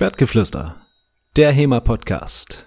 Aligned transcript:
Schwertgeflüster, 0.00 0.78
der 1.36 1.52
HEMA-Podcast 1.52 2.64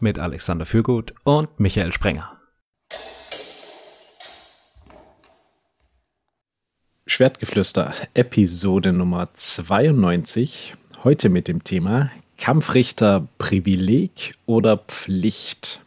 mit 0.00 0.18
Alexander 0.18 0.66
Fürgut 0.66 1.14
und 1.24 1.58
Michael 1.58 1.90
Sprenger. 1.90 2.38
Schwertgeflüster, 7.06 7.94
Episode 8.12 8.92
Nummer 8.92 9.30
92, 9.32 10.74
heute 11.02 11.30
mit 11.30 11.48
dem 11.48 11.64
Thema 11.64 12.10
Kampfrichter 12.36 13.26
Privileg 13.38 14.34
oder 14.44 14.76
Pflicht. 14.76 15.80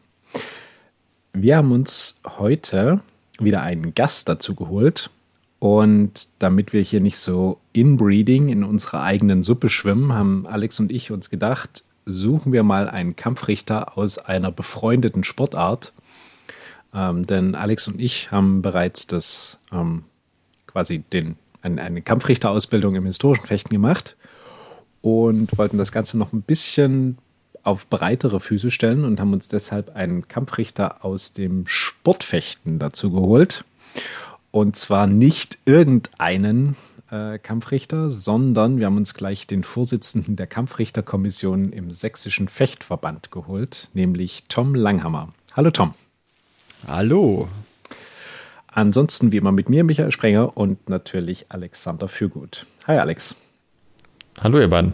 Wir 1.33 1.57
haben 1.57 1.71
uns 1.71 2.19
heute 2.39 3.01
wieder 3.37 3.61
einen 3.61 3.93
Gast 3.93 4.27
dazu 4.27 4.55
geholt 4.55 5.11
und 5.59 6.27
damit 6.39 6.73
wir 6.73 6.81
hier 6.81 7.01
nicht 7.01 7.17
so 7.17 7.59
inbreeding 7.73 8.49
in 8.49 8.63
unserer 8.63 9.01
eigenen 9.01 9.43
Suppe 9.43 9.69
schwimmen, 9.69 10.13
haben 10.13 10.45
Alex 10.47 10.79
und 10.79 10.91
ich 10.91 11.11
uns 11.11 11.29
gedacht, 11.29 11.83
suchen 12.05 12.53
wir 12.53 12.63
mal 12.63 12.89
einen 12.89 13.15
Kampfrichter 13.15 13.97
aus 13.97 14.17
einer 14.17 14.51
befreundeten 14.51 15.23
Sportart. 15.23 15.93
Ähm, 16.93 17.25
denn 17.25 17.55
Alex 17.55 17.87
und 17.87 17.99
ich 17.99 18.31
haben 18.31 18.61
bereits 18.61 19.07
das 19.07 19.59
ähm, 19.71 20.03
quasi 20.67 20.99
den, 20.99 21.35
eine, 21.61 21.81
eine 21.81 22.01
Kampfrichterausbildung 22.01 22.95
im 22.95 23.05
historischen 23.05 23.45
Fechten 23.45 23.73
gemacht 23.73 24.15
und 25.01 25.57
wollten 25.57 25.77
das 25.77 25.91
Ganze 25.91 26.17
noch 26.17 26.33
ein 26.33 26.41
bisschen 26.41 27.17
auf 27.63 27.87
breitere 27.87 28.39
Füße 28.39 28.69
stellen 28.69 29.03
und 29.03 29.19
haben 29.19 29.33
uns 29.33 29.47
deshalb 29.47 29.95
einen 29.95 30.27
Kampfrichter 30.27 31.03
aus 31.03 31.33
dem 31.33 31.65
Sportfechten 31.65 32.77
dazu 32.77 33.11
geholt. 33.11 33.65
Und 34.55 34.77
zwar 34.77 35.05
nicht 35.05 35.57
irgendeinen 35.65 36.77
äh, 37.11 37.39
Kampfrichter, 37.39 38.09
sondern 38.09 38.79
wir 38.79 38.85
haben 38.85 38.95
uns 38.95 39.13
gleich 39.13 39.47
den 39.47 39.65
Vorsitzenden 39.65 40.37
der 40.37 40.47
Kampfrichterkommission 40.47 41.73
im 41.73 41.91
Sächsischen 41.91 42.47
Fechtverband 42.47 43.31
geholt, 43.31 43.89
nämlich 43.93 44.45
Tom 44.47 44.73
Langhammer. 44.73 45.33
Hallo 45.57 45.71
Tom. 45.71 45.93
Hallo. 46.87 47.49
Ansonsten 48.67 49.33
wie 49.33 49.37
immer 49.37 49.51
mit 49.51 49.67
mir, 49.67 49.83
Michael 49.83 50.13
Sprenger 50.13 50.55
und 50.55 50.87
natürlich 50.87 51.47
Alexander 51.49 52.07
Fürgut. 52.07 52.65
Hi 52.87 52.95
Alex. 52.95 53.35
Hallo 54.39 54.57
ihr 54.61 54.69
beiden. 54.69 54.93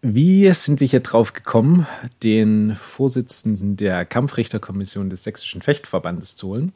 Wie 0.00 0.50
sind 0.52 0.80
wir 0.80 0.86
hier 0.86 1.00
drauf 1.00 1.32
gekommen, 1.32 1.86
den 2.22 2.76
Vorsitzenden 2.76 3.76
der 3.76 4.04
Kampfrichterkommission 4.04 5.10
des 5.10 5.24
Sächsischen 5.24 5.60
Fechtverbandes 5.60 6.36
zu 6.36 6.48
holen? 6.48 6.72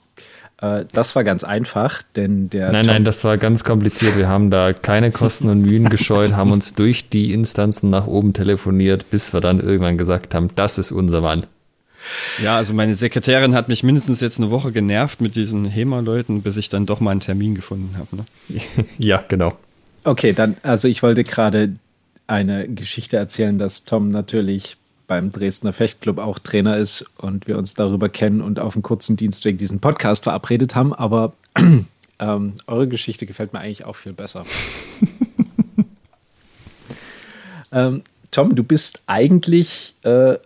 Äh, 0.61 0.87
das 0.93 1.15
war 1.15 1.23
ganz 1.23 1.45
einfach, 1.45 2.03
denn 2.17 2.51
der. 2.51 2.73
Nein, 2.73 2.85
Tom 2.85 2.95
nein, 2.95 3.05
das 3.05 3.23
war 3.23 3.39
ganz 3.39 3.63
kompliziert. 3.63 4.17
Wir 4.17 4.29
haben 4.29 4.51
da 4.51 4.73
keine 4.73 5.13
Kosten 5.13 5.49
und 5.49 5.63
Mühen 5.63 5.89
gescheut, 5.89 6.33
haben 6.33 6.51
uns 6.51 6.75
durch 6.75 7.11
die 7.11 7.33
Instanzen 7.33 7.91
nach 7.91 8.07
oben 8.07 8.33
telefoniert, 8.33 9.11
bis 9.11 9.33
wir 9.33 9.41
dann 9.41 9.61
irgendwann 9.61 9.99
gesagt 9.99 10.35
haben, 10.35 10.51
das 10.57 10.79
ist 10.79 10.91
unser 10.91 11.21
Mann. 11.21 11.47
Ja, 12.43 12.57
also 12.57 12.75
meine 12.75 12.97
Sekretärin 12.97 13.55
hat 13.55 13.69
mich 13.69 13.85
mindestens 13.85 14.21
jetzt 14.21 14.39
eine 14.39 14.51
Woche 14.51 14.73
genervt 14.73 15.21
mit 15.21 15.37
diesen 15.37 15.65
HEMA-Leuten, 15.65 16.43
bis 16.43 16.57
ich 16.57 16.69
dann 16.69 16.87
doch 16.87 16.99
mal 16.99 17.13
einen 17.13 17.21
Termin 17.21 17.55
gefunden 17.55 17.97
habe. 17.97 18.17
Ne? 18.17 18.61
ja, 18.99 19.23
genau. 19.29 19.57
Okay, 20.05 20.33
dann, 20.33 20.57
also 20.65 20.89
ich 20.89 21.05
wollte 21.05 21.23
gerade 21.23 21.77
eine 22.27 22.69
Geschichte 22.69 23.17
erzählen, 23.17 23.59
dass 23.59 23.85
Tom 23.85 24.11
natürlich 24.11 24.77
beim 25.07 25.31
Dresdner 25.31 25.73
Fechtclub 25.73 26.19
auch 26.19 26.39
Trainer 26.39 26.77
ist 26.77 27.05
und 27.19 27.47
wir 27.47 27.59
uns 27.59 27.75
darüber 27.75 28.09
kennen 28.09 28.41
und 28.41 28.59
auf 28.59 28.75
einen 28.75 28.83
kurzen 28.83 29.17
Dienstweg 29.17 29.59
diesen 29.59 29.81
Podcast 29.81 30.25
verabredet 30.25 30.75
haben. 30.75 30.95
Aber 30.95 31.35
ähm, 32.19 32.55
eure 32.67 32.89
Geschichte 32.89 33.27
gefällt 33.27 33.53
mir 33.53 33.61
eigentlich 33.61 33.85
auch 33.85 33.97
viel 33.97 34.15
besser. 34.15 34.47
ähm, 37.73 38.03
Tom, 38.31 38.55
du 38.55 38.63
bist 38.63 39.03
eigentlich 39.07 39.95
äh, 40.03 40.39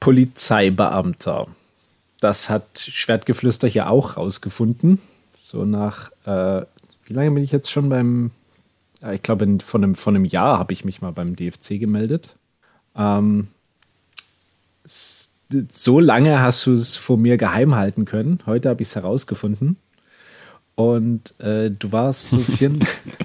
Polizeibeamter. 0.00 1.48
Das 2.20 2.48
hat 2.48 2.78
Schwertgeflüster 2.78 3.68
hier 3.68 3.90
auch 3.90 4.16
rausgefunden. 4.16 5.00
So 5.34 5.64
nach, 5.64 6.10
äh, 6.24 6.64
wie 7.04 7.12
lange 7.12 7.32
bin 7.32 7.44
ich 7.44 7.52
jetzt 7.52 7.70
schon 7.70 7.90
beim 7.90 8.30
ich 9.12 9.22
glaube, 9.22 9.58
von 9.62 9.84
einem, 9.84 9.94
von 9.94 10.16
einem 10.16 10.24
Jahr 10.24 10.58
habe 10.58 10.72
ich 10.72 10.84
mich 10.84 11.00
mal 11.00 11.12
beim 11.12 11.36
DFC 11.36 11.78
gemeldet. 11.78 12.36
Ähm, 12.96 13.48
so 14.84 16.00
lange 16.00 16.40
hast 16.40 16.66
du 16.66 16.72
es 16.72 16.96
vor 16.96 17.16
mir 17.16 17.36
geheim 17.36 17.74
halten 17.74 18.04
können. 18.04 18.40
Heute 18.46 18.68
habe 18.68 18.82
ich 18.82 18.88
es 18.88 18.96
herausgefunden. 18.96 19.76
Und 20.74 21.38
äh, 21.40 21.70
du 21.70 21.92
warst 21.92 22.30
so 22.30 22.38
vier, 22.38 22.72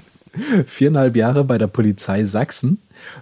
viereinhalb 0.66 1.16
Jahre 1.16 1.44
bei 1.44 1.58
der 1.58 1.66
Polizei 1.66 2.24
Sachsen, 2.24 2.78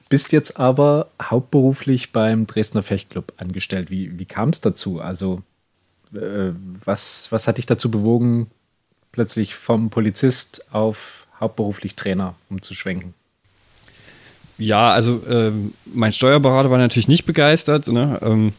bist 0.09 0.33
jetzt 0.33 0.59
aber 0.59 1.09
hauptberuflich 1.21 2.13
beim 2.13 2.47
Dresdner 2.47 2.83
Fechtclub 2.83 3.33
angestellt. 3.39 3.91
Wie, 3.91 4.19
wie 4.19 4.27
kam 4.27 4.51
es 4.51 4.61
dazu? 4.61 5.01
Also, 5.01 5.43
äh, 6.15 6.53
was, 6.85 7.33
was 7.33 7.49
hat 7.49 7.59
dich 7.59 7.67
dazu 7.67 7.91
bewogen, 7.91 8.49
plötzlich 9.13 9.57
vom 9.57 9.91
Polizist 9.91 10.73
auf 10.73 11.20
hauptberuflich 11.41 11.97
Trainer 11.97 12.35
umzuschwenken? 12.49 13.15
Ja, 14.59 14.93
also 14.93 15.23
äh, 15.27 15.53
mein 15.87 16.13
Steuerberater 16.13 16.71
war 16.71 16.79
natürlich 16.79 17.09
nicht 17.09 17.25
begeistert, 17.25 17.89
ne? 17.89 18.19
ähm, 18.23 18.53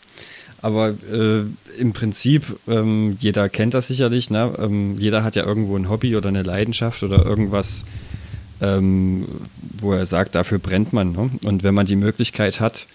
aber 0.61 0.89
äh, 0.89 1.43
im 1.79 1.93
Prinzip, 1.93 2.59
ähm, 2.67 3.15
jeder 3.19 3.49
kennt 3.49 3.73
das 3.73 3.87
sicherlich, 3.87 4.29
ne? 4.29 4.53
Ähm, 4.59 4.95
jeder 4.97 5.23
hat 5.23 5.35
ja 5.35 5.43
irgendwo 5.43 5.75
ein 5.75 5.89
Hobby 5.89 6.15
oder 6.15 6.29
eine 6.29 6.43
Leidenschaft 6.43 7.01
oder 7.01 7.25
irgendwas, 7.25 7.85
ähm, 8.61 9.27
wo 9.79 9.93
er 9.93 10.05
sagt, 10.05 10.35
dafür 10.35 10.59
brennt 10.59 10.93
man. 10.93 11.13
Ne? 11.13 11.31
Und 11.45 11.63
wenn 11.63 11.73
man 11.73 11.87
die 11.87 11.95
Möglichkeit 11.95 12.59
hat, 12.59 12.87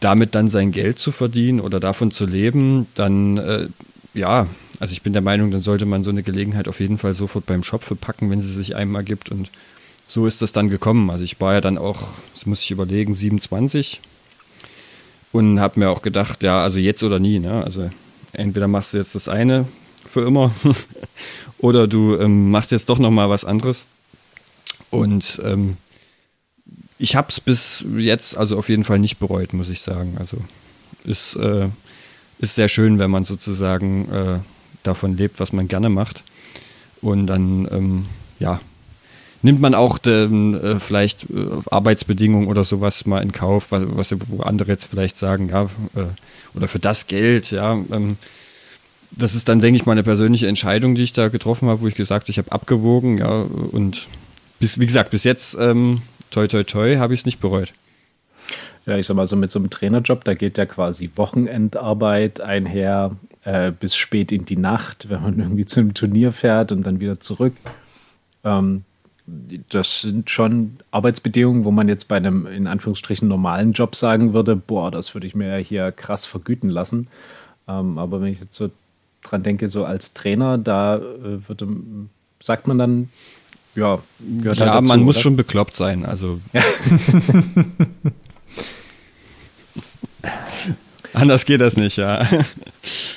damit 0.00 0.34
dann 0.34 0.48
sein 0.48 0.72
Geld 0.72 0.98
zu 0.98 1.12
verdienen 1.12 1.60
oder 1.60 1.80
davon 1.80 2.10
zu 2.10 2.24
leben, 2.24 2.86
dann 2.94 3.36
äh, 3.36 3.68
ja, 4.14 4.46
also 4.80 4.92
ich 4.92 5.02
bin 5.02 5.12
der 5.12 5.22
Meinung, 5.22 5.50
dann 5.50 5.60
sollte 5.60 5.86
man 5.86 6.04
so 6.04 6.10
eine 6.10 6.22
Gelegenheit 6.22 6.68
auf 6.68 6.80
jeden 6.80 6.98
Fall 6.98 7.14
sofort 7.14 7.46
beim 7.46 7.64
Schopfe 7.64 7.96
packen, 7.96 8.30
wenn 8.30 8.40
sie 8.40 8.52
sich 8.52 8.76
einem 8.76 8.94
ergibt. 8.94 9.30
Und 9.30 9.50
so 10.06 10.26
ist 10.26 10.40
das 10.40 10.52
dann 10.52 10.70
gekommen. 10.70 11.10
Also 11.10 11.24
ich 11.24 11.40
war 11.40 11.54
ja 11.54 11.60
dann 11.60 11.78
auch, 11.78 12.02
das 12.34 12.46
muss 12.46 12.62
ich 12.62 12.70
überlegen, 12.70 13.12
27 13.12 14.00
und 15.32 15.60
habe 15.60 15.80
mir 15.80 15.90
auch 15.90 16.02
gedacht, 16.02 16.42
ja, 16.42 16.62
also 16.62 16.78
jetzt 16.78 17.02
oder 17.02 17.18
nie. 17.18 17.38
Ne? 17.40 17.62
Also 17.64 17.90
entweder 18.32 18.68
machst 18.68 18.94
du 18.94 18.98
jetzt 18.98 19.14
das 19.14 19.28
eine 19.28 19.66
für 20.08 20.26
immer 20.26 20.54
oder 21.58 21.86
du 21.86 22.16
ähm, 22.16 22.50
machst 22.50 22.70
jetzt 22.70 22.88
doch 22.88 22.98
noch 22.98 23.10
mal 23.10 23.28
was 23.28 23.44
anderes. 23.44 23.86
Und 24.90 25.40
ähm, 25.44 25.76
ich 26.98 27.16
habe 27.16 27.28
es 27.28 27.40
bis 27.40 27.84
jetzt 27.96 28.36
also 28.36 28.58
auf 28.58 28.68
jeden 28.68 28.84
Fall 28.84 28.98
nicht 28.98 29.18
bereut, 29.18 29.52
muss 29.52 29.68
ich 29.68 29.80
sagen. 29.80 30.16
Also 30.18 30.38
ist, 31.04 31.34
äh, 31.36 31.68
ist 32.38 32.54
sehr 32.54 32.68
schön, 32.68 32.98
wenn 32.98 33.10
man 33.10 33.24
sozusagen 33.24 34.10
äh, 34.10 34.38
davon 34.82 35.16
lebt, 35.16 35.40
was 35.40 35.52
man 35.52 35.68
gerne 35.68 35.88
macht. 35.88 36.24
Und 37.00 37.26
dann, 37.26 37.68
ähm, 37.70 38.06
ja, 38.38 38.60
nimmt 39.42 39.60
man 39.60 39.74
auch 39.74 39.98
den, 39.98 40.54
äh, 40.54 40.80
vielleicht 40.80 41.24
äh, 41.30 41.46
Arbeitsbedingungen 41.70 42.48
oder 42.48 42.64
sowas 42.64 43.06
mal 43.06 43.22
in 43.22 43.32
Kauf, 43.32 43.70
was, 43.70 43.84
was 43.86 44.14
wo 44.28 44.42
andere 44.42 44.72
jetzt 44.72 44.86
vielleicht 44.86 45.16
sagen, 45.16 45.48
ja, 45.50 45.64
äh, 45.64 46.06
oder 46.54 46.68
für 46.68 46.78
das 46.78 47.06
Geld, 47.06 47.50
ja. 47.50 47.74
Ähm, 47.90 48.16
das 49.10 49.34
ist 49.34 49.48
dann, 49.48 49.60
denke 49.60 49.76
ich, 49.76 49.86
mal 49.86 49.92
eine 49.92 50.02
persönliche 50.02 50.48
Entscheidung, 50.48 50.94
die 50.94 51.02
ich 51.02 51.12
da 51.12 51.28
getroffen 51.28 51.68
habe, 51.68 51.80
wo 51.80 51.88
ich 51.88 51.94
gesagt 51.94 52.24
habe, 52.24 52.30
ich 52.30 52.38
habe 52.38 52.52
abgewogen, 52.52 53.18
ja, 53.18 53.42
und 53.70 54.06
bis, 54.60 54.78
wie 54.78 54.86
gesagt, 54.86 55.10
bis 55.10 55.24
jetzt, 55.24 55.56
ähm, 55.58 56.02
toi, 56.30 56.46
toi, 56.46 56.64
toi, 56.64 56.96
habe 56.96 57.14
ich 57.14 57.20
es 57.20 57.26
nicht 57.26 57.40
bereut. 57.40 57.72
Ja, 58.88 58.96
ich 58.96 59.06
sag 59.06 59.16
mal 59.16 59.26
so 59.26 59.36
mit 59.36 59.50
so 59.50 59.58
einem 59.58 59.68
Trainerjob, 59.68 60.24
da 60.24 60.32
geht 60.32 60.56
ja 60.56 60.64
quasi 60.64 61.10
Wochenendarbeit 61.14 62.40
einher, 62.40 63.10
äh, 63.44 63.70
bis 63.70 63.94
spät 63.94 64.32
in 64.32 64.46
die 64.46 64.56
Nacht, 64.56 65.10
wenn 65.10 65.20
man 65.20 65.38
irgendwie 65.38 65.66
zu 65.66 65.80
einem 65.80 65.92
Turnier 65.92 66.32
fährt 66.32 66.72
und 66.72 66.86
dann 66.86 66.98
wieder 66.98 67.20
zurück. 67.20 67.52
Ähm, 68.44 68.84
das 69.68 70.00
sind 70.00 70.30
schon 70.30 70.78
Arbeitsbedingungen, 70.90 71.66
wo 71.66 71.70
man 71.70 71.86
jetzt 71.86 72.08
bei 72.08 72.16
einem 72.16 72.46
in 72.46 72.66
Anführungsstrichen 72.66 73.28
normalen 73.28 73.72
Job 73.72 73.94
sagen 73.94 74.32
würde, 74.32 74.56
boah, 74.56 74.90
das 74.90 75.14
würde 75.14 75.26
ich 75.26 75.34
mir 75.34 75.48
ja 75.48 75.62
hier 75.62 75.92
krass 75.92 76.24
vergüten 76.24 76.70
lassen. 76.70 77.08
Ähm, 77.68 77.98
aber 77.98 78.22
wenn 78.22 78.32
ich 78.32 78.40
jetzt 78.40 78.56
so 78.56 78.70
dran 79.22 79.42
denke, 79.42 79.68
so 79.68 79.84
als 79.84 80.14
Trainer, 80.14 80.56
da 80.56 80.96
äh, 80.96 81.46
würde, 81.46 81.68
sagt 82.40 82.66
man 82.66 82.78
dann, 82.78 83.10
ja, 83.74 83.98
ja, 84.42 84.46
halt 84.46 84.60
dazu, 84.60 84.88
man 84.88 85.02
muss 85.02 85.16
oder? 85.16 85.22
schon 85.24 85.36
bekloppt 85.36 85.76
sein. 85.76 86.06
Also 86.06 86.40
ja. 86.54 86.62
Anders 91.14 91.44
geht 91.44 91.60
das 91.60 91.76
nicht, 91.76 91.96
ja. 91.96 92.26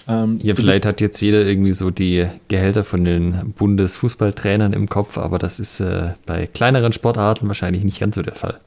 Ähm, 0.08 0.40
ja, 0.42 0.56
vielleicht 0.56 0.86
hat 0.86 1.02
jetzt 1.02 1.22
jeder 1.22 1.46
irgendwie 1.46 1.74
so 1.74 1.92
die 1.92 2.28
Gehälter 2.48 2.84
von 2.84 3.06
den 3.06 3.54
Bundesfußballtrainern 3.58 4.74
im 4.74 4.90
Kopf, 4.90 5.18
aber 5.18 5.38
das 5.38 5.60
ist 5.60 5.80
äh, 5.80 6.14
bei 6.26 6.48
kleineren 6.48 6.94
Sportarten 6.94 7.48
wahrscheinlich 7.48 7.84
nicht 7.84 8.00
ganz 8.00 8.16
so 8.16 8.22
der 8.22 8.36
Fall. 8.36 8.60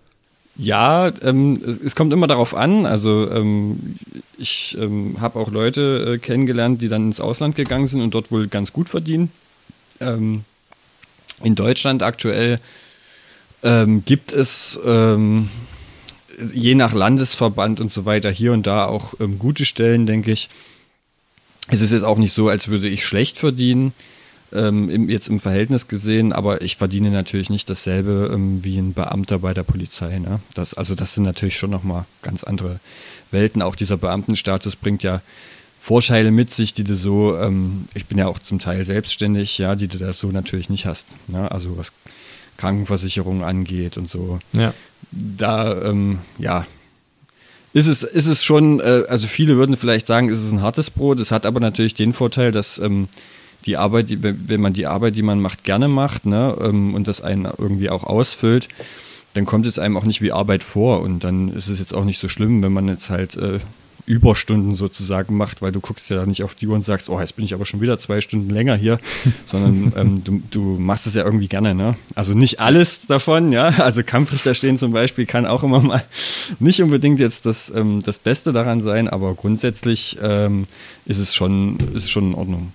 Ja, 0.57 1.11
ähm, 1.23 1.55
es, 1.67 1.81
es, 1.81 1.97
kommt 1.97 2.13
immer 2.13 2.29
darauf 2.29 2.55
an. 2.55 2.87
Also 2.87 3.29
ähm, 3.31 3.97
ich 4.39 4.77
ähm, 4.81 5.17
habe 5.21 5.39
auch 5.39 5.51
Leute 5.51 6.15
äh, 6.15 6.19
kennengelernt, 6.19 6.81
die 6.81 6.89
dann 6.89 7.07
ins 7.07 7.21
Ausland 7.21 7.57
gegangen 7.57 7.87
sind 7.87 8.03
und 8.03 8.15
dort 8.15 8.31
wohl 8.31 8.47
ganz 8.47 8.73
gut 8.73 8.89
verdienen. 8.89 9.31
Ähm, 10.01 10.45
in 11.43 11.57
Deutschland 11.57 12.05
aktuell 12.05 12.61
ähm, 13.65 14.05
gibt 14.05 14.33
es 14.33 14.79
ähm, 14.87 15.49
je 16.53 16.75
nach 16.75 16.93
Landesverband 16.93 17.81
und 17.81 17.93
so 17.93 18.05
weiter 18.05 18.31
hier 18.31 18.53
und 18.53 18.67
da 18.67 18.87
auch 18.87 19.15
ähm, 19.21 19.39
gute 19.39 19.65
Stellen, 19.65 20.07
denke 20.07 20.33
ich. 20.33 20.49
Es 21.69 21.81
ist 21.81 21.93
jetzt 21.93 22.03
auch 22.05 22.19
nicht 22.19 22.33
so, 22.33 22.49
als 22.49 22.69
würde 22.69 22.89
ich 22.89 23.07
schlecht 23.07 23.39
verdienen, 23.39 23.93
ähm, 24.53 24.89
im, 24.91 25.09
jetzt 25.09 25.29
im 25.29 25.41
Verhältnis 25.41 25.89
gesehen, 25.89 26.33
aber 26.33 26.63
ich 26.63 26.77
verdiene 26.77 27.11
natürlich 27.11 27.51
nicht 27.51 27.69
dasselbe 27.69 28.31
ähm, 28.33 28.63
wie 28.63 28.79
ein 28.79 28.93
Beamter 28.93 29.39
bei 29.39 29.55
der 29.55 29.63
Polizei. 29.63 30.19
Ne? 30.19 30.41
Das, 30.55 30.75
also 30.75 30.95
das 30.95 31.15
sind 31.15 31.25
natürlich 31.25 31.57
schon 31.57 31.71
nochmal 31.71 32.05
ganz 32.23 32.45
andere 32.45 32.81
Welten. 33.31 33.63
Auch 33.63 33.77
dieser 33.77 33.97
Beamtenstatus 33.97 34.77
bringt 34.77 35.03
ja 35.03 35.23
Vorteile 35.81 36.31
mit 36.31 36.51
sich, 36.51 36.73
die 36.73 36.85
du 36.85 36.97
so, 36.97 37.37
ähm, 37.37 37.87
ich 37.95 38.07
bin 38.07 38.17
ja 38.17 38.27
auch 38.27 38.39
zum 38.39 38.59
Teil 38.59 38.85
selbstständig, 38.85 39.59
ja, 39.59 39.75
die 39.75 39.89
du 39.89 39.99
da 39.99 40.13
so 40.13 40.29
natürlich 40.29 40.71
nicht 40.71 40.87
hast. 40.87 41.17
Ne? 41.29 41.51
Also 41.51 41.77
was 41.77 41.93
Krankenversicherung 42.57 43.45
angeht 43.45 43.97
und 43.97 44.09
so. 44.09 44.39
Ja. 44.53 44.73
Da, 45.11 45.83
ähm, 45.83 46.19
ja, 46.39 46.67
ist 47.73 47.89
es, 47.89 48.05
ist 48.05 48.27
es 48.27 48.45
schon, 48.45 48.81
äh, 48.81 49.03
also 49.09 49.27
viele 49.27 49.57
würden 49.57 49.77
vielleicht 49.77 50.07
sagen, 50.07 50.29
ist 50.29 50.45
es 50.45 50.53
ein 50.53 50.63
hartes 50.63 50.91
Brot. 50.91 51.19
Es 51.21 51.33
hat 51.33 51.45
aber 51.45 51.61
natürlich 51.61 51.95
den 51.95 52.13
Vorteil, 52.13 52.53
dass 52.53 52.79
ähm, 52.79 53.09
die 53.67 53.77
Arbeit, 53.77 54.11
die, 54.11 54.23
wenn 54.23 54.61
man 54.61 54.73
die 54.73 54.87
Arbeit, 54.87 55.17
die 55.17 55.23
man 55.23 55.41
macht, 55.41 55.65
gerne 55.65 55.89
macht 55.89 56.27
ne, 56.27 56.57
ähm, 56.61 56.95
und 56.95 57.09
das 57.09 57.21
einen 57.21 57.47
irgendwie 57.59 57.91
auch 57.91 58.05
ausfüllt, 58.05 58.69
dann 59.35 59.47
kommt 59.47 59.67
es 59.67 59.79
einem 59.79 59.97
auch 59.97 60.05
nicht 60.05 60.23
wie 60.23 60.33
Arbeit 60.33 60.63
vor 60.63 61.01
und 61.01 61.25
dann 61.25 61.49
ist 61.49 61.69
es 61.69 61.81
jetzt 61.81 61.95
auch 61.95 62.05
nicht 62.05 62.21
so 62.21 62.29
schlimm, 62.29 62.63
wenn 62.63 62.73
man 62.73 62.87
jetzt 62.87 63.11
halt 63.11 63.37
äh, 63.37 63.59
Überstunden 64.07 64.75
sozusagen 64.75 65.37
macht, 65.37 65.63
weil 65.63 65.73
du 65.73 65.81
guckst 65.81 66.11
ja 66.11 66.27
nicht 66.27 66.43
auf 66.43 66.55
die 66.55 66.67
Uhr 66.67 66.75
und 66.75 66.83
sagst, 66.83 67.09
oh, 67.09 67.19
jetzt 67.19 67.37
bin 67.37 67.45
ich 67.45 67.55
aber 67.55 67.65
schon 67.65 67.81
wieder 67.81 67.99
zwei 67.99 68.21
Stunden 68.21 68.51
länger 68.51 68.77
hier, 68.77 68.99
sondern 69.47 69.93
ähm, 69.97 70.25
du, 70.25 70.43
du, 70.51 70.61
machst 70.79 71.07
es 71.07 71.15
ja 71.15 71.25
irgendwie 71.25 71.49
gerne. 71.49 71.75
Ne? 71.75 71.97
Also 72.15 72.35
nicht 72.35 72.61
alles 72.61 73.07
davon, 73.07 73.53
ja. 73.53 73.69
Also 73.79 74.03
Kampfrichter 74.03 74.55
stehen 74.55 74.79
zum 74.79 74.93
Beispiel 74.93 75.27
kann 75.27 75.47
auch 75.47 75.63
immer 75.63 75.81
mal 75.81 76.05
nicht 76.59 76.83
unbedingt 76.83 77.19
jetzt 77.19 77.47
das, 77.47 77.73
ähm, 77.75 78.03
das 78.03 78.19
Beste 78.19 78.53
daran 78.53 78.83
sein, 78.83 79.09
aber 79.09 79.35
grundsätzlich 79.35 80.19
ähm, 80.23 80.67
ist 81.07 81.19
es 81.19 81.35
schon, 81.35 81.79
ist 81.95 82.11
schon 82.11 82.31
in 82.31 82.35
Ordnung. 82.35 82.73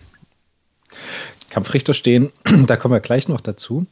Kampfrichter 1.49 1.93
stehen, 1.93 2.31
da 2.67 2.75
kommen 2.75 2.93
wir 2.93 2.99
gleich 2.99 3.27
noch 3.27 3.41
dazu. 3.41 3.85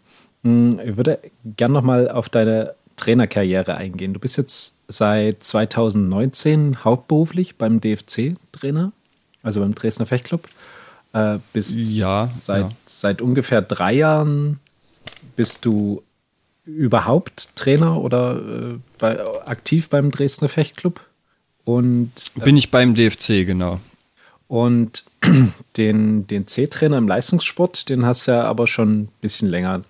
Hm, 0.44 0.80
ich 0.84 0.98
würde 0.98 1.20
gerne 1.44 1.74
nochmal 1.74 2.10
auf 2.10 2.30
deine 2.30 2.74
Trainerkarriere 2.98 3.76
eingehen. 3.76 4.14
Du 4.14 4.20
bist 4.20 4.38
jetzt 4.38 4.76
seit 4.88 5.44
2019 5.44 6.84
hauptberuflich 6.84 7.56
beim 7.56 7.80
DFC-Trainer, 7.80 8.92
also 9.44 9.62
beim 9.62 9.74
Dresdner 9.74 10.06
Fechtclub. 10.06 10.48
Äh, 11.14 11.40
bist 11.54 11.78
ja, 11.78 12.26
seit, 12.26 12.64
ja. 12.64 12.72
seit 12.86 13.22
ungefähr 13.22 13.62
drei 13.62 13.94
Jahren 13.94 14.60
bist 15.36 15.66
du 15.66 16.04
überhaupt 16.66 17.56
Trainer 17.56 18.02
oder 18.02 18.36
äh, 18.36 18.80
bei, 18.98 19.26
aktiv 19.48 19.90
beim 19.90 20.12
Dresdner 20.12 20.50
Fechtclub? 20.50 21.00
Und, 21.64 22.12
äh, 22.40 22.44
Bin 22.44 22.58
ich 22.58 22.72
beim 22.72 22.96
DFC, 22.96 23.46
genau. 23.46 23.80
Und 24.48 25.06
den, 25.78 26.28
den 26.28 26.48
C-Trainer 26.48 26.98
im 26.98 27.08
Leistungssport, 27.08 27.90
den 27.90 28.06
hast 28.06 28.28
du 28.28 28.32
ja 28.32 28.44
aber 28.44 28.68
schon 28.68 29.02
ein 29.02 29.10
bisschen 29.22 29.50
länger. 29.50 29.84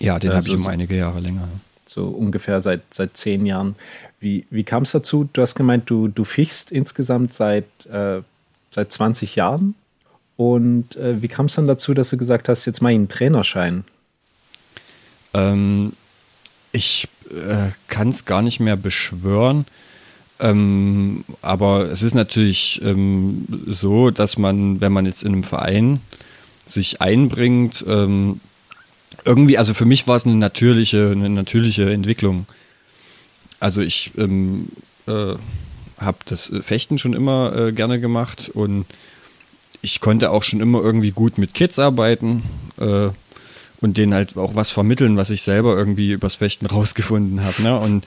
Ja, 0.00 0.18
den 0.18 0.30
also 0.30 0.50
habe 0.50 0.58
ich 0.58 0.66
um 0.66 0.70
einige 0.70 0.96
Jahre 0.96 1.20
länger. 1.20 1.48
So 1.86 2.08
ungefähr 2.08 2.60
seit, 2.60 2.82
seit 2.90 3.16
zehn 3.16 3.46
Jahren. 3.46 3.76
Wie, 4.20 4.46
wie 4.50 4.64
kam 4.64 4.84
es 4.84 4.92
dazu? 4.92 5.28
Du 5.32 5.42
hast 5.42 5.54
gemeint, 5.54 5.90
du, 5.90 6.08
du 6.08 6.24
fichst 6.24 6.72
insgesamt 6.72 7.34
seit, 7.34 7.86
äh, 7.86 8.22
seit 8.70 8.92
20 8.92 9.36
Jahren. 9.36 9.74
Und 10.36 10.96
äh, 10.96 11.20
wie 11.22 11.28
kam 11.28 11.46
es 11.46 11.54
dann 11.54 11.66
dazu, 11.66 11.94
dass 11.94 12.10
du 12.10 12.16
gesagt 12.16 12.48
hast, 12.48 12.64
jetzt 12.66 12.82
mal 12.82 12.88
einen 12.88 13.08
Trainerschein? 13.08 13.84
Ähm, 15.32 15.92
ich 16.72 17.08
äh, 17.30 17.70
kann 17.88 18.08
es 18.08 18.24
gar 18.24 18.42
nicht 18.42 18.60
mehr 18.60 18.76
beschwören. 18.76 19.66
Ähm, 20.40 21.24
aber 21.42 21.90
es 21.90 22.02
ist 22.02 22.14
natürlich 22.14 22.80
ähm, 22.82 23.46
so, 23.66 24.10
dass 24.10 24.36
man, 24.36 24.80
wenn 24.80 24.92
man 24.92 25.06
jetzt 25.06 25.22
in 25.22 25.32
einem 25.32 25.44
Verein 25.44 26.00
sich 26.66 27.00
einbringt, 27.00 27.84
ähm, 27.86 28.40
irgendwie, 29.24 29.58
also 29.58 29.74
für 29.74 29.84
mich 29.84 30.06
war 30.06 30.16
es 30.16 30.26
eine 30.26 30.34
natürliche, 30.34 31.10
eine 31.10 31.30
natürliche 31.30 31.90
Entwicklung. 31.90 32.46
Also 33.60 33.80
ich 33.80 34.12
ähm, 34.16 34.68
äh, 35.06 35.34
habe 35.98 36.18
das 36.26 36.52
Fechten 36.62 36.98
schon 36.98 37.14
immer 37.14 37.54
äh, 37.56 37.72
gerne 37.72 38.00
gemacht 38.00 38.50
und 38.52 38.86
ich 39.82 40.00
konnte 40.00 40.30
auch 40.30 40.42
schon 40.42 40.60
immer 40.60 40.82
irgendwie 40.82 41.10
gut 41.10 41.38
mit 41.38 41.54
Kids 41.54 41.78
arbeiten 41.78 42.42
äh, 42.78 43.08
und 43.80 43.96
denen 43.96 44.14
halt 44.14 44.36
auch 44.36 44.54
was 44.54 44.70
vermitteln, 44.70 45.16
was 45.16 45.30
ich 45.30 45.42
selber 45.42 45.76
irgendwie 45.76 46.12
übers 46.12 46.36
Fechten 46.36 46.66
rausgefunden 46.74 47.44
habe. 47.44 47.62
Ne? 47.62 47.78
Und 47.78 48.04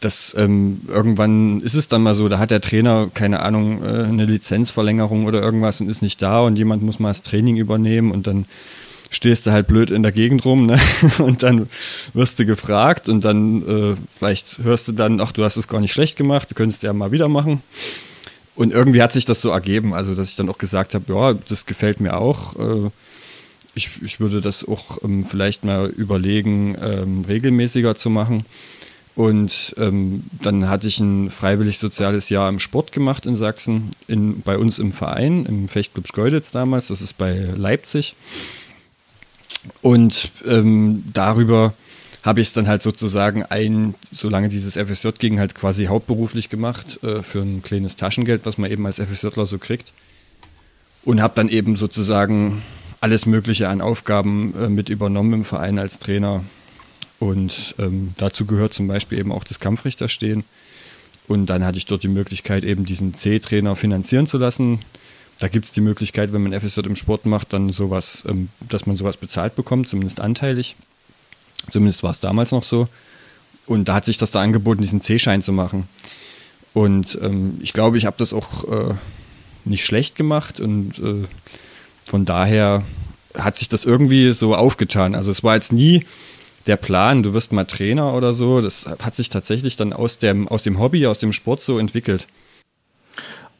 das 0.00 0.34
ähm, 0.38 0.82
irgendwann 0.86 1.60
ist 1.60 1.74
es 1.74 1.88
dann 1.88 2.02
mal 2.02 2.14
so, 2.14 2.28
da 2.28 2.38
hat 2.38 2.50
der 2.50 2.60
Trainer, 2.60 3.10
keine 3.12 3.40
Ahnung, 3.40 3.82
äh, 3.82 4.04
eine 4.04 4.26
Lizenzverlängerung 4.26 5.24
oder 5.24 5.42
irgendwas 5.42 5.80
und 5.80 5.88
ist 5.88 6.02
nicht 6.02 6.22
da 6.22 6.40
und 6.42 6.56
jemand 6.56 6.82
muss 6.82 7.00
mal 7.00 7.08
das 7.08 7.22
Training 7.22 7.56
übernehmen 7.56 8.12
und 8.12 8.26
dann 8.26 8.44
stehst 9.10 9.46
du 9.46 9.52
halt 9.52 9.66
blöd 9.66 9.90
in 9.90 10.02
der 10.02 10.12
Gegend 10.12 10.44
rum 10.44 10.66
ne? 10.66 10.78
und 11.18 11.42
dann 11.42 11.68
wirst 12.14 12.38
du 12.38 12.46
gefragt 12.46 13.08
und 13.08 13.24
dann 13.24 13.62
äh, 13.66 13.96
vielleicht 14.16 14.58
hörst 14.62 14.88
du 14.88 14.92
dann, 14.92 15.20
ach, 15.20 15.32
du 15.32 15.44
hast 15.44 15.56
es 15.56 15.68
gar 15.68 15.80
nicht 15.80 15.92
schlecht 15.92 16.16
gemacht, 16.16 16.50
du 16.50 16.54
könntest 16.54 16.82
ja 16.82 16.92
mal 16.92 17.12
wieder 17.12 17.28
machen. 17.28 17.62
Und 18.54 18.72
irgendwie 18.72 19.02
hat 19.02 19.12
sich 19.12 19.24
das 19.24 19.40
so 19.40 19.50
ergeben, 19.50 19.94
also 19.94 20.14
dass 20.14 20.30
ich 20.30 20.36
dann 20.36 20.48
auch 20.48 20.58
gesagt 20.58 20.94
habe, 20.94 21.12
ja, 21.12 21.34
das 21.48 21.64
gefällt 21.64 22.00
mir 22.00 22.16
auch. 22.16 22.56
Äh, 22.56 22.90
ich, 23.74 23.90
ich 24.02 24.18
würde 24.18 24.40
das 24.40 24.66
auch 24.66 24.98
ähm, 25.04 25.24
vielleicht 25.24 25.64
mal 25.64 25.86
überlegen, 25.86 26.76
ähm, 26.80 27.24
regelmäßiger 27.26 27.94
zu 27.94 28.10
machen. 28.10 28.44
Und 29.14 29.74
ähm, 29.78 30.24
dann 30.42 30.68
hatte 30.68 30.86
ich 30.86 31.00
ein 31.00 31.30
freiwillig 31.30 31.78
soziales 31.78 32.28
Jahr 32.28 32.48
im 32.48 32.60
Sport 32.60 32.92
gemacht 32.92 33.26
in 33.26 33.34
Sachsen, 33.34 33.90
in, 34.06 34.42
bei 34.42 34.58
uns 34.58 34.78
im 34.78 34.92
Verein, 34.92 35.44
im 35.46 35.68
Fechtclub 35.68 36.06
Schkeuditz 36.06 36.50
damals, 36.52 36.88
das 36.88 37.00
ist 37.00 37.18
bei 37.18 37.48
Leipzig. 37.56 38.14
Und 39.82 40.32
ähm, 40.46 41.04
darüber 41.12 41.74
habe 42.22 42.40
ich 42.40 42.48
es 42.48 42.52
dann 42.52 42.68
halt 42.68 42.82
sozusagen 42.82 43.44
ein, 43.44 43.94
solange 44.12 44.48
dieses 44.48 44.74
FSJ 44.76 45.08
ging, 45.18 45.38
halt 45.38 45.54
quasi 45.54 45.86
hauptberuflich 45.86 46.50
gemacht 46.50 47.02
äh, 47.02 47.22
für 47.22 47.40
ein 47.40 47.62
kleines 47.62 47.96
Taschengeld, 47.96 48.44
was 48.44 48.58
man 48.58 48.70
eben 48.70 48.86
als 48.86 49.00
FSJler 49.00 49.46
so 49.46 49.58
kriegt. 49.58 49.92
Und 51.04 51.22
habe 51.22 51.34
dann 51.36 51.48
eben 51.48 51.76
sozusagen 51.76 52.62
alles 53.00 53.24
Mögliche 53.26 53.68
an 53.68 53.80
Aufgaben 53.80 54.54
äh, 54.60 54.68
mit 54.68 54.88
übernommen 54.88 55.32
im 55.32 55.44
Verein 55.44 55.78
als 55.78 55.98
Trainer. 55.98 56.44
Und 57.18 57.74
ähm, 57.78 58.14
dazu 58.16 58.46
gehört 58.46 58.74
zum 58.74 58.88
Beispiel 58.88 59.18
eben 59.18 59.32
auch 59.32 59.44
das 59.44 59.60
Kampfrichterstehen. 59.60 60.44
Und 61.28 61.46
dann 61.46 61.64
hatte 61.64 61.78
ich 61.78 61.86
dort 61.86 62.02
die 62.02 62.08
Möglichkeit, 62.08 62.64
eben 62.64 62.84
diesen 62.84 63.14
C-Trainer 63.14 63.76
finanzieren 63.76 64.26
zu 64.26 64.38
lassen 64.38 64.80
da 65.38 65.48
gibt 65.48 65.66
es 65.66 65.70
die 65.70 65.80
Möglichkeit, 65.80 66.32
wenn 66.32 66.42
man 66.42 66.58
FSJ 66.58 66.80
im 66.80 66.96
Sport 66.96 67.26
macht, 67.26 67.52
dann 67.52 67.70
sowas, 67.70 68.24
ähm, 68.28 68.48
dass 68.60 68.86
man 68.86 68.96
sowas 68.96 69.16
bezahlt 69.16 69.54
bekommt, 69.56 69.88
zumindest 69.88 70.20
anteilig. 70.20 70.76
Zumindest 71.70 72.02
war 72.02 72.10
es 72.10 72.20
damals 72.20 72.50
noch 72.50 72.64
so. 72.64 72.88
Und 73.66 73.88
da 73.88 73.94
hat 73.94 74.04
sich 74.04 74.18
das 74.18 74.30
da 74.30 74.40
angeboten, 74.40 74.82
diesen 74.82 75.00
C-Schein 75.00 75.42
zu 75.42 75.52
machen. 75.52 75.88
Und 76.74 77.18
ähm, 77.22 77.58
ich 77.60 77.72
glaube, 77.72 77.98
ich 77.98 78.06
habe 78.06 78.16
das 78.18 78.32
auch 78.32 78.64
äh, 78.64 78.94
nicht 79.64 79.84
schlecht 79.84 80.16
gemacht 80.16 80.60
und 80.60 80.98
äh, 80.98 81.26
von 82.04 82.24
daher 82.24 82.82
hat 83.34 83.56
sich 83.56 83.68
das 83.68 83.84
irgendwie 83.84 84.32
so 84.32 84.54
aufgetan. 84.54 85.14
Also 85.14 85.30
es 85.30 85.44
war 85.44 85.54
jetzt 85.54 85.72
nie 85.72 86.04
der 86.66 86.76
Plan, 86.76 87.22
du 87.22 87.34
wirst 87.34 87.52
mal 87.52 87.64
Trainer 87.64 88.14
oder 88.14 88.32
so. 88.32 88.60
Das 88.60 88.86
hat 88.86 89.14
sich 89.14 89.28
tatsächlich 89.28 89.76
dann 89.76 89.92
aus 89.92 90.18
dem, 90.18 90.48
aus 90.48 90.62
dem 90.62 90.78
Hobby, 90.78 91.06
aus 91.06 91.18
dem 91.18 91.32
Sport 91.32 91.62
so 91.62 91.78
entwickelt. 91.78 92.26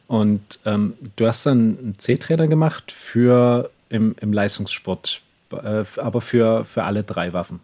Und 0.09 0.57
ähm, 0.65 0.95
du 1.17 1.27
hast 1.27 1.45
dann 1.45 1.77
einen 1.77 1.95
C-Trainer 1.99 2.47
gemacht 2.47 2.91
für 2.91 3.69
im, 3.89 4.15
im 4.19 4.33
Leistungssport, 4.33 5.21
äh, 5.51 5.83
aber 5.97 6.19
für, 6.19 6.65
für 6.65 6.83
alle 6.83 7.03
drei 7.03 7.31
Waffen. 7.31 7.59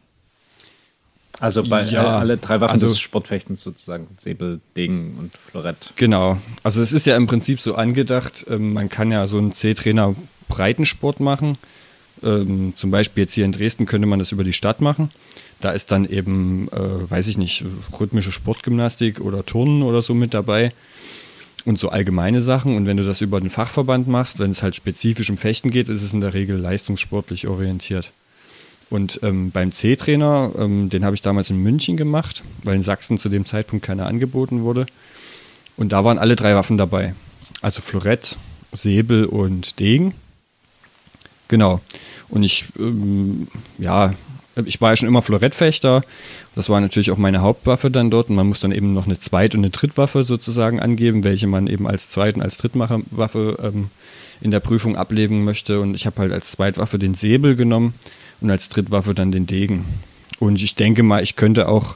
Also 1.40 1.64
bei 1.64 1.82
ja, 1.86 2.04
äh, 2.04 2.20
alle 2.20 2.38
drei 2.38 2.62
Waffen 2.62 2.74
also, 2.74 2.86
des 2.86 3.00
Sportfechtens 3.00 3.64
sozusagen, 3.64 4.10
Säbel, 4.20 4.62
Degen 4.78 5.16
und 5.18 5.36
Florett. 5.36 5.94
Genau. 5.96 6.38
Also 6.62 6.84
es 6.84 6.94
ist 6.94 7.08
ja 7.08 7.18
im 7.18 7.26
Prinzip 7.26 7.60
so 7.60 7.74
angedacht, 7.74 8.46
ähm, 8.48 8.74
man 8.74 8.90
kann 8.90 9.12
ja 9.12 9.26
so 9.26 9.40
einen 9.40 9.52
C-Trainer 9.52 10.14
Breitensport 10.48 11.20
machen. 11.20 11.58
Ähm, 12.22 12.74
zum 12.76 12.92
Beispiel 12.92 13.24
jetzt 13.24 13.34
hier 13.34 13.46
in 13.46 13.54
Dresden 13.54 13.88
könnte 13.88 14.06
man 14.06 14.20
das 14.20 14.32
über 14.32 14.44
die 14.44 14.54
Stadt 14.54 14.82
machen. 14.82 15.10
Da 15.62 15.72
ist 15.72 15.92
dann 15.92 16.06
eben, 16.06 16.68
äh, 16.68 17.10
weiß 17.10 17.28
ich 17.28 17.40
nicht, 17.40 17.66
rhythmische 18.00 18.32
Sportgymnastik 18.32 19.20
oder 19.20 19.44
Turnen 19.44 19.82
oder 19.82 20.04
so 20.04 20.14
mit 20.14 20.36
dabei 20.36 20.74
und 21.66 21.80
so 21.80 21.90
allgemeine 21.90 22.42
Sachen. 22.42 22.76
Und 22.76 22.86
wenn 22.86 22.98
du 22.98 23.04
das 23.04 23.22
über 23.22 23.42
den 23.42 23.50
Fachverband 23.50 24.08
machst, 24.08 24.40
wenn 24.40 24.52
es 24.52 24.64
halt 24.64 24.76
spezifisch 24.76 25.30
um 25.30 25.38
Fechten 25.38 25.72
geht, 25.72 25.90
ist 25.90 26.04
es 26.04 26.14
in 26.14 26.22
der 26.22 26.34
Regel 26.34 26.58
leistungssportlich 26.58 27.48
orientiert. 27.48 28.12
Und 28.90 29.20
ähm, 29.24 29.50
beim 29.52 29.72
C-Trainer, 29.72 30.52
ähm, 30.58 30.90
den 30.90 31.04
habe 31.04 31.16
ich 31.16 31.24
damals 31.24 31.50
in 31.50 31.58
München 31.58 31.98
gemacht, 31.98 32.44
weil 32.64 32.76
in 32.76 32.84
Sachsen 32.84 33.18
zu 33.18 33.30
dem 33.30 33.46
Zeitpunkt 33.46 33.84
keiner 33.84 34.06
angeboten 34.06 34.62
wurde. 34.62 34.86
Und 35.76 35.92
da 35.92 36.06
waren 36.06 36.20
alle 36.20 36.36
drei 36.36 36.56
Waffen 36.56 36.78
dabei. 36.78 37.16
Also 37.62 37.82
Florett, 37.82 38.38
Säbel 38.72 39.26
und 39.26 39.80
Degen. 39.80 40.14
Genau. 41.48 41.82
Und 42.30 42.44
ich, 42.44 42.66
ähm, 42.78 43.48
ja, 43.80 44.14
ich 44.64 44.80
war 44.80 44.92
ja 44.92 44.96
schon 44.96 45.08
immer 45.08 45.22
Florettfechter. 45.22 46.04
Das 46.56 46.70
war 46.70 46.80
natürlich 46.80 47.12
auch 47.12 47.18
meine 47.18 47.42
Hauptwaffe 47.42 47.92
dann 47.92 48.10
dort. 48.10 48.30
Und 48.30 48.36
man 48.36 48.48
muss 48.48 48.62
dann 48.62 48.72
eben 48.72 48.94
noch 48.94 49.06
eine 49.06 49.20
Zweit- 49.20 49.56
und 49.56 49.62
eine 49.62 49.70
Drittwaffe 49.70 50.24
sozusagen 50.24 50.80
angeben, 50.80 51.24
welche 51.24 51.48
man 51.48 51.68
eben 51.68 51.88
als 51.88 52.10
Zweit- 52.10 52.36
und 52.36 52.42
als 52.42 52.58
Drittwaffe 52.58 53.58
ähm, 53.62 53.90
in 54.42 54.52
der 54.52 54.62
Prüfung 54.62 54.96
ablegen 54.96 55.44
möchte. 55.44 55.82
Und 55.82 55.96
ich 55.96 56.06
habe 56.06 56.22
halt 56.22 56.32
als 56.32 56.52
Zweitwaffe 56.52 57.00
den 57.00 57.16
Säbel 57.16 57.56
genommen 57.56 57.94
und 58.42 58.50
als 58.50 58.70
Drittwaffe 58.70 59.14
dann 59.14 59.32
den 59.32 59.48
Degen. 59.48 59.86
Und 60.40 60.62
ich 60.62 60.76
denke 60.76 61.04
mal, 61.04 61.24
ich 61.24 61.36
könnte 61.36 61.68
auch, 61.68 61.96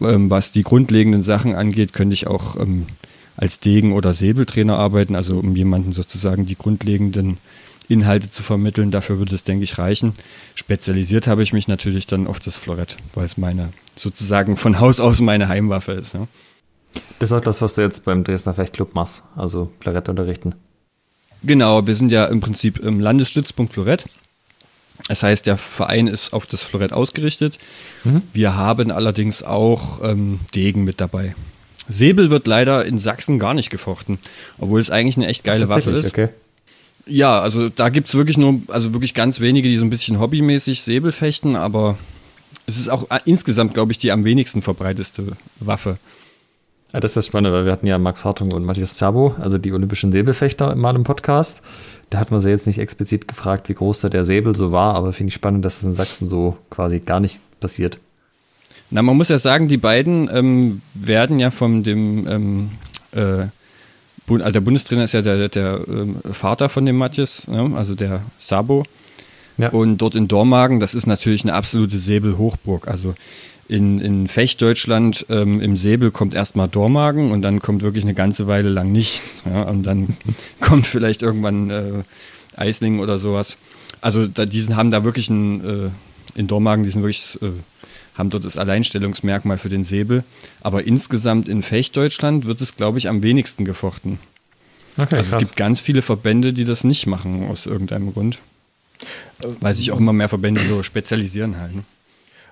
ähm, 0.00 0.30
was 0.30 0.52
die 0.52 0.62
grundlegenden 0.62 1.22
Sachen 1.22 1.54
angeht, 1.54 1.92
könnte 1.92 2.14
ich 2.14 2.26
auch 2.26 2.56
ähm, 2.56 2.86
als 3.36 3.60
Degen- 3.60 3.92
oder 3.92 4.14
Säbeltrainer 4.14 4.78
arbeiten, 4.78 5.14
also 5.14 5.38
um 5.38 5.54
jemanden 5.56 5.92
sozusagen 5.92 6.46
die 6.46 6.56
grundlegenden 6.56 7.38
Inhalte 7.88 8.30
zu 8.30 8.42
vermitteln. 8.42 8.90
Dafür 8.90 9.18
würde 9.18 9.34
es, 9.34 9.44
denke 9.44 9.64
ich, 9.64 9.78
reichen. 9.78 10.14
Spezialisiert 10.54 11.26
habe 11.26 11.42
ich 11.42 11.52
mich 11.52 11.68
natürlich 11.68 12.06
dann 12.06 12.26
auf 12.26 12.40
das 12.40 12.56
Florett, 12.56 12.96
weil 13.14 13.24
es 13.24 13.36
meine, 13.36 13.72
sozusagen 13.96 14.56
von 14.56 14.80
Haus 14.80 15.00
aus 15.00 15.20
meine 15.20 15.48
Heimwaffe 15.48 15.92
ist. 15.92 16.14
Ja. 16.14 16.26
Das 17.18 17.30
ist 17.30 17.32
auch 17.32 17.40
das, 17.40 17.62
was 17.62 17.74
du 17.74 17.82
jetzt 17.82 18.04
beim 18.04 18.24
Dresdner 18.24 18.54
Fechtclub 18.54 18.94
machst, 18.94 19.22
also 19.36 19.70
Florett 19.80 20.08
unterrichten. 20.08 20.54
Genau, 21.42 21.86
wir 21.86 21.94
sind 21.94 22.10
ja 22.10 22.26
im 22.26 22.40
Prinzip 22.40 22.78
im 22.78 23.00
Landesstützpunkt 23.00 23.74
Florett. 23.74 24.06
Das 25.08 25.22
heißt, 25.22 25.46
der 25.46 25.56
Verein 25.56 26.06
ist 26.06 26.32
auf 26.32 26.46
das 26.46 26.62
Florett 26.62 26.92
ausgerichtet. 26.92 27.58
Mhm. 28.04 28.22
Wir 28.32 28.56
haben 28.56 28.90
allerdings 28.90 29.42
auch 29.42 30.02
ähm, 30.02 30.40
Degen 30.54 30.84
mit 30.84 31.00
dabei. 31.00 31.34
Säbel 31.88 32.30
wird 32.30 32.46
leider 32.46 32.84
in 32.84 32.98
Sachsen 32.98 33.38
gar 33.38 33.54
nicht 33.54 33.70
gefochten, 33.70 34.18
obwohl 34.58 34.80
es 34.80 34.90
eigentlich 34.90 35.16
eine 35.16 35.26
echt 35.26 35.44
geile 35.44 35.68
Waffe 35.68 35.90
ist. 35.90 36.08
Okay. 36.08 36.28
Ja, 37.06 37.40
also 37.40 37.68
da 37.68 37.88
gibt 37.88 38.08
es 38.08 38.14
wirklich 38.16 38.36
nur, 38.36 38.60
also 38.68 38.92
wirklich 38.92 39.14
ganz 39.14 39.40
wenige, 39.40 39.68
die 39.68 39.76
so 39.76 39.84
ein 39.84 39.90
bisschen 39.90 40.18
hobbymäßig 40.18 40.82
Säbel 40.82 41.12
fechten, 41.12 41.54
aber 41.54 41.96
es 42.66 42.78
ist 42.78 42.88
auch 42.88 43.10
äh, 43.10 43.20
insgesamt, 43.24 43.74
glaube 43.74 43.92
ich, 43.92 43.98
die 43.98 44.10
am 44.10 44.24
wenigsten 44.24 44.60
verbreiteste 44.60 45.36
Waffe. 45.60 45.98
Ja, 46.92 47.00
das 47.00 47.16
ist 47.16 47.26
spannend, 47.26 47.52
weil 47.52 47.64
wir 47.64 47.72
hatten 47.72 47.86
ja 47.86 47.98
Max 47.98 48.24
Hartung 48.24 48.52
und 48.52 48.64
Matthias 48.64 48.96
Zabo, 48.96 49.34
also 49.38 49.58
die 49.58 49.72
olympischen 49.72 50.12
Säbelfechter, 50.12 50.74
mal 50.74 50.96
im 50.96 51.04
Podcast. 51.04 51.62
Da 52.10 52.18
hat 52.18 52.30
man 52.30 52.40
sie 52.40 52.50
jetzt 52.50 52.66
nicht 52.66 52.78
explizit 52.78 53.28
gefragt, 53.28 53.68
wie 53.68 53.74
groß 53.74 54.00
da 54.00 54.08
der 54.08 54.24
Säbel 54.24 54.54
so 54.54 54.72
war, 54.72 54.94
aber 54.94 55.12
finde 55.12 55.28
ich 55.28 55.34
spannend, 55.34 55.64
dass 55.64 55.78
es 55.78 55.84
in 55.84 55.94
Sachsen 55.94 56.28
so 56.28 56.56
quasi 56.70 57.00
gar 57.00 57.20
nicht 57.20 57.40
passiert. 57.60 57.98
Na, 58.90 59.02
man 59.02 59.16
muss 59.16 59.28
ja 59.28 59.38
sagen, 59.38 59.66
die 59.66 59.78
beiden 59.78 60.30
ähm, 60.32 60.80
werden 60.94 61.40
ja 61.40 61.50
von 61.50 61.82
dem, 61.82 62.26
ähm, 62.28 62.70
äh, 63.12 63.46
also 64.28 64.50
der 64.50 64.60
Bundestrainer 64.60 65.04
ist 65.04 65.12
ja 65.12 65.22
der, 65.22 65.48
der 65.48 65.80
ähm, 65.88 66.16
Vater 66.30 66.68
von 66.68 66.84
dem 66.86 66.96
Matthias, 66.96 67.46
ne? 67.48 67.72
also 67.76 67.94
der 67.94 68.22
Sabo. 68.38 68.84
Ja. 69.58 69.70
Und 69.70 69.98
dort 69.98 70.14
in 70.14 70.28
Dormagen, 70.28 70.80
das 70.80 70.94
ist 70.94 71.06
natürlich 71.06 71.44
eine 71.44 71.54
absolute 71.54 71.98
Säbelhochburg. 71.98 72.88
Also 72.88 73.14
in, 73.68 74.00
in 74.00 74.28
Fechtdeutschland 74.28 75.26
ähm, 75.28 75.60
im 75.60 75.76
Säbel 75.76 76.10
kommt 76.10 76.34
erstmal 76.34 76.68
Dormagen 76.68 77.32
und 77.32 77.42
dann 77.42 77.60
kommt 77.60 77.82
wirklich 77.82 78.04
eine 78.04 78.14
ganze 78.14 78.46
Weile 78.46 78.68
lang 78.68 78.92
nichts. 78.92 79.44
Ja? 79.46 79.62
Und 79.62 79.84
dann 79.84 80.16
kommt 80.60 80.86
vielleicht 80.86 81.22
irgendwann 81.22 81.70
äh, 81.70 82.02
Eislingen 82.56 83.00
oder 83.00 83.18
sowas. 83.18 83.58
Also 84.00 84.26
da, 84.26 84.46
die 84.46 84.62
haben 84.74 84.90
da 84.90 85.04
wirklich 85.04 85.30
ein, 85.30 85.64
äh, 85.64 85.90
in 86.38 86.46
Dormagen, 86.46 86.84
die 86.84 86.90
sind 86.90 87.02
wirklich 87.02 87.38
äh, 87.42 87.52
haben 88.16 88.30
dort 88.30 88.44
das 88.44 88.56
Alleinstellungsmerkmal 88.56 89.58
für 89.58 89.68
den 89.68 89.84
Säbel. 89.84 90.24
Aber 90.60 90.84
insgesamt 90.84 91.48
in 91.48 91.62
Fechtdeutschland 91.62 92.46
wird 92.46 92.60
es, 92.60 92.76
glaube 92.76 92.98
ich, 92.98 93.08
am 93.08 93.22
wenigsten 93.22 93.64
gefochten. 93.64 94.18
Okay, 94.96 95.16
also 95.16 95.32
krass. 95.32 95.42
es 95.42 95.48
gibt 95.48 95.56
ganz 95.56 95.80
viele 95.80 96.02
Verbände, 96.02 96.52
die 96.52 96.64
das 96.64 96.84
nicht 96.84 97.06
machen, 97.06 97.48
aus 97.48 97.66
irgendeinem 97.66 98.12
Grund. 98.12 98.38
Weil 99.60 99.74
sich 99.74 99.92
auch 99.92 99.98
immer 99.98 100.14
mehr 100.14 100.30
Verbände 100.30 100.62
so 100.66 100.82
spezialisieren 100.82 101.58
halt. 101.58 101.76
Ne? 101.76 101.84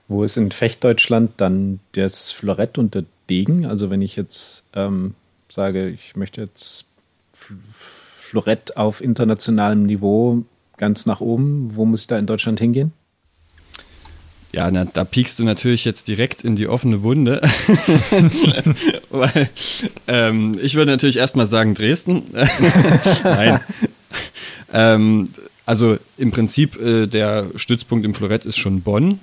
Wo 0.08 0.22
ist 0.22 0.36
in 0.36 0.50
Fechtdeutschland 0.50 1.32
dann 1.38 1.80
das 1.92 2.30
Florett 2.30 2.76
und 2.76 2.94
der 2.94 3.04
Degen? 3.30 3.64
Also 3.64 3.88
wenn 3.88 4.02
ich 4.02 4.16
jetzt 4.16 4.64
ähm, 4.74 5.14
sage, 5.48 5.88
ich 5.88 6.16
möchte 6.16 6.42
jetzt 6.42 6.84
Florett 7.32 8.76
auf 8.76 9.00
internationalem 9.00 9.84
Niveau 9.84 10.42
ganz 10.76 11.06
nach 11.06 11.20
oben, 11.20 11.74
wo 11.74 11.86
muss 11.86 12.02
ich 12.02 12.06
da 12.06 12.18
in 12.18 12.26
Deutschland 12.26 12.60
hingehen? 12.60 12.92
Ja, 14.54 14.70
na, 14.70 14.84
da 14.84 15.04
piekst 15.04 15.40
du 15.40 15.44
natürlich 15.44 15.84
jetzt 15.84 16.06
direkt 16.06 16.42
in 16.42 16.54
die 16.54 16.68
offene 16.68 17.02
Wunde. 17.02 17.40
Weil, 19.10 19.50
ähm, 20.06 20.56
ich 20.62 20.76
würde 20.76 20.92
natürlich 20.92 21.16
erstmal 21.16 21.46
sagen 21.46 21.74
Dresden. 21.74 22.22
Nein. 23.24 23.60
ähm, 24.72 25.28
also 25.66 25.98
im 26.18 26.30
Prinzip 26.30 26.80
äh, 26.80 27.08
der 27.08 27.46
Stützpunkt 27.56 28.06
im 28.06 28.14
Florett 28.14 28.44
ist 28.44 28.56
schon 28.56 28.82
Bonn, 28.82 29.18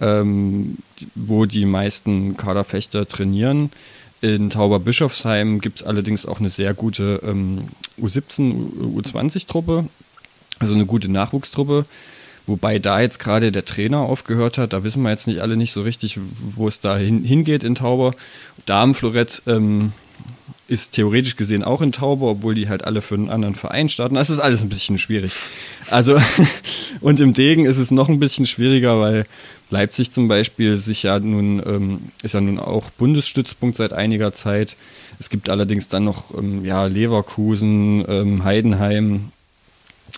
ähm, 0.00 0.78
wo 1.16 1.44
die 1.44 1.66
meisten 1.66 2.36
Kaderfechter 2.36 3.08
trainieren. 3.08 3.72
In 4.20 4.50
Tauberbischofsheim 4.50 5.60
gibt 5.60 5.80
es 5.80 5.84
allerdings 5.84 6.26
auch 6.26 6.38
eine 6.38 6.50
sehr 6.50 6.74
gute 6.74 7.20
ähm, 7.24 7.70
U17, 8.00 8.94
U20-Truppe, 8.94 9.86
also 10.60 10.74
eine 10.74 10.86
gute 10.86 11.10
Nachwuchstruppe. 11.10 11.86
Wobei 12.46 12.78
da 12.78 13.00
jetzt 13.00 13.18
gerade 13.18 13.52
der 13.52 13.64
Trainer 13.64 14.00
aufgehört 14.00 14.58
hat, 14.58 14.72
da 14.72 14.82
wissen 14.82 15.02
wir 15.02 15.10
jetzt 15.10 15.26
nicht 15.26 15.40
alle 15.40 15.56
nicht 15.56 15.72
so 15.72 15.82
richtig, 15.82 16.18
wo 16.40 16.66
es 16.66 16.80
da 16.80 16.96
hin, 16.96 17.22
hingeht 17.22 17.62
in 17.62 17.74
Tauber. 17.74 18.14
Damenflorett 18.66 19.42
ähm, 19.46 19.92
ist 20.66 20.92
theoretisch 20.92 21.36
gesehen 21.36 21.62
auch 21.62 21.82
in 21.82 21.92
Tauber, 21.92 22.28
obwohl 22.30 22.54
die 22.54 22.68
halt 22.68 22.84
alle 22.84 23.02
für 23.02 23.14
einen 23.14 23.30
anderen 23.30 23.54
Verein 23.54 23.88
starten. 23.88 24.14
Das 24.14 24.30
ist 24.30 24.40
alles 24.40 24.62
ein 24.62 24.68
bisschen 24.68 24.98
schwierig. 24.98 25.32
Also, 25.90 26.18
und 27.00 27.20
im 27.20 27.34
Degen 27.34 27.66
ist 27.66 27.78
es 27.78 27.90
noch 27.90 28.08
ein 28.08 28.18
bisschen 28.18 28.46
schwieriger, 28.46 28.98
weil 28.98 29.26
Leipzig 29.70 30.12
zum 30.12 30.28
Beispiel 30.28 30.76
sich 30.78 31.02
ja 31.02 31.18
nun, 31.18 31.62
ähm, 31.64 31.98
ist 32.22 32.34
ja 32.34 32.40
nun 32.40 32.58
auch 32.58 32.90
Bundesstützpunkt 32.90 33.76
seit 33.76 33.92
einiger 33.92 34.32
Zeit. 34.32 34.76
Es 35.18 35.30
gibt 35.30 35.50
allerdings 35.50 35.88
dann 35.88 36.04
noch 36.04 36.36
ähm, 36.36 36.64
ja, 36.64 36.86
Leverkusen, 36.86 38.04
ähm, 38.08 38.44
Heidenheim. 38.44 39.30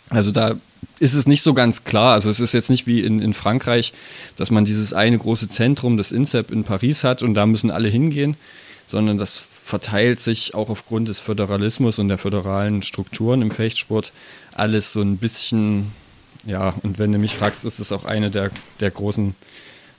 Also 0.08 0.30
da 0.30 0.56
ist 0.98 1.14
es 1.14 1.26
nicht 1.26 1.42
so 1.42 1.54
ganz 1.54 1.84
klar. 1.84 2.12
Also 2.12 2.30
es 2.30 2.40
ist 2.40 2.52
jetzt 2.52 2.70
nicht 2.70 2.86
wie 2.86 3.00
in, 3.00 3.20
in 3.20 3.34
Frankreich, 3.34 3.92
dass 4.36 4.50
man 4.50 4.64
dieses 4.64 4.92
eine 4.92 5.18
große 5.18 5.48
Zentrum, 5.48 5.96
das 5.96 6.12
INSEP 6.12 6.50
in 6.50 6.64
Paris 6.64 7.04
hat 7.04 7.22
und 7.22 7.34
da 7.34 7.46
müssen 7.46 7.70
alle 7.70 7.88
hingehen, 7.88 8.36
sondern 8.86 9.18
das 9.18 9.38
verteilt 9.38 10.20
sich 10.20 10.54
auch 10.54 10.68
aufgrund 10.68 11.08
des 11.08 11.20
Föderalismus 11.20 11.98
und 11.98 12.08
der 12.08 12.18
föderalen 12.18 12.82
Strukturen 12.82 13.40
im 13.42 13.50
Fechtsport 13.50 14.12
alles 14.52 14.92
so 14.92 15.00
ein 15.00 15.16
bisschen, 15.16 15.90
ja, 16.44 16.74
und 16.82 16.98
wenn 16.98 17.10
du 17.10 17.18
mich 17.18 17.34
fragst, 17.34 17.64
ist 17.64 17.78
es 17.78 17.90
auch 17.90 18.04
eine 18.04 18.30
der, 18.30 18.50
der 18.80 18.90
großen, 18.90 19.34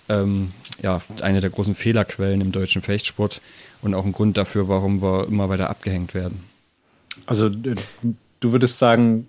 ähm, 0.07 0.51
ja, 0.83 1.01
eine 1.21 1.41
der 1.41 1.49
großen 1.49 1.73
Fehlerquellen 1.73 2.41
im 2.41 2.51
deutschen 2.51 2.83
Fechtsport 2.83 3.41
und 3.81 3.95
auch 3.95 4.05
ein 4.05 4.11
Grund 4.11 4.37
dafür, 4.37 4.69
warum 4.69 5.01
wir 5.01 5.27
immer 5.27 5.49
weiter 5.49 5.69
abgehängt 5.69 6.13
werden. 6.13 6.43
Also 7.25 7.49
du 7.49 7.75
würdest 8.39 8.77
sagen, 8.77 9.27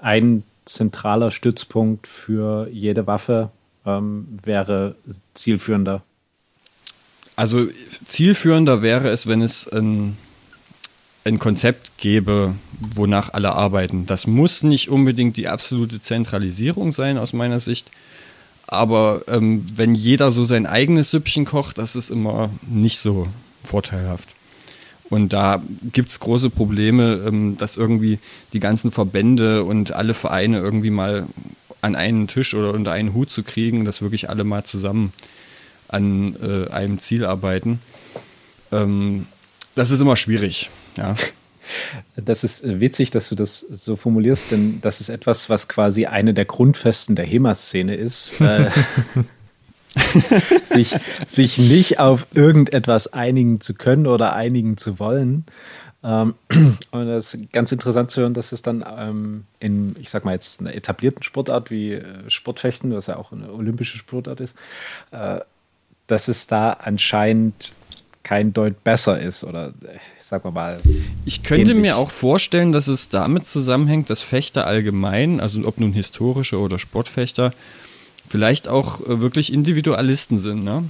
ein 0.00 0.42
zentraler 0.72 1.30
Stützpunkt 1.30 2.06
für 2.06 2.68
jede 2.68 3.06
Waffe 3.06 3.50
ähm, 3.86 4.26
wäre 4.42 4.96
zielführender? 5.34 6.02
Also 7.36 7.66
zielführender 8.04 8.82
wäre 8.82 9.08
es, 9.08 9.26
wenn 9.26 9.40
es 9.40 9.66
ein, 9.66 10.16
ein 11.24 11.38
Konzept 11.38 11.96
gäbe, 11.96 12.54
wonach 12.94 13.32
alle 13.32 13.52
arbeiten. 13.52 14.06
Das 14.06 14.26
muss 14.26 14.62
nicht 14.62 14.90
unbedingt 14.90 15.36
die 15.36 15.48
absolute 15.48 16.00
Zentralisierung 16.00 16.92
sein 16.92 17.16
aus 17.16 17.32
meiner 17.32 17.60
Sicht. 17.60 17.90
Aber 18.66 19.22
ähm, 19.26 19.66
wenn 19.74 19.94
jeder 19.94 20.30
so 20.30 20.44
sein 20.44 20.66
eigenes 20.66 21.10
Süppchen 21.10 21.44
kocht, 21.44 21.78
das 21.78 21.96
ist 21.96 22.10
immer 22.10 22.50
nicht 22.68 22.98
so 22.98 23.26
vorteilhaft. 23.64 24.28
Und 25.10 25.32
da 25.32 25.60
gibt 25.92 26.10
es 26.10 26.20
große 26.20 26.50
Probleme, 26.50 27.24
ähm, 27.26 27.56
dass 27.58 27.76
irgendwie 27.76 28.20
die 28.52 28.60
ganzen 28.60 28.92
Verbände 28.92 29.64
und 29.64 29.92
alle 29.92 30.14
Vereine 30.14 30.58
irgendwie 30.58 30.90
mal 30.90 31.26
an 31.82 31.96
einen 31.96 32.28
Tisch 32.28 32.54
oder 32.54 32.72
unter 32.72 32.92
einen 32.92 33.12
Hut 33.12 33.30
zu 33.30 33.42
kriegen, 33.42 33.84
dass 33.84 34.02
wirklich 34.02 34.30
alle 34.30 34.44
mal 34.44 34.64
zusammen 34.64 35.12
an 35.88 36.36
äh, 36.40 36.70
einem 36.70 37.00
Ziel 37.00 37.24
arbeiten. 37.24 37.80
Ähm, 38.70 39.26
das 39.74 39.90
ist 39.90 40.00
immer 40.00 40.16
schwierig, 40.16 40.70
ja. 40.96 41.14
Das 42.16 42.42
ist 42.42 42.64
witzig, 42.80 43.12
dass 43.12 43.28
du 43.28 43.36
das 43.36 43.60
so 43.60 43.94
formulierst, 43.94 44.50
denn 44.50 44.80
das 44.80 45.00
ist 45.00 45.08
etwas, 45.08 45.48
was 45.50 45.68
quasi 45.68 46.06
eine 46.06 46.34
der 46.34 46.44
Grundfesten 46.44 47.14
der 47.14 47.26
HEMA-Szene 47.26 47.94
ist. 47.94 48.34
Sich, 50.64 50.94
sich 51.26 51.58
nicht 51.58 51.98
auf 51.98 52.26
irgendetwas 52.32 53.12
einigen 53.12 53.60
zu 53.60 53.74
können 53.74 54.06
oder 54.06 54.34
einigen 54.34 54.76
zu 54.76 54.98
wollen. 54.98 55.44
Ähm, 56.02 56.34
und 56.90 57.06
das 57.06 57.34
ist 57.34 57.52
ganz 57.52 57.72
interessant 57.72 58.10
zu 58.10 58.20
hören, 58.22 58.34
dass 58.34 58.52
es 58.52 58.62
dann 58.62 58.84
ähm, 58.96 59.44
in, 59.58 59.94
ich 59.98 60.10
sag 60.10 60.24
mal 60.24 60.32
jetzt, 60.32 60.60
einer 60.60 60.74
etablierten 60.74 61.22
Sportart 61.22 61.70
wie 61.70 61.94
äh, 61.94 62.04
Sportfechten, 62.28 62.94
was 62.94 63.06
ja 63.08 63.16
auch 63.16 63.32
eine 63.32 63.52
olympische 63.52 63.98
Sportart 63.98 64.40
ist, 64.40 64.56
äh, 65.10 65.40
dass 66.06 66.28
es 66.28 66.46
da 66.46 66.70
anscheinend 66.70 67.74
kein 68.22 68.52
Deut 68.52 68.84
besser 68.84 69.18
ist 69.20 69.44
oder 69.44 69.72
ich 70.16 70.24
sag 70.24 70.44
mal. 70.52 70.78
Ich 71.24 71.42
könnte 71.42 71.70
ähnlich. 71.70 71.82
mir 71.82 71.96
auch 71.96 72.10
vorstellen, 72.10 72.72
dass 72.72 72.86
es 72.86 73.08
damit 73.08 73.46
zusammenhängt, 73.46 74.10
dass 74.10 74.22
Fechter 74.22 74.66
allgemein, 74.66 75.40
also 75.40 75.66
ob 75.66 75.80
nun 75.80 75.92
historische 75.92 76.58
oder 76.58 76.78
Sportfechter, 76.78 77.52
vielleicht 78.30 78.68
auch 78.68 79.00
äh, 79.02 79.20
wirklich 79.20 79.52
Individualisten 79.52 80.38
sind, 80.38 80.64
ne? 80.64 80.84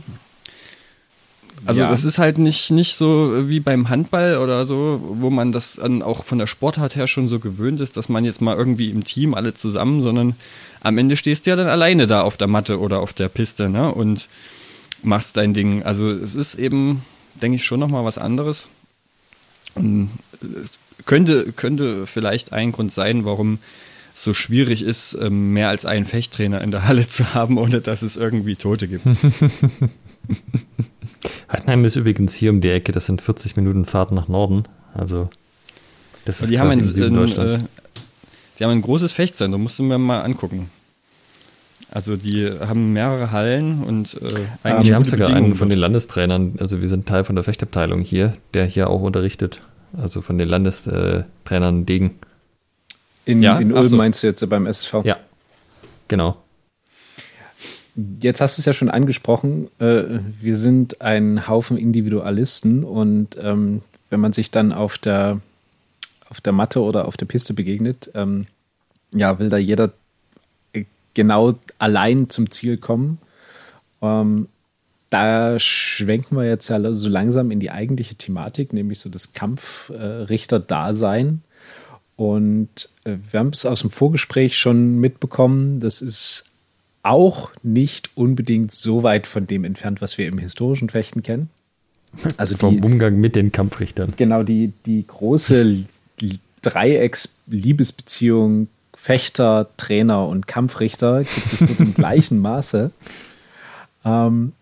Also 1.66 1.82
Ja. 1.82 1.90
das 1.90 2.04
ist 2.04 2.16
halt 2.18 2.38
nicht, 2.38 2.70
nicht 2.70 2.94
so 2.94 3.48
wie 3.48 3.60
beim 3.60 3.90
Handball 3.90 4.38
oder 4.38 4.64
so, 4.64 5.00
wo 5.02 5.28
man 5.28 5.52
das 5.52 5.74
dann 5.74 6.02
auch 6.02 6.24
von 6.24 6.38
der 6.38 6.46
Sportart 6.46 6.96
her 6.96 7.06
schon 7.06 7.28
so 7.28 7.38
gewöhnt 7.38 7.80
ist, 7.80 7.98
dass 7.98 8.08
man 8.08 8.24
jetzt 8.24 8.40
mal 8.40 8.56
irgendwie 8.56 8.88
im 8.90 9.04
Team 9.04 9.34
alle 9.34 9.52
zusammen, 9.52 10.00
sondern 10.00 10.36
am 10.80 10.96
Ende 10.96 11.16
stehst 11.16 11.44
du 11.44 11.50
ja 11.50 11.56
dann 11.56 11.66
alleine 11.66 12.06
da 12.06 12.22
auf 12.22 12.38
der 12.38 12.46
Matte 12.48 12.78
oder 12.80 13.00
auf 13.00 13.12
der 13.12 13.28
Piste, 13.28 13.68
ne? 13.68 13.92
Und 13.92 14.28
machst 15.02 15.36
dein 15.36 15.52
Ding. 15.52 15.82
Also 15.82 16.10
es 16.10 16.34
ist 16.34 16.54
eben, 16.54 17.02
denke 17.42 17.56
ich, 17.56 17.64
schon 17.64 17.80
nochmal 17.80 18.04
was 18.04 18.16
anderes. 18.18 18.68
Und 19.74 20.10
es 20.40 20.70
könnte, 21.04 21.52
könnte 21.52 22.06
vielleicht 22.06 22.52
ein 22.52 22.72
Grund 22.72 22.92
sein, 22.92 23.24
warum 23.24 23.58
so 24.22 24.34
schwierig 24.34 24.82
ist, 24.82 25.16
ähm, 25.20 25.52
mehr 25.52 25.68
als 25.68 25.86
einen 25.86 26.04
Fechttrainer 26.04 26.60
in 26.60 26.70
der 26.70 26.86
Halle 26.86 27.06
zu 27.06 27.34
haben, 27.34 27.58
ohne 27.58 27.80
dass 27.80 28.02
es 28.02 28.16
irgendwie 28.16 28.56
Tote 28.56 28.88
gibt. 28.88 29.04
Heidenheim 31.50 31.84
ist 31.84 31.96
übrigens 31.96 32.34
hier 32.34 32.50
um 32.50 32.60
die 32.60 32.70
Ecke, 32.70 32.92
das 32.92 33.06
sind 33.06 33.22
40 33.22 33.56
Minuten 33.56 33.84
Fahrt 33.84 34.12
nach 34.12 34.28
Norden. 34.28 34.64
Also, 34.94 35.30
das 36.24 36.42
ist 36.42 36.50
die 36.50 36.60
haben, 36.60 36.70
ein, 36.70 36.82
Süden 36.82 37.14
Deutschlands. 37.14 37.54
äh, 37.54 37.60
die 38.58 38.64
haben 38.64 38.72
ein 38.72 38.82
großes 38.82 39.12
Fechtzentrum, 39.12 39.62
musst 39.62 39.78
du 39.78 39.82
mir 39.82 39.98
mal 39.98 40.20
angucken. 40.22 40.70
Also 41.92 42.16
die 42.16 42.48
haben 42.48 42.92
mehrere 42.92 43.32
Hallen 43.32 43.82
und 43.82 44.14
äh, 44.22 44.28
Ah, 44.62 44.84
wir 44.84 44.94
haben 44.94 45.04
sogar 45.04 45.30
einen 45.30 45.56
von 45.56 45.68
den. 45.68 45.78
Landestrainern, 45.78 46.54
also 46.60 46.80
wir 46.80 46.86
sind 46.86 47.06
Teil 47.06 47.24
von 47.24 47.34
der 47.34 47.42
Fechtabteilung 47.42 48.02
hier, 48.02 48.34
der 48.54 48.66
hier 48.66 48.88
auch 48.88 49.00
unterrichtet. 49.00 49.60
Also 49.92 50.20
von 50.20 50.38
den 50.38 50.48
Landestrainern 50.48 51.86
Degen. 51.86 52.12
In, 53.24 53.42
Ja? 53.42 53.58
in 53.58 53.72
Ulm 53.72 53.88
so. 53.88 53.96
meinst 53.96 54.22
du 54.22 54.26
jetzt 54.26 54.48
beim 54.48 54.66
SSV? 54.66 55.04
Ja, 55.04 55.18
genau. 56.08 56.36
Jetzt 58.20 58.40
hast 58.40 58.56
du 58.56 58.60
es 58.60 58.66
ja 58.66 58.72
schon 58.72 58.90
angesprochen. 58.90 59.68
Äh, 59.78 60.20
wir 60.40 60.56
sind 60.56 61.02
ein 61.02 61.48
Haufen 61.48 61.76
Individualisten 61.76 62.84
und 62.84 63.36
ähm, 63.42 63.82
wenn 64.10 64.20
man 64.20 64.32
sich 64.32 64.50
dann 64.50 64.72
auf 64.72 64.98
der, 64.98 65.40
auf 66.28 66.40
der 66.40 66.52
Matte 66.52 66.82
oder 66.82 67.06
auf 67.06 67.16
der 67.16 67.26
Piste 67.26 67.54
begegnet, 67.54 68.10
ähm, 68.14 68.46
ja, 69.12 69.38
will 69.38 69.50
da 69.50 69.56
jeder 69.56 69.92
äh, 70.72 70.84
genau 71.14 71.54
allein 71.78 72.30
zum 72.30 72.50
Ziel 72.50 72.76
kommen. 72.76 73.18
Ähm, 74.00 74.48
da 75.10 75.58
schwenken 75.58 76.36
wir 76.36 76.44
jetzt 76.44 76.68
ja 76.68 76.92
so 76.92 77.08
langsam 77.08 77.50
in 77.50 77.58
die 77.58 77.72
eigentliche 77.72 78.14
Thematik, 78.14 78.72
nämlich 78.72 79.00
so 79.00 79.10
das 79.10 79.32
Kampfrichter-Dasein. 79.32 81.42
Und 82.20 82.90
äh, 83.04 83.16
wir 83.30 83.40
haben 83.40 83.48
es 83.48 83.64
aus 83.64 83.80
dem 83.80 83.88
Vorgespräch 83.88 84.58
schon 84.58 84.98
mitbekommen, 84.98 85.80
das 85.80 86.02
ist 86.02 86.50
auch 87.02 87.50
nicht 87.62 88.10
unbedingt 88.14 88.74
so 88.74 89.02
weit 89.02 89.26
von 89.26 89.46
dem 89.46 89.64
entfernt, 89.64 90.02
was 90.02 90.18
wir 90.18 90.28
im 90.28 90.36
historischen 90.36 90.90
Fechten 90.90 91.22
kennen. 91.22 91.48
Also 92.36 92.58
Vom 92.58 92.78
die, 92.78 92.86
Umgang 92.86 93.18
mit 93.18 93.36
den 93.36 93.52
Kampfrichtern. 93.52 94.12
genau 94.18 94.42
die, 94.42 94.74
die 94.84 95.06
große 95.06 95.86
Dreiecks-Liebesbeziehung 96.60 98.68
Fechter, 98.92 99.70
Trainer 99.78 100.28
und 100.28 100.46
Kampfrichter 100.46 101.24
gibt 101.24 101.54
es 101.54 101.60
dort 101.60 101.80
im 101.80 101.94
gleichen 102.00 102.38
Maße. 102.38 102.90
Ähm, 104.04 104.52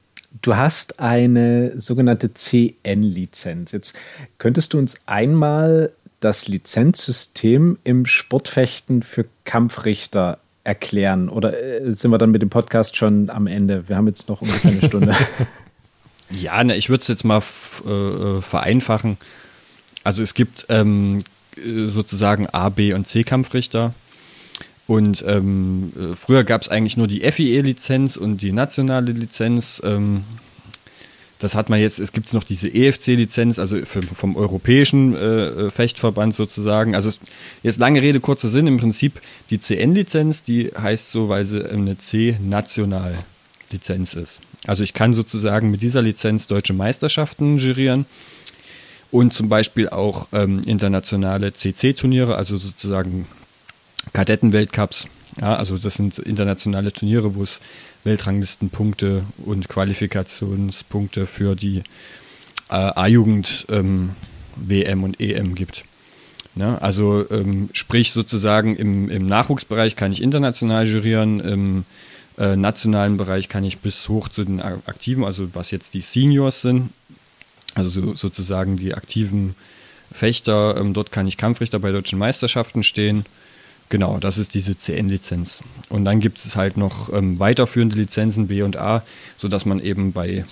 du 0.43 0.55
hast 0.55 1.01
eine 1.01 1.73
sogenannte 1.77 2.33
CN-Lizenz. 2.33 3.73
Jetzt 3.73 3.97
könntest 4.39 4.75
du 4.75 4.79
uns 4.79 5.01
einmal 5.07 5.91
das 6.21 6.49
Lizenzsystem 6.49 7.79
im 7.85 8.07
Sportfechten 8.07 9.03
für 9.03 9.27
Kampfrichter 9.45 10.39
erklären? 10.65 11.29
Oder 11.29 11.61
äh, 11.61 11.93
sind 11.93 12.11
wir 12.11 12.19
dann 12.19 12.31
mit 12.31 12.43
dem 12.43 12.51
Podcast 12.51 12.97
schon 12.97 13.31
am 13.31 13.47
Ende? 13.47 13.89
Wir 13.89 13.97
haben 13.97 14.07
jetzt 14.07 14.29
noch 14.29 14.43
ungefähr 14.43 14.73
eine 14.73 14.83
Stunde. 14.83 15.15
Ja, 16.31 16.63
ne, 16.63 16.77
ich 16.77 16.89
würde 16.91 17.01
es 17.01 17.09
jetzt 17.09 17.25
mal 17.25 17.43
äh, 17.87 17.91
äh, 17.91 18.43
vereinfachen. 18.43 19.17
Also 20.05 20.23
es 20.23 20.35
gibt 20.35 20.67
ähm, 20.69 21.21
äh, 21.57 21.87
sozusagen 21.87 22.47
A, 22.49 22.69
B 22.69 22.93
und 22.93 23.07
C-Kampfrichter. 23.07 23.95
Und 24.87 25.25
ähm, 25.27 25.93
äh, 25.99 26.17
früher 26.17 26.45
gab 26.45 26.63
es 26.63 26.69
eigentlich 26.69 26.97
nur 26.97 27.09
die 27.09 27.21
FIE-Lizenz 27.21 28.17
und 28.17 28.43
die 28.43 28.53
nationale 28.53 29.13
Lizenz. 29.13 29.83
Ähm, 29.85 30.25
das 31.39 31.55
hat 31.55 31.71
man 31.71 31.81
jetzt, 31.81 32.01
es 32.01 32.13
gibt 32.13 32.33
noch 32.33 32.45
diese 32.45 32.69
EFC-Lizenz, 32.69 33.59
also 33.59 33.85
für, 33.85 34.03
vom 34.03 34.37
europäischen 34.37 35.15
äh, 35.15 35.69
Fechtverband 35.71 36.35
sozusagen. 36.35 36.95
Also 36.95 37.11
es, 37.11 37.21
jetzt 37.63 37.79
lange 37.79 38.01
Rede, 38.03 38.21
kurzer 38.21 38.49
Sinn, 38.49 38.67
im 38.67 38.79
Prinzip 38.79 39.21
die 39.51 39.61
CN-Lizenz, 39.61 40.43
die 40.43 40.73
heißt 40.77 41.11
so, 41.11 41.29
weil 41.29 41.45
sie 41.45 41.65
eine 41.65 41.97
C-National-Lizenz 41.97 44.15
ist. 44.15 44.41
Also 44.67 44.83
ich 44.83 44.95
kann 44.95 45.15
sozusagen 45.15 45.71
mit 45.71 45.83
dieser 45.83 46.03
Lizenz 46.03 46.49
deutsche 46.49 46.73
Meisterschaften 46.73 47.59
jurieren 47.59 48.07
und 49.13 49.33
zum 49.33 49.49
Beispiel 49.49 49.89
auch 49.89 50.27
ähm, 50.33 50.61
internationale 50.67 51.53
CC-Turniere, 51.53 52.35
also 52.35 52.59
sozusagen 52.59 53.29
Kadettenweltcups. 54.13 55.07
Ja, 55.41 55.55
also 55.55 55.79
das 55.79 55.95
sind 55.95 56.19
internationale 56.19 56.93
Turniere, 56.93 57.37
wo 57.37 57.45
es 57.45 57.61
Weltranglistenpunkte 58.09 59.25
und 59.45 59.69
Qualifikationspunkte 59.69 61.27
für 61.27 61.55
die 61.55 61.83
äh, 62.71 62.75
A-Jugend 62.75 63.67
ähm, 63.69 64.11
WM 64.57 65.05
und 65.05 65.21
EM 65.21 65.55
gibt. 65.55 65.85
Ne? 66.55 66.81
Also 66.81 67.25
ähm, 67.31 67.69
sprich 67.73 68.13
sozusagen 68.13 68.75
im, 68.77 69.11
im 69.11 69.27
Nachwuchsbereich 69.27 69.95
kann 69.95 70.11
ich 70.11 70.23
international 70.23 70.89
jurieren, 70.89 71.41
im 71.41 71.85
äh, 72.39 72.57
nationalen 72.57 73.17
Bereich 73.17 73.49
kann 73.49 73.65
ich 73.65 73.79
bis 73.79 74.09
hoch 74.09 74.29
zu 74.29 74.45
den 74.45 74.61
Aktiven, 74.61 75.25
also 75.25 75.55
was 75.55 75.71
jetzt 75.71 75.95
die 75.95 76.01
Seniors 76.01 76.63
sind, 76.63 76.91
also 77.75 77.91
so, 77.91 78.15
sozusagen 78.15 78.77
die 78.77 78.95
aktiven 78.95 79.55
Fechter, 80.11 80.77
ähm, 80.79 80.95
dort 80.95 81.13
kann 81.13 81.27
ich 81.27 81.37
Kampfrichter 81.37 81.79
bei 81.79 81.93
deutschen 81.93 82.19
Meisterschaften 82.19 82.83
stehen. 82.83 83.27
Genau, 83.89 84.19
das 84.19 84.39
ist 84.39 84.55
diese 84.55 84.77
CN-Lizenz. 84.77 85.63
Und 85.89 86.05
dann 86.05 86.21
gibt 86.21 86.39
es 86.39 86.57
halt 86.57 86.77
noch 86.77 87.13
ähm, 87.13 87.39
weiterführende 87.39 87.97
Lizenzen 87.97 88.49
B 88.49 88.63
und 88.63 88.77
A, 88.77 89.03
sodass 89.39 89.65
man 89.65 89.81
eben 89.81 90.13
bei 90.13 90.45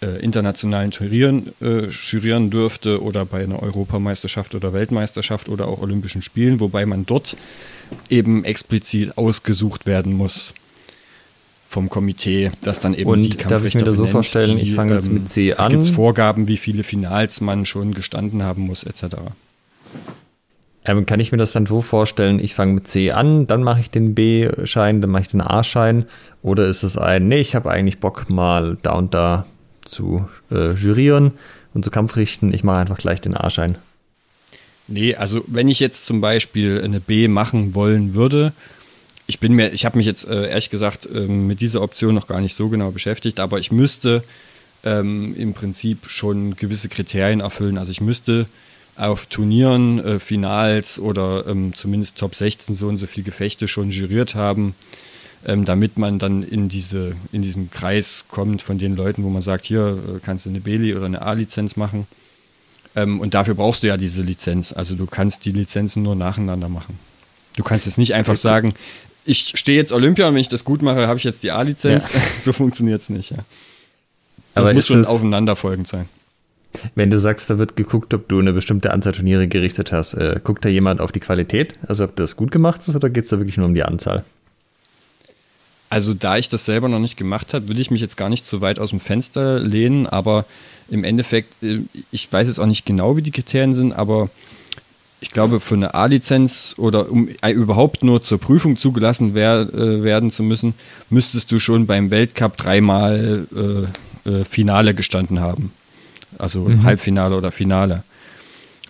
äh, 0.00 0.20
internationalen 0.22 0.90
Turnieren 0.90 1.52
äh, 1.60 1.88
jurieren 1.88 2.50
dürfte 2.50 3.02
oder 3.02 3.24
bei 3.24 3.42
einer 3.42 3.62
Europameisterschaft 3.62 4.54
oder 4.54 4.72
Weltmeisterschaft 4.72 5.48
oder 5.48 5.66
auch 5.66 5.80
Olympischen 5.80 6.22
Spielen, 6.22 6.60
wobei 6.60 6.86
man 6.86 7.06
dort 7.06 7.36
eben 8.10 8.44
explizit 8.44 9.16
ausgesucht 9.18 9.86
werden 9.86 10.12
muss 10.12 10.54
vom 11.66 11.88
Komitee, 11.88 12.52
das 12.62 12.80
dann 12.80 12.94
eben 12.94 13.10
Und 13.10 13.22
die 13.22 13.30
darf 13.30 13.38
ich 13.38 13.48
Kampfrichter 13.48 13.78
mir 13.80 13.84
das 13.86 13.96
so 13.96 14.02
benennt, 14.02 14.12
vorstellen, 14.12 14.56
die, 14.58 14.62
ich 14.62 14.74
fange 14.74 14.94
jetzt 14.94 15.10
mit 15.10 15.28
C 15.28 15.50
Da 15.50 15.64
an. 15.64 15.70
gibt 15.72 15.82
es 15.82 15.90
Vorgaben, 15.90 16.46
wie 16.46 16.56
viele 16.56 16.84
Finals 16.84 17.40
man 17.40 17.66
schon 17.66 17.94
gestanden 17.94 18.44
haben 18.44 18.62
muss, 18.62 18.84
etc. 18.84 19.16
Ähm, 20.84 21.06
kann 21.06 21.20
ich 21.20 21.32
mir 21.32 21.38
das 21.38 21.52
dann 21.52 21.66
so 21.66 21.80
vorstellen, 21.80 22.38
ich 22.38 22.54
fange 22.54 22.74
mit 22.74 22.86
C 22.86 23.10
an, 23.10 23.46
dann 23.46 23.62
mache 23.62 23.80
ich 23.80 23.90
den 23.90 24.14
B-Schein, 24.14 25.00
dann 25.00 25.10
mache 25.10 25.22
ich 25.22 25.28
den 25.28 25.40
A-Schein? 25.40 26.04
Oder 26.42 26.66
ist 26.66 26.82
es 26.82 26.98
ein, 26.98 27.26
nee, 27.28 27.40
ich 27.40 27.54
habe 27.54 27.70
eigentlich 27.70 27.98
Bock 27.98 28.28
mal 28.28 28.76
da 28.82 28.92
und 28.92 29.14
da 29.14 29.46
zu 29.84 30.28
äh, 30.50 30.72
jurieren 30.72 31.32
und 31.72 31.84
zu 31.84 31.90
Kampfrichten, 31.90 32.52
ich 32.52 32.64
mache 32.64 32.78
einfach 32.78 32.98
gleich 32.98 33.20
den 33.20 33.34
A-Schein. 33.34 33.76
Nee, 34.86 35.14
also 35.14 35.42
wenn 35.46 35.68
ich 35.68 35.80
jetzt 35.80 36.04
zum 36.04 36.20
Beispiel 36.20 36.82
eine 36.84 37.00
B 37.00 37.28
machen 37.28 37.74
wollen 37.74 38.14
würde, 38.14 38.52
ich 39.26 39.40
bin 39.40 39.54
mir, 39.54 39.72
ich 39.72 39.86
habe 39.86 39.96
mich 39.96 40.06
jetzt 40.06 40.28
äh, 40.28 40.50
ehrlich 40.50 40.68
gesagt 40.68 41.08
ähm, 41.12 41.46
mit 41.46 41.62
dieser 41.62 41.80
Option 41.80 42.14
noch 42.14 42.26
gar 42.26 42.42
nicht 42.42 42.54
so 42.54 42.68
genau 42.68 42.90
beschäftigt, 42.90 43.40
aber 43.40 43.58
ich 43.58 43.72
müsste 43.72 44.22
ähm, 44.84 45.34
im 45.36 45.54
Prinzip 45.54 46.06
schon 46.08 46.56
gewisse 46.56 46.90
Kriterien 46.90 47.40
erfüllen. 47.40 47.78
Also 47.78 47.90
ich 47.90 48.02
müsste 48.02 48.44
auf 48.96 49.26
Turnieren, 49.26 49.98
äh, 50.04 50.20
Finals 50.20 50.98
oder 50.98 51.46
ähm, 51.46 51.74
zumindest 51.74 52.18
Top 52.18 52.34
16 52.34 52.74
so 52.74 52.88
und 52.88 52.98
so 52.98 53.06
viele 53.06 53.24
Gefechte 53.24 53.66
schon 53.68 53.90
juriert 53.90 54.34
haben, 54.34 54.74
ähm, 55.46 55.64
damit 55.64 55.98
man 55.98 56.18
dann 56.18 56.42
in, 56.42 56.68
diese, 56.68 57.14
in 57.32 57.42
diesen 57.42 57.70
Kreis 57.70 58.26
kommt 58.28 58.62
von 58.62 58.78
den 58.78 58.94
Leuten, 58.96 59.24
wo 59.24 59.30
man 59.30 59.42
sagt, 59.42 59.64
hier 59.66 59.98
äh, 60.16 60.20
kannst 60.24 60.46
du 60.46 60.50
eine 60.50 60.60
B- 60.60 60.94
oder 60.94 61.06
eine 61.06 61.22
A-Lizenz 61.22 61.76
machen. 61.76 62.06
Ähm, 62.96 63.20
und 63.20 63.34
dafür 63.34 63.54
brauchst 63.54 63.82
du 63.82 63.88
ja 63.88 63.96
diese 63.96 64.22
Lizenz. 64.22 64.72
Also 64.72 64.94
du 64.94 65.06
kannst 65.06 65.44
die 65.44 65.50
Lizenzen 65.52 66.02
nur 66.04 66.14
nacheinander 66.14 66.68
machen. 66.68 66.98
Du 67.56 67.64
kannst 67.64 67.86
jetzt 67.86 67.98
nicht 67.98 68.14
einfach 68.14 68.36
sagen, 68.36 68.74
ich 69.24 69.52
stehe 69.56 69.76
jetzt 69.78 69.90
Olympia 69.92 70.28
und 70.28 70.34
wenn 70.34 70.40
ich 70.40 70.48
das 70.48 70.64
gut 70.64 70.82
mache, 70.82 71.06
habe 71.08 71.18
ich 71.18 71.24
jetzt 71.24 71.42
die 71.42 71.50
A-Lizenz. 71.50 72.12
Ja. 72.12 72.20
so 72.40 72.52
funktioniert 72.52 73.02
es 73.02 73.08
nicht. 73.08 73.30
Ja. 73.30 73.38
Das 74.54 74.64
Aber 74.64 74.72
muss 74.74 74.86
schon 74.86 74.98
das- 74.98 75.08
aufeinanderfolgend 75.08 75.88
sein. 75.88 76.08
Wenn 76.94 77.10
du 77.10 77.18
sagst, 77.18 77.50
da 77.50 77.58
wird 77.58 77.76
geguckt, 77.76 78.14
ob 78.14 78.28
du 78.28 78.38
eine 78.38 78.52
bestimmte 78.52 78.92
Anzahl 78.92 79.12
Turniere 79.12 79.48
gerichtet 79.48 79.92
hast, 79.92 80.14
äh, 80.14 80.40
guckt 80.42 80.64
da 80.64 80.68
jemand 80.68 81.00
auf 81.00 81.12
die 81.12 81.20
Qualität? 81.20 81.74
Also 81.86 82.04
ob 82.04 82.16
das 82.16 82.36
gut 82.36 82.50
gemacht 82.50 82.80
ist 82.86 82.94
oder 82.94 83.10
geht 83.10 83.24
es 83.24 83.30
da 83.30 83.38
wirklich 83.38 83.56
nur 83.56 83.66
um 83.66 83.74
die 83.74 83.84
Anzahl? 83.84 84.24
Also 85.90 86.12
da 86.12 86.36
ich 86.38 86.48
das 86.48 86.64
selber 86.64 86.88
noch 86.88 86.98
nicht 86.98 87.16
gemacht 87.16 87.54
habe, 87.54 87.68
will 87.68 87.78
ich 87.78 87.90
mich 87.90 88.00
jetzt 88.00 88.16
gar 88.16 88.28
nicht 88.28 88.46
so 88.46 88.60
weit 88.60 88.78
aus 88.78 88.90
dem 88.90 89.00
Fenster 89.00 89.60
lehnen, 89.60 90.06
aber 90.06 90.44
im 90.90 91.04
Endeffekt, 91.04 91.62
äh, 91.62 91.80
ich 92.10 92.32
weiß 92.32 92.48
jetzt 92.48 92.58
auch 92.58 92.66
nicht 92.66 92.86
genau, 92.86 93.16
wie 93.16 93.22
die 93.22 93.30
Kriterien 93.30 93.74
sind, 93.74 93.92
aber 93.92 94.30
ich 95.20 95.30
glaube, 95.30 95.58
für 95.58 95.74
eine 95.74 95.94
A-Lizenz 95.94 96.74
oder 96.76 97.10
um 97.10 97.28
überhaupt 97.28 98.04
nur 98.04 98.22
zur 98.22 98.38
Prüfung 98.38 98.76
zugelassen 98.76 99.34
wer, 99.34 99.60
äh, 99.72 100.02
werden 100.02 100.30
zu 100.30 100.42
müssen, 100.42 100.74
müsstest 101.08 101.50
du 101.50 101.58
schon 101.58 101.86
beim 101.86 102.10
Weltcup 102.10 102.56
dreimal 102.58 103.46
äh, 104.26 104.30
äh, 104.30 104.44
Finale 104.44 104.94
gestanden 104.94 105.40
haben. 105.40 105.72
Also 106.38 106.60
mhm. 106.60 106.82
Halbfinale 106.82 107.36
oder 107.36 107.50
Finale. 107.50 108.02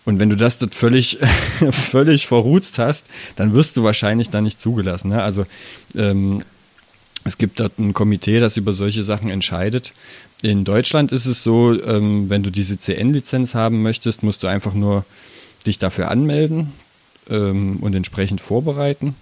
Und 0.04 0.20
wenn 0.20 0.28
du 0.28 0.36
das 0.36 0.58
dort 0.58 0.74
völlig, 0.74 1.18
völlig 1.70 2.26
verruzt 2.26 2.78
hast, 2.78 3.06
dann 3.36 3.54
wirst 3.54 3.76
du 3.76 3.84
wahrscheinlich 3.84 4.30
da 4.30 4.40
nicht 4.40 4.60
zugelassen. 4.60 5.08
Ne? 5.08 5.22
Also 5.22 5.46
ähm, 5.94 6.42
es 7.24 7.38
gibt 7.38 7.58
dort 7.58 7.78
ein 7.78 7.94
Komitee, 7.94 8.38
das 8.38 8.58
über 8.58 8.74
solche 8.74 9.02
Sachen 9.02 9.30
entscheidet. 9.30 9.94
In 10.42 10.64
Deutschland 10.64 11.10
ist 11.10 11.24
es 11.24 11.42
so, 11.42 11.72
ähm, 11.82 12.28
wenn 12.28 12.42
du 12.42 12.50
diese 12.50 12.76
CN-Lizenz 12.76 13.54
haben 13.54 13.82
möchtest, 13.82 14.22
musst 14.22 14.42
du 14.42 14.46
einfach 14.46 14.74
nur 14.74 15.06
dich 15.66 15.78
dafür 15.78 16.10
anmelden 16.10 16.72
ähm, 17.30 17.78
und 17.80 17.94
entsprechend 17.94 18.42
vorbereiten. 18.42 19.14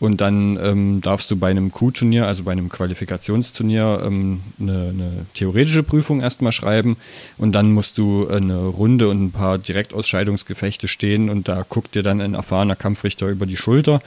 Und 0.00 0.22
dann 0.22 0.58
ähm, 0.62 1.02
darfst 1.02 1.30
du 1.30 1.36
bei 1.36 1.50
einem 1.50 1.70
Q-Turnier, 1.70 2.26
also 2.26 2.44
bei 2.44 2.52
einem 2.52 2.70
Qualifikationsturnier, 2.70 4.02
ähm, 4.06 4.40
eine, 4.58 4.88
eine, 4.88 5.26
theoretische 5.34 5.82
Prüfung 5.82 6.22
erstmal 6.22 6.52
schreiben. 6.52 6.96
Und 7.36 7.52
dann 7.52 7.72
musst 7.72 7.98
du 7.98 8.26
eine 8.26 8.64
Runde 8.64 9.10
und 9.10 9.22
ein 9.22 9.30
paar 9.30 9.58
Direktausscheidungsgefechte 9.58 10.88
stehen. 10.88 11.28
Und 11.28 11.48
da 11.48 11.66
guckt 11.68 11.94
dir 11.94 12.02
dann 12.02 12.22
ein 12.22 12.32
erfahrener 12.32 12.76
Kampfrichter 12.76 13.28
über 13.28 13.44
die 13.44 13.58
Schulter. 13.58 14.00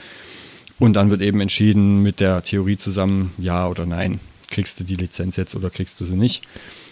Und 0.80 0.94
dann 0.94 1.12
wird 1.12 1.20
eben 1.20 1.40
entschieden 1.40 2.02
mit 2.02 2.18
der 2.18 2.42
Theorie 2.42 2.76
zusammen, 2.76 3.32
ja 3.38 3.68
oder 3.68 3.86
nein. 3.86 4.18
Kriegst 4.50 4.80
du 4.80 4.84
die 4.84 4.96
Lizenz 4.96 5.36
jetzt 5.36 5.54
oder 5.54 5.70
kriegst 5.70 6.00
du 6.00 6.04
sie 6.04 6.16
nicht? 6.16 6.42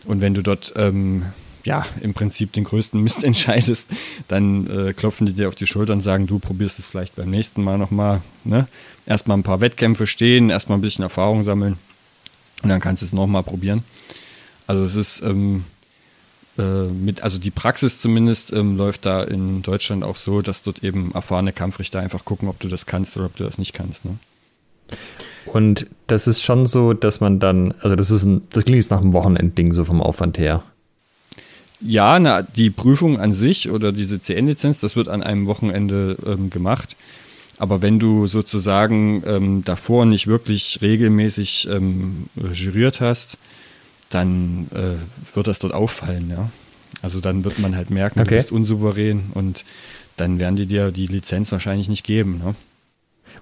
Und 0.05 0.21
wenn 0.21 0.35
du 0.35 0.43
dort 0.43 0.75
ähm, 0.77 1.25
ja, 1.65 1.87
im 2.01 2.15
Prinzip 2.15 2.53
den 2.53 2.65
größten 2.65 3.01
Mist 3.03 3.25
entscheidest, 3.25 3.91
dann 4.29 4.67
äh, 4.67 4.93
klopfen 4.93 5.27
die 5.27 5.33
dir 5.33 5.49
auf 5.49 5.55
die 5.55 5.67
Schulter 5.67 5.93
und 5.93 6.01
sagen, 6.01 6.27
du 6.27 6.39
probierst 6.39 6.79
es 6.79 6.87
vielleicht 6.87 7.17
beim 7.17 7.31
nächsten 7.31 7.63
Mal 7.63 7.79
nochmal. 7.79 8.23
Ne? 8.45 8.67
Erstmal 9.07 9.37
ein 9.37 9.43
paar 9.43 9.61
Wettkämpfe 9.61 10.07
stehen, 10.07 10.51
erstmal 10.51 10.79
ein 10.79 10.83
bisschen 10.83 11.03
Erfahrung 11.03 11.43
sammeln 11.43 11.77
und 12.63 12.69
dann 12.69 12.81
kannst 12.81 13.03
du 13.03 13.07
es 13.07 13.13
nochmal 13.13 13.43
probieren. 13.43 13.83
Also 14.67 14.85
es 14.85 14.95
ist 14.95 15.25
ähm, 15.25 15.65
äh, 16.57 16.63
mit, 16.63 17.23
also 17.23 17.39
die 17.39 17.51
Praxis 17.51 18.01
zumindest 18.01 18.53
ähm, 18.53 18.77
läuft 18.77 19.05
da 19.07 19.23
in 19.23 19.63
Deutschland 19.63 20.05
auch 20.05 20.17
so, 20.17 20.41
dass 20.41 20.63
dort 20.63 20.85
eben 20.85 21.13
erfahrene 21.13 21.53
Kampfrichter 21.53 22.01
einfach 22.01 22.25
gucken, 22.25 22.49
ob 22.49 22.61
du 22.61 22.69
das 22.69 22.87
kannst 22.87 23.17
oder 23.17 23.27
ob 23.27 23.37
du 23.37 23.45
das 23.45 23.59
nicht 23.59 23.73
kannst. 23.73 24.05
Ne? 24.05 24.19
Und 25.47 25.87
das 26.07 26.29
ist 26.29 26.43
schon 26.43 26.67
so, 26.67 26.93
dass 26.93 27.21
man 27.21 27.41
dann, 27.41 27.75
also 27.81 27.97
das 27.97 28.11
ist 28.11 28.25
ein, 28.25 28.43
das 28.51 28.65
klingt 28.65 28.77
jetzt 28.77 28.91
nach 28.91 29.01
einem 29.01 29.13
Wochenendding 29.13 29.73
so 29.73 29.85
vom 29.85 30.01
Aufwand 30.01 30.39
her 30.39 30.63
ja, 31.85 32.19
na, 32.19 32.43
die 32.43 32.71
Prüfung 32.71 33.19
an 33.19 33.33
sich 33.33 33.71
oder 33.71 33.93
diese 33.93 34.21
CN-Lizenz, 34.21 34.81
das 34.81 34.97
wird 34.97 35.09
an 35.09 35.23
einem 35.23 35.47
Wochenende 35.47 36.17
ähm, 36.27 36.51
gemacht. 36.51 36.97
Aber 37.59 37.83
wenn 37.83 37.99
du 37.99 38.27
sozusagen 38.27 39.23
ähm, 39.27 39.65
davor 39.65 40.07
nicht 40.07 40.27
wirklich 40.27 40.79
regelmäßig 40.83 41.69
ähm, 41.71 42.27
juriert 42.53 43.01
hast, 43.01 43.37
dann 44.11 44.69
äh, 44.75 45.35
wird 45.35 45.47
das 45.47 45.59
dort 45.59 45.75
auffallen, 45.75 46.31
ja. 46.31 46.51
Also 47.01 47.21
dann 47.21 47.45
wird 47.45 47.59
man 47.59 47.75
halt 47.75 47.91
merken, 47.91 48.21
okay. 48.21 48.29
du 48.29 48.35
bist 48.37 48.53
unsouverän 48.53 49.31
und 49.35 49.65
dann 50.17 50.39
werden 50.39 50.57
die 50.57 50.67
dir 50.67 50.93
die 50.93 51.07
Lizenz 51.07 51.51
wahrscheinlich 51.51 51.89
nicht 51.89 52.05
geben. 52.05 52.41
Ne? 52.45 52.55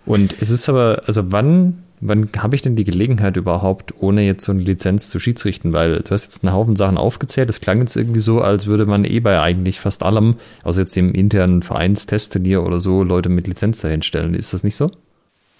Und 0.06 0.36
es 0.40 0.50
ist 0.50 0.68
aber, 0.68 1.02
also 1.06 1.30
wann 1.32 1.82
wann 2.00 2.28
habe 2.38 2.56
ich 2.56 2.62
denn 2.62 2.76
die 2.76 2.84
Gelegenheit 2.84 3.36
überhaupt, 3.36 3.94
ohne 4.00 4.22
jetzt 4.22 4.44
so 4.44 4.52
eine 4.52 4.62
Lizenz 4.62 5.10
zu 5.10 5.18
schiedsrichten? 5.18 5.72
Weil 5.72 5.98
du 5.98 6.10
hast 6.10 6.24
jetzt 6.24 6.44
einen 6.44 6.54
Haufen 6.54 6.76
Sachen 6.76 6.96
aufgezählt. 6.96 7.48
Das 7.48 7.60
klang 7.60 7.80
jetzt 7.80 7.96
irgendwie 7.96 8.20
so, 8.20 8.40
als 8.40 8.66
würde 8.66 8.86
man 8.86 9.04
eh 9.04 9.20
bei 9.20 9.40
eigentlich 9.40 9.80
fast 9.80 10.02
allem, 10.02 10.36
außer 10.62 10.80
jetzt 10.80 10.96
dem 10.96 11.12
internen 11.12 11.62
Vereinstestturnier 11.62 12.62
oder 12.62 12.80
so, 12.80 13.02
Leute 13.02 13.28
mit 13.28 13.46
Lizenz 13.46 13.80
dahinstellen. 13.80 14.34
Ist 14.34 14.52
das 14.52 14.64
nicht 14.64 14.76
so? 14.76 14.90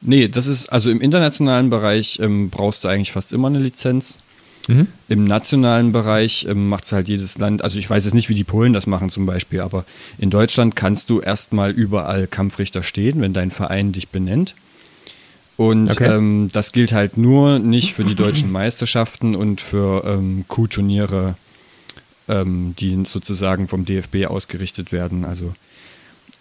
Nee, 0.01 0.29
das 0.29 0.47
ist, 0.47 0.69
also 0.69 0.91
im 0.91 1.01
internationalen 1.01 1.69
Bereich 1.69 2.19
ähm, 2.23 2.49
brauchst 2.49 2.85
du 2.85 2.89
eigentlich 2.89 3.13
fast 3.13 3.33
immer 3.33 3.49
eine 3.49 3.59
Lizenz. 3.59 4.19
Mhm. 4.67 4.87
Im 5.09 5.25
nationalen 5.25 5.93
Bereich 5.93 6.47
ähm, 6.49 6.69
macht 6.69 6.85
es 6.85 6.93
halt 6.93 7.09
jedes 7.09 7.39
Land, 7.39 7.63
also 7.63 7.79
ich 7.79 7.89
weiß 7.89 8.05
jetzt 8.05 8.15
nicht, 8.15 8.29
wie 8.29 8.35
die 8.35 8.45
Polen 8.45 8.73
das 8.73 8.87
machen 8.87 9.11
zum 9.11 9.27
Beispiel, 9.27 9.61
aber 9.61 9.85
in 10.19 10.31
Deutschland 10.31 10.77
kannst 10.77 11.11
du 11.11 11.21
erstmal 11.21 11.71
überall 11.71 12.27
Kampfrichter 12.27 12.83
stehen, 12.83 13.21
wenn 13.21 13.33
dein 13.33 13.51
Verein 13.51 13.93
dich 13.93 14.09
benennt. 14.09 14.55
Und 15.61 15.91
okay. 15.91 16.07
ähm, 16.07 16.49
das 16.55 16.73
gilt 16.73 16.93
halt 16.93 17.19
nur 17.19 17.59
nicht 17.59 17.93
für 17.93 18.03
die 18.03 18.15
deutschen 18.15 18.51
Meisterschaften 18.61 19.37
und 19.37 19.61
für 19.61 20.03
ähm, 20.07 20.47
Q-Turniere, 20.49 21.35
ähm, 22.31 22.75
die 22.79 23.05
sozusagen 23.05 23.69
vom 23.69 23.85
DFB 23.85 24.25
ausgerichtet 24.25 24.91
werden. 24.91 25.27
Also 25.27 25.53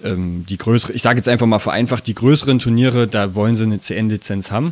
ähm, 0.05 0.45
die 0.47 0.57
größere, 0.57 0.93
ich 0.93 1.01
sage 1.01 1.17
jetzt 1.17 1.27
einfach 1.27 1.47
mal 1.47 1.59
vereinfacht, 1.59 2.07
die 2.07 2.15
größeren 2.15 2.59
Turniere, 2.59 3.09
da 3.09 3.35
wollen 3.35 3.55
sie 3.55 3.65
eine 3.65 3.81
CN-Lizenz 3.81 4.51
haben. 4.51 4.71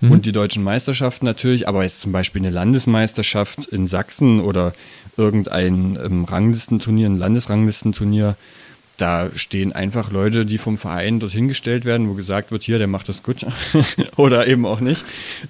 Mhm. 0.00 0.10
Und 0.10 0.26
die 0.26 0.32
deutschen 0.32 0.64
Meisterschaften 0.64 1.24
natürlich, 1.24 1.68
aber 1.68 1.84
jetzt 1.84 2.00
zum 2.00 2.10
Beispiel 2.10 2.42
eine 2.42 2.50
Landesmeisterschaft 2.50 3.66
in 3.66 3.86
Sachsen 3.86 4.40
oder 4.40 4.72
irgendein 5.16 5.96
ähm, 6.04 6.24
Ranglistenturnier, 6.24 7.08
ein 7.08 7.16
Landesranglistenturnier, 7.16 8.34
da 8.98 9.30
stehen 9.34 9.72
einfach 9.72 10.10
Leute, 10.10 10.44
die 10.44 10.58
vom 10.58 10.76
Verein 10.76 11.20
dorthin 11.20 11.48
gestellt 11.48 11.84
werden, 11.84 12.08
wo 12.08 12.14
gesagt 12.14 12.50
wird, 12.50 12.62
hier, 12.62 12.78
der 12.78 12.86
macht 12.86 13.08
das 13.08 13.22
gut 13.22 13.46
oder 14.16 14.46
eben 14.46 14.66
auch 14.66 14.80
nicht. 14.80 15.04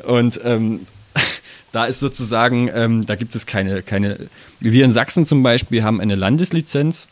Und 0.06 0.40
ähm, 0.44 0.86
da 1.72 1.86
ist 1.86 2.00
sozusagen, 2.00 2.70
ähm, 2.72 3.06
da 3.06 3.16
gibt 3.16 3.34
es 3.34 3.46
keine, 3.46 3.82
keine, 3.82 4.28
wir 4.60 4.84
in 4.84 4.92
Sachsen 4.92 5.26
zum 5.26 5.42
Beispiel 5.42 5.82
haben 5.82 6.00
eine 6.00 6.14
Landeslizenz, 6.14 7.08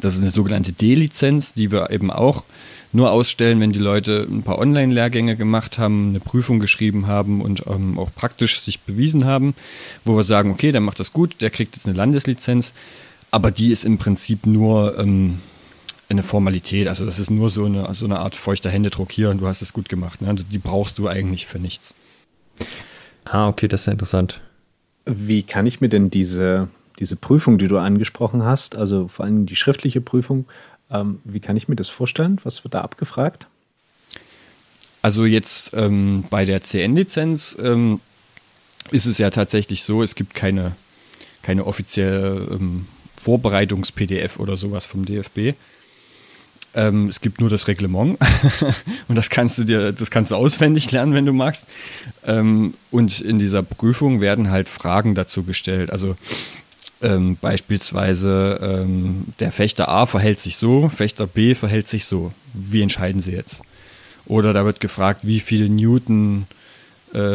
das 0.00 0.14
ist 0.14 0.20
eine 0.20 0.30
sogenannte 0.30 0.72
D-Lizenz, 0.72 1.54
die 1.54 1.70
wir 1.70 1.90
eben 1.90 2.10
auch 2.10 2.44
nur 2.92 3.10
ausstellen, 3.10 3.60
wenn 3.60 3.72
die 3.72 3.80
Leute 3.80 4.26
ein 4.30 4.42
paar 4.42 4.58
Online-Lehrgänge 4.58 5.36
gemacht 5.36 5.78
haben, 5.78 6.10
eine 6.10 6.20
Prüfung 6.20 6.60
geschrieben 6.60 7.06
haben 7.08 7.42
und 7.42 7.64
ähm, 7.66 7.98
auch 7.98 8.10
praktisch 8.14 8.60
sich 8.60 8.80
bewiesen 8.80 9.24
haben, 9.24 9.54
wo 10.04 10.16
wir 10.16 10.22
sagen, 10.22 10.52
okay, 10.52 10.70
der 10.70 10.80
macht 10.80 11.00
das 11.00 11.12
gut, 11.12 11.36
der 11.40 11.50
kriegt 11.50 11.74
jetzt 11.74 11.86
eine 11.86 11.96
Landeslizenz 11.96 12.72
aber 13.34 13.50
die 13.50 13.72
ist 13.72 13.84
im 13.84 13.98
Prinzip 13.98 14.46
nur 14.46 14.96
ähm, 14.96 15.40
eine 16.08 16.22
Formalität. 16.22 16.86
Also 16.86 17.04
das 17.04 17.18
ist 17.18 17.32
nur 17.32 17.50
so 17.50 17.64
eine, 17.64 17.92
so 17.92 18.04
eine 18.04 18.20
Art 18.20 18.36
feuchter 18.36 18.70
Händedruck 18.70 19.10
hier 19.10 19.28
und 19.30 19.40
du 19.40 19.48
hast 19.48 19.60
es 19.60 19.72
gut 19.72 19.88
gemacht. 19.88 20.22
Ne? 20.22 20.36
Die 20.36 20.58
brauchst 20.58 20.98
du 20.98 21.08
eigentlich 21.08 21.46
für 21.46 21.58
nichts. 21.58 21.94
Ah, 23.24 23.48
okay, 23.48 23.66
das 23.66 23.80
ist 23.80 23.86
ja 23.86 23.92
interessant. 23.92 24.40
Wie 25.04 25.42
kann 25.42 25.66
ich 25.66 25.80
mir 25.80 25.88
denn 25.88 26.10
diese, 26.10 26.68
diese 27.00 27.16
Prüfung, 27.16 27.58
die 27.58 27.66
du 27.66 27.76
angesprochen 27.78 28.44
hast, 28.44 28.76
also 28.76 29.08
vor 29.08 29.24
allem 29.24 29.46
die 29.46 29.56
schriftliche 29.56 30.00
Prüfung, 30.00 30.46
ähm, 30.88 31.18
wie 31.24 31.40
kann 31.40 31.56
ich 31.56 31.66
mir 31.66 31.76
das 31.76 31.88
vorstellen? 31.88 32.40
Was 32.44 32.62
wird 32.62 32.74
da 32.74 32.82
abgefragt? 32.82 33.48
Also 35.02 35.24
jetzt 35.24 35.74
ähm, 35.74 36.22
bei 36.30 36.44
der 36.44 36.62
CN-Lizenz 36.62 37.58
ähm, 37.60 37.98
ist 38.92 39.06
es 39.06 39.18
ja 39.18 39.30
tatsächlich 39.30 39.82
so, 39.82 40.04
es 40.04 40.14
gibt 40.14 40.34
keine, 40.34 40.76
keine 41.42 41.66
offizielle 41.66 42.46
ähm, 42.52 42.86
Vorbereitungs-PDF 43.24 44.38
oder 44.38 44.56
sowas 44.56 44.86
vom 44.86 45.04
DFB. 45.04 45.54
Ähm, 46.74 47.08
es 47.08 47.20
gibt 47.20 47.40
nur 47.40 47.48
das 47.48 47.68
Reglement 47.68 48.18
und 49.08 49.14
das 49.14 49.30
kannst 49.30 49.58
du 49.58 49.64
dir, 49.64 49.92
das 49.92 50.10
kannst 50.10 50.32
du 50.32 50.34
auswendig 50.34 50.90
lernen, 50.90 51.14
wenn 51.14 51.24
du 51.24 51.32
magst. 51.32 51.66
Ähm, 52.26 52.72
und 52.90 53.20
in 53.20 53.38
dieser 53.38 53.62
Prüfung 53.62 54.20
werden 54.20 54.50
halt 54.50 54.68
Fragen 54.68 55.14
dazu 55.14 55.44
gestellt. 55.44 55.90
Also 55.90 56.16
ähm, 57.00 57.36
beispielsweise 57.40 58.58
ähm, 58.60 59.26
der 59.40 59.52
Fechter 59.52 59.88
A 59.88 60.06
verhält 60.06 60.40
sich 60.40 60.56
so, 60.56 60.88
Fechter 60.88 61.26
B 61.26 61.54
verhält 61.54 61.88
sich 61.88 62.04
so. 62.04 62.32
Wie 62.52 62.82
entscheiden 62.82 63.20
sie 63.20 63.32
jetzt? 63.32 63.60
Oder 64.26 64.52
da 64.52 64.64
wird 64.64 64.80
gefragt, 64.80 65.20
wie 65.22 65.40
viel 65.40 65.68
Newton 65.68 66.42
äh, 66.42 66.63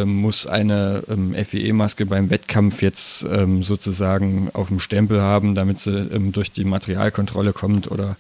muss 0.06 0.46
eine 0.46 1.04
ähm, 1.10 1.34
FEE-Maske 1.34 2.06
beim 2.06 2.30
Wettkampf 2.30 2.82
jetzt 2.82 3.24
ähm, 3.24 3.64
sozusagen 3.64 4.50
auf 4.54 4.68
dem 4.68 4.80
Stempel 4.80 5.22
haben, 5.22 5.56
damit 5.56 5.80
sie 5.80 5.92
ähm, 5.92 6.32
durch 6.34 6.52
die 6.52 6.66
Materialkontrolle 6.66 7.54
kommt 7.54 7.90
oder 7.90 8.18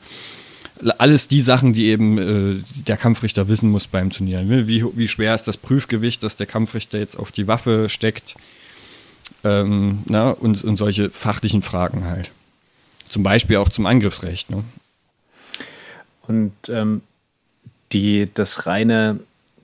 alles 0.97 1.27
die 1.27 1.41
Sachen, 1.41 1.73
die 1.73 1.87
eben 1.87 2.17
äh, 2.17 2.63
der 2.87 2.97
Kampfrichter 2.97 3.47
wissen 3.47 3.69
muss 3.69 3.87
beim 3.87 4.11
Turnier. 4.11 4.41
Ne? 4.43 4.67
Wie, 4.67 4.85
wie 4.95 5.07
schwer 5.07 5.35
ist 5.35 5.47
das 5.47 5.57
Prüfgewicht, 5.57 6.23
das 6.23 6.35
der 6.37 6.47
Kampfrichter 6.47 6.97
jetzt 6.97 7.17
auf 7.17 7.31
die 7.31 7.47
Waffe 7.47 7.89
steckt? 7.89 8.35
Ähm, 9.43 10.03
na, 10.05 10.29
und, 10.31 10.63
und 10.63 10.77
solche 10.77 11.09
fachlichen 11.09 11.61
Fragen 11.61 12.05
halt. 12.05 12.31
Zum 13.09 13.23
Beispiel 13.23 13.57
auch 13.57 13.69
zum 13.69 13.85
Angriffsrecht. 13.85 14.49
Ne? 14.49 14.63
Und 16.27 16.53
ähm, 16.69 17.01
die, 17.91 18.29
das 18.33 18.65
reine 18.67 19.19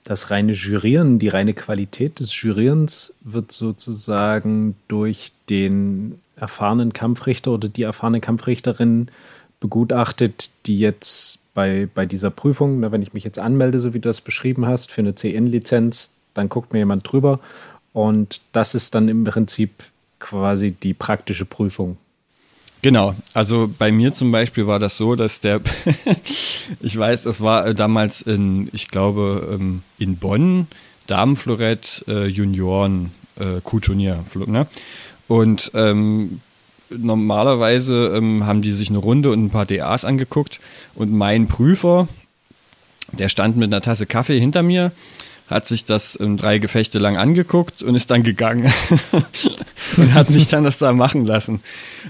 das 0.06 0.30
reine 0.30 0.52
Jurieren, 0.52 1.18
die 1.18 1.26
reine 1.28 1.52
Qualität 1.52 2.20
des 2.20 2.40
Jurierens 2.40 3.16
wird 3.22 3.50
sozusagen 3.50 4.76
durch 4.86 5.32
den 5.50 6.20
erfahrenen 6.36 6.92
Kampfrichter 6.92 7.50
oder 7.50 7.68
die 7.68 7.82
erfahrene 7.82 8.20
Kampfrichterin 8.20 9.08
begutachtet, 9.58 10.50
die 10.66 10.78
jetzt 10.78 11.40
bei, 11.54 11.88
bei 11.92 12.06
dieser 12.06 12.30
Prüfung, 12.30 12.78
na, 12.78 12.92
wenn 12.92 13.02
ich 13.02 13.14
mich 13.14 13.24
jetzt 13.24 13.40
anmelde, 13.40 13.80
so 13.80 13.94
wie 13.94 13.98
du 13.98 14.08
das 14.08 14.20
beschrieben 14.20 14.66
hast, 14.66 14.92
für 14.92 15.00
eine 15.00 15.14
CN-Lizenz, 15.14 16.14
dann 16.34 16.48
guckt 16.48 16.72
mir 16.72 16.80
jemand 16.80 17.10
drüber 17.10 17.40
und 17.92 18.42
das 18.52 18.76
ist 18.76 18.94
dann 18.94 19.08
im 19.08 19.24
Prinzip 19.24 19.70
quasi 20.20 20.70
die 20.70 20.94
praktische 20.94 21.46
Prüfung. 21.46 21.96
Genau, 22.82 23.14
also 23.34 23.68
bei 23.78 23.90
mir 23.90 24.12
zum 24.12 24.30
Beispiel 24.30 24.66
war 24.66 24.78
das 24.78 24.96
so, 24.96 25.16
dass 25.16 25.40
der, 25.40 25.60
ich 26.80 26.96
weiß, 26.96 27.22
das 27.22 27.40
war 27.40 27.66
äh, 27.66 27.74
damals 27.74 28.22
in, 28.22 28.68
ich 28.72 28.88
glaube, 28.88 29.48
ähm, 29.52 29.82
in 29.98 30.16
Bonn, 30.16 30.68
Damenflorett 31.06 32.04
äh, 32.08 32.26
Junioren 32.26 33.12
äh, 33.38 33.60
Q-Turnier. 33.62 34.24
Ne? 34.46 34.66
Und 35.28 35.72
ähm, 35.74 36.40
normalerweise 36.90 38.14
ähm, 38.16 38.46
haben 38.46 38.62
die 38.62 38.72
sich 38.72 38.90
eine 38.90 38.98
Runde 38.98 39.30
und 39.30 39.44
ein 39.44 39.50
paar 39.50 39.66
DAs 39.66 40.04
angeguckt 40.04 40.60
und 40.94 41.12
mein 41.12 41.48
Prüfer, 41.48 42.08
der 43.12 43.28
stand 43.28 43.56
mit 43.56 43.72
einer 43.72 43.80
Tasse 43.80 44.06
Kaffee 44.06 44.38
hinter 44.38 44.62
mir 44.62 44.92
hat 45.48 45.68
sich 45.68 45.84
das 45.84 46.18
ähm, 46.20 46.36
drei 46.36 46.58
Gefechte 46.58 46.98
lang 46.98 47.16
angeguckt 47.16 47.82
und 47.82 47.94
ist 47.94 48.10
dann 48.10 48.22
gegangen 48.22 48.72
und 49.96 50.14
hat 50.14 50.30
mich 50.30 50.48
dann 50.48 50.64
das 50.64 50.78
da 50.78 50.92
machen 50.92 51.24
lassen. 51.24 51.60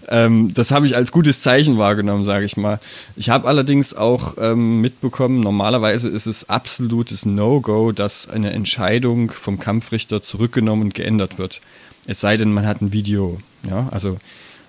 Ähm, 0.09 0.55
das 0.55 0.71
habe 0.71 0.87
ich 0.87 0.97
als 0.97 1.13
gutes 1.13 1.41
Zeichen 1.41 1.77
wahrgenommen, 1.79 2.25
sage 2.25 2.47
ich 2.47 2.57
mal. 2.57 2.81
Ich 3.15 3.29
habe 3.29 3.47
allerdings 3.47 3.95
auch 3.95 4.37
ähm, 4.39 4.81
mitbekommen, 4.81 5.41
normalerweise 5.41 6.09
ist 6.09 6.27
es 6.27 6.49
absolutes 6.49 7.27
No-Go, 7.27 7.93
dass 7.93 8.29
eine 8.29 8.53
Entscheidung 8.53 9.31
vom 9.31 9.59
Kampfrichter 9.59 10.23
zurückgenommen 10.23 10.83
und 10.83 10.95
geändert 10.95 11.39
wird. 11.39 11.61
Es 12.07 12.21
sei 12.21 12.37
denn, 12.37 12.53
man 12.53 12.67
hat 12.67 12.81
ein 12.81 12.93
Video. 12.93 13.41
Ja, 13.69 13.89
also 13.91 14.19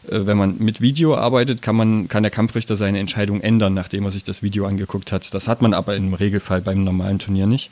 äh, 0.09 0.25
wenn 0.25 0.37
man 0.37 0.57
mit 0.59 0.81
Video 0.81 1.15
arbeitet, 1.15 1.61
kann, 1.61 1.75
man, 1.75 2.07
kann 2.07 2.23
der 2.23 2.31
Kampfrichter 2.31 2.75
seine 2.75 2.99
Entscheidung 2.99 3.41
ändern, 3.41 3.73
nachdem 3.73 4.05
er 4.05 4.11
sich 4.11 4.23
das 4.23 4.43
Video 4.43 4.65
angeguckt 4.65 5.11
hat. 5.11 5.33
Das 5.33 5.47
hat 5.47 5.61
man 5.61 5.73
aber 5.73 5.95
im 5.95 6.13
Regelfall 6.13 6.61
beim 6.61 6.83
normalen 6.83 7.19
Turnier 7.19 7.45
nicht. 7.45 7.69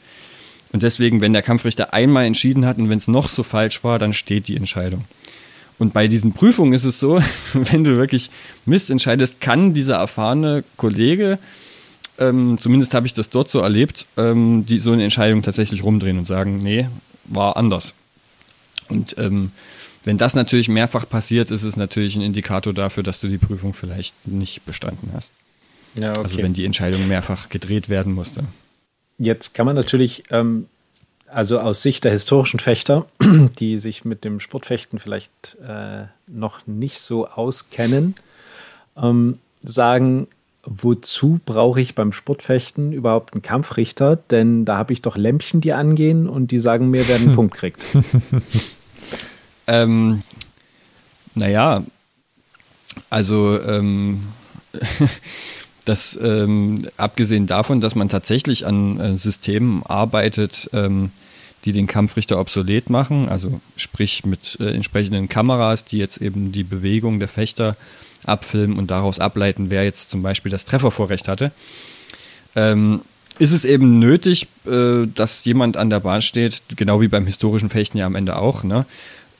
Und 0.75 0.83
deswegen, 0.83 1.21
wenn 1.21 1.31
der 1.31 1.41
Kampfrichter 1.41 1.93
einmal 1.93 2.25
entschieden 2.25 2.65
hat 2.65 2.77
und 2.77 2.89
wenn 2.89 2.97
es 2.97 3.07
noch 3.07 3.29
so 3.29 3.43
falsch 3.43 3.85
war, 3.85 3.97
dann 3.97 4.11
steht 4.11 4.49
die 4.49 4.57
Entscheidung. 4.57 5.05
Und 5.79 5.93
bei 5.93 6.09
diesen 6.09 6.33
Prüfungen 6.33 6.73
ist 6.73 6.83
es 6.83 6.99
so, 6.99 7.21
wenn 7.53 7.85
du 7.85 7.95
wirklich 7.95 8.29
Mist 8.65 8.89
entscheidest, 8.89 9.39
kann 9.39 9.73
dieser 9.73 9.95
erfahrene 9.95 10.65
Kollege, 10.75 11.39
ähm, 12.19 12.57
zumindest 12.59 12.93
habe 12.93 13.07
ich 13.07 13.13
das 13.13 13.29
dort 13.29 13.49
so 13.49 13.61
erlebt, 13.61 14.05
ähm, 14.17 14.65
die 14.65 14.79
so 14.79 14.91
eine 14.91 15.05
Entscheidung 15.05 15.43
tatsächlich 15.43 15.81
rumdrehen 15.81 16.17
und 16.17 16.27
sagen, 16.27 16.57
nee, 16.61 16.89
war 17.23 17.55
anders. 17.55 17.93
Und 18.89 19.17
ähm, 19.17 19.51
wenn 20.03 20.17
das 20.17 20.35
natürlich 20.35 20.67
mehrfach 20.67 21.07
passiert, 21.07 21.51
ist 21.51 21.63
es 21.63 21.77
natürlich 21.77 22.17
ein 22.17 22.21
Indikator 22.21 22.73
dafür, 22.73 23.01
dass 23.01 23.21
du 23.21 23.29
die 23.29 23.37
Prüfung 23.37 23.73
vielleicht 23.73 24.27
nicht 24.27 24.65
bestanden 24.65 25.11
hast. 25.13 25.31
Ja, 25.93 26.09
okay. 26.09 26.19
Also 26.19 26.37
wenn 26.39 26.53
die 26.53 26.65
Entscheidung 26.65 27.07
mehrfach 27.07 27.47
gedreht 27.47 27.87
werden 27.87 28.11
musste. 28.11 28.43
Jetzt 29.17 29.53
kann 29.53 29.65
man 29.65 29.75
natürlich, 29.75 30.23
ähm, 30.29 30.67
also 31.27 31.59
aus 31.59 31.81
Sicht 31.81 32.03
der 32.03 32.11
historischen 32.11 32.59
Fechter, 32.59 33.05
die 33.59 33.79
sich 33.79 34.05
mit 34.05 34.23
dem 34.23 34.39
Sportfechten 34.39 34.99
vielleicht 34.99 35.57
äh, 35.65 36.05
noch 36.27 36.67
nicht 36.67 36.99
so 36.99 37.27
auskennen, 37.27 38.15
ähm, 38.97 39.39
sagen, 39.63 40.27
wozu 40.63 41.39
brauche 41.45 41.79
ich 41.79 41.95
beim 41.95 42.11
Sportfechten 42.11 42.91
überhaupt 42.91 43.33
einen 43.33 43.41
Kampfrichter? 43.41 44.15
Denn 44.15 44.65
da 44.65 44.77
habe 44.77 44.93
ich 44.93 45.01
doch 45.01 45.15
Lämpchen, 45.15 45.61
die 45.61 45.73
angehen 45.73 46.27
und 46.27 46.51
die 46.51 46.59
sagen 46.59 46.89
mir, 46.89 47.07
wer 47.07 47.17
einen 47.17 47.31
Punkt 47.35 47.55
kriegt. 47.55 47.85
ähm, 49.67 50.23
naja, 51.35 51.83
also 53.09 53.61
ähm, 53.61 54.23
dass 55.85 56.19
ähm, 56.21 56.75
abgesehen 56.97 57.47
davon, 57.47 57.81
dass 57.81 57.95
man 57.95 58.09
tatsächlich 58.09 58.65
an 58.65 58.99
äh, 58.99 59.17
Systemen 59.17 59.83
arbeitet, 59.85 60.69
ähm, 60.73 61.11
die 61.63 61.71
den 61.71 61.87
Kampfrichter 61.87 62.39
obsolet 62.39 62.89
machen, 62.89 63.29
also 63.29 63.59
sprich 63.75 64.25
mit 64.25 64.57
äh, 64.59 64.71
entsprechenden 64.71 65.29
Kameras, 65.29 65.85
die 65.85 65.97
jetzt 65.97 66.21
eben 66.21 66.51
die 66.51 66.63
Bewegung 66.63 67.19
der 67.19 67.27
Fechter 67.27 67.75
abfilmen 68.23 68.77
und 68.77 68.91
daraus 68.91 69.19
ableiten, 69.19 69.69
wer 69.69 69.83
jetzt 69.83 70.09
zum 70.09 70.21
Beispiel 70.21 70.51
das 70.51 70.65
Treffervorrecht 70.65 71.27
hatte, 71.27 71.51
ähm, 72.55 73.01
ist 73.37 73.51
es 73.51 73.65
eben 73.65 73.99
nötig, 73.99 74.47
äh, 74.65 75.07
dass 75.13 75.43
jemand 75.45 75.77
an 75.77 75.89
der 75.89 75.99
Bahn 75.99 76.21
steht, 76.21 76.61
genau 76.75 77.01
wie 77.01 77.07
beim 77.07 77.25
historischen 77.25 77.69
Fechten 77.69 77.97
ja 77.97 78.05
am 78.05 78.15
Ende 78.15 78.37
auch, 78.37 78.63
ne, 78.63 78.85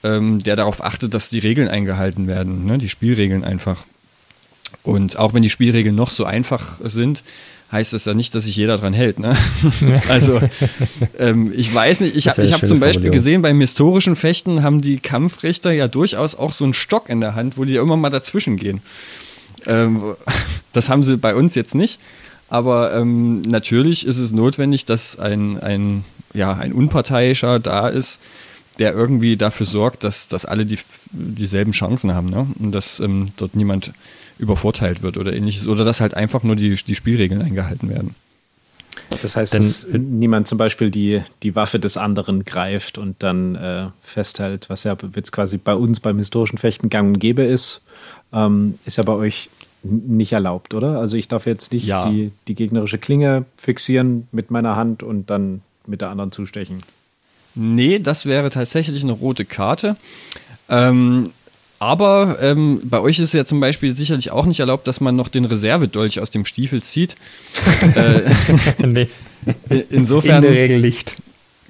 ähm, 0.04 0.40
der 0.40 0.56
darauf 0.56 0.84
achtet, 0.84 1.14
dass 1.14 1.30
die 1.30 1.40
Regeln 1.40 1.68
eingehalten 1.68 2.28
werden, 2.28 2.66
ne, 2.66 2.78
die 2.78 2.90
Spielregeln 2.90 3.44
einfach. 3.44 3.86
Und 4.84 5.18
auch 5.18 5.34
wenn 5.34 5.42
die 5.42 5.50
Spielregeln 5.50 5.96
noch 5.96 6.10
so 6.10 6.26
einfach 6.26 6.80
sind, 6.84 7.24
heißt 7.72 7.94
das 7.94 8.06
ja 8.06 8.14
nicht, 8.14 8.36
dass 8.36 8.46
sich 8.46 8.56
jeder 8.56 8.78
dran 8.78 8.94
hält. 8.94 9.20
Ne? 9.20 9.36
also 10.10 10.40
ähm, 11.18 11.52
ich 11.56 11.74
weiß 11.74 12.02
nicht, 12.02 12.16
ich, 12.16 12.28
ich 12.28 12.54
habe 12.54 12.66
zum 12.66 12.80
Beispiel 12.80 13.10
gesehen, 13.10 13.42
beim 13.42 13.60
historischen 13.60 14.16
Fechten 14.16 14.64
haben 14.64 14.82
die 14.82 15.00
Kampfrichter 15.00 15.72
ja 15.72 15.88
durchaus 15.88 16.36
auch 16.36 16.52
so 16.52 16.64
einen 16.64 16.74
Stock 16.74 17.10
in 17.10 17.22
der 17.22 17.36
Hand, 17.36 17.58
wo 17.58 17.66
die 17.66 17.74
ja 17.74 17.82
immer 17.82 17.98
mal 17.98 18.10
dazwischen 18.10 18.58
gehen. 18.58 18.82
Ähm, 19.66 20.16
das 20.74 20.90
haben 20.90 21.04
sie 21.04 21.18
bei 21.18 21.36
uns 21.36 21.56
jetzt 21.56 21.76
nicht. 21.76 22.00
Aber 22.48 22.94
ähm, 22.94 23.42
natürlich 23.42 24.06
ist 24.06 24.20
es 24.20 24.32
notwendig, 24.32 24.86
dass 24.86 25.18
ein, 25.18 25.60
ein, 25.60 26.06
ja, 26.34 26.54
ein 26.54 26.74
Unparteiischer 26.74 27.60
da 27.60 27.88
ist, 27.88 28.22
der 28.80 28.94
irgendwie 28.94 29.38
dafür 29.38 29.66
sorgt, 29.66 30.04
dass, 30.04 30.28
dass 30.28 30.46
alle 30.46 30.66
die, 30.66 30.80
dieselben 31.12 31.72
Chancen 31.72 32.14
haben 32.14 32.30
ne? 32.30 32.48
und 32.60 32.72
dass 32.72 33.00
ähm, 33.00 33.30
dort 33.38 33.56
niemand 33.56 33.92
übervorteilt 34.38 35.02
wird 35.02 35.18
oder 35.18 35.34
ähnliches. 35.34 35.68
Oder 35.68 35.86
dass 35.86 36.02
halt 36.02 36.14
einfach 36.14 36.44
nur 36.44 36.56
die, 36.56 36.76
die 36.76 36.96
Spielregeln 36.96 37.42
eingehalten 37.42 37.90
werden. 37.90 38.16
Das 39.22 39.36
heißt, 39.36 39.54
Denn, 39.54 39.62
dass 39.62 39.88
niemand 39.92 40.48
zum 40.48 40.58
Beispiel 40.58 40.90
die, 40.90 41.22
die 41.44 41.56
Waffe 41.56 41.80
des 41.80 41.98
anderen 41.98 42.46
greift 42.46 42.98
und 42.98 43.16
dann 43.20 43.56
äh, 43.56 43.88
festhält, 44.02 44.70
was 44.70 44.84
ja 44.84 44.98
jetzt 45.16 45.32
quasi 45.32 45.58
bei 45.58 45.76
uns 45.76 46.00
beim 46.00 46.18
historischen 46.18 46.58
Fechten 46.58 46.90
gang 46.90 47.10
und 47.10 47.20
gäbe 47.20 47.44
ist, 47.44 47.84
ähm, 48.34 48.80
ist 48.86 48.98
ja 48.98 49.04
bei 49.04 49.14
euch 49.14 49.50
nicht 49.84 50.32
erlaubt, 50.32 50.74
oder? 50.74 51.00
Also 51.00 51.16
ich 51.18 51.28
darf 51.28 51.46
jetzt 51.46 51.72
nicht 51.72 51.86
ja. 51.86 52.10
die, 52.10 52.32
die 52.48 52.56
gegnerische 52.56 52.98
Klinge 52.98 53.46
fixieren 53.58 54.28
mit 54.32 54.50
meiner 54.50 54.76
Hand 54.76 55.04
und 55.04 55.30
dann 55.30 55.62
mit 55.86 56.02
der 56.02 56.10
anderen 56.10 56.32
zustechen. 56.32 56.80
Nee, 57.56 58.00
das 58.00 58.26
wäre 58.26 58.50
tatsächlich 58.50 59.04
eine 59.04 59.14
rote 59.14 59.46
Karte. 59.46 59.96
Ähm, 60.70 61.32
aber 61.80 62.38
ähm, 62.42 62.82
bei 62.84 63.00
euch 63.00 63.20
ist 63.20 63.30
es 63.30 63.34
ja 63.34 63.46
zum 63.46 63.60
Beispiel 63.60 63.96
sicherlich 63.96 64.32
auch 64.32 64.46
nicht 64.46 64.60
erlaubt, 64.60 64.88
dass 64.88 65.02
man 65.02 65.16
noch 65.16 65.28
den 65.28 65.46
Reservedolch 65.46 66.20
aus 66.20 66.30
dem 66.30 66.46
Stiefel 66.46 66.82
zieht. 66.82 67.16
äh, 67.96 68.86
nee. 68.86 69.08
Insofern. 69.90 70.44
In 70.44 70.54
der 70.54 70.62
Regel 70.62 70.82
nicht. 70.82 71.16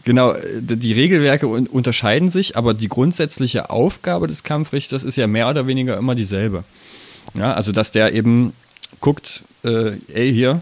Genau, 0.05 0.35
die 0.59 0.93
Regelwerke 0.93 1.47
unterscheiden 1.47 2.29
sich, 2.29 2.55
aber 2.55 2.75
die 2.75 2.87
grundsätzliche 2.87 3.71
Aufgabe 3.71 4.27
des 4.27 4.43
Kampfrichters 4.43 5.03
ist 5.03 5.15
ja 5.15 5.25
mehr 5.25 5.49
oder 5.49 5.65
weniger 5.65 5.97
immer 5.97 6.13
dieselbe. 6.13 6.63
Ja, 7.33 7.53
also 7.53 7.71
dass 7.71 7.89
der 7.89 8.13
eben 8.13 8.53
guckt, 8.99 9.43
äh, 9.63 9.93
ey, 10.13 10.31
hier, 10.31 10.61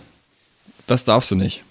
das 0.88 1.04
darfst 1.04 1.30
du 1.32 1.36
nicht. 1.36 1.64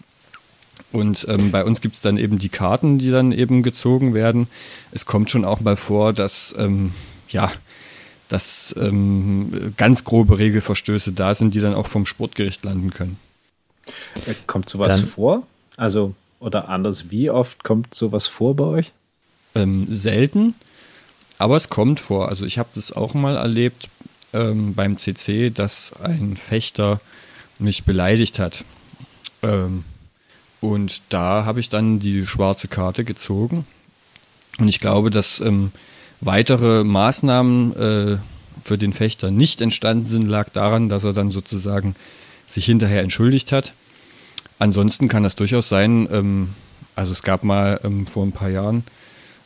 Und 0.92 1.26
ähm, 1.28 1.50
bei 1.50 1.64
uns 1.64 1.80
gibt 1.80 1.94
es 1.94 2.00
dann 2.00 2.18
eben 2.18 2.38
die 2.38 2.48
Karten, 2.50 2.98
die 2.98 3.10
dann 3.10 3.32
eben 3.32 3.62
gezogen 3.62 4.14
werden. 4.14 4.46
Es 4.92 5.06
kommt 5.06 5.30
schon 5.30 5.44
auch 5.44 5.60
mal 5.60 5.76
vor, 5.76 6.12
dass 6.12 6.54
ähm, 6.58 6.92
ja, 7.28 7.50
dass 8.28 8.74
ähm, 8.78 9.74
ganz 9.76 10.04
grobe 10.04 10.38
Regelverstöße 10.38 11.12
da 11.12 11.34
sind, 11.34 11.54
die 11.54 11.60
dann 11.60 11.74
auch 11.74 11.86
vom 11.86 12.06
Sportgericht 12.06 12.64
landen 12.64 12.90
können. 12.90 13.18
Äh, 14.26 14.34
kommt 14.46 14.68
sowas 14.68 14.96
dann, 14.96 15.06
vor? 15.06 15.46
Also, 15.76 16.14
oder 16.40 16.68
anders, 16.68 17.10
wie 17.10 17.30
oft 17.30 17.64
kommt 17.64 17.94
sowas 17.94 18.26
vor 18.26 18.56
bei 18.56 18.64
euch? 18.64 18.92
Ähm, 19.54 19.86
selten, 19.90 20.54
aber 21.38 21.56
es 21.56 21.68
kommt 21.68 22.00
vor. 22.00 22.28
Also 22.28 22.46
ich 22.46 22.58
habe 22.58 22.70
das 22.74 22.92
auch 22.92 23.14
mal 23.14 23.36
erlebt 23.36 23.88
ähm, 24.32 24.74
beim 24.74 24.98
CC, 24.98 25.50
dass 25.50 25.92
ein 26.00 26.36
Fechter 26.36 27.00
mich 27.58 27.84
beleidigt 27.84 28.38
hat. 28.38 28.64
Ähm, 29.42 29.84
und 30.62 31.02
da 31.08 31.44
habe 31.44 31.58
ich 31.58 31.68
dann 31.68 31.98
die 31.98 32.24
schwarze 32.24 32.68
Karte 32.68 33.02
gezogen. 33.04 33.66
Und 34.58 34.68
ich 34.68 34.78
glaube, 34.78 35.10
dass 35.10 35.40
ähm, 35.40 35.72
weitere 36.20 36.84
Maßnahmen 36.84 37.76
äh, 37.76 38.18
für 38.62 38.78
den 38.78 38.92
Fechter 38.92 39.32
nicht 39.32 39.60
entstanden 39.60 40.06
sind, 40.06 40.28
lag 40.28 40.50
daran, 40.50 40.88
dass 40.88 41.02
er 41.02 41.12
dann 41.12 41.30
sozusagen 41.30 41.96
sich 42.46 42.64
hinterher 42.64 43.02
entschuldigt 43.02 43.50
hat. 43.50 43.72
Ansonsten 44.60 45.08
kann 45.08 45.24
das 45.24 45.34
durchaus 45.34 45.68
sein, 45.68 46.08
ähm, 46.12 46.50
also 46.94 47.10
es 47.10 47.24
gab 47.24 47.42
mal 47.42 47.80
ähm, 47.82 48.06
vor 48.06 48.24
ein 48.24 48.32
paar 48.32 48.50
Jahren, 48.50 48.84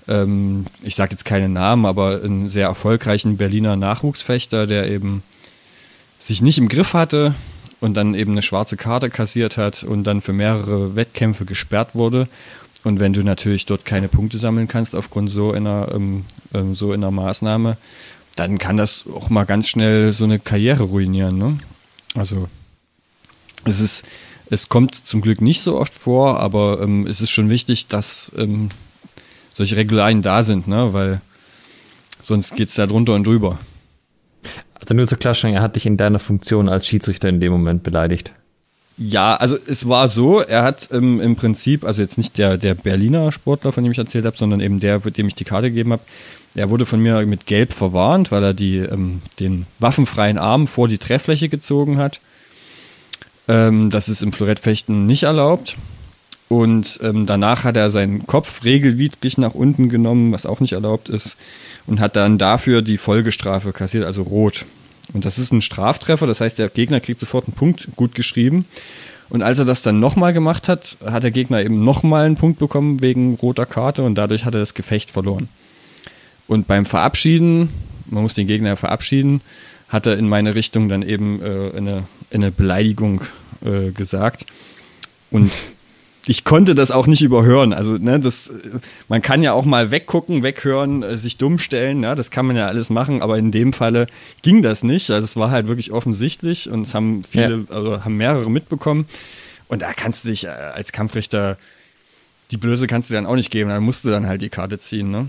ähm, 0.08 0.66
ich 0.82 0.96
sage 0.96 1.12
jetzt 1.12 1.24
keine 1.24 1.48
Namen, 1.48 1.86
aber 1.86 2.20
einen 2.22 2.50
sehr 2.50 2.66
erfolgreichen 2.66 3.38
Berliner 3.38 3.76
Nachwuchsfechter, 3.76 4.66
der 4.66 4.90
eben 4.90 5.22
sich 6.18 6.42
nicht 6.42 6.58
im 6.58 6.68
Griff 6.68 6.92
hatte 6.92 7.34
und 7.80 7.94
dann 7.94 8.14
eben 8.14 8.32
eine 8.32 8.42
schwarze 8.42 8.76
Karte 8.76 9.10
kassiert 9.10 9.58
hat 9.58 9.84
und 9.84 10.04
dann 10.04 10.20
für 10.22 10.32
mehrere 10.32 10.96
Wettkämpfe 10.96 11.44
gesperrt 11.44 11.94
wurde 11.94 12.28
und 12.86 13.00
wenn 13.00 13.12
du 13.12 13.24
natürlich 13.24 13.66
dort 13.66 13.84
keine 13.84 14.06
Punkte 14.06 14.38
sammeln 14.38 14.68
kannst 14.68 14.94
aufgrund 14.94 15.28
so 15.28 15.50
einer, 15.50 15.88
ähm, 15.92 16.24
ähm, 16.54 16.76
so 16.76 16.92
einer 16.92 17.10
Maßnahme, 17.10 17.78
dann 18.36 18.58
kann 18.58 18.76
das 18.76 19.06
auch 19.12 19.28
mal 19.28 19.42
ganz 19.42 19.68
schnell 19.68 20.12
so 20.12 20.22
eine 20.22 20.38
Karriere 20.38 20.84
ruinieren. 20.84 21.36
Ne? 21.36 21.58
Also 22.14 22.48
es 23.64 23.80
ist, 23.80 24.04
es 24.50 24.68
kommt 24.68 24.94
zum 24.94 25.20
Glück 25.20 25.40
nicht 25.40 25.62
so 25.62 25.80
oft 25.80 25.92
vor, 25.92 26.38
aber 26.38 26.80
ähm, 26.80 27.08
es 27.08 27.20
ist 27.20 27.30
schon 27.30 27.50
wichtig, 27.50 27.88
dass 27.88 28.30
ähm, 28.36 28.68
solche 29.52 29.74
Regularien 29.74 30.22
da 30.22 30.44
sind, 30.44 30.68
ne? 30.68 30.92
weil 30.92 31.20
sonst 32.20 32.54
geht 32.54 32.68
es 32.68 32.76
da 32.76 32.86
drunter 32.86 33.14
und 33.14 33.26
drüber. 33.26 33.58
Also 34.86 34.94
nur 34.94 35.08
zur 35.08 35.18
Klarstellung, 35.18 35.56
er 35.56 35.62
hat 35.62 35.74
dich 35.74 35.84
in 35.84 35.96
deiner 35.96 36.20
Funktion 36.20 36.68
als 36.68 36.86
Schiedsrichter 36.86 37.28
in 37.28 37.40
dem 37.40 37.50
Moment 37.50 37.82
beleidigt. 37.82 38.32
Ja, 38.96 39.34
also 39.34 39.56
es 39.66 39.88
war 39.88 40.06
so, 40.06 40.40
er 40.40 40.62
hat 40.62 40.90
ähm, 40.92 41.20
im 41.20 41.34
Prinzip, 41.34 41.84
also 41.84 42.02
jetzt 42.02 42.16
nicht 42.16 42.38
der, 42.38 42.56
der 42.56 42.74
Berliner 42.74 43.32
Sportler, 43.32 43.72
von 43.72 43.82
dem 43.82 43.90
ich 43.90 43.98
erzählt 43.98 44.24
habe, 44.24 44.38
sondern 44.38 44.60
eben 44.60 44.78
der, 44.78 45.00
dem 45.00 45.26
ich 45.26 45.34
die 45.34 45.44
Karte 45.44 45.70
gegeben 45.70 45.90
habe, 45.90 46.02
er 46.54 46.70
wurde 46.70 46.86
von 46.86 47.00
mir 47.00 47.26
mit 47.26 47.46
Gelb 47.46 47.72
verwarnt, 47.72 48.30
weil 48.30 48.44
er 48.44 48.54
die, 48.54 48.78
ähm, 48.78 49.22
den 49.40 49.66
waffenfreien 49.80 50.38
Arm 50.38 50.68
vor 50.68 50.86
die 50.86 50.98
Trefffläche 50.98 51.48
gezogen 51.48 51.98
hat. 51.98 52.20
Ähm, 53.48 53.90
das 53.90 54.08
ist 54.08 54.22
im 54.22 54.32
Florettfechten 54.32 55.04
nicht 55.04 55.24
erlaubt. 55.24 55.76
Und 56.48 57.00
ähm, 57.02 57.26
danach 57.26 57.64
hat 57.64 57.76
er 57.76 57.90
seinen 57.90 58.26
Kopf 58.26 58.62
regelwidrig 58.64 59.36
nach 59.36 59.54
unten 59.54 59.88
genommen, 59.88 60.32
was 60.32 60.46
auch 60.46 60.60
nicht 60.60 60.72
erlaubt 60.72 61.08
ist, 61.08 61.36
und 61.86 61.98
hat 61.98 62.14
dann 62.14 62.38
dafür 62.38 62.82
die 62.82 62.98
Folgestrafe 62.98 63.72
kassiert, 63.72 64.04
also 64.04 64.22
rot. 64.22 64.64
Und 65.12 65.24
das 65.24 65.38
ist 65.38 65.52
ein 65.52 65.62
Straftreffer, 65.62 66.26
das 66.26 66.40
heißt, 66.40 66.58
der 66.58 66.68
Gegner 66.68 67.00
kriegt 67.00 67.20
sofort 67.20 67.46
einen 67.46 67.54
Punkt 67.54 67.88
gut 67.96 68.14
geschrieben. 68.14 68.64
Und 69.28 69.42
als 69.42 69.58
er 69.58 69.64
das 69.64 69.82
dann 69.82 69.98
nochmal 69.98 70.32
gemacht 70.32 70.68
hat, 70.68 70.98
hat 71.04 71.24
der 71.24 71.32
Gegner 71.32 71.62
eben 71.62 71.84
nochmal 71.84 72.26
einen 72.26 72.36
Punkt 72.36 72.60
bekommen 72.60 73.02
wegen 73.02 73.34
roter 73.34 73.66
Karte 73.66 74.04
und 74.04 74.14
dadurch 74.14 74.44
hat 74.44 74.54
er 74.54 74.60
das 74.60 74.74
Gefecht 74.74 75.10
verloren. 75.10 75.48
Und 76.46 76.68
beim 76.68 76.84
Verabschieden, 76.84 77.70
man 78.08 78.22
muss 78.22 78.34
den 78.34 78.46
Gegner 78.46 78.76
verabschieden, 78.76 79.40
hat 79.88 80.06
er 80.06 80.16
in 80.16 80.28
meine 80.28 80.54
Richtung 80.54 80.88
dann 80.88 81.02
eben 81.02 81.42
äh, 81.42 81.76
eine, 81.76 82.04
eine 82.32 82.52
Beleidigung 82.52 83.22
äh, 83.64 83.90
gesagt. 83.90 84.46
Und 85.32 85.66
ich 86.26 86.44
konnte 86.44 86.74
das 86.74 86.90
auch 86.90 87.06
nicht 87.06 87.22
überhören. 87.22 87.72
Also, 87.72 87.98
ne, 87.98 88.18
das, 88.18 88.52
man 89.08 89.22
kann 89.22 89.42
ja 89.42 89.52
auch 89.52 89.64
mal 89.64 89.90
weggucken, 89.90 90.42
weghören, 90.42 91.02
äh, 91.02 91.18
sich 91.18 91.38
dumm 91.38 91.58
stellen, 91.58 92.02
ja, 92.02 92.14
das 92.14 92.30
kann 92.30 92.46
man 92.46 92.56
ja 92.56 92.66
alles 92.66 92.90
machen, 92.90 93.22
aber 93.22 93.38
in 93.38 93.52
dem 93.52 93.72
Falle 93.72 94.06
ging 94.42 94.62
das 94.62 94.82
nicht. 94.82 95.10
Also 95.10 95.24
es 95.24 95.36
war 95.36 95.50
halt 95.50 95.68
wirklich 95.68 95.92
offensichtlich 95.92 96.68
und 96.68 96.82
es 96.82 96.94
haben 96.94 97.22
viele, 97.24 97.64
ja. 97.68 97.74
also 97.74 98.04
haben 98.04 98.16
mehrere 98.16 98.50
mitbekommen. 98.50 99.06
Und 99.68 99.82
da 99.82 99.92
kannst 99.92 100.24
du 100.24 100.28
dich 100.28 100.44
äh, 100.44 100.48
als 100.48 100.92
Kampfrichter, 100.92 101.58
die 102.50 102.56
Blöße 102.56 102.86
kannst 102.86 103.10
du 103.10 103.14
dann 103.14 103.26
auch 103.26 103.36
nicht 103.36 103.50
geben, 103.50 103.70
da 103.70 103.80
musst 103.80 104.04
du 104.04 104.10
dann 104.10 104.26
halt 104.26 104.42
die 104.42 104.48
Karte 104.48 104.78
ziehen, 104.78 105.10
ne? 105.10 105.28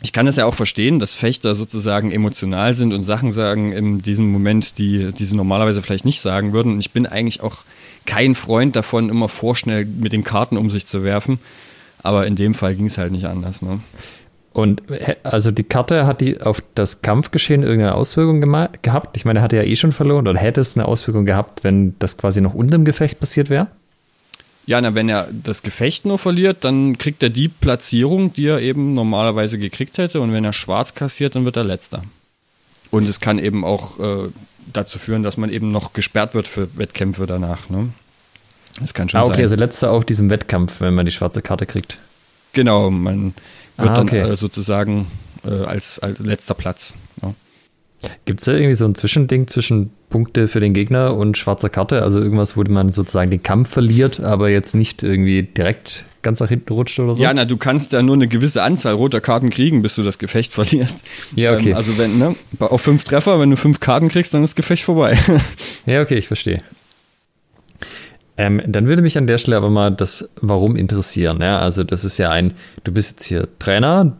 ich 0.00 0.12
kann 0.12 0.26
es 0.28 0.36
ja 0.36 0.46
auch 0.46 0.54
verstehen, 0.54 1.00
dass 1.00 1.14
Fechter 1.14 1.54
sozusagen 1.54 2.12
emotional 2.12 2.72
sind 2.74 2.92
und 2.92 3.02
Sachen 3.02 3.32
sagen 3.32 3.72
in 3.72 4.00
diesem 4.00 4.30
Moment, 4.30 4.78
die, 4.78 5.12
die 5.12 5.24
sie 5.24 5.34
normalerweise 5.34 5.82
vielleicht 5.82 6.04
nicht 6.04 6.20
sagen 6.20 6.52
würden. 6.52 6.74
Und 6.74 6.80
ich 6.80 6.92
bin 6.92 7.06
eigentlich 7.06 7.40
auch 7.40 7.64
kein 8.08 8.34
Freund 8.34 8.74
davon, 8.74 9.10
immer 9.10 9.28
vorschnell 9.28 9.84
mit 9.84 10.14
den 10.14 10.24
Karten 10.24 10.56
um 10.56 10.70
sich 10.70 10.86
zu 10.86 11.04
werfen. 11.04 11.38
Aber 12.02 12.26
in 12.26 12.36
dem 12.36 12.54
Fall 12.54 12.74
ging 12.74 12.86
es 12.86 12.96
halt 12.96 13.12
nicht 13.12 13.26
anders. 13.26 13.60
Ne? 13.60 13.80
Und 14.54 14.82
also 15.24 15.50
die 15.50 15.62
Karte 15.62 16.06
hat 16.06 16.22
die 16.22 16.40
auf 16.40 16.62
das 16.74 17.02
Kampfgeschehen 17.02 17.62
irgendeine 17.62 17.94
Auswirkung 17.94 18.40
gehabt? 18.40 19.16
Ich 19.18 19.26
meine, 19.26 19.40
er 19.40 19.42
hatte 19.42 19.56
ja 19.56 19.62
eh 19.62 19.76
schon 19.76 19.92
verloren 19.92 20.26
oder 20.26 20.40
hätte 20.40 20.62
es 20.62 20.74
eine 20.74 20.86
Auswirkung 20.86 21.26
gehabt, 21.26 21.64
wenn 21.64 21.96
das 21.98 22.16
quasi 22.16 22.40
noch 22.40 22.54
unter 22.54 22.78
dem 22.78 22.86
Gefecht 22.86 23.20
passiert 23.20 23.50
wäre? 23.50 23.66
Ja, 24.64 24.80
na, 24.80 24.94
wenn 24.94 25.08
er 25.08 25.28
das 25.30 25.62
Gefecht 25.62 26.06
nur 26.06 26.18
verliert, 26.18 26.64
dann 26.64 26.96
kriegt 26.96 27.22
er 27.22 27.30
die 27.30 27.48
Platzierung, 27.48 28.32
die 28.32 28.46
er 28.46 28.60
eben 28.60 28.94
normalerweise 28.94 29.58
gekriegt 29.58 29.98
hätte. 29.98 30.20
Und 30.20 30.32
wenn 30.32 30.44
er 30.44 30.54
schwarz 30.54 30.94
kassiert, 30.94 31.34
dann 31.34 31.44
wird 31.44 31.56
er 31.56 31.64
letzter. 31.64 32.02
Und 32.90 33.06
es 33.06 33.20
kann 33.20 33.38
eben 33.38 33.64
auch 33.64 33.98
äh, 33.98 34.28
dazu 34.72 34.98
führen, 34.98 35.22
dass 35.22 35.36
man 35.36 35.50
eben 35.50 35.70
noch 35.70 35.92
gesperrt 35.92 36.34
wird 36.34 36.48
für 36.48 36.76
Wettkämpfe 36.76 37.26
danach. 37.26 37.68
Ne? 37.68 37.90
Das 38.80 38.94
kann 38.94 39.08
schon 39.08 39.20
ah, 39.20 39.24
okay, 39.24 39.34
sein. 39.34 39.42
also 39.42 39.56
letzter 39.56 39.90
auf 39.90 40.04
diesem 40.04 40.30
Wettkampf, 40.30 40.80
wenn 40.80 40.94
man 40.94 41.06
die 41.06 41.12
schwarze 41.12 41.42
Karte 41.42 41.66
kriegt. 41.66 41.98
Genau, 42.52 42.90
man 42.90 43.34
wird 43.76 43.90
ah, 43.90 44.00
okay. 44.00 44.22
dann 44.22 44.32
äh, 44.32 44.36
sozusagen 44.36 45.06
äh, 45.44 45.50
als, 45.50 45.98
als 45.98 46.18
letzter 46.18 46.54
Platz. 46.54 46.94
Ja. 47.22 47.34
Gibt 48.24 48.40
es 48.40 48.46
da 48.46 48.52
irgendwie 48.52 48.74
so 48.74 48.84
ein 48.84 48.94
Zwischending 48.94 49.48
zwischen 49.48 49.90
Punkte 50.08 50.46
für 50.46 50.60
den 50.60 50.72
Gegner 50.72 51.16
und 51.16 51.36
schwarzer 51.36 51.68
Karte? 51.68 52.02
Also 52.02 52.20
irgendwas, 52.20 52.56
wo 52.56 52.62
man 52.62 52.92
sozusagen 52.92 53.30
den 53.30 53.42
Kampf 53.42 53.70
verliert, 53.70 54.20
aber 54.20 54.50
jetzt 54.50 54.74
nicht 54.74 55.02
irgendwie 55.02 55.42
direkt 55.42 56.04
ganz 56.22 56.40
nach 56.40 56.48
hinten 56.48 56.72
rutscht 56.72 56.98
oder 56.98 57.14
so? 57.14 57.22
Ja, 57.22 57.32
na, 57.32 57.44
du 57.44 57.56
kannst 57.56 57.92
ja 57.92 58.02
nur 58.02 58.14
eine 58.14 58.28
gewisse 58.28 58.62
Anzahl 58.62 58.94
roter 58.94 59.20
Karten 59.20 59.50
kriegen, 59.50 59.82
bis 59.82 59.94
du 59.94 60.02
das 60.02 60.18
Gefecht 60.18 60.52
verlierst. 60.54 61.04
Ja, 61.34 61.54
okay. 61.54 61.70
Ähm, 61.70 61.76
also 61.76 61.98
wenn, 61.98 62.18
ne, 62.18 62.34
auf 62.60 62.80
fünf 62.80 63.04
Treffer, 63.04 63.40
wenn 63.40 63.50
du 63.50 63.56
fünf 63.56 63.80
Karten 63.80 64.08
kriegst, 64.08 64.34
dann 64.34 64.42
ist 64.42 64.50
das 64.50 64.56
Gefecht 64.56 64.84
vorbei. 64.84 65.16
ja, 65.86 66.02
okay, 66.02 66.16
ich 66.16 66.26
verstehe. 66.26 66.62
Ähm, 68.36 68.62
dann 68.66 68.86
würde 68.86 69.02
mich 69.02 69.18
an 69.18 69.26
der 69.26 69.38
Stelle 69.38 69.56
aber 69.56 69.68
mal 69.68 69.90
das 69.90 70.30
Warum 70.40 70.76
interessieren. 70.76 71.40
Ja? 71.40 71.58
Also 71.58 71.82
das 71.82 72.04
ist 72.04 72.18
ja 72.18 72.30
ein, 72.30 72.54
du 72.84 72.92
bist 72.92 73.10
jetzt 73.10 73.24
hier 73.24 73.48
Trainer, 73.58 74.16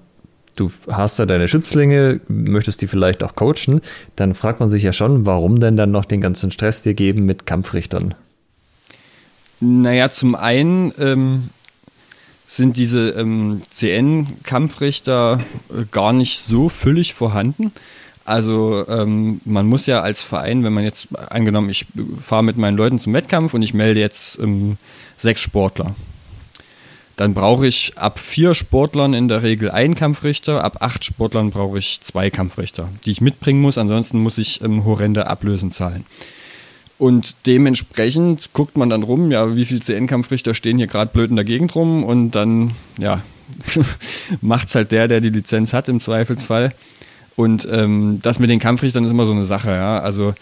du 0.56 0.70
hast 0.90 1.20
da 1.20 1.26
deine 1.26 1.46
Schützlinge, 1.46 2.20
möchtest 2.26 2.82
die 2.82 2.88
vielleicht 2.88 3.22
auch 3.22 3.36
coachen, 3.36 3.80
dann 4.16 4.34
fragt 4.34 4.58
man 4.58 4.68
sich 4.68 4.82
ja 4.82 4.92
schon, 4.92 5.24
warum 5.24 5.60
denn 5.60 5.76
dann 5.76 5.92
noch 5.92 6.04
den 6.04 6.20
ganzen 6.20 6.50
Stress 6.50 6.82
dir 6.82 6.94
geben 6.94 7.26
mit 7.26 7.46
Kampfrichtern? 7.46 8.14
Naja, 9.60 10.10
zum 10.10 10.34
einen 10.34 10.92
ähm, 10.98 11.50
sind 12.48 12.76
diese 12.76 13.10
ähm, 13.10 13.60
CN-Kampfrichter 13.70 15.40
äh, 15.70 15.84
gar 15.92 16.12
nicht 16.12 16.40
so 16.40 16.68
füllig 16.68 17.14
vorhanden. 17.14 17.70
Also 18.24 18.84
ähm, 18.88 19.40
man 19.44 19.66
muss 19.66 19.86
ja 19.86 20.00
als 20.00 20.22
Verein, 20.22 20.64
wenn 20.64 20.72
man 20.72 20.82
jetzt 20.82 21.08
angenommen, 21.30 21.70
ich 21.70 21.86
fahre 22.20 22.42
mit 22.42 22.56
meinen 22.56 22.76
Leuten 22.76 22.98
zum 22.98 23.12
Wettkampf 23.12 23.54
und 23.54 23.62
ich 23.62 23.74
melde 23.74 24.00
jetzt 24.00 24.38
ähm, 24.40 24.78
sechs 25.16 25.42
Sportler 25.42 25.94
dann 27.18 27.34
brauche 27.34 27.66
ich 27.66 27.98
ab 27.98 28.20
vier 28.20 28.54
Sportlern 28.54 29.12
in 29.12 29.26
der 29.26 29.42
Regel 29.42 29.72
einen 29.72 29.96
Kampfrichter, 29.96 30.62
ab 30.62 30.76
acht 30.80 31.04
Sportlern 31.04 31.50
brauche 31.50 31.76
ich 31.76 32.00
zwei 32.00 32.30
Kampfrichter, 32.30 32.88
die 33.04 33.10
ich 33.10 33.20
mitbringen 33.20 33.60
muss. 33.60 33.76
Ansonsten 33.76 34.20
muss 34.20 34.38
ich 34.38 34.62
ähm, 34.62 34.84
horrende 34.84 35.26
Ablösen 35.26 35.72
zahlen. 35.72 36.06
Und 36.98 37.46
dementsprechend 37.46 38.52
guckt 38.52 38.76
man 38.76 38.90
dann 38.90 39.04
rum, 39.04 39.30
ja, 39.30 39.54
wie 39.54 39.64
viele 39.64 39.80
CN-Kampfrichter 39.80 40.52
stehen 40.54 40.78
hier 40.78 40.88
gerade 40.88 41.12
blöd 41.12 41.30
in 41.30 41.36
der 41.36 41.44
Gegend 41.44 41.74
rum 41.76 42.02
und 42.02 42.32
dann, 42.32 42.72
ja, 42.98 43.22
macht 44.40 44.68
es 44.68 44.74
halt 44.74 44.90
der, 44.90 45.06
der 45.06 45.20
die 45.20 45.30
Lizenz 45.30 45.72
hat 45.72 45.88
im 45.88 46.00
Zweifelsfall. 46.00 46.72
Und 47.36 47.68
ähm, 47.70 48.18
das 48.20 48.40
mit 48.40 48.50
den 48.50 48.58
Kampfrichtern 48.58 49.04
ist 49.04 49.12
immer 49.12 49.26
so 49.26 49.32
eine 49.32 49.44
Sache, 49.44 49.70
ja. 49.70 50.00
Also 50.00 50.34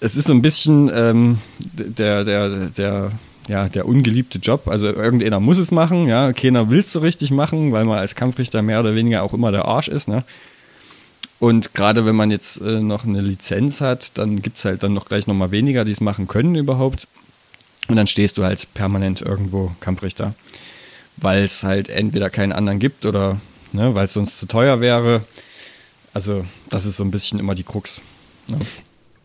es 0.00 0.14
ist 0.14 0.26
so 0.26 0.34
ein 0.34 0.42
bisschen 0.42 0.90
ähm, 0.94 1.38
der, 1.58 2.24
der, 2.24 2.68
der 2.68 3.12
ja, 3.48 3.68
der 3.68 3.86
ungeliebte 3.86 4.38
Job. 4.38 4.68
Also 4.68 4.88
irgendeiner 4.88 5.40
muss 5.40 5.58
es 5.58 5.70
machen, 5.70 6.06
ja, 6.06 6.32
keiner 6.32 6.70
will 6.70 6.80
es 6.80 6.92
so 6.92 7.00
richtig 7.00 7.30
machen, 7.30 7.72
weil 7.72 7.84
man 7.84 7.98
als 7.98 8.14
Kampfrichter 8.14 8.62
mehr 8.62 8.80
oder 8.80 8.94
weniger 8.94 9.22
auch 9.22 9.32
immer 9.32 9.52
der 9.52 9.64
Arsch 9.64 9.88
ist, 9.88 10.08
ne? 10.08 10.24
Und 11.42 11.74
gerade 11.74 12.06
wenn 12.06 12.14
man 12.14 12.30
jetzt 12.30 12.60
äh, 12.60 12.78
noch 12.78 13.04
eine 13.04 13.20
Lizenz 13.20 13.80
hat, 13.80 14.16
dann 14.16 14.42
gibt 14.42 14.58
es 14.58 14.64
halt 14.64 14.84
dann 14.84 14.92
noch 14.92 15.06
gleich 15.06 15.26
nochmal 15.26 15.50
weniger, 15.50 15.84
die 15.84 15.90
es 15.90 16.00
machen 16.00 16.28
können 16.28 16.54
überhaupt. 16.54 17.08
Und 17.88 17.96
dann 17.96 18.06
stehst 18.06 18.38
du 18.38 18.44
halt 18.44 18.72
permanent 18.74 19.22
irgendwo 19.22 19.72
Kampfrichter. 19.80 20.34
Weil 21.16 21.42
es 21.42 21.64
halt 21.64 21.88
entweder 21.88 22.30
keinen 22.30 22.52
anderen 22.52 22.78
gibt 22.78 23.06
oder 23.06 23.40
ne, 23.72 23.92
weil 23.92 24.04
es 24.04 24.12
sonst 24.12 24.38
zu 24.38 24.46
teuer 24.46 24.80
wäre. 24.80 25.24
Also, 26.14 26.44
das 26.70 26.86
ist 26.86 26.96
so 26.96 27.02
ein 27.02 27.10
bisschen 27.10 27.40
immer 27.40 27.56
die 27.56 27.64
Krux. 27.64 28.02
Ne? 28.46 28.58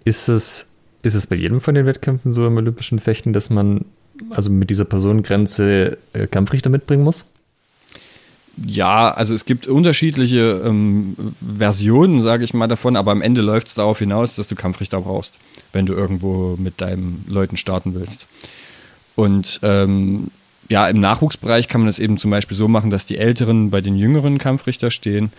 Ist 0.04 0.28
es, 0.28 0.66
ist 1.04 1.14
es 1.14 1.28
bei 1.28 1.36
jedem 1.36 1.62
von 1.62 1.76
den 1.76 1.86
Wettkämpfen 1.86 2.34
so 2.34 2.48
im 2.48 2.58
olympischen 2.58 2.98
Fechten, 2.98 3.32
dass 3.32 3.52
man 3.52 3.86
also 4.32 4.50
mit 4.50 4.72
dieser 4.72 4.86
Personengrenze 4.86 6.00
äh, 6.14 6.26
Kampfrichter 6.26 6.72
mitbringen 6.72 7.04
muss? 7.04 7.26
Ja, 8.66 9.12
also 9.12 9.34
es 9.34 9.46
gibt 9.46 9.68
unterschiedliche 9.68 10.64
ähm, 10.66 11.16
Versionen, 11.58 12.22
sage 12.22 12.44
ich 12.44 12.54
mal, 12.54 12.68
davon, 12.68 12.96
aber 12.96 13.12
am 13.12 13.22
Ende 13.22 13.42
läuft 13.42 13.68
es 13.68 13.76
darauf 13.76 14.00
hinaus, 14.00 14.36
dass 14.36 14.48
du 14.48 14.56
Kampfrichter 14.56 15.02
brauchst, 15.02 15.38
wenn 15.74 15.86
du 15.86 15.94
irgendwo 15.94 16.56
mit 16.58 16.82
deinen 16.82 17.24
Leuten 17.28 17.58
starten 17.58 17.94
willst. 17.94 18.28
Und 19.16 19.60
ähm, 19.64 20.32
ja, 20.70 20.88
im 20.88 21.00
Nachwuchsbereich 21.00 21.68
kann 21.68 21.82
man 21.82 21.88
das 21.88 22.00
eben 22.00 22.18
zum 22.18 22.32
Beispiel 22.32 22.58
so 22.58 22.68
machen, 22.68 22.90
dass 22.90 23.06
die 23.06 23.18
Älteren 23.18 23.70
bei 23.70 23.82
den 23.82 23.96
jüngeren 23.96 24.38
Kampfrichter 24.38 24.92
stehen 24.92 25.32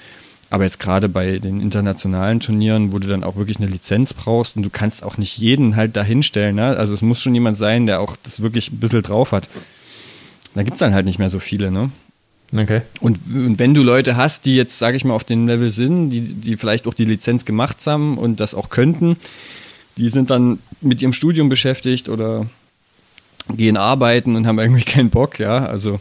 aber 0.50 0.64
jetzt 0.64 0.78
gerade 0.78 1.08
bei 1.08 1.38
den 1.38 1.60
internationalen 1.60 2.40
Turnieren, 2.40 2.92
wo 2.92 2.98
du 2.98 3.08
dann 3.08 3.22
auch 3.22 3.36
wirklich 3.36 3.58
eine 3.58 3.66
Lizenz 3.66 4.14
brauchst 4.14 4.56
und 4.56 4.62
du 4.62 4.70
kannst 4.70 5.04
auch 5.04 5.18
nicht 5.18 5.36
jeden 5.36 5.76
halt 5.76 5.94
dahinstellen. 5.96 6.56
Ne? 6.56 6.76
Also 6.76 6.94
es 6.94 7.02
muss 7.02 7.20
schon 7.20 7.34
jemand 7.34 7.56
sein, 7.56 7.86
der 7.86 8.00
auch 8.00 8.16
das 8.22 8.40
wirklich 8.40 8.72
ein 8.72 8.80
bisschen 8.80 9.02
drauf 9.02 9.32
hat. 9.32 9.48
Da 10.54 10.62
gibt 10.62 10.74
es 10.74 10.80
dann 10.80 10.94
halt 10.94 11.04
nicht 11.04 11.18
mehr 11.18 11.28
so 11.28 11.38
viele. 11.38 11.70
Ne? 11.70 11.90
Okay. 12.52 12.80
Und, 13.00 13.18
und, 13.34 13.58
wenn 13.58 13.74
du 13.74 13.82
Leute 13.82 14.16
hast, 14.16 14.46
die 14.46 14.56
jetzt, 14.56 14.78
sage 14.78 14.96
ich 14.96 15.04
mal, 15.04 15.14
auf 15.14 15.24
dem 15.24 15.46
Level 15.46 15.70
sind, 15.70 16.10
die, 16.10 16.20
die 16.20 16.56
vielleicht 16.56 16.86
auch 16.86 16.94
die 16.94 17.04
Lizenz 17.04 17.44
gemacht 17.44 17.86
haben 17.86 18.16
und 18.16 18.40
das 18.40 18.54
auch 18.54 18.70
könnten, 18.70 19.16
die 19.98 20.08
sind 20.08 20.30
dann 20.30 20.58
mit 20.80 21.02
ihrem 21.02 21.12
Studium 21.12 21.48
beschäftigt 21.48 22.08
oder 22.08 22.46
gehen 23.54 23.76
arbeiten 23.76 24.36
und 24.36 24.46
haben 24.46 24.58
irgendwie 24.58 24.84
keinen 24.90 25.10
Bock, 25.10 25.38
ja. 25.38 25.66
Also 25.66 26.00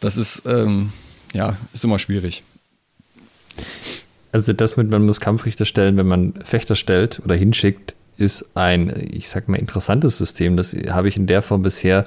das 0.00 0.16
ist, 0.16 0.44
ähm, 0.46 0.92
ja, 1.34 1.56
ist 1.74 1.84
immer 1.84 1.98
schwierig. 1.98 2.42
Also 4.32 4.54
das 4.54 4.78
mit, 4.78 4.90
man 4.90 5.04
muss 5.04 5.20
Kampfrichter 5.20 5.66
stellen, 5.66 5.98
wenn 5.98 6.06
man 6.06 6.34
Fechter 6.42 6.74
stellt 6.74 7.20
oder 7.22 7.34
hinschickt, 7.34 7.94
ist 8.16 8.46
ein, 8.54 9.08
ich 9.10 9.28
sag 9.28 9.48
mal, 9.48 9.58
interessantes 9.58 10.16
System. 10.16 10.56
Das 10.56 10.74
habe 10.88 11.08
ich 11.08 11.16
in 11.16 11.26
der 11.26 11.42
Form 11.42 11.62
bisher 11.62 12.06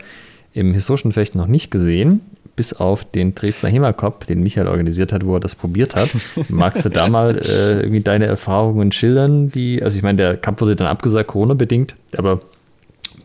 im 0.54 0.74
historischen 0.74 1.12
Fechten 1.12 1.38
noch 1.38 1.48
nicht 1.48 1.70
gesehen. 1.70 2.22
Bis 2.56 2.74
auf 2.74 3.04
den 3.04 3.36
Dresdner 3.36 3.94
Cup, 3.94 4.28
den 4.28 4.42
Michael 4.42 4.68
organisiert 4.68 5.12
hat, 5.12 5.26
wo 5.26 5.36
er 5.36 5.40
das 5.40 5.56
probiert 5.56 5.96
hat. 5.96 6.10
Magst 6.50 6.86
du 6.86 6.90
da 6.90 7.08
mal 7.10 7.38
äh, 7.38 7.82
irgendwie 7.82 8.02
deine 8.02 8.26
Erfahrungen 8.26 8.92
schildern? 8.92 9.54
Wie, 9.54 9.82
also 9.82 9.98
ich 9.98 10.04
meine, 10.04 10.18
der 10.18 10.38
Cup 10.38 10.62
wurde 10.62 10.76
dann 10.76 10.88
abgesagt, 10.88 11.28
Corona-bedingt, 11.28 11.96
aber 12.16 12.42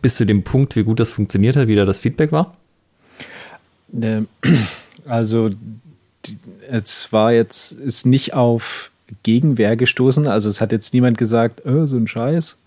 bis 0.01 0.15
zu 0.15 0.25
dem 0.25 0.43
Punkt, 0.43 0.75
wie 0.75 0.83
gut 0.83 0.99
das 0.99 1.11
funktioniert 1.11 1.55
hat, 1.55 1.67
wie 1.67 1.75
da 1.75 1.85
das 1.85 1.99
Feedback 1.99 2.31
war? 2.31 2.55
Ähm, 3.99 4.27
also 5.05 5.49
es 6.69 7.11
war 7.11 7.31
jetzt, 7.31 7.71
ist 7.73 8.05
nicht 8.05 8.33
auf 8.33 8.91
Gegenwehr 9.23 9.75
gestoßen, 9.75 10.27
also 10.27 10.49
es 10.49 10.61
hat 10.61 10.71
jetzt 10.71 10.93
niemand 10.93 11.17
gesagt, 11.17 11.65
oh, 11.65 11.85
so 11.85 11.97
ein 11.97 12.07
Scheiß. 12.07 12.57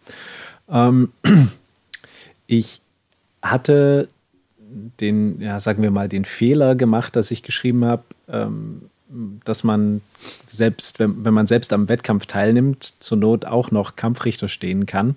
Ähm, 0.71 1.11
ich 2.47 2.81
hatte 3.43 4.09
den, 5.01 5.41
ja, 5.41 5.61
sagen 5.61 5.83
wir 5.83 5.91
mal, 5.91 6.09
den 6.09 6.25
Fehler 6.25 6.75
gemacht, 6.75 7.17
dass 7.17 7.31
ich 7.31 7.43
geschrieben 7.43 7.85
habe, 7.85 8.05
ähm, 8.29 8.83
dass 9.45 9.65
man 9.65 10.01
selbst, 10.47 10.99
wenn, 10.99 11.25
wenn 11.25 11.35
man 11.35 11.47
selbst 11.47 11.73
am 11.73 11.89
Wettkampf 11.89 12.27
teilnimmt, 12.27 12.83
zur 12.83 13.19
Not 13.19 13.45
auch 13.45 13.71
noch 13.71 13.97
Kampfrichter 13.97 14.49
stehen 14.49 14.87
kann. 14.87 15.17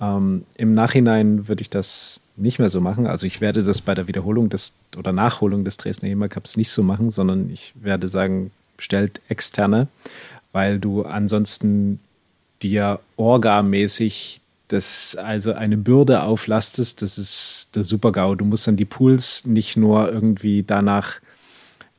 Ähm, 0.00 0.44
Im 0.56 0.74
Nachhinein 0.74 1.48
würde 1.48 1.62
ich 1.62 1.70
das 1.70 2.20
nicht 2.36 2.58
mehr 2.58 2.68
so 2.68 2.80
machen. 2.80 3.06
Also 3.06 3.26
ich 3.26 3.40
werde 3.40 3.62
das 3.62 3.80
bei 3.80 3.94
der 3.94 4.08
Wiederholung 4.08 4.48
des 4.48 4.74
oder 4.96 5.12
Nachholung 5.12 5.64
des 5.64 5.76
Dresdner 5.76 6.08
HEMA 6.08 6.28
Cups 6.28 6.56
nicht 6.56 6.70
so 6.70 6.82
machen, 6.82 7.10
sondern 7.10 7.50
ich 7.50 7.72
werde 7.80 8.08
sagen, 8.08 8.50
stellt 8.78 9.20
externe, 9.28 9.88
weil 10.52 10.78
du 10.78 11.02
ansonsten 11.02 12.00
dir 12.62 13.00
orgamäßig 13.16 14.40
das 14.68 15.16
also 15.16 15.52
eine 15.52 15.76
Bürde 15.76 16.22
auflastest, 16.22 17.02
das 17.02 17.18
ist 17.18 17.70
der 17.74 17.84
Super-GAU. 17.84 18.34
Du 18.34 18.44
musst 18.44 18.66
dann 18.66 18.76
die 18.76 18.84
Pools 18.84 19.46
nicht 19.46 19.76
nur 19.76 20.12
irgendwie 20.12 20.62
danach 20.62 21.14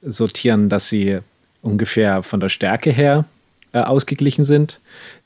sortieren, 0.01 0.69
dass 0.69 0.89
sie 0.89 1.19
ungefähr 1.61 2.23
von 2.23 2.39
der 2.39 2.49
Stärke 2.49 2.91
her 2.91 3.25
äh, 3.73 3.79
ausgeglichen 3.79 4.43
sind, 4.43 4.79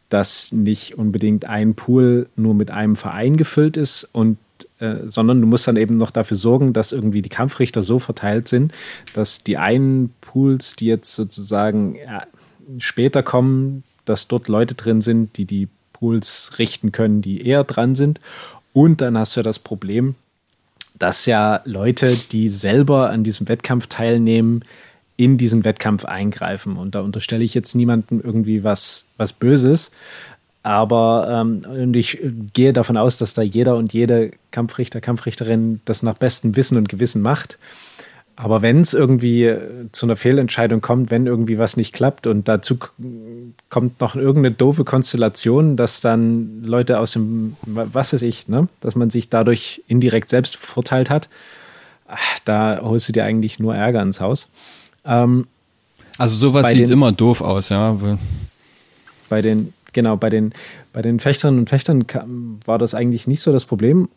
dass 0.09 0.51
nicht 0.51 0.97
unbedingt 0.97 1.45
ein 1.45 1.75
Pool 1.75 2.27
nur 2.35 2.53
mit 2.53 2.71
einem 2.71 2.95
Verein 2.95 3.37
gefüllt 3.37 3.77
ist 3.77 4.09
und 4.11 4.37
äh, 4.79 5.07
sondern 5.07 5.41
du 5.41 5.47
musst 5.47 5.67
dann 5.67 5.77
eben 5.77 5.97
noch 5.97 6.11
dafür 6.11 6.37
sorgen, 6.37 6.73
dass 6.73 6.91
irgendwie 6.91 7.21
die 7.21 7.29
Kampfrichter 7.29 7.83
so 7.83 7.99
verteilt 7.99 8.47
sind, 8.47 8.73
dass 9.13 9.43
die 9.43 9.57
einen 9.57 10.13
Pools, 10.21 10.75
die 10.75 10.87
jetzt 10.87 11.15
sozusagen 11.15 11.95
ja, 11.95 12.25
später 12.77 13.23
kommen, 13.23 13.83
dass 14.05 14.27
dort 14.27 14.47
Leute 14.47 14.75
drin 14.75 15.01
sind, 15.01 15.37
die 15.37 15.45
die 15.45 15.67
Pools 16.03 16.51
richten 16.59 16.91
können, 16.91 17.21
die 17.21 17.47
eher 17.47 17.63
dran 17.63 17.95
sind. 17.95 18.19
Und 18.73 18.99
dann 18.99 19.17
hast 19.17 19.35
du 19.35 19.39
ja 19.39 19.43
das 19.43 19.57
Problem, 19.57 20.15
dass 20.99 21.25
ja 21.25 21.61
Leute, 21.63 22.17
die 22.33 22.49
selber 22.49 23.09
an 23.09 23.23
diesem 23.23 23.47
Wettkampf 23.47 23.87
teilnehmen, 23.87 24.65
in 25.15 25.37
diesen 25.37 25.63
Wettkampf 25.63 26.03
eingreifen. 26.03 26.75
Und 26.75 26.93
da 26.95 26.99
unterstelle 26.99 27.45
ich 27.45 27.53
jetzt 27.53 27.73
niemandem 27.73 28.19
irgendwie 28.21 28.65
was, 28.65 29.05
was 29.15 29.31
Böses. 29.31 29.91
Aber 30.61 31.27
ähm, 31.29 31.65
und 31.69 31.95
ich 31.95 32.19
gehe 32.51 32.73
davon 32.73 32.97
aus, 32.97 33.15
dass 33.15 33.33
da 33.33 33.41
jeder 33.41 33.77
und 33.77 33.93
jede 33.93 34.31
Kampfrichter, 34.51 34.99
Kampfrichterin 34.99 35.79
das 35.85 36.03
nach 36.03 36.17
bestem 36.17 36.57
Wissen 36.57 36.77
und 36.77 36.89
Gewissen 36.89 37.21
macht. 37.21 37.57
Aber 38.35 38.61
wenn 38.63 38.81
es 38.81 38.93
irgendwie 38.93 39.43
äh, 39.43 39.59
zu 39.91 40.05
einer 40.05 40.15
Fehlentscheidung 40.15 40.81
kommt, 40.81 41.11
wenn 41.11 41.27
irgendwie 41.27 41.59
was 41.59 41.77
nicht 41.77 41.93
klappt 41.93 42.25
und 42.25 42.47
dazu 42.47 42.77
kommt 43.69 44.01
noch 44.01 44.15
irgendeine 44.15 44.55
doofe 44.55 44.83
Konstellation, 44.83 45.77
dass 45.77 46.01
dann 46.01 46.63
Leute 46.63 46.99
aus 46.99 47.13
dem, 47.13 47.55
was 47.65 48.13
weiß 48.13 48.23
ich, 48.23 48.47
ne, 48.47 48.67
dass 48.81 48.95
man 48.95 49.11
sich 49.11 49.29
dadurch 49.29 49.83
indirekt 49.87 50.29
selbst 50.29 50.57
verurteilt 50.57 51.11
hat, 51.11 51.29
da 52.45 52.79
holst 52.81 53.07
du 53.09 53.13
dir 53.13 53.23
eigentlich 53.23 53.59
nur 53.59 53.75
Ärger 53.75 54.01
ins 54.01 54.19
Haus. 54.19 54.49
Ähm, 55.05 55.47
also 56.17 56.35
sowas 56.35 56.71
sieht 56.71 56.81
den, 56.81 56.91
immer 56.91 57.11
doof 57.11 57.41
aus, 57.41 57.69
ja. 57.69 57.97
Bei 59.29 59.41
den, 59.41 59.73
genau, 59.93 60.15
bei 60.15 60.29
den, 60.29 60.53
bei 60.91 61.01
den 61.01 61.19
Fechterinnen 61.19 61.59
und 61.61 61.69
Fechtern 61.69 62.05
war 62.65 62.77
das 62.77 62.95
eigentlich 62.95 63.27
nicht 63.27 63.41
so 63.41 63.51
das 63.51 63.65
Problem. 63.65 64.09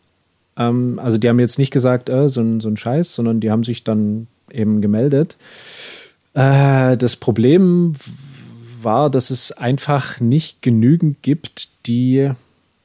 Ähm, 0.57 0.99
also 0.99 1.17
die 1.17 1.29
haben 1.29 1.39
jetzt 1.39 1.59
nicht 1.59 1.71
gesagt, 1.71 2.09
äh, 2.09 2.27
so, 2.27 2.41
ein, 2.41 2.59
so 2.59 2.69
ein 2.69 2.77
Scheiß, 2.77 3.13
sondern 3.13 3.39
die 3.39 3.51
haben 3.51 3.63
sich 3.63 3.83
dann 3.83 4.27
eben 4.51 4.81
gemeldet. 4.81 5.37
Äh, 6.33 6.97
das 6.97 7.15
Problem 7.15 7.93
war, 8.81 9.09
dass 9.09 9.29
es 9.29 9.51
einfach 9.51 10.19
nicht 10.19 10.61
genügend 10.61 11.21
gibt, 11.21 11.87
die 11.87 12.31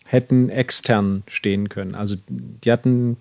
hätten 0.04 0.50
extern 0.50 1.22
stehen 1.26 1.68
können. 1.68 1.94
Also 1.94 2.16
die 2.28 2.70
hatten, 2.70 3.16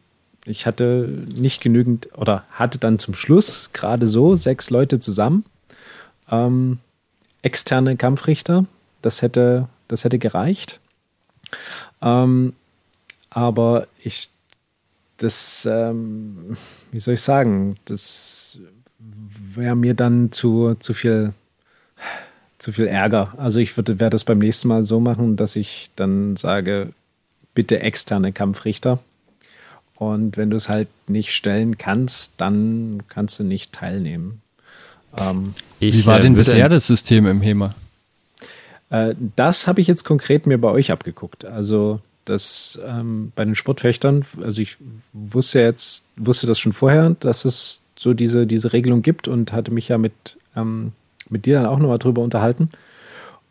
ich 0.46 0.66
hatte 0.66 1.26
nicht 1.36 1.62
genügend 1.62 2.10
oder 2.18 2.44
hatte 2.52 2.80
dann 2.80 3.00
zum 3.00 3.14
Schluss 3.14 3.72
gerade 3.74 4.08
so 4.08 4.36
sechs 4.36 4.70
Leute 4.70 5.00
zusammen, 5.00 5.46
ähm, 6.30 6.80
externe 7.42 7.96
Kampfrichter. 7.96 8.66
Das 9.02 9.22
hätte, 9.22 9.68
das 9.88 10.04
hätte 10.04 10.20
gereicht. 10.20 10.80
Ähm, 12.02 12.54
aber 13.30 13.88
ich 14.04 14.30
das, 15.24 15.68
ähm, 15.70 16.58
wie 16.92 17.00
soll 17.00 17.16
ich 17.16 17.22
sagen, 17.22 17.76
das 17.86 18.60
wäre 19.00 19.76
mir 19.76 19.94
dann 19.94 20.32
zu, 20.32 20.76
zu 20.76 20.94
viel 20.94 21.34
zu 22.62 22.72
viel 22.72 22.86
Ärger. 22.86 23.34
Also 23.38 23.60
ich 23.60 23.76
würde 23.76 24.00
werde 24.00 24.14
das 24.14 24.24
beim 24.24 24.38
nächsten 24.38 24.68
Mal 24.68 24.84
so 24.84 25.00
machen, 25.00 25.36
dass 25.36 25.56
ich 25.56 25.90
dann 25.96 26.36
sage, 26.36 26.94
bitte 27.56 27.82
externe 27.82 28.32
Kampfrichter. 28.34 29.00
Und 29.96 30.38
wenn 30.38 30.52
du 30.52 30.58
es 30.58 30.70
halt 30.70 30.88
nicht 31.08 31.34
stellen 31.34 31.78
kannst, 31.78 32.34
dann 32.38 33.04
kannst 33.08 33.40
du 33.40 33.44
nicht 33.44 33.72
teilnehmen. 33.72 34.42
Ähm, 35.20 35.54
Wie 35.80 36.06
war 36.06 36.20
denn 36.20 36.36
bisher 36.36 36.70
das 36.70 36.88
System 36.88 37.26
im 37.26 37.42
HEMA? 37.42 37.74
Äh, 38.92 39.16
das 39.36 39.68
habe 39.68 39.82
ich 39.82 39.88
jetzt 39.88 40.04
konkret 40.04 40.46
mir 40.46 40.60
bei 40.60 40.70
euch 40.70 40.92
abgeguckt. 40.92 41.46
Also 41.46 42.00
dass 42.26 42.80
ähm, 42.86 43.32
bei 43.36 43.46
den 43.46 43.56
Sportfechtern, 43.56 44.26
also 44.42 44.62
ich 44.62 44.78
wusste 45.14 45.62
jetzt, 45.62 46.08
wusste 46.16 46.48
das 46.48 46.60
schon 46.60 46.74
vorher, 46.74 47.16
dass 47.20 47.46
es 47.46 47.82
so 47.96 48.14
diese, 48.14 48.48
diese 48.48 48.74
Regelung 48.74 49.02
gibt 49.02 49.28
und 49.28 49.54
hatte 49.54 49.72
mich 49.72 49.88
ja 49.88 49.98
mit, 49.98 50.14
ähm, 50.56 50.92
mit 51.30 51.46
dir 51.46 51.56
dann 51.56 51.66
auch 51.66 51.80
nochmal 51.80 52.00
drüber 52.00 52.22
unterhalten. 52.22 52.70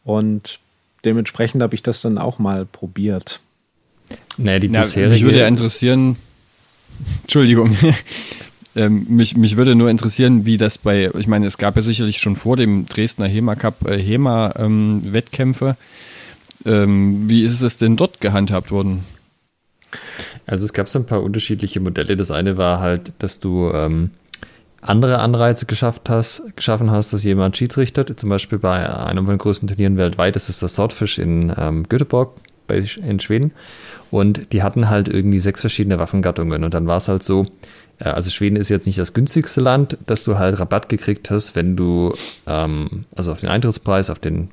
Und 0.05 0.61
dementsprechend 1.05 1.63
habe 1.63 1.75
ich 1.75 1.83
das 1.83 2.03
dann 2.03 2.19
auch 2.19 2.39
mal 2.39 2.65
probiert. 2.65 3.41
Naja, 4.37 4.59
die 4.59 4.69
Na, 4.69 4.81
bisherige. 4.81 5.13
Mich 5.13 5.25
würde 5.25 5.39
ja 5.39 5.47
interessieren, 5.47 6.17
Entschuldigung, 7.23 7.77
ähm, 8.77 9.07
mich, 9.09 9.37
mich 9.37 9.57
würde 9.57 9.75
nur 9.75 9.91
interessieren, 9.91 10.47
wie 10.47 10.57
das 10.57 10.79
bei, 10.79 11.11
ich 11.19 11.27
meine, 11.27 11.47
es 11.47 11.59
gab 11.59 11.77
ja 11.77 11.83
sicherlich 11.83 12.19
schon 12.19 12.37
vor 12.37 12.57
dem 12.57 12.87
Dresdner 12.87 13.27
HEMA 13.27 13.55
Cup 13.55 13.87
äh, 13.87 13.99
HEMA-Wettkämpfe. 13.99 15.67
Ähm, 15.67 15.77
ähm, 16.65 17.29
wie 17.29 17.45
ist 17.45 17.61
es 17.63 17.77
denn 17.77 17.97
dort 17.97 18.21
gehandhabt 18.21 18.71
worden? 18.71 19.05
Also 20.47 20.65
es 20.65 20.73
gab 20.73 20.89
so 20.89 20.99
ein 20.99 21.07
paar 21.07 21.23
unterschiedliche 21.23 21.81
Modelle. 21.81 22.17
Das 22.17 22.31
eine 22.31 22.57
war 22.57 22.81
halt, 22.81 23.13
dass 23.19 23.41
du 23.41 23.71
ähm, 23.73 24.11
andere 24.81 25.19
Anreize 25.19 25.67
geschafft 25.67 26.09
hast, 26.09 26.57
geschaffen 26.57 26.91
hast, 26.91 27.13
dass 27.13 27.25
jemand 27.25 27.57
schiedsrichtert. 27.57 28.19
Zum 28.19 28.31
Beispiel 28.31 28.59
bei 28.59 28.89
einem 28.89 29.25
von 29.25 29.35
den 29.35 29.39
größten 29.39 29.69
Turnieren 29.69 29.97
weltweit, 29.97 30.37
das 30.37 30.49
ist 30.49 30.63
das 30.63 30.75
Swordfish 30.75 31.19
in 31.19 31.53
ähm, 31.57 31.89
Göteborg 31.89 32.33
bei, 32.67 32.85
in 33.07 33.21
Schweden. 33.21 33.53
Und 34.11 34.53
die 34.53 34.63
hatten 34.63 34.89
halt 34.89 35.09
irgendwie 35.09 35.39
sechs 35.39 35.61
verschiedene 35.61 35.99
Waffengattungen. 35.99 36.65
Und 36.65 36.75
dann 36.75 36.87
war 36.87 36.97
es 36.97 37.09
halt 37.09 37.23
so, 37.23 37.47
äh, 37.99 38.05
also 38.05 38.31
Schweden 38.31 38.57
ist 38.57 38.71
jetzt 38.71 38.87
nicht 38.87 38.99
das 38.99 39.13
günstigste 39.13 39.61
Land, 39.61 39.99
dass 40.07 40.25
du 40.25 40.39
halt 40.39 40.59
Rabatt 40.59 40.89
gekriegt 40.89 41.31
hast, 41.31 41.55
wenn 41.55 41.77
du 41.77 42.15
ähm, 42.47 43.05
also 43.15 43.33
auf 43.33 43.41
den 43.41 43.51
Eintrittspreis, 43.51 44.11
auf 44.11 44.19
den 44.19 44.51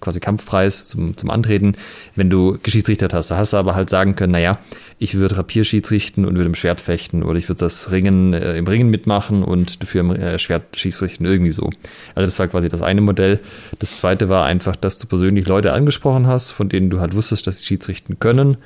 quasi 0.00 0.20
Kampfpreis 0.20 0.88
zum, 0.88 1.16
zum 1.16 1.30
Antreten, 1.30 1.74
wenn 2.16 2.30
du 2.30 2.58
geschiedsrichtert 2.62 3.12
hast. 3.12 3.30
Da 3.30 3.36
hast 3.36 3.52
du 3.52 3.58
aber 3.58 3.74
halt 3.74 3.90
sagen 3.90 4.16
können, 4.16 4.32
naja, 4.32 4.58
ich 4.98 5.14
würde 5.14 5.36
Rapier 5.36 5.64
schiedsrichten 5.64 6.24
und 6.24 6.36
würde 6.36 6.48
im 6.48 6.54
Schwert 6.54 6.80
fechten 6.80 7.22
oder 7.22 7.38
ich 7.38 7.48
würde 7.48 7.60
das 7.60 7.90
Ringen 7.90 8.32
äh, 8.32 8.56
im 8.56 8.66
Ringen 8.66 8.88
mitmachen 8.88 9.44
und 9.44 9.82
dafür 9.82 10.00
im 10.00 10.10
äh, 10.10 10.38
Schwert 10.38 10.76
schiedsrichten, 10.76 11.26
irgendwie 11.26 11.50
so. 11.50 11.70
Also 12.14 12.26
das 12.26 12.38
war 12.38 12.48
quasi 12.48 12.68
das 12.68 12.82
eine 12.82 13.00
Modell. 13.00 13.40
Das 13.78 13.96
zweite 13.96 14.28
war 14.28 14.46
einfach, 14.46 14.74
dass 14.74 14.98
du 14.98 15.06
persönlich 15.06 15.46
Leute 15.46 15.72
angesprochen 15.72 16.26
hast, 16.26 16.52
von 16.52 16.68
denen 16.68 16.90
du 16.90 17.00
halt 17.00 17.14
wusstest, 17.14 17.46
dass 17.46 17.58
sie 17.58 17.66
schiedsrichten 17.66 18.18
können 18.18 18.56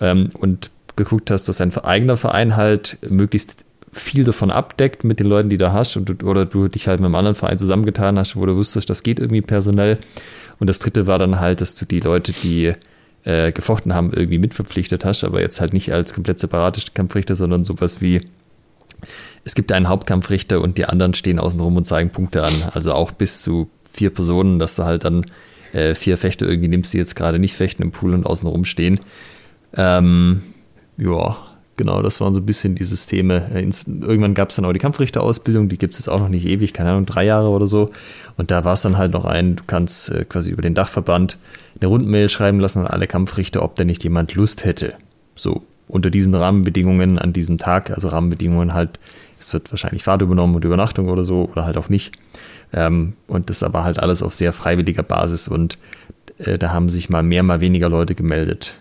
ähm, 0.00 0.30
und 0.38 0.70
geguckt 0.96 1.30
hast, 1.30 1.48
dass 1.48 1.58
dein 1.58 1.74
eigener 1.76 2.16
Verein 2.16 2.56
halt 2.56 2.98
möglichst 3.08 3.64
viel 3.92 4.24
davon 4.24 4.50
abdeckt 4.50 5.04
mit 5.04 5.20
den 5.20 5.26
Leuten, 5.26 5.48
die 5.48 5.58
du 5.58 5.72
hast 5.72 5.96
und 5.96 6.08
du, 6.08 6.26
oder 6.26 6.44
du 6.44 6.68
dich 6.68 6.88
halt 6.88 7.00
mit 7.00 7.06
einem 7.06 7.14
anderen 7.14 7.34
Verein 7.34 7.58
zusammengetan 7.58 8.18
hast, 8.18 8.36
wo 8.36 8.44
du 8.44 8.56
wusstest, 8.56 8.90
das 8.90 9.02
geht 9.02 9.18
irgendwie 9.18 9.40
personell 9.40 9.98
und 10.60 10.68
das 10.68 10.78
dritte 10.78 11.06
war 11.06 11.18
dann 11.18 11.40
halt, 11.40 11.60
dass 11.60 11.74
du 11.74 11.84
die 11.84 12.00
Leute, 12.00 12.32
die 12.32 12.74
äh, 13.24 13.52
gefochten 13.52 13.94
haben, 13.94 14.12
irgendwie 14.12 14.38
mitverpflichtet 14.38 15.04
hast, 15.04 15.24
aber 15.24 15.40
jetzt 15.40 15.60
halt 15.60 15.72
nicht 15.72 15.92
als 15.92 16.14
komplett 16.14 16.38
separate 16.38 16.80
Kampfrichter, 16.92 17.36
sondern 17.36 17.64
sowas 17.64 18.00
wie, 18.00 18.22
es 19.44 19.54
gibt 19.54 19.72
einen 19.72 19.88
Hauptkampfrichter 19.88 20.60
und 20.60 20.78
die 20.78 20.86
anderen 20.86 21.14
stehen 21.14 21.38
außenrum 21.38 21.76
und 21.76 21.84
zeigen 21.84 22.10
Punkte 22.10 22.42
an. 22.44 22.52
Also 22.74 22.92
auch 22.92 23.12
bis 23.12 23.42
zu 23.42 23.70
vier 23.90 24.10
Personen, 24.10 24.58
dass 24.58 24.76
du 24.76 24.84
halt 24.84 25.04
dann 25.04 25.26
äh, 25.72 25.94
vier 25.94 26.16
Fechter 26.16 26.46
irgendwie 26.46 26.68
nimmst, 26.68 26.92
die 26.92 26.98
jetzt 26.98 27.16
gerade 27.16 27.38
nicht 27.38 27.54
fechten 27.54 27.82
im 27.82 27.90
Pool 27.90 28.14
und 28.14 28.26
außenrum 28.26 28.64
stehen. 28.64 28.98
Ähm, 29.76 30.42
ja, 30.96 31.36
Genau, 31.78 32.02
das 32.02 32.20
waren 32.20 32.34
so 32.34 32.40
ein 32.40 32.46
bisschen 32.46 32.74
die 32.74 32.84
Systeme. 32.84 33.50
Äh, 33.54 33.60
irgendwann 33.86 34.34
gab 34.34 34.50
es 34.50 34.56
dann 34.56 34.64
auch 34.64 34.72
die 34.72 34.80
Kampfrichterausbildung, 34.80 35.68
die 35.68 35.78
gibt 35.78 35.94
es 35.94 36.00
jetzt 36.00 36.08
auch 36.08 36.18
noch 36.18 36.28
nicht 36.28 36.44
ewig, 36.44 36.74
keine 36.74 36.90
Ahnung, 36.90 37.06
drei 37.06 37.24
Jahre 37.24 37.48
oder 37.50 37.68
so. 37.68 37.92
Und 38.36 38.50
da 38.50 38.64
war 38.64 38.72
es 38.72 38.82
dann 38.82 38.98
halt 38.98 39.12
noch 39.12 39.24
ein, 39.24 39.54
du 39.54 39.62
kannst 39.66 40.10
äh, 40.10 40.24
quasi 40.24 40.50
über 40.50 40.60
den 40.60 40.74
Dachverband 40.74 41.38
eine 41.80 41.88
Rundmail 41.88 42.28
schreiben 42.28 42.58
lassen 42.58 42.80
an 42.80 42.88
alle 42.88 43.06
Kampfrichter, 43.06 43.62
ob 43.62 43.76
da 43.76 43.84
nicht 43.84 44.02
jemand 44.02 44.34
Lust 44.34 44.64
hätte. 44.64 44.94
So, 45.36 45.62
unter 45.86 46.10
diesen 46.10 46.34
Rahmenbedingungen 46.34 47.16
an 47.16 47.32
diesem 47.32 47.58
Tag, 47.58 47.90
also 47.90 48.08
Rahmenbedingungen 48.08 48.74
halt, 48.74 48.98
es 49.38 49.52
wird 49.52 49.70
wahrscheinlich 49.70 50.02
Fahrt 50.02 50.20
übernommen 50.22 50.56
und 50.56 50.64
Übernachtung 50.64 51.08
oder 51.08 51.22
so, 51.22 51.48
oder 51.52 51.64
halt 51.64 51.76
auch 51.76 51.88
nicht. 51.88 52.12
Ähm, 52.72 53.12
und 53.28 53.50
das 53.50 53.62
aber 53.62 53.84
halt 53.84 54.00
alles 54.00 54.24
auf 54.24 54.34
sehr 54.34 54.52
freiwilliger 54.52 55.04
Basis 55.04 55.46
und 55.46 55.78
äh, 56.38 56.58
da 56.58 56.72
haben 56.72 56.88
sich 56.88 57.08
mal 57.08 57.22
mehr, 57.22 57.44
mal 57.44 57.60
weniger 57.60 57.88
Leute 57.88 58.16
gemeldet. 58.16 58.80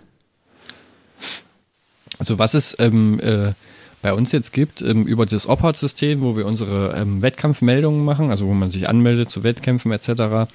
Also 2.19 2.39
was 2.39 2.53
es 2.53 2.75
ähm, 2.79 3.19
äh, 3.19 3.53
bei 4.01 4.13
uns 4.13 4.31
jetzt 4.31 4.53
gibt, 4.53 4.81
ähm, 4.81 5.05
über 5.05 5.25
das 5.25 5.47
Ophot-System, 5.47 6.21
wo 6.21 6.37
wir 6.37 6.45
unsere 6.45 6.95
ähm, 6.95 7.21
Wettkampfmeldungen 7.21 8.05
machen, 8.05 8.29
also 8.29 8.47
wo 8.47 8.53
man 8.53 8.71
sich 8.71 8.87
anmeldet 8.87 9.29
zu 9.29 9.43
Wettkämpfen 9.43 9.91
etc., 9.91 10.49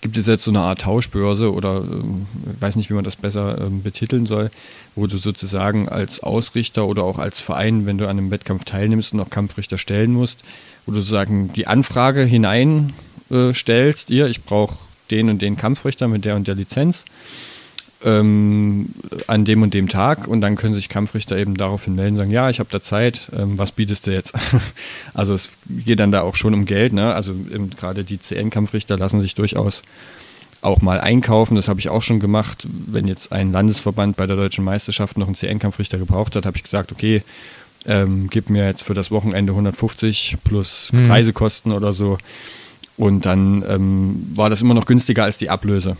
gibt 0.00 0.16
es 0.16 0.26
jetzt 0.26 0.44
so 0.44 0.52
eine 0.52 0.60
Art 0.60 0.82
Tauschbörse 0.82 1.52
oder 1.52 1.78
ähm, 1.78 2.26
ich 2.54 2.62
weiß 2.62 2.76
nicht, 2.76 2.88
wie 2.88 2.94
man 2.94 3.04
das 3.04 3.16
besser 3.16 3.60
ähm, 3.60 3.82
betiteln 3.82 4.26
soll, 4.26 4.50
wo 4.94 5.06
du 5.06 5.18
sozusagen 5.18 5.88
als 5.88 6.22
Ausrichter 6.22 6.86
oder 6.86 7.02
auch 7.04 7.18
als 7.18 7.40
Verein, 7.40 7.86
wenn 7.86 7.98
du 7.98 8.04
an 8.04 8.18
einem 8.18 8.30
Wettkampf 8.30 8.64
teilnimmst 8.64 9.12
und 9.12 9.20
auch 9.20 9.30
Kampfrichter 9.30 9.76
stellen 9.76 10.12
musst, 10.12 10.44
wo 10.86 10.92
du 10.92 11.00
sozusagen 11.00 11.52
die 11.52 11.66
Anfrage 11.66 12.22
hineinstellst, 12.24 14.10
äh, 14.10 14.14
ihr, 14.14 14.26
ich 14.28 14.44
brauche 14.44 14.78
den 15.10 15.30
und 15.30 15.42
den 15.42 15.56
Kampfrichter 15.56 16.06
mit 16.06 16.24
der 16.24 16.36
und 16.36 16.46
der 16.46 16.54
Lizenz 16.54 17.04
ähm, 18.04 18.90
an 19.26 19.44
dem 19.44 19.62
und 19.62 19.74
dem 19.74 19.88
Tag 19.88 20.28
und 20.28 20.40
dann 20.40 20.56
können 20.56 20.74
sich 20.74 20.88
Kampfrichter 20.88 21.36
eben 21.36 21.56
daraufhin 21.56 21.96
melden 21.96 22.12
und 22.12 22.18
sagen, 22.18 22.30
ja, 22.30 22.48
ich 22.48 22.60
habe 22.60 22.70
da 22.70 22.80
Zeit, 22.80 23.30
ähm, 23.36 23.58
was 23.58 23.72
bietest 23.72 24.06
du 24.06 24.12
jetzt? 24.12 24.34
also 25.14 25.34
es 25.34 25.52
geht 25.68 25.98
dann 25.98 26.12
da 26.12 26.22
auch 26.22 26.36
schon 26.36 26.54
um 26.54 26.64
Geld, 26.64 26.92
ne? 26.92 27.12
Also 27.14 27.34
gerade 27.78 28.04
die 28.04 28.20
CN-Kampfrichter 28.20 28.96
lassen 28.96 29.20
sich 29.20 29.34
durchaus 29.34 29.82
auch 30.60 30.80
mal 30.80 31.00
einkaufen, 31.00 31.54
das 31.54 31.68
habe 31.68 31.80
ich 31.80 31.88
auch 31.88 32.02
schon 32.02 32.20
gemacht. 32.20 32.66
Wenn 32.86 33.06
jetzt 33.08 33.32
ein 33.32 33.52
Landesverband 33.52 34.16
bei 34.16 34.26
der 34.26 34.36
deutschen 34.36 34.64
Meisterschaft 34.64 35.18
noch 35.18 35.26
einen 35.26 35.36
CN-Kampfrichter 35.36 35.98
gebraucht 35.98 36.36
hat, 36.36 36.46
habe 36.46 36.56
ich 36.56 36.62
gesagt, 36.62 36.92
okay, 36.92 37.22
ähm, 37.86 38.28
gib 38.30 38.50
mir 38.50 38.66
jetzt 38.66 38.82
für 38.82 38.94
das 38.94 39.10
Wochenende 39.10 39.52
150 39.52 40.38
plus 40.44 40.90
hm. 40.92 41.10
Reisekosten 41.10 41.72
oder 41.72 41.92
so. 41.92 42.18
Und 42.96 43.26
dann 43.26 43.64
ähm, 43.68 44.32
war 44.34 44.50
das 44.50 44.60
immer 44.60 44.74
noch 44.74 44.86
günstiger 44.86 45.24
als 45.24 45.38
die 45.38 45.50
Ablöse. 45.50 45.96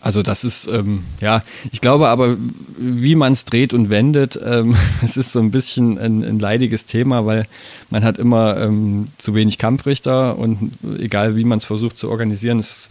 Also 0.00 0.22
das 0.22 0.44
ist, 0.44 0.66
ähm, 0.66 1.04
ja, 1.20 1.42
ich 1.72 1.80
glaube 1.80 2.08
aber, 2.08 2.36
wie 2.78 3.14
man 3.14 3.32
es 3.32 3.44
dreht 3.44 3.72
und 3.72 3.90
wendet, 3.90 4.38
ähm, 4.44 4.76
es 5.02 5.16
ist 5.16 5.32
so 5.32 5.40
ein 5.40 5.50
bisschen 5.50 5.98
ein, 5.98 6.22
ein 6.22 6.38
leidiges 6.38 6.86
Thema, 6.86 7.26
weil 7.26 7.46
man 7.90 8.04
hat 8.04 8.18
immer 8.18 8.58
ähm, 8.60 9.08
zu 9.18 9.34
wenig 9.34 9.58
Kampfrichter 9.58 10.38
und 10.38 10.72
egal 10.98 11.36
wie 11.36 11.44
man 11.44 11.58
es 11.58 11.64
versucht 11.64 11.98
zu 11.98 12.10
organisieren, 12.10 12.58
es 12.58 12.88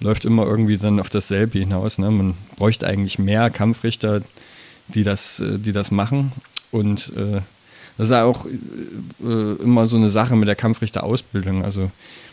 läuft 0.00 0.24
immer 0.24 0.46
irgendwie 0.46 0.76
dann 0.76 1.00
auf 1.00 1.08
dasselbe 1.08 1.58
hinaus. 1.58 1.98
Ne? 1.98 2.10
Man 2.10 2.34
bräuchte 2.56 2.86
eigentlich 2.86 3.18
mehr 3.18 3.50
Kampfrichter, 3.50 4.22
die 4.88 5.04
das, 5.04 5.40
äh, 5.40 5.58
die 5.58 5.72
das 5.72 5.90
machen. 5.90 6.32
Und 6.70 7.12
äh, 7.16 7.40
das 7.98 8.08
ist 8.08 8.12
auch 8.12 8.46
äh, 8.46 9.62
immer 9.62 9.86
so 9.86 9.96
eine 9.96 10.08
Sache 10.08 10.36
mit 10.36 10.48
der 10.48 10.56
Kampfrichterausbildung. 10.56 11.64
Also 11.64 11.90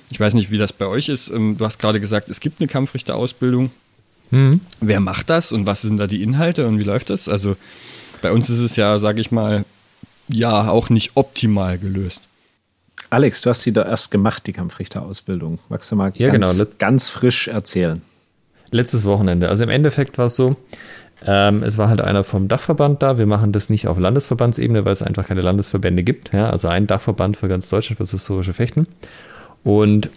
ich 0.10 0.20
weiß 0.20 0.34
nicht, 0.34 0.52
wie 0.52 0.58
das 0.58 0.74
bei 0.74 0.86
euch 0.86 1.10
ist. 1.10 1.30
Ähm, 1.30 1.58
du 1.58 1.66
hast 1.66 1.80
gerade 1.80 2.00
gesagt, 2.00 2.30
es 2.30 2.40
gibt 2.40 2.60
eine 2.60 2.68
Kampfrichterausbildung. 2.68 3.72
Mhm. 4.34 4.62
Wer 4.82 5.00
macht 5.00 5.30
das 5.30 5.52
und 5.52 5.68
was 5.68 5.84
sind 5.84 5.98
da 5.98 6.08
die 6.08 6.24
Inhalte 6.24 6.68
und 6.68 6.80
wie 6.80 6.84
läuft 6.84 7.12
das? 7.12 7.30
Also 7.30 7.56
bei 8.24 8.32
uns 8.32 8.50
ist 8.50 8.60
es 8.60 8.76
ja, 8.76 8.98
sage 8.98 9.22
ich 9.22 9.32
mal, 9.32 9.64
ja 10.28 10.70
auch 10.70 10.90
nicht 10.90 11.12
optimal 11.16 11.78
gelöst. 11.78 12.28
Alex, 13.12 13.42
du 13.42 13.52
hast 13.52 13.62
sie 13.62 13.72
da 13.72 13.84
erst 13.84 14.10
gemacht, 14.10 14.48
die 14.48 14.54
Kampfrichterausbildung. 14.54 15.60
Magst 15.70 15.92
du 15.92 15.96
mal 15.96 16.12
ja, 16.16 16.30
ganz, 16.32 16.58
genau. 16.58 16.72
ganz 16.80 17.10
frisch 17.10 17.48
erzählen? 17.48 18.02
Letztes 18.72 19.06
Wochenende. 19.06 19.50
Also 19.50 19.64
im 19.64 19.70
Endeffekt 19.70 20.18
war 20.18 20.26
es 20.26 20.36
so, 20.36 20.56
ähm, 21.28 21.62
es 21.62 21.78
war 21.78 21.90
halt 21.90 22.02
einer 22.02 22.24
vom 22.24 22.48
Dachverband 22.48 23.04
da. 23.04 23.20
Wir 23.20 23.28
machen 23.28 23.52
das 23.52 23.70
nicht 23.70 23.88
auf 23.88 24.00
Landesverbandsebene, 24.00 24.84
weil 24.84 24.94
es 24.94 25.04
einfach 25.04 25.28
keine 25.28 25.42
Landesverbände 25.42 26.02
gibt. 26.02 26.34
Ja? 26.34 26.50
Also 26.50 26.70
ein 26.70 26.88
Dachverband 26.88 27.38
für 27.38 27.48
ganz 27.48 27.70
Deutschland 27.70 27.98
für 27.98 28.04
das 28.04 28.12
historische 28.12 28.54
Fechten. 28.54 28.88
Und 29.64 30.10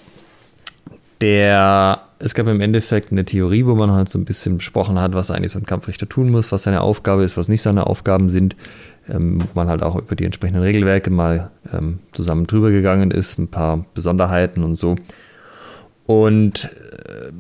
der, 1.21 2.06
es 2.19 2.35
gab 2.35 2.47
im 2.47 2.61
Endeffekt 2.61 3.13
eine 3.13 3.25
Theorie, 3.25 3.67
wo 3.67 3.75
man 3.75 3.93
halt 3.93 4.09
so 4.09 4.19
ein 4.19 4.25
bisschen 4.25 4.57
besprochen 4.57 4.99
hat, 4.99 5.13
was 5.13 5.31
eigentlich 5.31 5.53
so 5.53 5.59
ein 5.59 5.67
Kampfrichter 5.67 6.09
tun 6.09 6.31
muss, 6.31 6.51
was 6.51 6.63
seine 6.63 6.81
Aufgabe 6.81 7.23
ist, 7.23 7.37
was 7.37 7.49
nicht 7.49 7.63
seine 7.63 7.87
Aufgaben 7.87 8.31
sind, 8.31 8.57
ähm, 9.09 9.41
wo 9.41 9.47
man 9.55 9.69
halt 9.69 9.83
auch 9.83 9.97
über 9.97 10.17
die 10.17 10.25
entsprechenden 10.25 10.63
Regelwerke 10.63 11.11
mal 11.11 11.51
ähm, 11.73 11.99
zusammen 12.13 12.47
drüber 12.47 12.71
gegangen 12.71 13.11
ist, 13.11 13.39
ein 13.39 13.49
paar 13.49 13.85
Besonderheiten 13.95 14.65
und 14.65 14.77
so. 14.77 14.97
Und 16.07 16.65
äh, 16.65 17.33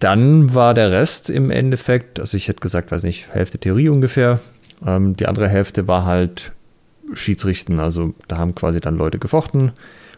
dann 0.00 0.54
war 0.54 0.74
der 0.74 0.90
Rest 0.90 1.30
im 1.30 1.50
Endeffekt, 1.50 2.20
also 2.20 2.36
ich 2.36 2.48
hätte 2.48 2.60
gesagt, 2.60 2.92
weiß 2.92 3.04
nicht, 3.04 3.28
Hälfte 3.32 3.58
Theorie 3.58 3.88
ungefähr. 3.88 4.40
Ähm, 4.86 5.16
die 5.16 5.26
andere 5.26 5.48
Hälfte 5.48 5.88
war 5.88 6.04
halt 6.04 6.52
Schiedsrichten. 7.14 7.80
Also 7.80 8.12
da 8.28 8.36
haben 8.36 8.54
quasi 8.54 8.80
dann 8.80 8.96
Leute 8.96 9.18
gefochten 9.18 9.72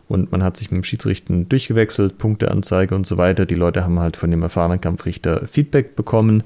und 0.09 0.31
man 0.33 0.43
hat 0.43 0.57
sich 0.57 0.71
mit 0.71 0.83
dem 0.83 0.85
Schiedsrichten 0.85 1.49
durchgewechselt, 1.49 2.19
Punkteanzeige 2.19 2.95
und 2.95 3.07
so 3.07 3.19
weiter. 3.19 3.47
Die 3.47 3.55
Leute 3.55 3.85
haben 3.85 3.99
halt 3.99 4.17
von 4.17 4.31
dem 4.31 4.43
erfahrenen 4.43 4.81
Kampfrichter 4.81 5.47
Feedback 5.47 5.97
bekommen 5.97 6.45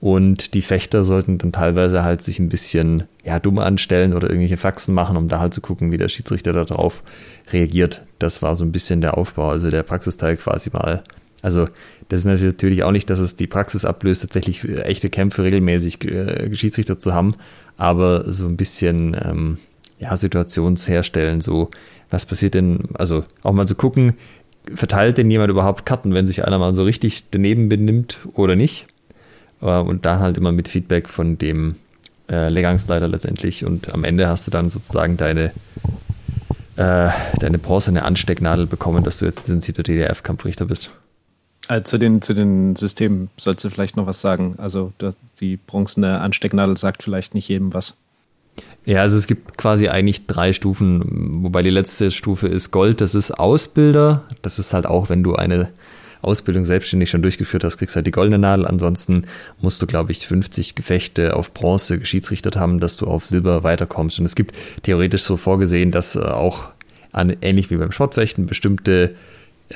und 0.00 0.54
die 0.54 0.62
Fechter 0.62 1.04
sollten 1.04 1.38
dann 1.38 1.52
teilweise 1.52 2.02
halt 2.02 2.22
sich 2.22 2.38
ein 2.38 2.48
bisschen 2.48 3.04
ja, 3.24 3.38
dumm 3.38 3.58
anstellen 3.58 4.14
oder 4.14 4.28
irgendwelche 4.28 4.56
Faxen 4.56 4.94
machen, 4.94 5.16
um 5.16 5.28
da 5.28 5.38
halt 5.38 5.54
zu 5.54 5.60
gucken, 5.60 5.92
wie 5.92 5.96
der 5.96 6.08
Schiedsrichter 6.08 6.52
darauf 6.52 7.04
reagiert. 7.52 8.02
Das 8.18 8.42
war 8.42 8.56
so 8.56 8.64
ein 8.64 8.72
bisschen 8.72 9.00
der 9.00 9.16
Aufbau, 9.16 9.50
also 9.50 9.70
der 9.70 9.84
Praxisteil 9.84 10.36
quasi 10.36 10.70
mal. 10.72 11.02
Also 11.42 11.66
das 12.08 12.24
ist 12.24 12.42
natürlich 12.42 12.82
auch 12.82 12.90
nicht, 12.92 13.10
dass 13.10 13.18
es 13.18 13.36
die 13.36 13.46
Praxis 13.46 13.84
ablöst, 13.84 14.22
tatsächlich 14.22 14.64
echte 14.64 15.10
Kämpfe 15.10 15.44
regelmäßig 15.44 16.04
äh, 16.04 16.54
Schiedsrichter 16.54 16.98
zu 16.98 17.14
haben, 17.14 17.36
aber 17.76 18.30
so 18.30 18.46
ein 18.46 18.56
bisschen 18.56 19.16
ähm, 19.24 19.58
ja, 19.98 20.16
Situationsherstellen, 20.16 21.40
so 21.40 21.70
was 22.12 22.26
passiert 22.26 22.54
denn, 22.54 22.80
also 22.94 23.24
auch 23.42 23.52
mal 23.52 23.66
zu 23.66 23.74
gucken, 23.74 24.14
verteilt 24.74 25.18
denn 25.18 25.30
jemand 25.30 25.50
überhaupt 25.50 25.86
Karten, 25.86 26.14
wenn 26.14 26.26
sich 26.26 26.44
einer 26.44 26.58
mal 26.58 26.74
so 26.74 26.84
richtig 26.84 27.24
daneben 27.30 27.68
benimmt 27.68 28.18
oder 28.34 28.56
nicht? 28.56 28.86
Äh, 29.60 29.78
und 29.78 30.04
dann 30.04 30.20
halt 30.20 30.36
immer 30.36 30.52
mit 30.52 30.68
Feedback 30.68 31.08
von 31.08 31.38
dem 31.38 31.76
äh, 32.30 32.48
Lehrgangsleiter 32.48 33.08
letztendlich. 33.08 33.64
Und 33.64 33.92
am 33.92 34.04
Ende 34.04 34.28
hast 34.28 34.46
du 34.46 34.50
dann 34.50 34.70
sozusagen 34.70 35.16
deine, 35.16 35.52
äh, 36.76 37.08
deine 37.40 37.58
bronzene 37.58 38.04
Anstecknadel 38.04 38.66
bekommen, 38.66 39.04
dass 39.04 39.18
du 39.18 39.24
jetzt 39.24 39.46
zensierter 39.46 39.82
DDF-Kampfrichter 39.82 40.66
bist. 40.66 40.90
Also 41.68 41.84
zu, 41.84 41.98
den, 41.98 42.22
zu 42.22 42.34
den 42.34 42.74
Systemen 42.74 43.30
sollst 43.36 43.64
du 43.64 43.70
vielleicht 43.70 43.96
noch 43.96 44.06
was 44.06 44.20
sagen. 44.20 44.56
Also 44.58 44.92
die 45.40 45.56
bronzene 45.56 46.20
Anstecknadel 46.20 46.76
sagt 46.76 47.02
vielleicht 47.02 47.34
nicht 47.34 47.48
jedem 47.48 47.72
was. 47.72 47.94
Ja, 48.84 49.00
also 49.00 49.16
es 49.16 49.26
gibt 49.26 49.56
quasi 49.56 49.88
eigentlich 49.88 50.26
drei 50.26 50.52
Stufen, 50.52 51.42
wobei 51.44 51.62
die 51.62 51.70
letzte 51.70 52.10
Stufe 52.10 52.48
ist 52.48 52.72
Gold, 52.72 53.00
das 53.00 53.14
ist 53.14 53.30
Ausbilder. 53.30 54.24
Das 54.42 54.58
ist 54.58 54.72
halt 54.72 54.86
auch, 54.86 55.08
wenn 55.08 55.22
du 55.22 55.36
eine 55.36 55.70
Ausbildung 56.20 56.64
selbstständig 56.64 57.10
schon 57.10 57.22
durchgeführt 57.22 57.64
hast, 57.64 57.78
kriegst 57.78 57.96
halt 57.96 58.06
die 58.06 58.12
goldene 58.12 58.38
Nadel. 58.38 58.66
Ansonsten 58.66 59.26
musst 59.60 59.82
du, 59.82 59.86
glaube 59.86 60.12
ich, 60.12 60.26
50 60.26 60.74
Gefechte 60.74 61.36
auf 61.36 61.52
Bronze 61.52 61.98
geschiedsrichtet 61.98 62.56
haben, 62.56 62.80
dass 62.80 62.96
du 62.96 63.06
auf 63.06 63.26
Silber 63.26 63.62
weiterkommst. 63.62 64.18
Und 64.18 64.26
es 64.26 64.34
gibt 64.34 64.56
theoretisch 64.82 65.22
so 65.22 65.36
vorgesehen, 65.36 65.90
dass 65.90 66.16
äh, 66.16 66.20
auch 66.20 66.70
an, 67.12 67.36
ähnlich 67.42 67.70
wie 67.70 67.76
beim 67.76 67.92
Sportfechten 67.92 68.46
bestimmte 68.46 69.14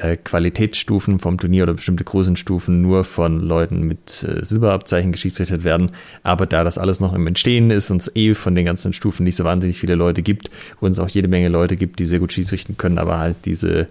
äh, 0.00 0.16
Qualitätsstufen 0.16 1.18
vom 1.18 1.38
Turnier 1.38 1.64
oder 1.64 1.74
bestimmte 1.74 2.04
Größenstufen 2.04 2.82
nur 2.82 3.04
von 3.04 3.40
Leuten 3.40 3.82
mit 3.82 4.22
äh, 4.22 4.44
Silberabzeichen 4.44 5.12
geschiedsrichtet 5.12 5.64
werden. 5.64 5.90
Aber 6.22 6.46
da 6.46 6.64
das 6.64 6.78
alles 6.78 7.00
noch 7.00 7.12
im 7.12 7.26
Entstehen 7.26 7.70
ist 7.70 7.90
und 7.90 8.02
es 8.02 8.14
eh 8.16 8.34
von 8.34 8.54
den 8.54 8.64
ganzen 8.64 8.92
Stufen 8.92 9.24
nicht 9.24 9.36
so 9.36 9.44
wahnsinnig 9.44 9.78
viele 9.78 9.94
Leute 9.94 10.22
gibt 10.22 10.50
und 10.80 10.90
es 10.90 10.98
auch 10.98 11.08
jede 11.08 11.28
Menge 11.28 11.48
Leute 11.48 11.76
gibt, 11.76 11.98
die 11.98 12.06
sehr 12.06 12.18
gut 12.18 12.32
schiedsrichten 12.32 12.76
können, 12.76 12.98
aber 12.98 13.18
halt 13.18 13.36
diese 13.44 13.88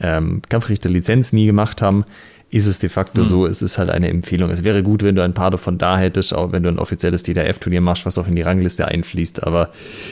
ähm, 0.00 0.42
Kampfrichterlizenz 0.48 1.32
nie 1.32 1.46
gemacht 1.46 1.82
haben, 1.82 2.04
ist 2.50 2.66
es 2.66 2.78
de 2.78 2.88
facto 2.88 3.22
mhm. 3.22 3.26
so, 3.26 3.46
es 3.46 3.60
ist 3.60 3.76
halt 3.76 3.90
eine 3.90 4.08
Empfehlung. 4.08 4.48
Es 4.50 4.64
wäre 4.64 4.82
gut, 4.82 5.02
wenn 5.02 5.14
du 5.14 5.22
ein 5.22 5.34
paar 5.34 5.50
davon 5.50 5.76
da 5.76 5.98
hättest, 5.98 6.32
auch 6.34 6.50
wenn 6.50 6.62
du 6.62 6.70
ein 6.70 6.78
offizielles 6.78 7.22
DDF-Turnier 7.22 7.82
machst, 7.82 8.06
was 8.06 8.16
auch 8.16 8.26
in 8.26 8.36
die 8.36 8.42
Rangliste 8.42 8.88
einfließt. 8.88 9.46
Aber 9.46 9.70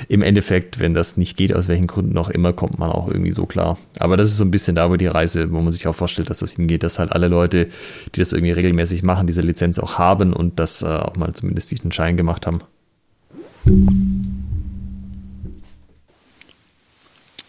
im 0.08 0.22
Endeffekt, 0.22 0.78
wenn 0.78 0.92
das 0.92 1.16
nicht 1.16 1.36
geht, 1.36 1.54
aus 1.54 1.68
welchen 1.68 1.86
Gründen 1.86 2.18
auch 2.18 2.28
immer, 2.28 2.52
kommt 2.52 2.78
man 2.78 2.90
auch 2.90 3.08
irgendwie 3.08 3.30
so 3.30 3.46
klar. 3.46 3.78
Aber 3.98 4.18
das 4.18 4.28
ist 4.28 4.36
so 4.36 4.44
ein 4.44 4.50
bisschen 4.50 4.74
da, 4.74 4.90
wo 4.90 4.96
die 4.96 5.06
Reise, 5.06 5.50
wo 5.50 5.60
man 5.60 5.72
sich 5.72 5.86
auch 5.86 5.94
vorstellt, 5.94 6.28
dass 6.28 6.40
das 6.40 6.52
hingeht, 6.52 6.82
dass 6.82 6.98
halt 6.98 7.12
alle 7.12 7.28
Leute, 7.28 7.68
die 8.14 8.20
das 8.20 8.34
irgendwie 8.34 8.52
regelmäßig 8.52 9.02
machen, 9.02 9.26
diese 9.26 9.40
Lizenz 9.40 9.78
auch 9.78 9.98
haben 9.98 10.34
und 10.34 10.58
das 10.58 10.82
äh, 10.82 10.86
auch 10.86 11.16
mal 11.16 11.32
zumindest 11.32 11.70
diesen 11.70 11.90
Schein 11.90 12.18
gemacht 12.18 12.46
haben. 12.46 12.60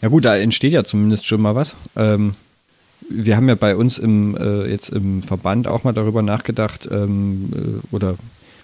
Ja 0.02 0.08
gut, 0.08 0.24
da 0.24 0.38
entsteht 0.38 0.72
ja 0.72 0.86
zumindest 0.86 1.26
schon 1.26 1.42
mal 1.42 1.56
was. 1.56 1.76
Ähm, 1.98 2.36
wir 3.10 3.36
haben 3.36 3.48
ja 3.48 3.56
bei 3.56 3.76
uns 3.76 3.98
im, 3.98 4.36
äh, 4.38 4.70
jetzt 4.70 4.90
im 4.90 5.24
Verband 5.24 5.68
auch 5.68 5.84
mal 5.84 5.94
darüber 5.94 6.22
nachgedacht 6.22 6.88
ähm, 6.92 7.50
äh, 7.54 7.96
oder 7.96 8.16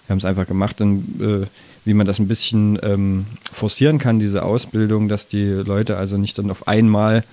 Wir 0.06 0.10
haben 0.10 0.18
es 0.18 0.24
einfach 0.24 0.46
gemacht, 0.46 0.80
und, 0.80 1.20
äh, 1.20 1.46
wie 1.84 1.94
man 1.94 2.06
das 2.06 2.18
ein 2.18 2.28
bisschen 2.28 2.78
ähm, 2.82 3.26
forcieren 3.52 3.98
kann, 3.98 4.18
diese 4.18 4.42
Ausbildung, 4.42 5.08
dass 5.08 5.28
die 5.28 5.44
Leute 5.44 5.96
also 5.96 6.16
nicht 6.16 6.38
dann 6.38 6.50
auf 6.50 6.68
einmal 6.68 7.24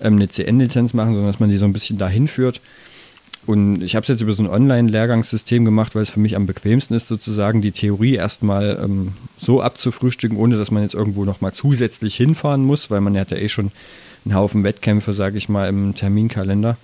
ähm, 0.00 0.16
eine 0.16 0.28
CN-Lizenz 0.28 0.94
machen, 0.94 1.14
sondern 1.14 1.32
dass 1.32 1.40
man 1.40 1.50
die 1.50 1.58
so 1.58 1.64
ein 1.64 1.72
bisschen 1.72 1.98
dahin 1.98 2.28
führt. 2.28 2.60
Und 3.46 3.82
ich 3.82 3.96
habe 3.96 4.02
es 4.02 4.08
jetzt 4.08 4.20
über 4.20 4.32
so 4.32 4.42
ein 4.42 4.48
Online-Lehrgangssystem 4.48 5.64
gemacht, 5.64 5.94
weil 5.94 6.02
es 6.02 6.10
für 6.10 6.20
mich 6.20 6.36
am 6.36 6.46
bequemsten 6.46 6.94
ist, 6.94 7.08
sozusagen 7.08 7.62
die 7.62 7.72
Theorie 7.72 8.14
erstmal 8.14 8.78
ähm, 8.82 9.12
so 9.38 9.62
abzufrühstücken, 9.62 10.36
ohne 10.36 10.56
dass 10.56 10.70
man 10.70 10.82
jetzt 10.82 10.94
irgendwo 10.94 11.24
nochmal 11.24 11.52
zusätzlich 11.52 12.16
hinfahren 12.16 12.62
muss, 12.62 12.90
weil 12.90 13.00
man 13.00 13.16
hat 13.18 13.30
ja 13.30 13.38
eh 13.38 13.48
schon 13.48 13.72
einen 14.24 14.34
Haufen 14.34 14.64
Wettkämpfe, 14.64 15.12
sage 15.12 15.38
ich 15.38 15.48
mal, 15.48 15.68
im 15.68 15.94
Terminkalender. 15.94 16.76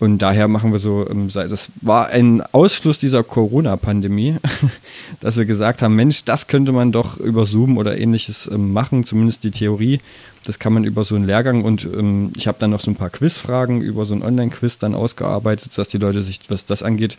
Und 0.00 0.22
daher 0.22 0.48
machen 0.48 0.72
wir 0.72 0.78
so, 0.78 1.06
ähm, 1.10 1.28
das 1.30 1.70
war 1.82 2.08
ein 2.08 2.42
Ausfluss 2.52 2.96
dieser 2.96 3.22
Corona-Pandemie, 3.22 4.36
dass 5.20 5.36
wir 5.36 5.44
gesagt 5.44 5.82
haben, 5.82 5.94
Mensch, 5.94 6.24
das 6.24 6.46
könnte 6.46 6.72
man 6.72 6.90
doch 6.90 7.18
über 7.18 7.44
Zoom 7.44 7.76
oder 7.76 7.98
ähnliches 7.98 8.48
ähm, 8.50 8.72
machen, 8.72 9.04
zumindest 9.04 9.44
die 9.44 9.50
Theorie. 9.50 10.00
Das 10.46 10.58
kann 10.58 10.72
man 10.72 10.84
über 10.84 11.04
so 11.04 11.16
einen 11.16 11.26
Lehrgang 11.26 11.64
und 11.64 11.84
ähm, 11.84 12.32
ich 12.34 12.48
habe 12.48 12.56
dann 12.58 12.70
noch 12.70 12.80
so 12.80 12.90
ein 12.90 12.96
paar 12.96 13.10
Quizfragen 13.10 13.82
über 13.82 14.06
so 14.06 14.14
ein 14.14 14.22
Online-Quiz 14.22 14.78
dann 14.78 14.94
ausgearbeitet, 14.94 15.76
dass 15.76 15.88
die 15.88 15.98
Leute 15.98 16.22
sich, 16.22 16.40
was 16.48 16.64
das 16.64 16.82
angeht, 16.82 17.18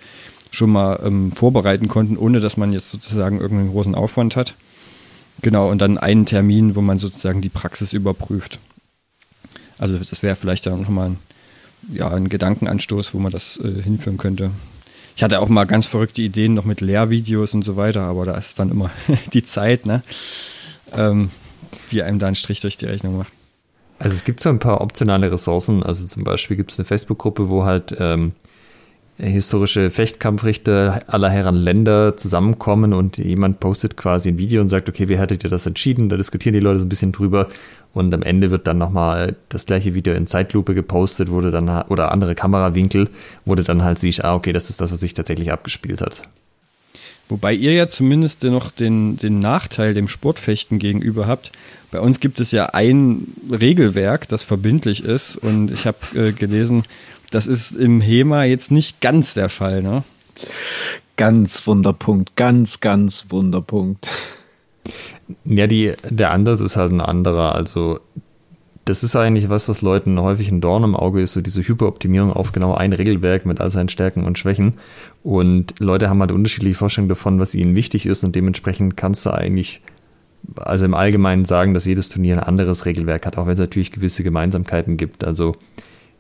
schon 0.50 0.72
mal 0.72 1.00
vorbereiten 1.34 1.88
konnten, 1.88 2.18
ohne 2.18 2.42
dass 2.42 2.58
man 2.58 2.74
jetzt 2.74 2.90
sozusagen 2.90 3.40
irgendeinen 3.40 3.72
großen 3.72 3.96
Aufwand 3.96 4.36
hat. 4.36 4.56
Genau, 5.42 5.70
und 5.70 5.80
dann 5.80 5.98
einen 5.98 6.26
Termin, 6.26 6.76
wo 6.76 6.82
man 6.82 7.00
sozusagen 7.00 7.40
die 7.40 7.48
Praxis 7.48 7.94
überprüft. 7.94 8.60
Also 9.82 9.98
das 9.98 10.24
wäre 10.24 10.36
vielleicht 10.36 10.66
dann 10.66 10.82
nochmal 10.82 11.10
ein 11.10 11.18
ja, 11.90 12.10
ein 12.10 12.30
Gedankenanstoß, 12.30 13.14
wo 13.14 13.20
man 13.20 13.32
das 13.32 13.58
äh, 13.58 13.82
hinführen 13.82 14.18
könnte. 14.18 14.52
Ich 15.16 15.24
hatte 15.24 15.40
auch 15.40 15.50
mal 15.50 15.66
ganz 15.66 15.88
verrückte 15.88 16.22
Ideen 16.22 16.54
noch 16.54 16.66
mit 16.66 16.82
Lehrvideos 16.82 17.54
und 17.54 17.64
so 17.64 17.76
weiter, 17.76 18.02
aber 18.02 18.26
da 18.26 18.36
ist 18.36 18.60
dann 18.60 18.72
immer 18.72 18.92
die 19.34 19.44
Zeit, 19.44 19.86
ne? 19.86 20.02
Ähm, 20.96 21.32
die 21.92 22.04
einem 22.04 22.20
da 22.20 22.28
einen 22.28 22.36
Strich 22.36 22.62
durch 22.62 22.78
die 22.78 22.86
Rechnung 22.86 23.18
macht. 23.18 23.32
Also 24.00 24.16
es 24.16 24.24
gibt 24.24 24.40
so 24.40 24.50
ein 24.50 24.60
paar 24.60 24.82
optionale 24.82 25.32
Ressourcen. 25.32 25.84
Also 25.84 26.08
zum 26.08 26.24
Beispiel 26.24 26.58
gibt 26.58 26.72
es 26.72 26.80
eine 26.80 26.86
Facebook-Gruppe, 26.86 27.50
wo 27.50 27.66
halt 27.66 27.96
ähm, 28.00 28.34
historische 29.18 29.90
Fechtkampfrichter 29.90 31.04
aller 31.08 31.30
Herren 31.30 31.56
Länder 31.56 32.18
zusammenkommen 32.18 32.94
und 32.94 33.18
jemand 33.18 33.60
postet 33.60 33.96
quasi 33.96 34.30
ein 34.30 34.38
Video 34.38 34.62
und 34.62 34.70
sagt, 34.70 34.90
okay, 34.90 35.10
wie 35.10 35.18
hättet 35.18 35.44
ihr 35.44 35.50
das 35.50 35.66
entschieden? 35.66 36.10
Da 36.10 36.18
diskutieren 36.18 36.54
die 36.54 36.60
Leute 36.60 36.80
so 36.80 36.86
ein 36.86 36.90
bisschen 36.90 37.12
drüber 37.12 37.48
und 37.94 38.14
am 38.14 38.24
Ende 38.24 38.52
wird 38.52 38.68
dann 38.68 38.78
nochmal 38.78 39.36
das 39.50 39.66
gleiche 39.66 39.94
Video 39.94 40.14
in 40.14 40.28
Zeitlupe 40.28 40.74
gepostet, 40.74 41.30
wurde 41.30 41.52
dann 41.52 41.70
oder 41.90 42.12
andere 42.12 42.36
Kamerawinkel, 42.36 43.10
wurde 43.46 43.64
dann 43.64 43.84
halt 43.84 44.00
siehst, 44.00 44.24
ah, 44.24 44.36
okay, 44.36 44.54
das 44.54 44.70
ist 44.70 44.82
das, 44.82 44.92
was 44.92 45.00
sich 45.00 45.14
tatsächlich 45.14 45.52
abgespielt 45.52 46.02
hat. 46.02 46.24
Wobei 47.32 47.54
ihr 47.54 47.72
ja 47.72 47.88
zumindest 47.88 48.44
noch 48.44 48.72
den, 48.72 49.16
den 49.16 49.40
Nachteil 49.40 49.94
dem 49.94 50.10
Sportfechten 50.10 50.80
gegenüber 50.80 51.28
habt. 51.28 51.54
Bei 51.90 52.02
uns 52.02 52.20
gibt 52.20 52.42
es 52.42 52.52
ja 52.52 52.66
ein 52.68 53.26
Regelwerk, 53.50 54.28
das 54.28 54.44
verbindlich 54.44 55.06
ist. 55.06 55.38
Und 55.38 55.72
ich 55.72 55.88
habe 55.88 55.98
äh, 56.14 56.34
gelesen, 56.34 56.84
das 57.32 57.48
ist 57.48 57.72
im 57.72 58.02
HEMA 58.02 58.44
jetzt 58.44 58.72
nicht 58.72 59.02
ganz 59.02 59.34
der 59.34 59.50
Fall, 59.50 59.82
ne? 59.82 60.04
Ganz 61.18 61.66
Wunderpunkt, 61.66 62.36
ganz, 62.36 62.80
ganz 62.80 63.28
Wunderpunkt. 63.30 64.10
Ja, 65.46 65.68
die, 65.68 65.94
der 66.10 66.32
Ansatz 66.32 66.60
ist 66.60 66.76
halt 66.76 66.92
ein 66.92 67.02
anderer. 67.02 67.56
Also, 67.56 68.00
das 68.86 69.04
ist 69.04 69.16
eigentlich 69.16 69.50
was, 69.50 69.70
was 69.70 69.82
Leuten 69.82 70.20
häufig 70.20 70.52
ein 70.52 70.62
Dorn 70.62 70.84
im 70.84 70.96
Auge 70.96 71.22
ist, 71.22 71.34
so 71.34 71.42
diese 71.42 71.62
Hyperoptimierung 71.62 72.34
auf 72.34 72.52
genau 72.52 72.74
ein 72.74 72.94
Regelwerk 72.94 73.46
mit 73.46 73.62
all 73.62 73.70
seinen 73.70 73.90
Stärken 73.90 74.26
und 74.26 74.40
Schwächen. 74.40 74.74
Und 75.24 75.76
Leute 75.80 76.10
haben 76.10 76.20
halt 76.20 76.32
unterschiedliche 76.32 76.76
Vorstellungen 76.76 77.10
davon, 77.10 77.40
was 77.40 77.56
ihnen 77.56 77.76
wichtig 77.76 78.06
ist 78.06 78.24
und 78.24 78.36
dementsprechend 78.36 78.98
kannst 78.98 79.26
du 79.26 79.30
eigentlich, 79.32 79.82
also 80.56 80.86
im 80.86 80.96
Allgemeinen 80.96 81.46
sagen, 81.46 81.74
dass 81.74 81.86
jedes 81.86 82.10
Turnier 82.10 82.36
ein 82.36 82.44
anderes 82.44 82.86
Regelwerk 82.86 83.26
hat, 83.26 83.38
auch 83.38 83.46
wenn 83.46 83.54
es 83.54 83.60
natürlich 83.60 83.92
gewisse 83.92 84.24
Gemeinsamkeiten 84.24 84.98
gibt. 84.98 85.24
Also, 85.24 85.56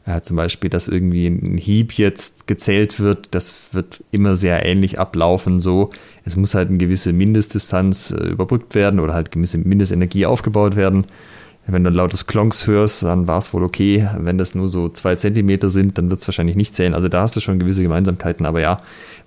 ja, 0.05 0.23
zum 0.23 0.35
Beispiel, 0.35 0.69
dass 0.69 0.87
irgendwie 0.87 1.27
ein 1.27 1.57
Hieb 1.57 1.93
jetzt 1.93 2.47
gezählt 2.47 2.99
wird, 2.99 3.27
das 3.31 3.53
wird 3.71 4.03
immer 4.09 4.35
sehr 4.35 4.65
ähnlich 4.65 4.99
ablaufen. 4.99 5.59
So, 5.59 5.91
es 6.25 6.35
muss 6.35 6.55
halt 6.55 6.69
eine 6.69 6.77
gewisse 6.77 7.13
Mindestdistanz 7.13 8.11
äh, 8.11 8.29
überbrückt 8.29 8.73
werden 8.73 8.99
oder 8.99 9.13
halt 9.13 9.31
gewisse 9.31 9.59
Mindestenergie 9.59 10.25
aufgebaut 10.25 10.75
werden. 10.75 11.05
Wenn 11.67 11.83
du 11.83 11.91
lautes 11.91 12.25
Klonks 12.25 12.65
hörst, 12.65 13.03
dann 13.03 13.27
war 13.27 13.37
es 13.37 13.53
wohl 13.53 13.63
okay. 13.63 14.09
Wenn 14.17 14.39
das 14.39 14.55
nur 14.55 14.67
so 14.67 14.89
zwei 14.89 15.15
Zentimeter 15.15 15.69
sind, 15.69 15.97
dann 15.97 16.09
wird 16.09 16.19
es 16.19 16.27
wahrscheinlich 16.27 16.55
nicht 16.55 16.73
zählen. 16.73 16.95
Also 16.95 17.07
da 17.07 17.21
hast 17.21 17.35
du 17.35 17.39
schon 17.39 17.59
gewisse 17.59 17.83
Gemeinsamkeiten. 17.83 18.47
Aber 18.47 18.59
ja, 18.59 18.77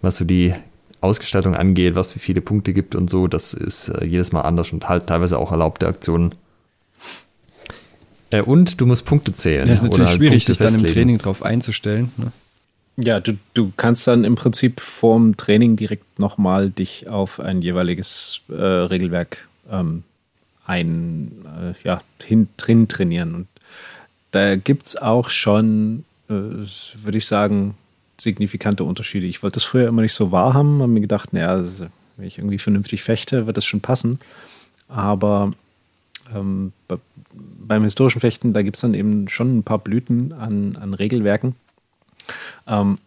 was 0.02 0.16
so 0.16 0.24
die 0.24 0.52
Ausgestaltung 1.00 1.54
angeht, 1.54 1.94
was 1.94 2.16
wie 2.16 2.18
viele 2.18 2.40
Punkte 2.40 2.72
gibt 2.72 2.96
und 2.96 3.08
so, 3.08 3.28
das 3.28 3.54
ist 3.54 3.88
äh, 3.90 4.04
jedes 4.04 4.32
Mal 4.32 4.40
anders 4.40 4.72
und 4.72 4.88
halt 4.88 5.06
teilweise 5.06 5.38
auch 5.38 5.52
erlaubte 5.52 5.86
Aktionen. 5.86 6.34
Äh, 8.30 8.42
und 8.42 8.80
du 8.80 8.86
musst 8.86 9.04
Punkte 9.04 9.32
zählen. 9.32 9.68
Das 9.68 9.78
ist 9.78 9.90
natürlich 9.90 10.10
schwierig, 10.10 10.44
sich 10.44 10.58
dann 10.58 10.74
im 10.74 10.86
Training 10.86 11.18
drauf 11.18 11.42
einzustellen. 11.42 12.10
Ne? 12.16 12.32
Ja, 12.96 13.18
du, 13.20 13.36
du 13.54 13.72
kannst 13.76 14.06
dann 14.06 14.24
im 14.24 14.36
Prinzip 14.36 14.80
vorm 14.80 15.36
Training 15.36 15.76
direkt 15.76 16.18
nochmal 16.18 16.70
dich 16.70 17.08
auf 17.08 17.40
ein 17.40 17.60
jeweiliges 17.60 18.40
äh, 18.48 18.54
Regelwerk 18.54 19.48
ähm, 19.70 20.04
ein, 20.64 21.32
äh, 21.44 21.74
ja, 21.86 22.02
hin, 22.22 22.48
drin 22.56 22.88
trainieren. 22.88 23.34
Und 23.34 23.48
da 24.30 24.56
gibt 24.56 24.86
es 24.86 24.96
auch 24.96 25.28
schon, 25.28 26.04
äh, 26.28 26.32
würde 26.32 27.18
ich 27.18 27.26
sagen, 27.26 27.74
signifikante 28.18 28.84
Unterschiede. 28.84 29.26
Ich 29.26 29.42
wollte 29.42 29.54
das 29.54 29.64
früher 29.64 29.88
immer 29.88 30.02
nicht 30.02 30.14
so 30.14 30.30
wahrhaben, 30.30 30.80
habe 30.80 30.92
mir 30.92 31.00
gedacht, 31.00 31.32
naja, 31.32 31.64
wenn 32.16 32.26
ich 32.26 32.38
irgendwie 32.38 32.58
vernünftig 32.58 33.02
fechte, 33.02 33.46
wird 33.46 33.56
das 33.56 33.64
schon 33.64 33.80
passen. 33.80 34.20
Aber 34.88 35.52
ähm, 36.34 36.72
beim 37.66 37.84
historischen 37.84 38.20
Fechten, 38.20 38.52
da 38.52 38.62
gibt 38.62 38.76
es 38.76 38.82
dann 38.82 38.94
eben 38.94 39.28
schon 39.28 39.58
ein 39.58 39.62
paar 39.62 39.78
Blüten 39.78 40.32
an, 40.32 40.76
an 40.76 40.94
Regelwerken. 40.94 41.56
Ähm, 42.66 42.98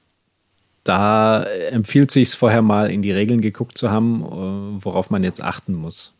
da 0.83 1.43
empfiehlt 1.43 2.11
sich 2.11 2.29
vorher 2.31 2.61
mal 2.61 2.89
in 2.89 3.01
die 3.01 3.11
Regeln 3.11 3.41
geguckt 3.41 3.77
zu 3.77 3.91
haben, 3.91 4.23
äh, 4.23 4.83
worauf 4.83 5.09
man 5.09 5.23
jetzt 5.23 5.43
achten 5.43 5.73
muss. 5.73 6.13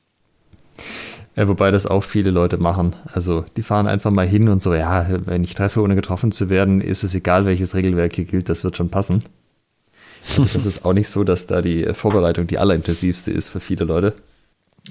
Ja, 1.36 1.48
wobei 1.48 1.70
das 1.70 1.86
auch 1.86 2.04
viele 2.04 2.32
Leute 2.32 2.58
machen. 2.58 2.96
Also 3.06 3.46
die 3.56 3.62
fahren 3.62 3.88
einfach 3.88 4.12
mal 4.12 4.26
hin 4.26 4.50
und 4.50 4.62
so, 4.62 4.74
ja, 4.74 5.08
wenn 5.26 5.44
ich 5.44 5.54
treffe, 5.54 5.82
ohne 5.82 5.96
getroffen 5.96 6.32
zu 6.32 6.50
werden, 6.50 6.82
ist 6.82 7.04
es 7.04 7.14
egal, 7.14 7.46
welches 7.46 7.76
Regelwerk 7.76 8.16
hier 8.16 8.26
gilt, 8.26 8.50
das 8.50 8.64
wird 8.64 8.76
schon 8.76 8.90
passen. 8.90 9.24
Also 10.36 10.50
das 10.52 10.66
ist 10.66 10.84
auch 10.84 10.94
nicht 10.94 11.08
so, 11.10 11.24
dass 11.24 11.48
da 11.48 11.62
die 11.62 11.94
Vorbereitung 11.94 12.48
die 12.48 12.58
allerintensivste 12.58 13.32
ist 13.32 13.50
für 13.50 13.60
viele 13.60 13.86
Leute. 13.86 14.14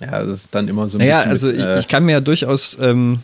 Ja, 0.00 0.24
das 0.24 0.44
ist 0.44 0.54
dann 0.54 0.68
immer 0.68 0.88
so 0.88 0.98
ein 0.98 1.00
naja, 1.00 1.16
bisschen. 1.16 1.30
also 1.30 1.46
mit, 1.48 1.58
äh 1.58 1.74
ich, 1.74 1.80
ich, 1.80 1.88
kann 1.88 2.04
mir 2.04 2.12
ja 2.12 2.20
durchaus 2.20 2.78
ähm, 2.80 3.20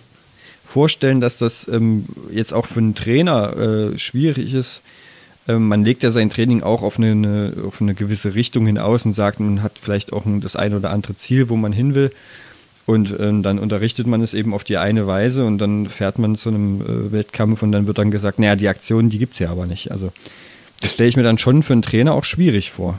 vorstellen, 0.73 1.21
dass 1.21 1.39
das 1.39 1.69
ähm, 1.69 2.07
jetzt 2.31 2.55
auch 2.55 2.67
für 2.67 2.81
einen 2.81 2.95
Trainer 2.95 3.57
äh, 3.57 3.99
schwierig 3.99 4.55
ist. 4.55 4.83
Ähm, 5.47 5.69
man 5.69 5.85
legt 5.85 6.03
ja 6.03 6.11
sein 6.11 6.31
Training 6.31 6.63
auch 6.63 6.83
auf 6.83 6.99
eine, 6.99 7.53
auf 7.67 7.83
eine 7.83 7.95
gewisse 7.95 8.35
Richtung 8.35 8.67
hinaus 8.67 9.05
und 9.05 9.13
sagt, 9.13 9.39
man 9.39 9.63
hat 9.63 9.73
vielleicht 9.81 10.13
auch 10.13 10.25
ein, 10.25 10.41
das 10.41 10.57
ein 10.57 10.75
oder 10.75 10.91
andere 10.91 11.15
Ziel, 11.15 11.51
wo 11.51 11.57
man 11.57 11.73
hin 11.73 11.95
will. 11.95 12.11
Und 12.87 13.15
ähm, 13.21 13.43
dann 13.43 13.59
unterrichtet 13.59 14.07
man 14.07 14.23
es 14.23 14.35
eben 14.35 14.55
auf 14.55 14.65
die 14.65 14.79
eine 14.79 15.07
Weise 15.07 15.45
und 15.45 15.59
dann 15.59 15.89
fährt 15.89 16.19
man 16.19 16.37
zu 16.37 16.49
einem 16.49 16.81
äh, 16.81 17.13
Wettkampf 17.13 17.63
und 17.63 17.71
dann 17.71 17.87
wird 17.87 17.99
dann 17.99 18.11
gesagt, 18.11 18.39
naja, 18.39 18.57
die 18.57 18.69
Aktionen, 18.69 19.11
die 19.11 19.19
gibt 19.19 19.35
es 19.35 19.39
ja 19.39 19.51
aber 19.51 19.67
nicht. 19.67 19.93
Also 19.93 20.11
das 20.81 20.93
stelle 20.93 21.09
ich 21.09 21.17
mir 21.17 21.23
dann 21.23 21.39
schon 21.39 21.63
für 21.63 21.75
einen 21.75 21.83
Trainer 21.83 22.15
auch 22.15 22.25
schwierig 22.25 22.73
vor. 22.73 22.99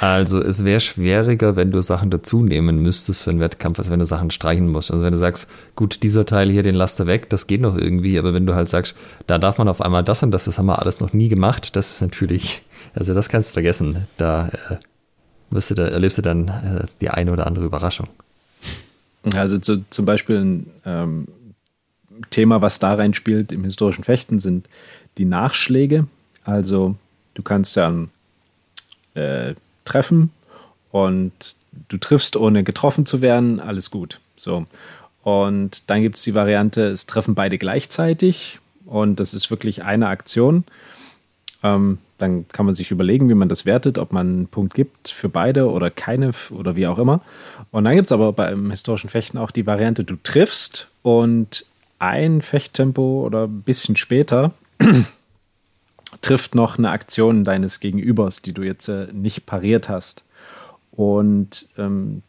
Also 0.00 0.40
es 0.40 0.64
wäre 0.64 0.80
schwieriger, 0.80 1.56
wenn 1.56 1.72
du 1.72 1.80
Sachen 1.80 2.10
dazu 2.10 2.42
nehmen 2.42 2.82
müsstest 2.82 3.22
für 3.22 3.30
einen 3.30 3.40
Wettkampf, 3.40 3.78
als 3.78 3.90
wenn 3.90 3.98
du 3.98 4.06
Sachen 4.06 4.30
streichen 4.30 4.68
musst. 4.68 4.90
Also 4.90 5.04
wenn 5.04 5.12
du 5.12 5.18
sagst, 5.18 5.48
gut, 5.74 6.02
dieser 6.02 6.26
Teil 6.26 6.50
hier, 6.50 6.62
den 6.62 6.74
lass 6.74 6.96
da 6.96 7.06
weg, 7.06 7.30
das 7.30 7.46
geht 7.46 7.62
noch 7.62 7.76
irgendwie, 7.76 8.18
aber 8.18 8.34
wenn 8.34 8.46
du 8.46 8.54
halt 8.54 8.68
sagst, 8.68 8.94
da 9.26 9.38
darf 9.38 9.58
man 9.58 9.68
auf 9.68 9.80
einmal 9.80 10.04
das 10.04 10.22
und 10.22 10.32
das, 10.32 10.44
das 10.44 10.58
haben 10.58 10.66
wir 10.66 10.80
alles 10.80 11.00
noch 11.00 11.12
nie 11.12 11.28
gemacht, 11.28 11.76
das 11.76 11.90
ist 11.92 12.02
natürlich, 12.02 12.62
also 12.94 13.14
das 13.14 13.28
kannst 13.28 13.50
du 13.50 13.54
vergessen. 13.54 14.06
Da, 14.18 14.48
äh, 14.48 14.76
wirst 15.50 15.70
du 15.70 15.74
da 15.74 15.86
erlebst 15.86 16.18
du 16.18 16.22
dann 16.22 16.48
äh, 16.48 16.86
die 17.00 17.10
eine 17.10 17.32
oder 17.32 17.46
andere 17.46 17.64
Überraschung. 17.64 18.08
Also 19.34 19.58
zu, 19.58 19.84
zum 19.90 20.04
Beispiel 20.04 20.36
ein 20.36 20.70
ähm, 20.84 21.28
Thema, 22.30 22.62
was 22.62 22.78
da 22.78 22.94
reinspielt 22.94 23.50
im 23.50 23.64
historischen 23.64 24.04
Fechten, 24.04 24.38
sind 24.38 24.68
die 25.18 25.24
Nachschläge. 25.24 26.06
Also 26.44 26.96
du 27.34 27.42
kannst 27.42 27.76
ja 27.76 27.92
äh, 29.14 29.54
treffen 29.86 30.30
und 30.90 31.32
du 31.88 31.96
triffst, 31.98 32.36
ohne 32.36 32.64
getroffen 32.64 33.06
zu 33.06 33.20
werden, 33.20 33.60
alles 33.60 33.90
gut. 33.90 34.20
So. 34.36 34.66
Und 35.22 35.90
dann 35.90 36.02
gibt 36.02 36.16
es 36.16 36.22
die 36.22 36.34
Variante, 36.34 36.86
es 36.88 37.06
treffen 37.06 37.34
beide 37.34 37.58
gleichzeitig 37.58 38.60
und 38.84 39.18
das 39.18 39.34
ist 39.34 39.50
wirklich 39.50 39.82
eine 39.82 40.08
Aktion. 40.08 40.64
Ähm, 41.62 41.98
dann 42.18 42.48
kann 42.48 42.64
man 42.64 42.74
sich 42.74 42.90
überlegen, 42.90 43.28
wie 43.28 43.34
man 43.34 43.48
das 43.48 43.66
wertet, 43.66 43.98
ob 43.98 44.12
man 44.12 44.26
einen 44.26 44.46
Punkt 44.46 44.74
gibt 44.74 45.08
für 45.08 45.28
beide 45.28 45.70
oder 45.70 45.90
keine 45.90 46.30
oder 46.50 46.76
wie 46.76 46.86
auch 46.86 46.98
immer. 46.98 47.20
Und 47.70 47.84
dann 47.84 47.94
gibt 47.94 48.06
es 48.06 48.12
aber 48.12 48.32
beim 48.32 48.70
historischen 48.70 49.10
Fechten 49.10 49.38
auch 49.38 49.50
die 49.50 49.66
Variante, 49.66 50.04
du 50.04 50.16
triffst 50.22 50.88
und 51.02 51.66
ein 51.98 52.42
Fechttempo 52.42 53.24
oder 53.24 53.44
ein 53.44 53.62
bisschen 53.62 53.96
später 53.96 54.52
trifft 56.20 56.54
noch 56.54 56.78
eine 56.78 56.90
Aktion 56.90 57.44
deines 57.44 57.80
Gegenübers, 57.80 58.42
die 58.42 58.52
du 58.52 58.62
jetzt 58.62 58.88
äh, 58.88 59.06
nicht 59.12 59.46
pariert 59.46 59.88
hast. 59.88 60.24
Und 60.92 61.66
ähm, 61.76 62.22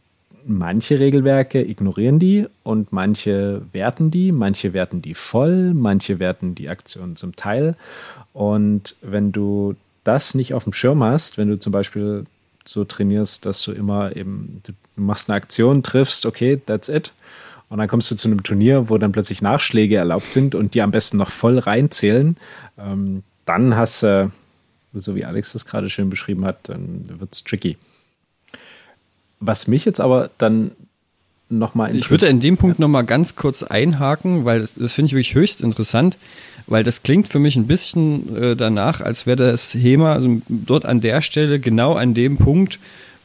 manche 0.44 0.98
Regelwerke 0.98 1.62
ignorieren 1.62 2.18
die 2.18 2.46
und 2.62 2.92
manche 2.92 3.62
werten 3.72 4.10
die, 4.10 4.32
manche 4.32 4.72
werten 4.72 5.02
die 5.02 5.14
voll, 5.14 5.74
manche 5.74 6.18
werten 6.18 6.54
die 6.54 6.68
Aktion 6.68 7.16
zum 7.16 7.36
Teil. 7.36 7.76
Und 8.32 8.96
wenn 9.02 9.32
du 9.32 9.74
das 10.04 10.34
nicht 10.34 10.54
auf 10.54 10.64
dem 10.64 10.72
Schirm 10.72 11.02
hast, 11.02 11.38
wenn 11.38 11.48
du 11.48 11.58
zum 11.58 11.72
Beispiel 11.72 12.24
so 12.64 12.84
trainierst, 12.84 13.46
dass 13.46 13.62
du 13.62 13.72
immer 13.72 14.16
eben, 14.16 14.62
du 14.64 14.72
machst 14.96 15.28
eine 15.28 15.36
Aktion, 15.36 15.82
triffst, 15.82 16.26
okay, 16.26 16.60
that's 16.64 16.88
it. 16.88 17.12
Und 17.68 17.78
dann 17.78 17.88
kommst 17.88 18.10
du 18.10 18.14
zu 18.16 18.28
einem 18.28 18.42
Turnier, 18.42 18.88
wo 18.88 18.96
dann 18.96 19.12
plötzlich 19.12 19.42
Nachschläge 19.42 19.96
erlaubt 19.96 20.32
sind 20.32 20.54
und 20.54 20.74
die 20.74 20.80
am 20.80 20.90
besten 20.90 21.18
noch 21.18 21.30
voll 21.30 21.58
reinzählen. 21.58 22.36
Ähm, 22.78 23.22
dann 23.48 23.76
hast 23.76 24.02
du, 24.02 24.30
so 24.94 25.14
wie 25.14 25.24
Alex 25.24 25.52
das 25.52 25.66
gerade 25.66 25.90
schön 25.90 26.10
beschrieben 26.10 26.44
hat, 26.44 26.68
dann 26.68 27.04
wird 27.20 27.32
es 27.32 27.44
tricky. 27.44 27.76
Was 29.40 29.68
mich 29.68 29.84
jetzt 29.84 30.00
aber 30.00 30.30
dann 30.38 30.72
nochmal 31.48 31.94
Ich 31.96 32.10
würde 32.10 32.26
in 32.26 32.40
dem 32.40 32.56
Punkt 32.56 32.78
nochmal 32.78 33.04
ganz 33.04 33.36
kurz 33.36 33.62
einhaken, 33.62 34.44
weil 34.44 34.60
das, 34.60 34.74
das 34.74 34.92
finde 34.92 35.06
ich 35.06 35.12
wirklich 35.12 35.34
höchst 35.34 35.62
interessant, 35.62 36.18
weil 36.66 36.84
das 36.84 37.02
klingt 37.02 37.28
für 37.28 37.38
mich 37.38 37.56
ein 37.56 37.66
bisschen 37.66 38.36
äh, 38.36 38.56
danach, 38.56 39.00
als 39.00 39.26
wäre 39.26 39.36
das 39.36 39.72
HEMA 39.72 40.12
also 40.12 40.42
dort 40.48 40.84
an 40.84 41.00
der 41.00 41.22
Stelle 41.22 41.58
genau 41.58 41.94
an 41.94 42.14
dem 42.14 42.36
Punkt, 42.36 42.78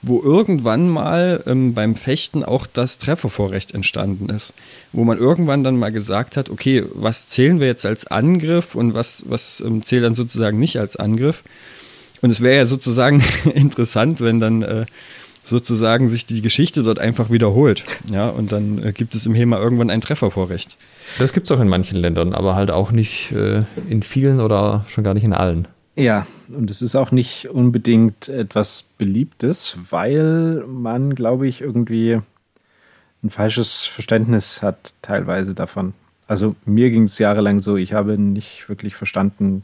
wo 0.03 0.21
irgendwann 0.21 0.89
mal 0.89 1.41
ähm, 1.47 1.73
beim 1.73 1.95
Fechten 1.95 2.43
auch 2.43 2.67
das 2.67 2.97
Treffervorrecht 2.97 3.73
entstanden 3.73 4.29
ist. 4.29 4.53
Wo 4.91 5.05
man 5.05 5.17
irgendwann 5.17 5.63
dann 5.63 5.79
mal 5.79 5.91
gesagt 5.91 6.37
hat, 6.37 6.49
okay, 6.49 6.83
was 6.93 7.29
zählen 7.29 7.59
wir 7.61 7.67
jetzt 7.67 7.85
als 7.85 8.05
Angriff 8.05 8.75
und 8.75 8.93
was, 8.93 9.23
was 9.27 9.61
ähm, 9.61 9.81
zählt 9.81 10.03
dann 10.03 10.13
sozusagen 10.13 10.59
nicht 10.59 10.77
als 10.77 10.97
Angriff. 10.97 11.43
Und 12.21 12.31
es 12.31 12.41
wäre 12.41 12.57
ja 12.57 12.65
sozusagen 12.65 13.23
interessant, 13.53 14.19
wenn 14.19 14.39
dann 14.39 14.61
äh, 14.61 14.85
sozusagen 15.43 16.09
sich 16.09 16.25
die 16.25 16.41
Geschichte 16.41 16.83
dort 16.83 16.99
einfach 16.99 17.29
wiederholt. 17.29 17.85
Ja, 18.11 18.27
und 18.27 18.51
dann 18.51 18.83
äh, 18.83 18.91
gibt 18.91 19.15
es 19.15 19.25
im 19.25 19.33
HEMA 19.33 19.57
irgendwann 19.57 19.89
ein 19.89 20.01
Treffervorrecht. 20.01 20.77
Das 21.17 21.31
gibt 21.31 21.47
es 21.47 21.51
auch 21.51 21.61
in 21.61 21.69
manchen 21.69 21.97
Ländern, 21.97 22.33
aber 22.33 22.55
halt 22.55 22.71
auch 22.71 22.91
nicht 22.91 23.31
äh, 23.31 23.63
in 23.89 24.03
vielen 24.03 24.41
oder 24.41 24.85
schon 24.89 25.05
gar 25.05 25.13
nicht 25.13 25.23
in 25.23 25.33
allen. 25.33 25.67
Ja, 25.95 26.25
und 26.49 26.69
es 26.71 26.81
ist 26.81 26.95
auch 26.95 27.11
nicht 27.11 27.49
unbedingt 27.49 28.27
etwas 28.27 28.83
Beliebtes, 28.97 29.77
weil 29.91 30.63
man, 30.67 31.13
glaube 31.13 31.47
ich, 31.47 31.61
irgendwie 31.61 32.19
ein 33.23 33.29
falsches 33.29 33.85
Verständnis 33.85 34.63
hat 34.63 34.93
teilweise 35.01 35.53
davon. 35.53 35.93
Also 36.27 36.55
mir 36.65 36.89
ging 36.89 37.03
es 37.03 37.19
jahrelang 37.19 37.59
so, 37.59 37.77
ich 37.77 37.93
habe 37.93 38.17
nicht 38.17 38.67
wirklich 38.69 38.95
verstanden, 38.95 39.63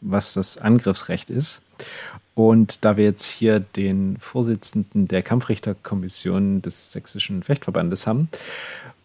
was 0.00 0.34
das 0.34 0.56
Angriffsrecht 0.56 1.28
ist. 1.28 1.62
Und 2.34 2.84
da 2.84 2.96
wir 2.96 3.04
jetzt 3.04 3.26
hier 3.26 3.60
den 3.60 4.16
Vorsitzenden 4.18 5.08
der 5.08 5.22
Kampfrichterkommission 5.22 6.62
des 6.62 6.92
Sächsischen 6.92 7.42
Fechtverbandes 7.42 8.06
haben, 8.06 8.28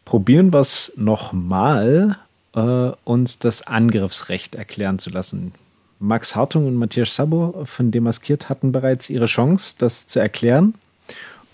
probieren 0.06 0.54
wir 0.54 0.60
es 0.60 0.94
nochmal, 0.98 2.18
äh, 2.56 2.92
uns 3.04 3.40
das 3.40 3.62
Angriffsrecht 3.62 4.56
erklären 4.56 5.00
zu 5.00 5.10
lassen. 5.10 5.54
Max 6.02 6.36
Hartung 6.36 6.68
und 6.68 6.76
Matthias 6.76 7.16
Sabo 7.16 7.64
von 7.66 7.92
Demaskiert 7.92 8.50
hatten 8.50 8.72
bereits 8.72 9.10
ihre 9.10 9.28
Chance, 9.28 9.76
das 9.78 10.08
zu 10.08 10.20
erklären. 10.20 10.74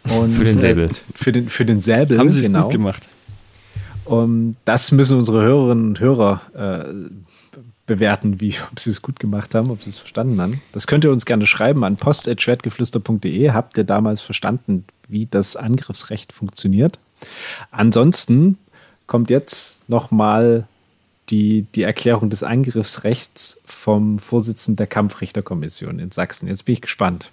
Und 0.04 0.32
für 0.32 0.46
den 0.46 0.58
Säbel. 0.58 0.86
Äh, 0.86 0.94
für 1.14 1.32
den, 1.34 1.50
für 1.50 1.66
den 1.66 1.82
Säbel. 1.82 2.18
Haben 2.18 2.32
sie 2.32 2.40
es 2.40 2.48
genau. 2.48 2.64
gut 2.64 2.72
gemacht. 2.72 3.08
Und 4.06 4.56
das 4.64 4.94
müssen 4.94 5.18
unsere 5.18 5.42
Hörerinnen 5.42 5.90
und 5.90 6.00
Hörer 6.00 6.42
äh, 6.56 7.60
bewerten, 7.86 8.40
wie, 8.40 8.56
ob 8.72 8.80
sie 8.80 8.90
es 8.90 9.02
gut 9.02 9.20
gemacht 9.20 9.54
haben, 9.54 9.70
ob 9.70 9.84
sie 9.84 9.90
es 9.90 9.98
verstanden 9.98 10.40
haben. 10.40 10.62
Das 10.72 10.88
könnt 10.88 11.04
ihr 11.04 11.12
uns 11.12 11.26
gerne 11.26 11.46
schreiben 11.46 11.84
an 11.84 11.98
post.schwertgeflüster.de. 11.98 13.52
Habt 13.52 13.78
ihr 13.78 13.84
damals 13.84 14.22
verstanden, 14.22 14.86
wie 15.10 15.26
das 15.26 15.58
Angriffsrecht 15.58 16.32
funktioniert? 16.32 17.00
Ansonsten 17.72 18.58
kommt 19.08 19.30
jetzt 19.30 19.88
nochmal 19.90 20.68
die, 21.30 21.66
die 21.76 21.84
Erklärung 21.84 22.30
des 22.30 22.44
Angriffsrechts 22.44 23.62
vom 23.66 24.20
Vorsitzenden 24.20 24.78
der 24.78 24.88
Kampfrichterkommission 24.88 26.00
in 26.00 26.12
Sachsen. 26.12 26.48
Jetzt 26.48 26.66
bin 26.66 26.74
ich 26.74 26.82
gespannt. 26.82 27.30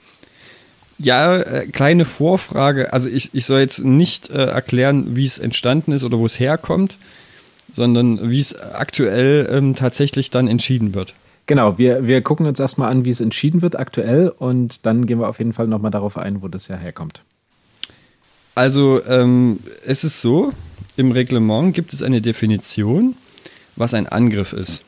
Ja, 0.98 1.38
äh, 1.38 1.66
kleine 1.66 2.04
Vorfrage. 2.04 2.92
Also 2.92 3.08
ich, 3.08 3.34
ich 3.34 3.46
soll 3.46 3.60
jetzt 3.60 3.84
nicht 3.84 4.30
äh, 4.30 4.46
erklären, 4.46 5.16
wie 5.16 5.26
es 5.26 5.38
entstanden 5.38 5.92
ist 5.92 6.04
oder 6.04 6.18
wo 6.18 6.26
es 6.26 6.38
herkommt, 6.38 6.96
sondern 7.74 8.30
wie 8.30 8.40
es 8.40 8.58
aktuell 8.58 9.48
ähm, 9.50 9.74
tatsächlich 9.74 10.30
dann 10.30 10.48
entschieden 10.48 10.94
wird. 10.94 11.14
Genau, 11.46 11.78
wir, 11.78 12.06
wir 12.06 12.22
gucken 12.22 12.46
uns 12.46 12.58
erstmal 12.58 12.90
an, 12.90 13.04
wie 13.04 13.10
es 13.10 13.20
entschieden 13.20 13.60
wird 13.60 13.78
aktuell 13.78 14.28
und 14.28 14.86
dann 14.86 15.04
gehen 15.04 15.18
wir 15.18 15.28
auf 15.28 15.38
jeden 15.38 15.52
Fall 15.52 15.66
nochmal 15.66 15.90
darauf 15.90 16.16
ein, 16.16 16.42
wo 16.42 16.48
das 16.48 16.68
ja 16.68 16.76
herkommt. 16.76 17.22
Also 18.54 19.04
ähm, 19.06 19.58
es 19.84 20.04
ist 20.04 20.22
so, 20.22 20.52
im 20.96 21.10
Reglement 21.10 21.74
gibt 21.74 21.92
es 21.92 22.02
eine 22.02 22.20
Definition 22.20 23.16
was 23.76 23.94
ein 23.94 24.08
Angriff 24.08 24.52
ist. 24.52 24.84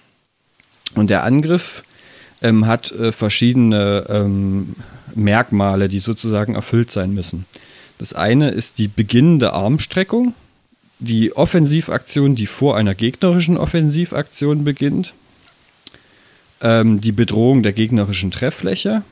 Und 0.95 1.11
der 1.11 1.24
Angriff 1.24 1.84
ähm, 2.43 2.66
hat 2.66 2.93
äh, 2.93 3.12
verschiedene 3.12 4.07
ähm, 4.09 4.76
Merkmale, 5.14 5.89
die 5.89 5.99
sozusagen 5.99 6.55
erfüllt 6.55 6.91
sein 6.91 7.12
müssen. 7.12 7.47
Das 7.99 8.12
eine 8.12 8.51
ist 8.51 8.78
die 8.78 8.89
beginnende 8.89 9.53
Armstreckung, 9.53 10.34
die 10.99 11.34
Offensivaktion, 11.34 12.34
die 12.34 12.47
vor 12.47 12.76
einer 12.76 12.95
gegnerischen 12.95 13.57
Offensivaktion 13.57 14.64
beginnt, 14.64 15.14
ähm, 16.61 17.01
die 17.01 17.12
Bedrohung 17.12 17.62
der 17.62 17.72
gegnerischen 17.72 18.30
Trefffläche. 18.30 19.03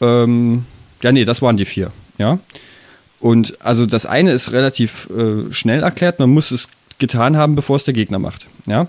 Ähm, 0.00 0.64
ja, 1.02 1.12
nee, 1.12 1.24
das 1.24 1.42
waren 1.42 1.56
die 1.56 1.64
vier. 1.64 1.92
Ja. 2.18 2.38
Und 3.20 3.60
also 3.64 3.86
das 3.86 4.06
eine 4.06 4.32
ist 4.32 4.52
relativ 4.52 5.08
äh, 5.10 5.52
schnell 5.52 5.82
erklärt, 5.82 6.18
man 6.18 6.30
muss 6.30 6.50
es 6.50 6.68
getan 7.02 7.36
haben, 7.36 7.54
bevor 7.54 7.76
es 7.76 7.84
der 7.84 7.92
Gegner 7.92 8.18
macht. 8.18 8.46
Ja? 8.66 8.86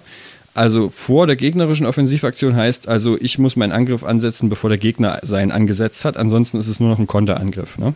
Also 0.54 0.90
vor 0.90 1.28
der 1.28 1.36
gegnerischen 1.36 1.86
Offensivaktion 1.86 2.56
heißt 2.56 2.88
also, 2.88 3.18
ich 3.20 3.40
muss 3.40 3.56
meinen 3.56 3.72
Angriff 3.72 4.04
ansetzen, 4.04 4.50
bevor 4.50 4.70
der 4.70 4.78
Gegner 4.78 5.20
seinen 5.24 5.52
angesetzt 5.52 6.06
hat. 6.06 6.16
Ansonsten 6.16 6.58
ist 6.60 6.68
es 6.68 6.80
nur 6.80 6.90
noch 6.90 7.00
ein 7.00 7.08
Konterangriff. 7.08 7.78
Ne? 7.78 7.96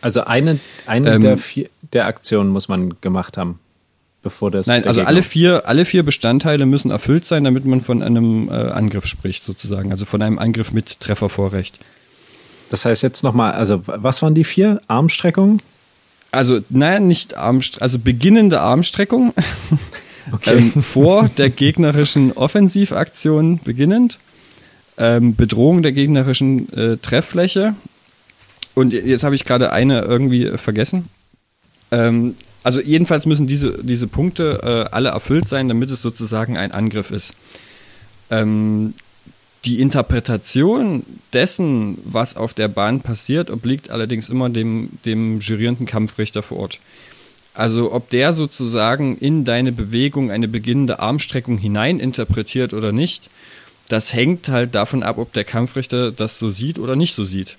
Also 0.00 0.24
eine, 0.24 0.58
eine 0.86 1.14
ähm, 1.14 1.20
der, 1.20 1.38
vier, 1.38 1.68
der 1.92 2.06
Aktionen 2.06 2.48
muss 2.50 2.68
man 2.68 3.00
gemacht 3.00 3.36
haben, 3.36 3.60
bevor 4.22 4.50
das. 4.50 4.66
Nein, 4.66 4.86
also 4.86 5.02
alle 5.02 5.22
vier, 5.22 5.68
alle 5.68 5.84
vier 5.84 6.02
Bestandteile 6.02 6.64
müssen 6.64 6.90
erfüllt 6.90 7.26
sein, 7.26 7.44
damit 7.44 7.66
man 7.66 7.82
von 7.82 8.02
einem 8.02 8.48
äh, 8.48 8.52
Angriff 8.52 9.06
spricht, 9.06 9.44
sozusagen. 9.44 9.90
Also 9.90 10.06
von 10.06 10.22
einem 10.22 10.38
Angriff 10.38 10.72
mit 10.72 11.00
Treffervorrecht. 11.00 11.78
Das 12.70 12.86
heißt 12.86 13.02
jetzt 13.02 13.22
nochmal, 13.22 13.52
also 13.52 13.82
was 13.84 14.22
waren 14.22 14.34
die 14.34 14.44
vier? 14.44 14.80
Armstreckung? 14.88 15.60
Also, 16.34 16.60
nein, 16.68 17.06
nicht 17.06 17.36
Armstreckung, 17.36 17.82
also 17.82 17.98
beginnende 17.98 18.60
Armstreckung. 18.60 19.32
Okay. 20.32 20.56
Ähm, 20.56 20.82
vor 20.82 21.28
der 21.28 21.50
gegnerischen 21.50 22.32
Offensivaktion 22.32 23.60
beginnend. 23.62 24.18
Ähm, 24.96 25.36
Bedrohung 25.36 25.82
der 25.82 25.92
gegnerischen 25.92 26.72
äh, 26.72 26.96
Trefffläche. 26.96 27.74
Und 28.74 28.94
jetzt 28.94 29.22
habe 29.22 29.34
ich 29.34 29.44
gerade 29.44 29.70
eine 29.70 30.00
irgendwie 30.00 30.46
äh, 30.46 30.56
vergessen. 30.56 31.10
Ähm, 31.90 32.36
also 32.62 32.80
jedenfalls 32.80 33.26
müssen 33.26 33.46
diese, 33.46 33.84
diese 33.84 34.06
Punkte 34.06 34.60
äh, 34.90 34.94
alle 34.94 35.10
erfüllt 35.10 35.46
sein, 35.46 35.68
damit 35.68 35.90
es 35.90 36.00
sozusagen 36.00 36.56
ein 36.56 36.72
Angriff 36.72 37.10
ist. 37.10 37.34
Ähm, 38.30 38.94
die 39.64 39.80
Interpretation 39.80 41.04
dessen, 41.32 41.98
was 42.04 42.36
auf 42.36 42.54
der 42.54 42.68
Bahn 42.68 43.00
passiert, 43.00 43.50
obliegt 43.50 43.90
allerdings 43.90 44.28
immer 44.28 44.50
dem, 44.50 44.90
dem 45.04 45.40
jurierenden 45.40 45.86
Kampfrichter 45.86 46.42
vor 46.42 46.58
Ort. 46.58 46.80
Also 47.54 47.92
ob 47.92 48.10
der 48.10 48.32
sozusagen 48.32 49.16
in 49.16 49.44
deine 49.44 49.72
Bewegung 49.72 50.30
eine 50.30 50.48
beginnende 50.48 50.98
Armstreckung 50.98 51.56
hinein 51.56 52.00
interpretiert 52.00 52.74
oder 52.74 52.92
nicht, 52.92 53.30
das 53.88 54.12
hängt 54.12 54.48
halt 54.48 54.74
davon 54.74 55.02
ab, 55.02 55.18
ob 55.18 55.32
der 55.32 55.44
Kampfrichter 55.44 56.10
das 56.10 56.38
so 56.38 56.50
sieht 56.50 56.78
oder 56.78 56.96
nicht 56.96 57.14
so 57.14 57.24
sieht. 57.24 57.56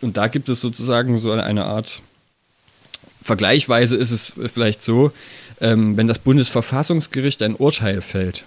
Und 0.00 0.16
da 0.16 0.28
gibt 0.28 0.48
es 0.48 0.60
sozusagen 0.60 1.18
so 1.18 1.30
eine 1.30 1.64
Art, 1.64 2.00
vergleichweise 3.22 3.96
ist 3.96 4.10
es 4.10 4.34
vielleicht 4.52 4.82
so, 4.82 5.12
ähm, 5.60 5.96
wenn 5.96 6.06
das 6.06 6.18
Bundesverfassungsgericht 6.18 7.42
ein 7.42 7.54
Urteil 7.54 8.00
fällt, 8.00 8.44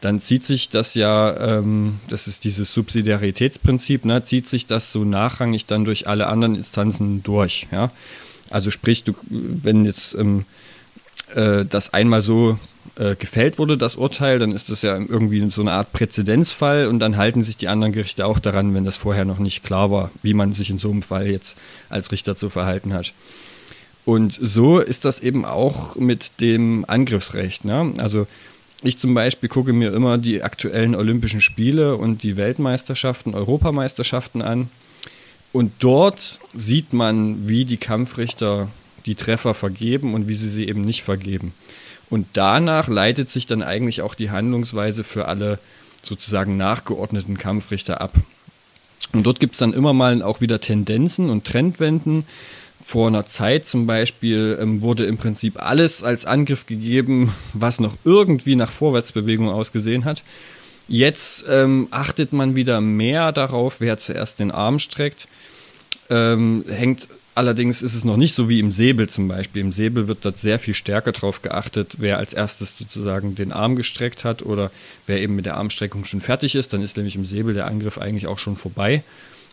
dann 0.00 0.20
zieht 0.20 0.44
sich 0.44 0.68
das 0.68 0.94
ja, 0.94 1.58
ähm, 1.58 2.00
das 2.08 2.26
ist 2.26 2.44
dieses 2.44 2.72
Subsidiaritätsprinzip, 2.72 4.04
ne, 4.04 4.24
zieht 4.24 4.48
sich 4.48 4.66
das 4.66 4.92
so 4.92 5.04
nachrangig 5.04 5.66
dann 5.66 5.84
durch 5.84 6.08
alle 6.08 6.26
anderen 6.26 6.54
Instanzen 6.54 7.22
durch. 7.22 7.66
Ja? 7.70 7.90
Also 8.50 8.70
sprich, 8.70 9.04
du, 9.04 9.14
wenn 9.28 9.84
jetzt 9.84 10.14
ähm, 10.14 10.44
äh, 11.34 11.64
das 11.64 11.92
einmal 11.92 12.22
so 12.22 12.58
äh, 12.96 13.14
gefällt 13.14 13.58
wurde, 13.58 13.76
das 13.76 13.96
Urteil, 13.96 14.38
dann 14.38 14.52
ist 14.52 14.70
das 14.70 14.82
ja 14.82 14.96
irgendwie 14.96 15.48
so 15.50 15.60
eine 15.60 15.72
Art 15.72 15.92
Präzedenzfall 15.92 16.86
und 16.86 16.98
dann 16.98 17.16
halten 17.16 17.42
sich 17.42 17.56
die 17.56 17.68
anderen 17.68 17.92
Gerichte 17.92 18.26
auch 18.26 18.38
daran, 18.38 18.74
wenn 18.74 18.84
das 18.84 18.96
vorher 18.96 19.24
noch 19.24 19.38
nicht 19.38 19.62
klar 19.62 19.90
war, 19.90 20.10
wie 20.22 20.34
man 20.34 20.52
sich 20.52 20.70
in 20.70 20.78
so 20.78 20.90
einem 20.90 21.02
Fall 21.02 21.28
jetzt 21.28 21.56
als 21.88 22.10
Richter 22.10 22.36
zu 22.36 22.48
verhalten 22.48 22.92
hat. 22.92 23.12
Und 24.04 24.38
so 24.40 24.80
ist 24.80 25.04
das 25.04 25.20
eben 25.20 25.44
auch 25.44 25.96
mit 25.96 26.40
dem 26.40 26.84
Angriffsrecht. 26.88 27.64
Ne? 27.64 27.92
Also 27.98 28.26
ich 28.82 28.98
zum 28.98 29.14
Beispiel 29.14 29.48
gucke 29.48 29.72
mir 29.72 29.92
immer 29.92 30.18
die 30.18 30.42
aktuellen 30.42 30.94
Olympischen 30.94 31.40
Spiele 31.40 31.96
und 31.96 32.22
die 32.22 32.36
Weltmeisterschaften, 32.36 33.34
Europameisterschaften 33.34 34.42
an. 34.42 34.68
Und 35.52 35.72
dort 35.80 36.40
sieht 36.54 36.92
man, 36.92 37.48
wie 37.48 37.64
die 37.64 37.76
Kampfrichter 37.76 38.68
die 39.06 39.14
Treffer 39.14 39.54
vergeben 39.54 40.14
und 40.14 40.28
wie 40.28 40.34
sie 40.34 40.48
sie 40.48 40.68
eben 40.68 40.84
nicht 40.84 41.02
vergeben. 41.02 41.52
Und 42.08 42.26
danach 42.32 42.88
leitet 42.88 43.28
sich 43.28 43.46
dann 43.46 43.62
eigentlich 43.62 44.02
auch 44.02 44.14
die 44.14 44.30
Handlungsweise 44.30 45.04
für 45.04 45.26
alle 45.26 45.58
sozusagen 46.02 46.56
nachgeordneten 46.56 47.38
Kampfrichter 47.38 48.00
ab. 48.00 48.12
Und 49.12 49.24
dort 49.24 49.40
gibt 49.40 49.54
es 49.54 49.58
dann 49.58 49.72
immer 49.72 49.92
mal 49.92 50.22
auch 50.22 50.40
wieder 50.40 50.60
Tendenzen 50.60 51.30
und 51.30 51.44
Trendwenden. 51.44 52.24
Vor 52.90 53.06
einer 53.06 53.24
Zeit 53.24 53.68
zum 53.68 53.86
Beispiel 53.86 54.58
ähm, 54.60 54.82
wurde 54.82 55.04
im 55.04 55.16
Prinzip 55.16 55.62
alles 55.62 56.02
als 56.02 56.24
Angriff 56.24 56.66
gegeben, 56.66 57.32
was 57.52 57.78
noch 57.78 57.94
irgendwie 58.04 58.56
nach 58.56 58.72
Vorwärtsbewegung 58.72 59.48
ausgesehen 59.48 60.04
hat. 60.04 60.24
Jetzt 60.88 61.44
ähm, 61.48 61.86
achtet 61.92 62.32
man 62.32 62.56
wieder 62.56 62.80
mehr 62.80 63.30
darauf, 63.30 63.76
wer 63.78 63.96
zuerst 63.96 64.40
den 64.40 64.50
Arm 64.50 64.80
streckt. 64.80 65.28
Ähm, 66.08 66.64
hängt 66.68 67.06
allerdings 67.36 67.82
ist 67.82 67.94
es 67.94 68.04
noch 68.04 68.16
nicht 68.16 68.34
so 68.34 68.48
wie 68.48 68.58
im 68.58 68.72
Säbel 68.72 69.08
zum 69.08 69.28
Beispiel. 69.28 69.62
Im 69.62 69.70
Säbel 69.70 70.08
wird 70.08 70.24
dort 70.24 70.38
sehr 70.38 70.58
viel 70.58 70.74
stärker 70.74 71.12
darauf 71.12 71.42
geachtet, 71.42 71.98
wer 71.98 72.18
als 72.18 72.32
erstes 72.32 72.76
sozusagen 72.76 73.36
den 73.36 73.52
Arm 73.52 73.76
gestreckt 73.76 74.24
hat 74.24 74.42
oder 74.42 74.72
wer 75.06 75.20
eben 75.20 75.36
mit 75.36 75.46
der 75.46 75.58
Armstreckung 75.58 76.04
schon 76.04 76.22
fertig 76.22 76.56
ist. 76.56 76.72
Dann 76.72 76.82
ist 76.82 76.96
nämlich 76.96 77.14
im 77.14 77.24
Säbel 77.24 77.54
der 77.54 77.68
Angriff 77.68 77.98
eigentlich 77.98 78.26
auch 78.26 78.40
schon 78.40 78.56
vorbei. 78.56 79.04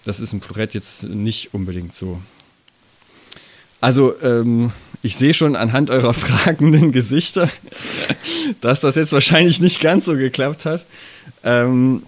Das 0.06 0.22
ist 0.22 0.34
im 0.34 0.42
Florett 0.42 0.74
jetzt 0.74 1.04
nicht 1.04 1.54
unbedingt 1.54 1.94
so. 1.94 2.20
Also, 3.82 4.20
ähm, 4.22 4.72
ich 5.04 5.16
sehe 5.16 5.34
schon 5.34 5.56
anhand 5.56 5.90
eurer 5.90 6.14
fragenden 6.14 6.92
Gesichter, 6.92 7.50
dass 8.62 8.82
das 8.82 8.96
jetzt 8.96 9.14
wahrscheinlich 9.14 9.62
nicht 9.62 9.80
ganz 9.80 10.06
so 10.06 10.16
geklappt 10.16 10.66
hat. 10.66 10.86
Ähm, 11.44 12.04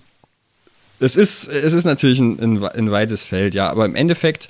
es, 1.00 1.16
ist, 1.16 1.48
es 1.48 1.74
ist 1.74 1.86
natürlich 1.86 2.20
ein, 2.20 2.40
ein, 2.40 2.64
ein 2.64 2.92
weites 2.92 3.24
Feld, 3.24 3.56
ja, 3.56 3.70
aber 3.70 3.86
im 3.86 3.96
Endeffekt, 3.96 4.50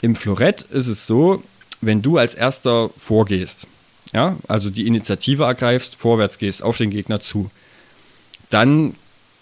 im 0.00 0.16
Florett 0.16 0.62
ist 0.62 0.88
es 0.88 1.06
so, 1.06 1.42
wenn 1.80 2.02
du 2.02 2.16
als 2.18 2.34
erster 2.34 2.90
vorgehst, 2.96 3.66
ja, 4.12 4.36
also 4.46 4.70
die 4.70 4.86
Initiative 4.86 5.44
ergreifst, 5.44 5.96
vorwärts 5.96 6.38
gehst, 6.38 6.62
auf 6.62 6.76
den 6.76 6.90
Gegner 6.90 7.20
zu, 7.20 7.50
dann 8.50 8.94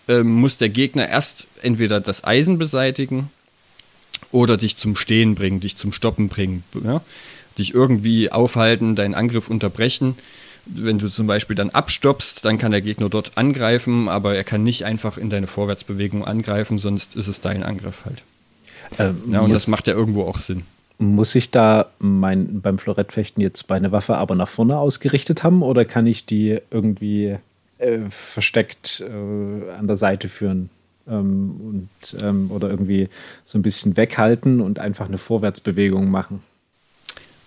ähm, 0.09 0.33
muss 0.33 0.57
der 0.57 0.71
Gegner 0.71 1.09
erst 1.09 1.49
entweder 1.63 2.01
das 2.01 2.25
Eisen 2.25 2.59
beseitigen 2.59 3.31
oder 4.33 4.57
dich 4.57 4.77
zum 4.77 4.97
Stehen 4.97 5.35
bringen, 5.35 5.61
dich 5.61 5.77
zum 5.77 5.93
Stoppen 5.93 6.29
bringen, 6.29 6.63
ja? 6.85 7.03
dich 7.59 7.75
irgendwie 7.75 8.31
aufhalten, 8.31 8.97
deinen 8.97 9.15
Angriff 9.15 9.49
unterbrechen. 9.49 10.17
Wenn 10.67 10.99
du 10.99 11.09
zum 11.09 11.27
Beispiel 11.27 11.57
dann 11.57 11.71
abstoppst, 11.71 12.45
dann 12.45 12.59
kann 12.59 12.71
der 12.71 12.83
Gegner 12.83 13.09
dort 13.09 13.37
angreifen, 13.37 14.09
aber 14.09 14.37
er 14.37 14.45
kann 14.45 14.63
nicht 14.63 14.85
einfach 14.85 15.19
in 15.19 15.31
deine 15.31 15.47
Vorwärtsbewegung 15.47 16.25
angreifen, 16.25 16.79
sonst 16.79 17.17
ist 17.17 17.29
es 17.29 17.41
dein 17.41 17.63
Angriff 17.63 18.05
halt. 18.05 18.23
Ähm, 18.99 19.23
ja, 19.33 19.41
und 19.41 19.53
das 19.53 19.67
macht 19.67 19.87
ja 19.87 19.95
irgendwo 19.95 20.25
auch 20.25 20.39
Sinn. 20.39 20.65
Muss 20.99 21.35
ich 21.35 21.51
da 21.51 21.91
mein, 21.99 22.61
beim 22.61 22.79
Florettfechten 22.79 23.43
jetzt 23.43 23.71
meine 23.71 23.91
Waffe 23.91 24.17
aber 24.17 24.35
nach 24.35 24.49
vorne 24.49 24.77
ausgerichtet 24.77 25.43
haben 25.43 25.63
oder 25.63 25.85
kann 25.87 26.07
ich 26.07 26.27
die 26.27 26.61
irgendwie 26.71 27.39
äh, 27.79 27.99
versteckt 28.11 29.01
äh, 29.01 29.71
an 29.73 29.87
der 29.87 29.97
Seite 29.97 30.29
führen? 30.29 30.69
Ähm, 31.11 31.61
und, 31.61 32.23
ähm, 32.23 32.51
oder 32.51 32.71
irgendwie 32.71 33.09
so 33.45 33.59
ein 33.59 33.63
bisschen 33.63 33.97
weghalten 33.97 34.61
und 34.61 34.79
einfach 34.79 35.09
eine 35.09 35.19
Vorwärtsbewegung 35.19 36.11
machen. 36.11 36.43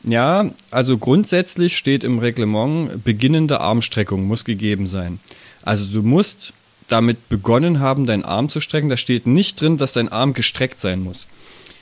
Ja, 0.04 0.50
also 0.70 0.98
grundsätzlich 0.98 1.78
steht 1.78 2.04
im 2.04 2.20
Reglement, 2.20 3.04
beginnende 3.04 3.62
Armstreckung 3.62 4.28
muss 4.28 4.44
gegeben 4.44 4.86
sein. 4.86 5.20
Also 5.64 5.86
du 5.86 6.06
musst 6.06 6.54
damit 6.90 7.30
begonnen 7.30 7.80
haben, 7.80 8.06
deinen 8.06 8.26
Arm 8.26 8.50
zu 8.50 8.60
strecken. 8.60 8.90
Da 8.90 8.98
steht 8.98 9.26
nicht 9.26 9.60
drin, 9.60 9.78
dass 9.78 9.94
dein 9.94 10.10
Arm 10.10 10.34
gestreckt 10.34 10.80
sein 10.80 11.02
muss. 11.02 11.28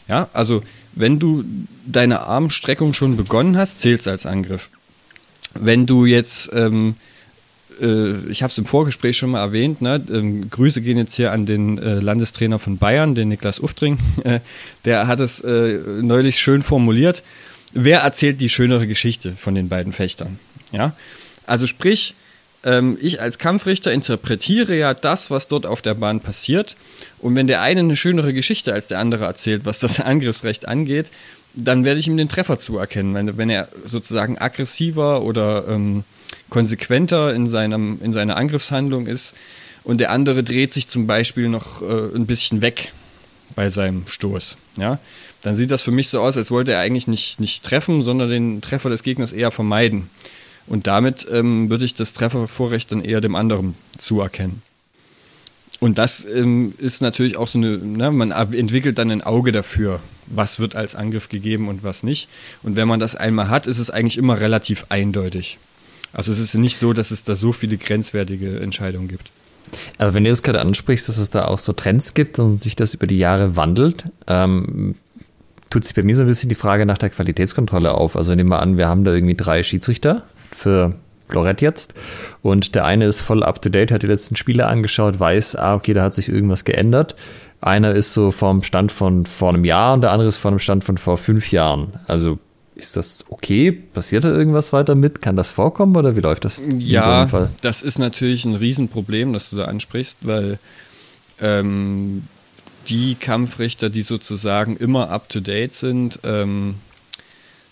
Ja, 0.08 0.30
also 0.34 0.62
wenn 0.94 1.20
du 1.20 1.44
deine 1.86 2.22
Armstreckung 2.22 2.94
schon 2.94 3.18
begonnen 3.18 3.58
hast, 3.58 3.80
zählt 3.80 4.02
es 4.02 4.08
als 4.08 4.26
Angriff. 4.26 4.70
Wenn 5.54 5.86
du 5.86 6.06
jetzt 6.06 6.52
ähm, 6.54 6.96
äh, 7.80 8.30
ich 8.30 8.44
habe 8.44 8.52
es 8.52 8.58
im 8.58 8.66
Vorgespräch 8.66 9.18
schon 9.18 9.32
mal 9.32 9.42
erwähnt, 9.42 9.82
ne? 9.82 10.04
ähm, 10.12 10.50
Grüße 10.50 10.82
gehen 10.82 10.98
jetzt 10.98 11.16
hier 11.16 11.32
an 11.32 11.46
den 11.46 11.78
äh, 11.78 11.96
Landestrainer 11.96 12.60
von 12.60 12.78
Bayern, 12.78 13.16
den 13.16 13.30
Niklas 13.30 13.60
Uftring. 13.60 13.98
Äh, 14.24 14.40
der 14.86 15.08
hat 15.08 15.20
es 15.20 15.40
äh, 15.40 15.80
neulich 16.02 16.40
schön 16.40 16.62
formuliert. 16.62 17.24
Wer 17.74 18.02
erzählt 18.02 18.40
die 18.40 18.50
schönere 18.50 18.86
Geschichte 18.86 19.32
von 19.32 19.56
den 19.56 19.68
beiden 19.68 19.94
Fechtern? 19.94 20.38
Ja? 20.72 20.94
Also 21.48 21.66
sprich, 21.66 22.14
ähm, 22.64 22.98
ich 23.02 23.22
als 23.22 23.40
Kampfrichter 23.40 23.92
interpretiere 23.92 24.76
ja 24.76 24.94
das, 24.94 25.32
was 25.32 25.48
dort 25.48 25.66
auf 25.66 25.82
der 25.82 25.96
Bahn 25.96 26.20
passiert. 26.20 26.76
Und 27.20 27.36
wenn 27.36 27.48
der 27.48 27.62
eine 27.62 27.80
eine 27.80 27.96
schönere 27.96 28.34
Geschichte 28.34 28.74
als 28.74 28.88
der 28.88 29.00
andere 29.00 29.26
erzählt, 29.26 29.66
was 29.66 29.80
das 29.80 30.00
Angriffsrecht 30.02 30.68
angeht, 30.68 31.08
dann 31.54 31.84
werde 31.84 32.00
ich 32.00 32.08
ihm 32.08 32.18
den 32.18 32.30
Treffer 32.30 32.60
zuerkennen. 32.60 33.14
Wenn, 33.14 33.38
wenn 33.38 33.50
er 33.50 33.68
sozusagen 33.86 34.38
aggressiver 34.38 35.24
oder 35.24 35.68
ähm, 35.68 36.04
konsequenter 36.52 37.34
in, 37.34 37.50
seinem, 37.50 38.00
in 38.04 38.14
seiner 38.14 38.38
Angriffshandlung 38.38 39.08
ist 39.08 39.34
und 39.84 39.98
der 39.98 40.12
andere 40.12 40.44
dreht 40.44 40.74
sich 40.74 40.88
zum 40.88 41.08
Beispiel 41.08 41.50
noch 41.50 41.82
äh, 41.82 42.16
ein 42.16 42.28
bisschen 42.28 42.62
weg 42.62 42.92
bei 43.56 43.70
seinem 43.70 44.04
Stoß. 44.06 44.58
Ja? 44.78 45.00
Dann 45.42 45.56
sieht 45.56 45.72
das 45.72 45.82
für 45.82 45.92
mich 45.92 46.10
so 46.10 46.22
aus, 46.22 46.38
als 46.38 46.52
wollte 46.52 46.74
er 46.74 46.80
eigentlich 46.80 47.08
nicht, 47.08 47.40
nicht 47.40 47.64
treffen, 47.64 48.04
sondern 48.04 48.30
den 48.30 48.62
Treffer 48.62 48.90
des 48.90 49.02
Gegners 49.02 49.32
eher 49.32 49.50
vermeiden. 49.50 50.10
Und 50.68 50.88
damit 50.88 51.28
ähm, 51.32 51.70
würde 51.70 51.86
ich 51.86 51.96
das 51.96 52.14
Treffervorrecht 52.14 52.92
dann 52.92 53.04
eher 53.04 53.22
dem 53.22 53.36
anderen 53.36 53.76
zuerkennen. 53.98 54.62
Und 55.80 55.98
das 55.98 56.26
ähm, 56.26 56.76
ist 56.78 57.02
natürlich 57.02 57.38
auch 57.38 57.48
so 57.48 57.58
eine, 57.58 57.78
ne, 57.78 58.12
man 58.12 58.30
entwickelt 58.30 59.00
dann 59.00 59.10
ein 59.10 59.24
Auge 59.24 59.52
dafür, 59.52 60.00
was 60.28 60.60
wird 60.60 60.76
als 60.76 60.96
Angriff 60.96 61.28
gegeben 61.28 61.70
und 61.70 61.84
was 61.84 62.04
nicht. 62.04 62.30
Und 62.62 62.76
wenn 62.76 62.88
man 62.88 63.00
das 63.00 63.16
einmal 63.16 63.50
hat, 63.50 63.66
ist 63.66 63.80
es 63.80 63.90
eigentlich 63.90 64.18
immer 64.18 64.40
relativ 64.40 64.86
eindeutig. 64.90 65.58
Also 66.14 66.32
es 66.32 66.40
ist 66.40 66.54
nicht 66.56 66.78
so, 66.78 66.94
dass 66.94 67.12
es 67.12 67.24
da 67.24 67.36
so 67.36 67.54
viele 67.54 67.78
grenzwertige 67.78 68.60
Entscheidungen 68.60 69.08
gibt. 69.08 69.30
Aber 69.98 70.14
wenn 70.14 70.24
du 70.24 70.30
das 70.30 70.44
gerade 70.44 70.60
ansprichst, 70.60 71.08
dass 71.08 71.18
es 71.18 71.30
da 71.30 71.46
auch 71.46 71.60
so 71.60 71.74
Trends 71.74 72.14
gibt 72.14 72.40
und 72.40 72.60
sich 72.60 72.76
das 72.76 72.94
über 72.94 73.08
die 73.08 73.18
Jahre 73.18 73.56
wandelt, 73.56 74.06
ähm, 74.28 74.96
tut 75.70 75.86
sich 75.86 75.96
bei 75.96 76.04
mir 76.04 76.16
so 76.16 76.24
ein 76.24 76.28
bisschen 76.28 76.50
die 76.50 76.56
Frage 76.56 76.86
nach 76.86 76.98
der 76.98 77.10
Qualitätskontrolle 77.10 77.94
auf. 77.94 78.16
Also 78.16 78.36
nehmen 78.36 78.50
wir 78.50 78.60
an, 78.60 78.78
wir 78.78 78.88
haben 78.88 79.04
da 79.04 79.14
irgendwie 79.14 79.36
drei 79.36 79.64
Schiedsrichter 79.64 80.24
für 80.54 80.96
Florett 81.30 81.62
jetzt 81.62 81.94
und 82.42 82.76
der 82.76 82.84
eine 82.84 83.06
ist 83.06 83.22
voll 83.22 83.44
up 83.44 83.62
to 83.62 83.70
date, 83.70 83.92
hat 83.92 84.04
die 84.04 84.08
letzten 84.08 84.36
Spiele 84.36 84.68
angeschaut, 84.68 85.20
weiß, 85.20 85.56
ah, 85.56 85.76
okay, 85.76 85.94
da 85.94 86.04
hat 86.04 86.14
sich 86.14 86.28
irgendwas 86.28 86.66
geändert. 86.66 87.16
Einer 87.62 87.92
ist 87.92 88.14
so 88.14 88.32
vom 88.32 88.64
Stand 88.64 88.92
von 88.92 89.26
vor 89.26 89.50
einem 89.50 89.64
Jahr 89.64 89.94
und 89.94 90.02
der 90.02 90.12
andere 90.12 90.28
ist 90.28 90.46
einem 90.46 90.60
Stand 90.60 90.84
von 90.84 90.98
vor 90.98 91.18
fünf 91.18 91.52
Jahren. 91.52 91.94
Also 92.08 92.40
ist 92.82 92.98
das 92.98 93.26
okay? 93.30 93.72
Passiert 93.72 94.24
da 94.24 94.30
irgendwas 94.30 94.74
weiter 94.74 94.96
mit? 94.96 95.22
Kann 95.22 95.36
das 95.36 95.50
vorkommen 95.50 95.96
oder 95.96 96.16
wie 96.16 96.22
läuft 96.22 96.46
das? 96.46 96.62
Ja, 96.78 97.28
so 97.28 97.48
das 97.62 97.82
ist 97.82 98.00
natürlich 98.00 98.46
ein 98.46 98.56
Riesenproblem, 98.56 99.34
das 99.34 99.52
du 99.52 99.58
da 99.58 99.66
ansprichst, 99.66 100.20
weil 100.22 100.60
ähm, 101.40 102.24
die 102.88 103.16
Kampfrichter, 103.16 103.90
die 103.90 104.02
sozusagen 104.02 104.76
immer 104.76 105.10
up-to-date 105.10 105.74
sind, 105.74 106.20
ähm, 106.24 106.76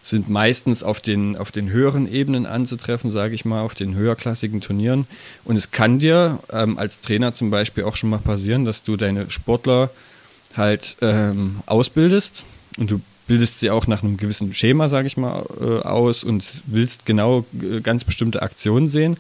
sind 0.02 0.30
meistens 0.30 0.82
auf 0.82 1.02
den, 1.02 1.38
auf 1.38 1.52
den 1.52 1.70
höheren 1.70 2.12
Ebenen 2.12 2.46
anzutreffen, 2.46 3.12
sage 3.12 3.36
ich 3.36 3.44
mal, 3.44 3.62
auf 3.62 3.76
den 3.76 3.96
höherklassigen 3.96 4.62
Turnieren. 4.62 5.08
Und 5.44 5.58
es 5.58 5.72
kann 5.72 6.00
dir 6.00 6.40
ähm, 6.52 6.78
als 6.78 7.02
Trainer 7.02 7.34
zum 7.34 7.50
Beispiel 7.50 7.84
auch 7.84 7.96
schon 7.96 8.10
mal 8.10 8.20
passieren, 8.20 8.64
dass 8.64 8.84
du 8.84 8.96
deine 8.96 9.30
Sportler 9.30 9.90
halt 10.56 10.96
ähm, 11.02 11.60
ausbildest 11.66 12.46
und 12.78 12.92
du 12.92 13.02
bildest 13.30 13.60
sie 13.60 13.70
auch 13.70 13.88
nach 13.88 14.04
einem 14.04 14.18
gewissen 14.18 14.54
Schema, 14.54 14.90
sage 14.90 15.08
ich 15.08 15.16
mal, 15.16 15.46
äh, 15.62 15.88
aus 15.88 16.24
und 16.26 16.64
willst 16.66 17.06
genau 17.06 17.46
äh, 17.62 17.80
ganz 17.80 18.04
bestimmte 18.04 18.42
Aktionen 18.42 18.90
sehen. 18.90 19.18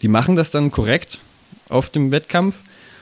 Die 0.00 0.08
machen 0.08 0.36
das 0.36 0.50
dann 0.50 0.70
korrekt 0.70 1.18
auf 1.68 1.90
dem 1.90 2.12
Wettkampf. 2.12 2.56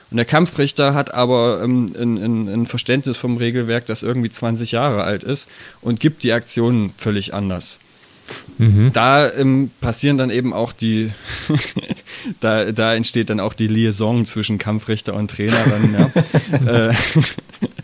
Und 0.09 0.17
der 0.17 0.25
Kampfrichter 0.25 0.95
hat 0.95 1.13
aber 1.13 1.61
ähm, 1.63 1.93
ein, 1.95 2.17
ein, 2.17 2.47
ein, 2.47 2.65
Verständnis 2.65 3.17
vom 3.17 3.37
Regelwerk, 3.37 3.85
das 3.85 4.03
irgendwie 4.03 4.31
20 4.31 4.71
Jahre 4.71 5.03
alt 5.03 5.23
ist 5.23 5.47
und 5.81 5.99
gibt 5.99 6.23
die 6.23 6.33
Aktionen 6.33 6.91
völlig 6.97 7.33
anders. 7.33 7.79
Mhm. 8.57 8.91
Da 8.93 9.31
ähm, 9.31 9.69
passieren 9.79 10.17
dann 10.17 10.31
eben 10.31 10.53
auch 10.53 10.73
die, 10.73 11.11
da, 12.39 12.71
da 12.71 12.95
entsteht 12.95 13.29
dann 13.29 13.39
auch 13.39 13.53
die 13.53 13.67
Liaison 13.67 14.25
zwischen 14.25 14.57
Kampfrichter 14.57 15.13
und 15.13 15.29
Trainer 15.29 15.63
dann, 15.65 15.93
ja. 15.93 16.87
äh, 16.89 16.93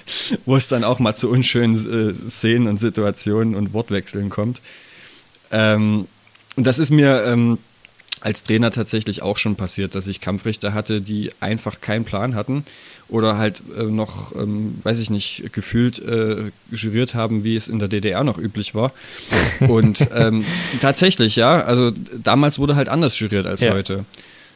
wo 0.46 0.56
es 0.56 0.68
dann 0.68 0.84
auch 0.84 1.00
mal 1.00 1.16
zu 1.16 1.30
unschönen 1.30 1.76
äh, 1.76 2.30
Szenen 2.30 2.68
und 2.68 2.78
Situationen 2.78 3.56
und 3.56 3.74
Wortwechseln 3.74 4.30
kommt. 4.30 4.62
Ähm, 5.52 6.08
und 6.56 6.68
das 6.68 6.80
ist 6.80 6.92
mir 6.92 7.24
ähm, 7.26 7.58
als 8.24 8.44
Trainer 8.44 8.72
tatsächlich 8.72 9.22
auch 9.22 9.38
schon 9.38 9.56
passiert, 9.56 9.96
dass 9.96 10.08
ich 10.08 10.22
Kampfrichter 10.22 10.74
hatte, 10.74 11.02
die 11.02 11.32
einfach 11.42 11.82
keinen 11.82 12.06
Plan 12.06 12.36
hatten 12.36 12.66
oder 13.10 13.38
halt 13.38 13.62
äh, 13.78 13.84
noch, 13.84 14.34
ähm, 14.36 14.80
weiß 14.84 15.00
ich 15.00 15.10
nicht, 15.10 15.52
gefühlt 15.52 16.00
äh, 16.00 16.52
juriert 16.72 17.16
haben, 17.16 17.44
wie 17.44 17.56
es 17.56 17.68
in 17.68 17.80
der 17.80 17.90
DDR 17.90 18.24
noch 18.24 18.38
üblich 18.38 18.76
war. 18.76 18.94
Und 19.60 20.08
ähm, 20.16 20.46
tatsächlich, 20.80 21.36
ja, 21.36 21.64
also 21.64 21.92
damals 22.24 22.60
wurde 22.60 22.76
halt 22.76 22.88
anders 22.88 23.20
juriert 23.20 23.46
als 23.46 23.62
ja. 23.62 23.74
heute. 23.74 24.06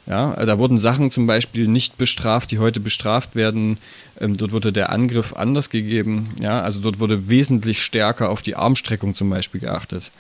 Ja, 0.08 0.46
da 0.46 0.58
wurden 0.58 0.78
Sachen 0.78 1.12
zum 1.12 1.28
Beispiel 1.28 1.68
nicht 1.68 1.98
bestraft, 1.98 2.52
die 2.52 2.60
heute 2.60 2.80
bestraft 2.80 3.36
werden. 3.36 3.78
Ähm, 4.22 4.38
dort 4.38 4.54
wurde 4.54 4.72
der 4.72 4.90
Angriff 4.90 5.34
anders 5.34 5.70
gegeben. 5.70 6.30
Ja, 6.40 6.62
also 6.62 6.80
dort 6.80 7.00
wurde 7.00 7.28
wesentlich 7.28 7.82
stärker 7.82 8.30
auf 8.30 8.42
die 8.42 8.56
Armstreckung 8.56 9.16
zum 9.16 9.30
Beispiel 9.30 9.60
geachtet. 9.60 10.12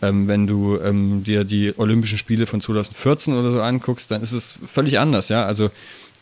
Ähm, 0.00 0.28
wenn 0.28 0.46
du 0.46 0.78
ähm, 0.78 1.24
dir 1.24 1.44
die 1.44 1.74
Olympischen 1.76 2.16
Spiele 2.16 2.46
von 2.46 2.62
2014 2.62 3.34
oder 3.34 3.50
so 3.52 3.60
anguckst, 3.60 4.10
dann 4.10 4.22
ist 4.22 4.32
es 4.32 4.58
völlig 4.66 4.98
anders. 4.98 5.28
Ja, 5.28 5.44
also 5.44 5.70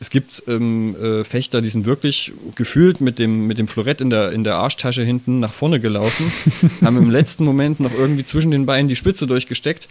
es 0.00 0.10
gibt 0.10 0.42
ähm, 0.48 0.96
äh, 0.96 1.22
Fechter, 1.22 1.62
die 1.62 1.68
sind 1.68 1.86
wirklich 1.86 2.32
gefühlt 2.56 3.00
mit 3.00 3.20
dem, 3.20 3.46
mit 3.46 3.58
dem 3.58 3.68
Florett 3.68 4.00
in 4.00 4.10
der, 4.10 4.32
in 4.32 4.42
der 4.42 4.56
Arschtasche 4.56 5.04
hinten 5.04 5.38
nach 5.38 5.52
vorne 5.52 5.78
gelaufen, 5.78 6.32
haben 6.82 6.96
im 6.96 7.10
letzten 7.10 7.44
Moment 7.44 7.78
noch 7.78 7.94
irgendwie 7.94 8.24
zwischen 8.24 8.50
den 8.50 8.66
Beinen 8.66 8.88
die 8.88 8.96
Spitze 8.96 9.28
durchgesteckt 9.28 9.86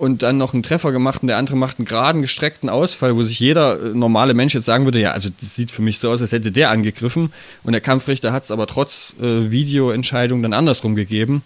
und 0.00 0.22
dann 0.22 0.38
noch 0.38 0.54
einen 0.54 0.62
Treffer 0.62 0.92
gemacht 0.92 1.20
und 1.20 1.28
der 1.28 1.36
andere 1.36 1.56
macht 1.56 1.78
einen 1.78 1.84
geraden, 1.84 2.22
gestreckten 2.22 2.70
Ausfall, 2.70 3.16
wo 3.16 3.22
sich 3.22 3.38
jeder 3.38 3.78
äh, 3.78 3.88
normale 3.90 4.32
Mensch 4.32 4.54
jetzt 4.54 4.64
sagen 4.64 4.86
würde, 4.86 4.98
ja, 4.98 5.12
also 5.12 5.28
das 5.40 5.54
sieht 5.54 5.70
für 5.70 5.82
mich 5.82 5.98
so 5.98 6.10
aus, 6.10 6.22
als 6.22 6.32
hätte 6.32 6.50
der 6.50 6.70
angegriffen. 6.70 7.32
Und 7.64 7.72
der 7.72 7.82
Kampfrichter 7.82 8.32
hat 8.32 8.44
es 8.44 8.50
aber 8.50 8.66
trotz 8.66 9.14
äh, 9.20 9.50
Videoentscheidung 9.50 10.42
dann 10.42 10.54
andersrum 10.54 10.94
gegeben, 10.94 11.42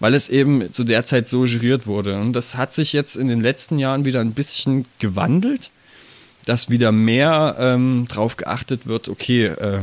weil 0.00 0.14
es 0.14 0.28
eben 0.28 0.72
zu 0.72 0.82
der 0.82 1.06
Zeit 1.06 1.28
so 1.28 1.42
geriert 1.42 1.86
wurde. 1.86 2.20
Und 2.20 2.32
das 2.32 2.56
hat 2.56 2.74
sich 2.74 2.92
jetzt 2.92 3.14
in 3.14 3.28
den 3.28 3.40
letzten 3.40 3.78
Jahren 3.78 4.04
wieder 4.04 4.20
ein 4.20 4.32
bisschen 4.32 4.84
gewandelt, 4.98 5.70
dass 6.44 6.70
wieder 6.70 6.90
mehr 6.90 7.54
ähm, 7.60 8.06
drauf 8.08 8.36
geachtet 8.36 8.88
wird, 8.88 9.08
okay, 9.08 9.44
äh, 9.44 9.78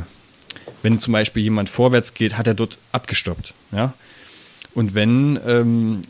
wenn 0.83 0.99
zum 0.99 1.13
Beispiel 1.13 1.43
jemand 1.43 1.69
vorwärts 1.69 2.13
geht, 2.13 2.37
hat 2.37 2.47
er 2.47 2.53
dort 2.53 2.77
abgestoppt. 2.91 3.53
Ja? 3.71 3.93
Und 4.75 4.93
wenn, 4.93 5.39
ähm, 5.45 6.01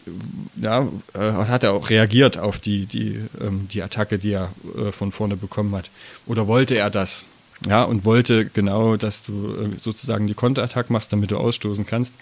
ja, 0.58 0.88
äh, 1.14 1.32
hat 1.32 1.64
er 1.64 1.74
auch 1.74 1.90
reagiert 1.90 2.38
auf 2.38 2.60
die, 2.60 2.86
die, 2.86 3.20
ähm, 3.40 3.68
die 3.72 3.82
Attacke, 3.82 4.20
die 4.20 4.34
er 4.34 4.52
äh, 4.78 4.92
von 4.92 5.12
vorne 5.12 5.38
bekommen 5.38 5.74
hat. 5.76 5.90
Oder 6.26 6.48
wollte 6.48 6.76
er 6.76 6.90
das? 6.90 7.26
Ja, 7.68 7.84
und 7.84 8.06
wollte 8.06 8.46
genau, 8.46 8.96
dass 8.96 9.24
du 9.24 9.56
äh, 9.56 9.70
sozusagen 9.82 10.28
die 10.28 10.34
Konterattack 10.34 10.90
machst, 10.90 11.12
damit 11.12 11.32
du 11.32 11.38
ausstoßen 11.38 11.86
kannst. 11.86 12.16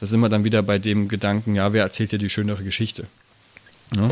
Da 0.00 0.06
sind 0.06 0.20
wir 0.20 0.28
dann 0.28 0.44
wieder 0.44 0.62
bei 0.62 0.78
dem 0.78 1.08
Gedanken, 1.08 1.54
ja, 1.54 1.72
wer 1.72 1.82
erzählt 1.82 2.12
dir 2.12 2.18
die 2.18 2.30
schönere 2.30 2.62
Geschichte? 2.62 3.06
Ja? 3.94 4.08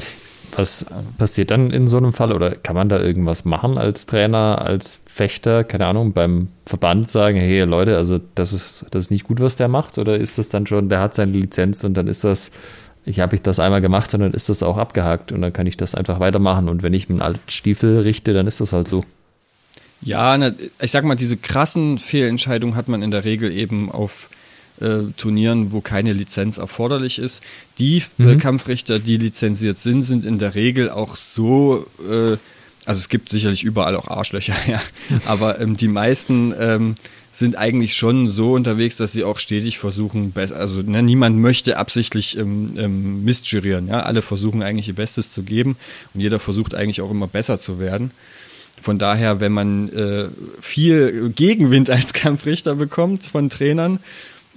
Was 0.56 0.86
passiert 1.18 1.50
dann 1.50 1.70
in 1.70 1.86
so 1.88 1.96
einem 1.96 2.12
Fall? 2.12 2.32
Oder 2.32 2.50
kann 2.52 2.74
man 2.74 2.88
da 2.88 3.00
irgendwas 3.00 3.44
machen 3.44 3.78
als 3.78 4.06
Trainer, 4.06 4.62
als 4.62 5.00
Fechter, 5.04 5.64
keine 5.64 5.86
Ahnung, 5.86 6.12
beim 6.12 6.48
Verband 6.66 7.10
sagen, 7.10 7.38
hey 7.38 7.62
Leute, 7.62 7.96
also 7.96 8.20
das 8.34 8.52
ist, 8.52 8.86
das 8.90 9.04
ist 9.04 9.10
nicht 9.10 9.24
gut, 9.24 9.40
was 9.40 9.56
der 9.56 9.68
macht? 9.68 9.98
Oder 9.98 10.18
ist 10.18 10.38
das 10.38 10.48
dann 10.48 10.66
schon, 10.66 10.88
der 10.88 11.00
hat 11.00 11.14
seine 11.14 11.32
Lizenz 11.32 11.84
und 11.84 11.94
dann 11.94 12.08
ist 12.08 12.24
das, 12.24 12.50
ich 13.04 13.20
habe 13.20 13.34
ich 13.34 13.42
das 13.42 13.60
einmal 13.60 13.80
gemacht 13.80 14.12
und 14.14 14.20
dann 14.20 14.32
ist 14.32 14.48
das 14.48 14.62
auch 14.62 14.76
abgehakt 14.76 15.32
und 15.32 15.40
dann 15.40 15.52
kann 15.52 15.66
ich 15.66 15.76
das 15.76 15.94
einfach 15.94 16.20
weitermachen. 16.20 16.68
Und 16.68 16.82
wenn 16.82 16.94
ich 16.94 17.08
einen 17.08 17.22
alten 17.22 17.48
Stiefel 17.48 18.00
richte, 18.00 18.32
dann 18.32 18.46
ist 18.46 18.60
das 18.60 18.72
halt 18.72 18.88
so. 18.88 19.04
Ja, 20.02 20.38
ich 20.80 20.90
sag 20.90 21.04
mal, 21.04 21.14
diese 21.14 21.36
krassen 21.36 21.98
Fehlentscheidungen 21.98 22.74
hat 22.74 22.88
man 22.88 23.02
in 23.02 23.10
der 23.10 23.24
Regel 23.24 23.52
eben 23.52 23.90
auf 23.90 24.30
äh, 24.80 25.12
Turnieren, 25.16 25.72
wo 25.72 25.80
keine 25.80 26.12
Lizenz 26.12 26.58
erforderlich 26.58 27.18
ist. 27.18 27.42
Die 27.78 28.02
mhm. 28.18 28.38
Kampfrichter, 28.38 28.98
die 28.98 29.16
lizenziert 29.16 29.76
sind, 29.78 30.02
sind 30.02 30.24
in 30.24 30.38
der 30.38 30.54
Regel 30.54 30.90
auch 30.90 31.16
so, 31.16 31.86
äh, 32.00 32.36
also 32.84 32.98
es 32.98 33.08
gibt 33.08 33.28
sicherlich 33.28 33.62
überall 33.62 33.96
auch 33.96 34.08
Arschlöcher, 34.08 34.54
ja, 34.66 34.80
aber 35.26 35.60
ähm, 35.60 35.76
die 35.76 35.88
meisten 35.88 36.54
ähm, 36.58 36.94
sind 37.32 37.56
eigentlich 37.56 37.94
schon 37.94 38.28
so 38.28 38.54
unterwegs, 38.54 38.96
dass 38.96 39.12
sie 39.12 39.22
auch 39.22 39.38
stetig 39.38 39.78
versuchen, 39.78 40.32
also 40.34 40.82
ne, 40.82 41.02
niemand 41.02 41.36
möchte 41.38 41.76
absichtlich 41.76 42.36
ähm, 42.36 42.72
ähm, 42.76 43.24
missgerieren, 43.24 43.86
ja, 43.86 44.00
alle 44.00 44.22
versuchen 44.22 44.62
eigentlich 44.62 44.88
ihr 44.88 44.94
Bestes 44.94 45.32
zu 45.32 45.42
geben 45.42 45.76
und 46.12 46.20
jeder 46.20 46.40
versucht 46.40 46.74
eigentlich 46.74 47.00
auch 47.00 47.10
immer 47.10 47.28
besser 47.28 47.60
zu 47.60 47.78
werden. 47.78 48.10
Von 48.80 48.98
daher, 48.98 49.40
wenn 49.40 49.52
man 49.52 49.90
äh, 49.90 50.28
viel 50.60 51.30
Gegenwind 51.30 51.90
als 51.90 52.12
Kampfrichter 52.12 52.74
bekommt 52.74 53.24
von 53.26 53.50
Trainern, 53.50 54.00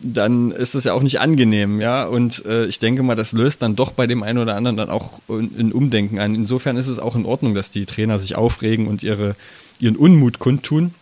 dann 0.01 0.51
ist 0.51 0.75
das 0.75 0.83
ja 0.83 0.93
auch 0.93 1.01
nicht 1.01 1.19
angenehm, 1.19 1.79
ja. 1.79 2.05
Und 2.05 2.45
äh, 2.45 2.65
ich 2.65 2.79
denke 2.79 3.03
mal, 3.03 3.15
das 3.15 3.31
löst 3.31 3.61
dann 3.61 3.75
doch 3.75 3.91
bei 3.91 4.07
dem 4.07 4.23
einen 4.23 4.39
oder 4.39 4.55
anderen 4.55 4.77
dann 4.77 4.89
auch 4.89 5.19
ein 5.29 5.71
Umdenken 5.71 6.19
ein. 6.19 6.35
Insofern 6.35 6.77
ist 6.77 6.87
es 6.87 6.99
auch 6.99 7.15
in 7.15 7.25
Ordnung, 7.25 7.53
dass 7.53 7.71
die 7.71 7.85
Trainer 7.85 8.19
sich 8.19 8.35
aufregen 8.35 8.87
und 8.87 9.03
ihre, 9.03 9.35
ihren 9.79 9.95
Unmut 9.95 10.39
kundtun. 10.39 10.93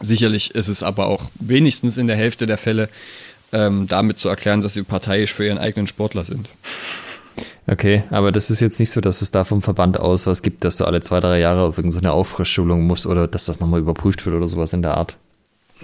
Sicherlich 0.00 0.54
ist 0.54 0.68
es 0.68 0.82
aber 0.82 1.06
auch 1.06 1.30
wenigstens 1.36 1.96
in 1.96 2.06
der 2.06 2.16
Hälfte 2.16 2.46
der 2.46 2.58
Fälle 2.58 2.88
ähm, 3.52 3.86
damit 3.86 4.18
zu 4.18 4.28
erklären, 4.28 4.62
dass 4.62 4.74
sie 4.74 4.82
parteiisch 4.82 5.32
für 5.32 5.46
ihren 5.46 5.58
eigenen 5.58 5.86
Sportler 5.86 6.24
sind. 6.24 6.48
Okay, 7.66 8.04
aber 8.10 8.30
das 8.30 8.50
ist 8.50 8.60
jetzt 8.60 8.78
nicht 8.78 8.90
so, 8.90 9.00
dass 9.00 9.22
es 9.22 9.32
da 9.32 9.44
vom 9.44 9.60
Verband 9.60 9.98
aus 9.98 10.26
was 10.26 10.42
gibt, 10.42 10.64
dass 10.64 10.76
du 10.76 10.84
alle 10.84 11.00
zwei, 11.00 11.18
drei 11.18 11.40
Jahre 11.40 11.62
auf 11.62 11.78
irgendeine 11.78 12.12
Auffrischschulung 12.12 12.86
musst 12.86 13.06
oder 13.06 13.26
dass 13.26 13.46
das 13.46 13.58
nochmal 13.58 13.80
überprüft 13.80 14.24
wird 14.24 14.36
oder 14.36 14.46
sowas 14.46 14.72
in 14.72 14.82
der 14.82 14.96
Art. 14.96 15.16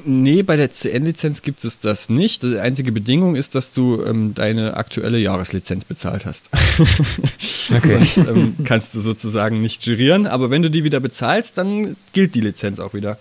Nee, 0.05 0.43
bei 0.43 0.57
der 0.57 0.71
CN-Lizenz 0.71 1.43
gibt 1.43 1.65
es 1.65 1.79
das 1.79 2.09
nicht. 2.09 2.43
Die 2.43 2.59
einzige 2.59 2.93
Bedingung 2.93 3.37
ist, 3.37 3.55
dass 3.55 3.75
du 3.75 4.03
ähm, 4.03 4.35
deine 4.35 4.77
aktuelle 4.77 5.19
Jahreslizenz 5.19 5.85
bezahlt 5.85 6.27
hast. 6.27 6.51
Okay. 7.75 7.89
Sonst 7.89 8.17
ähm, 8.19 8.55
kannst 8.65 8.95
du 8.95 9.01
sozusagen 9.01 9.61
nicht 9.61 9.87
jurieren, 9.87 10.27
aber 10.27 10.51
wenn 10.51 10.63
du 10.63 10.71
die 10.71 10.85
wieder 10.85 11.01
bezahlst, 11.01 11.57
dann 11.57 11.97
gilt 12.13 12.35
die 12.35 12.41
Lizenz 12.41 12.81
auch 12.81 12.93
wieder. 12.93 13.19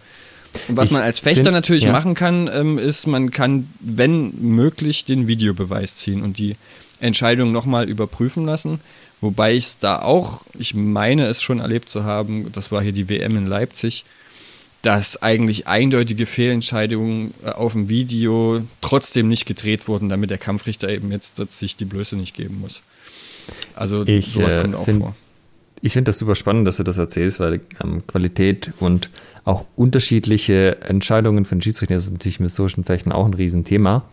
Und 0.68 0.78
was 0.78 0.88
ich 0.88 0.92
man 0.92 1.04
als 1.04 1.20
Fechter 1.20 1.46
find, 1.46 1.54
natürlich 1.54 1.84
ja. 1.84 1.92
machen 1.92 2.16
kann, 2.16 2.50
ähm, 2.52 2.78
ist, 2.78 3.08
man 3.08 3.32
kann, 3.32 3.70
wenn 3.80 4.34
möglich, 4.42 5.06
den 5.06 5.28
Videobeweis 5.28 5.98
ziehen 5.98 6.22
und 6.22 6.38
die 6.38 6.58
Entscheidung 7.00 7.52
nochmal 7.52 7.88
überprüfen 7.88 8.46
lassen. 8.46 8.80
Wobei 9.22 9.54
ich 9.54 9.66
es 9.66 9.80
da 9.80 10.02
auch, 10.02 10.46
ich 10.58 10.74
meine 10.74 11.28
es 11.28 11.42
schon 11.42 11.60
erlebt 11.60 11.90
zu 11.90 12.04
haben, 12.04 12.52
das 12.52 12.72
war 12.72 12.82
hier 12.82 12.92
die 12.92 13.08
WM 13.08 13.38
in 13.38 13.48
Leipzig, 13.48 14.04
dass 14.82 15.22
eigentlich 15.22 15.68
eindeutige 15.68 16.26
Fehlentscheidungen 16.26 17.34
äh, 17.44 17.50
auf 17.50 17.74
dem 17.74 17.90
Video 17.90 18.64
trotzdem 18.82 19.28
nicht 19.28 19.46
gedreht 19.46 19.88
wurden, 19.88 20.10
damit 20.10 20.30
der 20.30 20.38
Kampfrichter 20.38 20.90
eben 20.90 21.12
jetzt 21.12 21.38
sich 21.52 21.76
die 21.76 21.86
Blöße 21.86 22.16
nicht 22.16 22.36
geben 22.36 22.60
muss. 22.60 22.82
Also 23.76 24.06
ich, 24.06 24.34
sowas 24.34 24.58
kommt 24.60 24.74
äh, 24.74 24.78
auch 24.78 24.86
find, 24.86 25.02
vor. 25.02 25.16
Ich 25.82 25.94
finde 25.94 26.10
das 26.10 26.20
super 26.20 26.36
spannend, 26.36 26.68
dass 26.68 26.78
du 26.78 26.84
das 26.84 26.98
erzählst, 26.98 27.40
weil 27.40 27.62
ähm, 27.84 28.06
Qualität 28.06 28.72
und 28.80 29.10
auch 29.44 29.66
unterschiedliche 29.76 30.80
Entscheidungen 30.82 31.46
von 31.46 31.62
Schiedsrichtern 31.62 31.98
ist 31.98 32.12
natürlich 32.12 32.40
mit 32.40 32.52
solchen 32.52 32.84
Fechten 32.84 33.12
auch 33.12 33.26
ein 33.26 33.34
Riesenthema. 33.34 34.04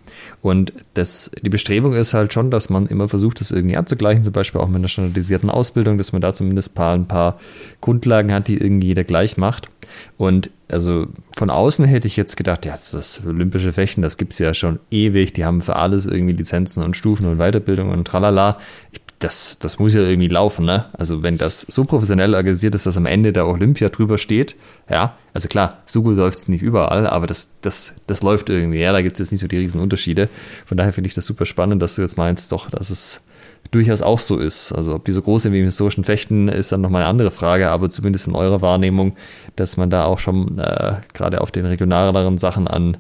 Und 0.41 0.73
das, 0.95 1.31
die 1.43 1.51
Bestrebung 1.51 1.93
ist 1.93 2.15
halt 2.15 2.33
schon, 2.33 2.51
dass 2.51 2.71
man 2.71 2.87
immer 2.87 3.09
versucht, 3.11 3.41
das 3.41 3.51
irgendwie 3.51 3.77
anzugleichen, 3.77 4.23
zum 4.23 4.33
Beispiel 4.33 4.61
auch 4.61 4.69
mit 4.69 4.77
einer 4.77 4.89
standardisierten 4.89 5.51
Ausbildung, 5.51 5.99
dass 5.99 6.13
man 6.13 6.23
da 6.23 6.33
zumindest 6.33 6.73
ein 6.73 6.75
paar, 6.75 6.95
ein 6.95 7.07
paar 7.07 7.39
Grundlagen 7.83 8.33
hat, 8.33 8.49
die 8.49 8.57
irgendwie 8.57 8.89
jeder 8.89 9.05
gleich 9.05 9.37
macht. 9.37 9.69
Und 10.17 10.51
also 10.69 11.07
von 11.37 11.51
außen 11.51 11.85
hätte 11.85 12.07
ich 12.07 12.17
jetzt 12.17 12.37
gedacht, 12.37 12.65
ja, 12.65 12.73
das, 12.73 12.93
das 12.93 13.23
olympische 13.27 13.73
Fechten, 13.73 14.01
das 14.01 14.17
gibt 14.17 14.33
es 14.33 14.39
ja 14.39 14.55
schon 14.55 14.79
ewig, 14.91 15.35
die 15.35 15.45
haben 15.45 15.61
für 15.61 15.77
alles 15.77 16.07
irgendwie 16.07 16.35
Lizenzen 16.35 16.83
und 16.83 16.97
Stufen 16.97 17.27
und 17.27 17.39
Weiterbildung 17.39 17.91
und 17.91 18.07
tralala. 18.07 18.59
Ich 18.93 19.01
das, 19.19 19.59
das 19.59 19.79
muss 19.79 19.95
ja 19.95 20.03
irgendwie 20.03 20.29
laufen, 20.29 20.65
ne? 20.65 20.87
Also 20.93 21.23
wenn 21.23 21.39
das 21.39 21.63
so 21.63 21.85
professionell 21.85 22.35
organisiert 22.35 22.75
ist, 22.75 22.87
dass 22.87 22.97
am 22.97 23.07
Ende 23.07 23.33
der 23.33 23.49
Olympia 23.49 23.89
drüber 23.89 24.17
steht, 24.17 24.55
ja, 24.89 25.17
also 25.35 25.49
klar, 25.49 25.79
so 25.87 26.03
gut 26.03 26.17
läuft 26.17 26.39
es 26.39 26.49
nicht 26.49 26.63
überall, 26.63 27.07
aber 27.07 27.27
das, 27.27 27.49
das, 27.61 27.95
das 28.07 28.23
läuft 28.23 28.49
irgendwie, 28.49 28.79
ja, 28.79 28.93
da 28.93 29.03
gibt 29.03 29.15
es 29.15 29.19
jetzt 29.19 29.33
nicht 29.33 29.41
so 29.41 29.49
die 29.49 29.59
riesen 29.59 29.81
Unterschiede. 29.81 30.29
Von 30.67 30.77
daher 30.77 30.93
finde 30.93 31.09
ich 31.09 31.15
das 31.15 31.27
super 31.27 31.47
spannend, 31.47 31.83
dass 31.83 31.97
du 31.97 32.03
jetzt 32.03 32.17
meinst, 32.17 32.53
doch, 32.53 32.71
dass 32.71 32.91
es 32.91 33.25
durchaus 33.73 34.03
auch 34.03 34.21
so 34.21 34.39
ist. 34.39 34.73
Also 34.73 34.95
ob 34.95 35.05
die 35.05 35.13
so 35.13 35.23
groß 35.23 35.43
sind 35.43 35.53
wie 35.53 35.59
im 35.59 35.65
historischen 35.65 36.05
Fechten, 36.05 36.49
ist 36.49 36.71
dann 36.71 36.81
nochmal 36.81 37.03
eine 37.03 37.11
andere 37.11 37.33
Frage, 37.33 37.71
aber 37.71 37.89
zumindest 37.89 38.29
in 38.29 38.37
eurer 38.37 38.63
Wahrnehmung, 38.63 39.17
dass 39.57 39.77
man 39.77 39.91
da 39.91 40.05
auch 40.05 40.19
schon 40.19 40.59
äh, 40.59 40.95
gerade 41.13 41.41
auf 41.41 41.51
den 41.51 41.67
regionaleren 41.67 42.39
Sachen 42.39 42.69
an, 42.69 42.97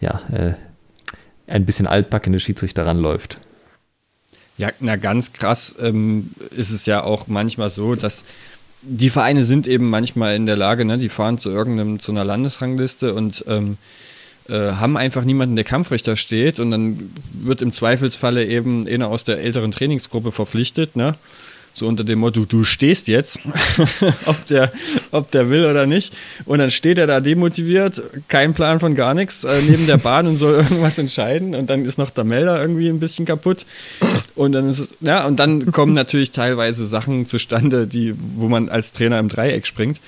ja, 0.00 0.20
äh, 0.32 0.54
ein 1.46 1.64
bisschen 1.64 1.86
altbackene 1.86 2.40
Schiedsrichter 2.40 2.84
ranläuft. 2.84 3.38
Ja, 4.58 4.70
na 4.80 4.96
ganz 4.96 5.32
krass 5.32 5.76
ähm, 5.80 6.30
ist 6.50 6.70
es 6.70 6.86
ja 6.86 7.02
auch 7.02 7.26
manchmal 7.26 7.70
so, 7.70 7.94
dass 7.94 8.24
die 8.82 9.10
Vereine 9.10 9.44
sind 9.44 9.66
eben 9.66 9.90
manchmal 9.90 10.36
in 10.36 10.46
der 10.46 10.56
Lage, 10.56 10.84
ne, 10.84 10.96
die 10.96 11.08
fahren 11.08 11.38
zu 11.38 11.50
irgendeinem, 11.50 12.00
zu 12.00 12.12
einer 12.12 12.24
Landesrangliste 12.24 13.14
und 13.14 13.44
ähm, 13.48 13.76
äh, 14.48 14.72
haben 14.72 14.96
einfach 14.96 15.24
niemanden, 15.24 15.56
der 15.56 15.64
Kampfrichter 15.64 16.16
steht 16.16 16.60
und 16.60 16.70
dann 16.70 17.10
wird 17.32 17.62
im 17.62 17.72
Zweifelsfalle 17.72 18.46
eben 18.46 18.86
einer 18.86 19.08
aus 19.08 19.24
der 19.24 19.38
älteren 19.38 19.72
Trainingsgruppe 19.72 20.32
verpflichtet, 20.32 20.96
ne? 20.96 21.16
So 21.76 21.86
unter 21.86 22.04
dem 22.04 22.20
Motto, 22.20 22.46
du 22.46 22.64
stehst 22.64 23.06
jetzt, 23.06 23.40
ob, 24.24 24.46
der, 24.46 24.72
ob 25.10 25.30
der 25.30 25.50
will 25.50 25.66
oder 25.66 25.84
nicht. 25.84 26.14
Und 26.46 26.58
dann 26.58 26.70
steht 26.70 26.96
er 26.96 27.06
da 27.06 27.20
demotiviert, 27.20 28.02
kein 28.28 28.54
Plan 28.54 28.80
von 28.80 28.94
gar 28.94 29.12
nichts, 29.12 29.44
äh, 29.44 29.60
neben 29.60 29.86
der 29.86 29.98
Bahn 29.98 30.26
und 30.26 30.38
soll 30.38 30.54
irgendwas 30.62 30.96
entscheiden. 30.96 31.54
Und 31.54 31.68
dann 31.68 31.84
ist 31.84 31.98
noch 31.98 32.08
der 32.08 32.24
Melder 32.24 32.58
irgendwie 32.62 32.88
ein 32.88 32.98
bisschen 32.98 33.26
kaputt. 33.26 33.66
Und 34.34 34.52
dann 34.52 34.70
ist 34.70 34.78
es, 34.78 34.96
ja, 35.02 35.26
und 35.26 35.38
dann 35.38 35.70
kommen 35.70 35.92
natürlich 35.92 36.30
teilweise 36.30 36.86
Sachen 36.86 37.26
zustande, 37.26 37.86
die, 37.86 38.14
wo 38.36 38.48
man 38.48 38.70
als 38.70 38.92
Trainer 38.92 39.18
im 39.18 39.28
Dreieck 39.28 39.66
springt. 39.66 40.00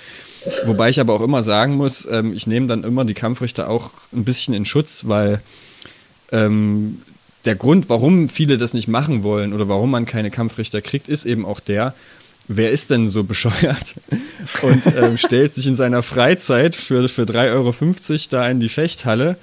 Wobei 0.65 0.89
ich 0.89 1.01
aber 1.01 1.13
auch 1.13 1.21
immer 1.21 1.43
sagen 1.43 1.75
muss, 1.75 2.09
ähm, 2.11 2.33
ich 2.33 2.47
nehme 2.47 2.67
dann 2.67 2.83
immer 2.83 3.05
die 3.05 3.13
Kampfrichter 3.13 3.69
auch 3.69 3.91
ein 4.15 4.25
bisschen 4.25 4.55
in 4.55 4.65
Schutz, 4.65 5.03
weil 5.07 5.43
ähm, 6.33 7.03
der 7.45 7.55
Grund, 7.55 7.89
warum 7.89 8.29
viele 8.29 8.57
das 8.57 8.75
nicht 8.75 8.89
machen 8.89 9.23
wollen 9.23 9.53
oder 9.53 9.69
warum 9.69 9.91
man 9.91 10.07
keine 10.07 10.31
Kampfrichter 10.31 10.83
kriegt, 10.83 11.09
ist 11.09 11.25
eben 11.25 11.47
auch 11.47 11.61
der, 11.61 11.95
wer 12.49 12.71
ist 12.71 12.91
denn 12.91 13.09
so 13.09 13.25
bescheuert 13.25 13.95
und 14.63 14.87
ähm, 14.87 15.17
stellt 15.17 15.55
sich 15.55 15.67
in 15.67 15.77
seiner 15.77 16.03
Freizeit 16.03 16.75
für, 16.75 17.09
für 17.09 17.23
3,50 17.23 17.53
Euro 17.53 17.75
da 18.31 18.51
in 18.51 18.61
die 18.61 18.69
Fechthalle 18.69 19.37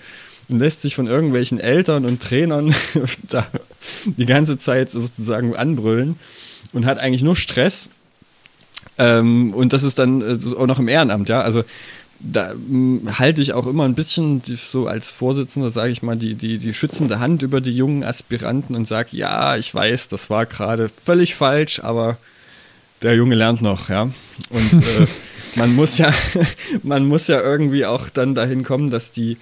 und 0.50 0.60
lässt 0.60 0.82
sich 0.82 0.96
von 0.96 1.08
irgendwelchen 1.08 1.60
Eltern 1.60 2.06
und 2.06 2.22
Trainern 2.22 2.74
da 3.30 3.46
die 4.06 4.26
ganze 4.26 4.58
Zeit 4.58 4.91
sozusagen 4.91 5.56
anbrüllen 5.56 6.20
und 6.74 6.86
hat 6.86 7.00
eigentlich 7.00 7.24
nur 7.24 7.36
Stress. 7.36 7.89
Ähm, 8.98 9.54
und 9.54 9.74
das 9.74 9.84
ist 9.84 10.00
dann 10.00 10.22
äh, 10.22 10.38
auch 10.56 10.68
noch 10.68 10.80
im 10.80 10.88
Ehrenamt, 10.88 11.30
ja. 11.30 11.41
Also 11.41 11.64
da 12.20 12.53
mh, 12.53 13.18
halte 13.20 13.41
ich 13.41 13.53
auch 13.53 13.68
immer 13.68 13.86
ein 13.86 13.95
bisschen 13.95 14.41
die, 14.41 14.55
so 14.55 14.88
als 14.88 15.11
Vorsitzender, 15.11 15.70
sage 15.72 15.91
ich 15.91 16.01
mal, 16.01 16.16
die, 16.16 16.36
die, 16.36 16.57
die 16.57 16.74
schützende 16.74 17.20
Hand 17.20 17.43
über 17.43 17.61
die 17.61 17.76
jungen 17.76 18.03
Aspiranten 18.03 18.76
und 18.76 18.86
sage, 18.88 19.09
ja, 19.11 19.57
ich 19.57 19.74
weiß, 19.74 20.07
das 20.07 20.30
war 20.30 20.45
gerade 20.45 20.89
völlig 20.89 21.36
falsch, 21.36 21.80
aber 21.82 22.18
der 23.01 23.16
Junge 23.16 23.36
lernt 23.36 23.61
noch, 23.61 23.89
ja. 23.89 24.03
Und 24.49 24.74
äh, 24.74 25.07
man 25.55 25.76
muss 25.76 25.97
ja, 25.97 26.13
man 26.84 27.05
muss 27.05 27.28
ja 27.28 27.41
irgendwie 27.41 27.86
auch 27.86 28.09
dann 28.09 28.36
dahin 28.36 28.63
kommen, 28.63 28.89
dass 28.89 29.11
die, 29.11 29.38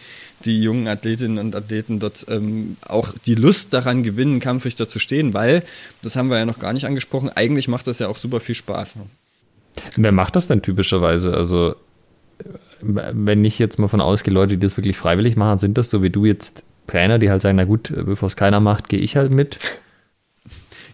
die 0.46 0.62
jungen 0.62 0.88
Athletinnen 0.88 1.38
und 1.38 1.56
Athleten 1.56 2.00
dort 2.00 2.26
ähm, 2.30 2.78
auch 2.88 3.14
die 3.26 3.36
Lust 3.36 3.74
daran 3.74 4.04
gewinnen, 4.04 4.40
Kampfrichter 4.40 4.90
zu 4.90 5.00
stehen, 5.00 5.34
weil, 5.34 5.64
das 6.02 6.16
haben 6.16 6.30
wir 6.30 6.38
ja 6.38 6.46
noch 6.46 6.60
gar 6.60 6.74
nicht 6.74 6.86
angesprochen, 6.86 7.30
eigentlich 7.30 7.68
macht 7.68 7.88
das 7.88 8.00
ja 8.00 8.08
auch 8.08 8.18
super 8.18 8.40
viel 8.40 8.56
Spaß. 8.56 8.98
Ne? 8.98 9.04
Wer 9.96 10.12
macht 10.12 10.36
das 10.36 10.48
denn 10.48 10.62
typischerweise? 10.62 11.34
Also, 11.34 11.76
wenn 12.82 13.46
ich 13.46 13.60
jetzt 13.60 13.80
mal 13.80 13.88
von 13.88 14.02
ausgehe, 14.02 14.34
Leute, 14.34 14.56
die 14.56 14.60
das 14.60 14.78
wirklich 14.78 14.98
freiwillig 14.98 15.36
machen, 15.36 15.58
sind 15.58 15.78
das 15.78 15.90
so 15.90 16.02
wie 16.02 16.10
du 16.10 16.26
jetzt 16.26 16.64
Trainer, 16.88 17.20
die 17.20 17.30
halt 17.30 17.42
sagen, 17.42 17.56
na 17.56 17.64
gut, 17.64 17.94
bevor 18.06 18.28
es 18.28 18.36
keiner 18.36 18.60
macht, 18.60 18.90
gehe 18.90 19.00
ich 19.00 19.16
halt 19.16 19.32
mit? 19.32 19.58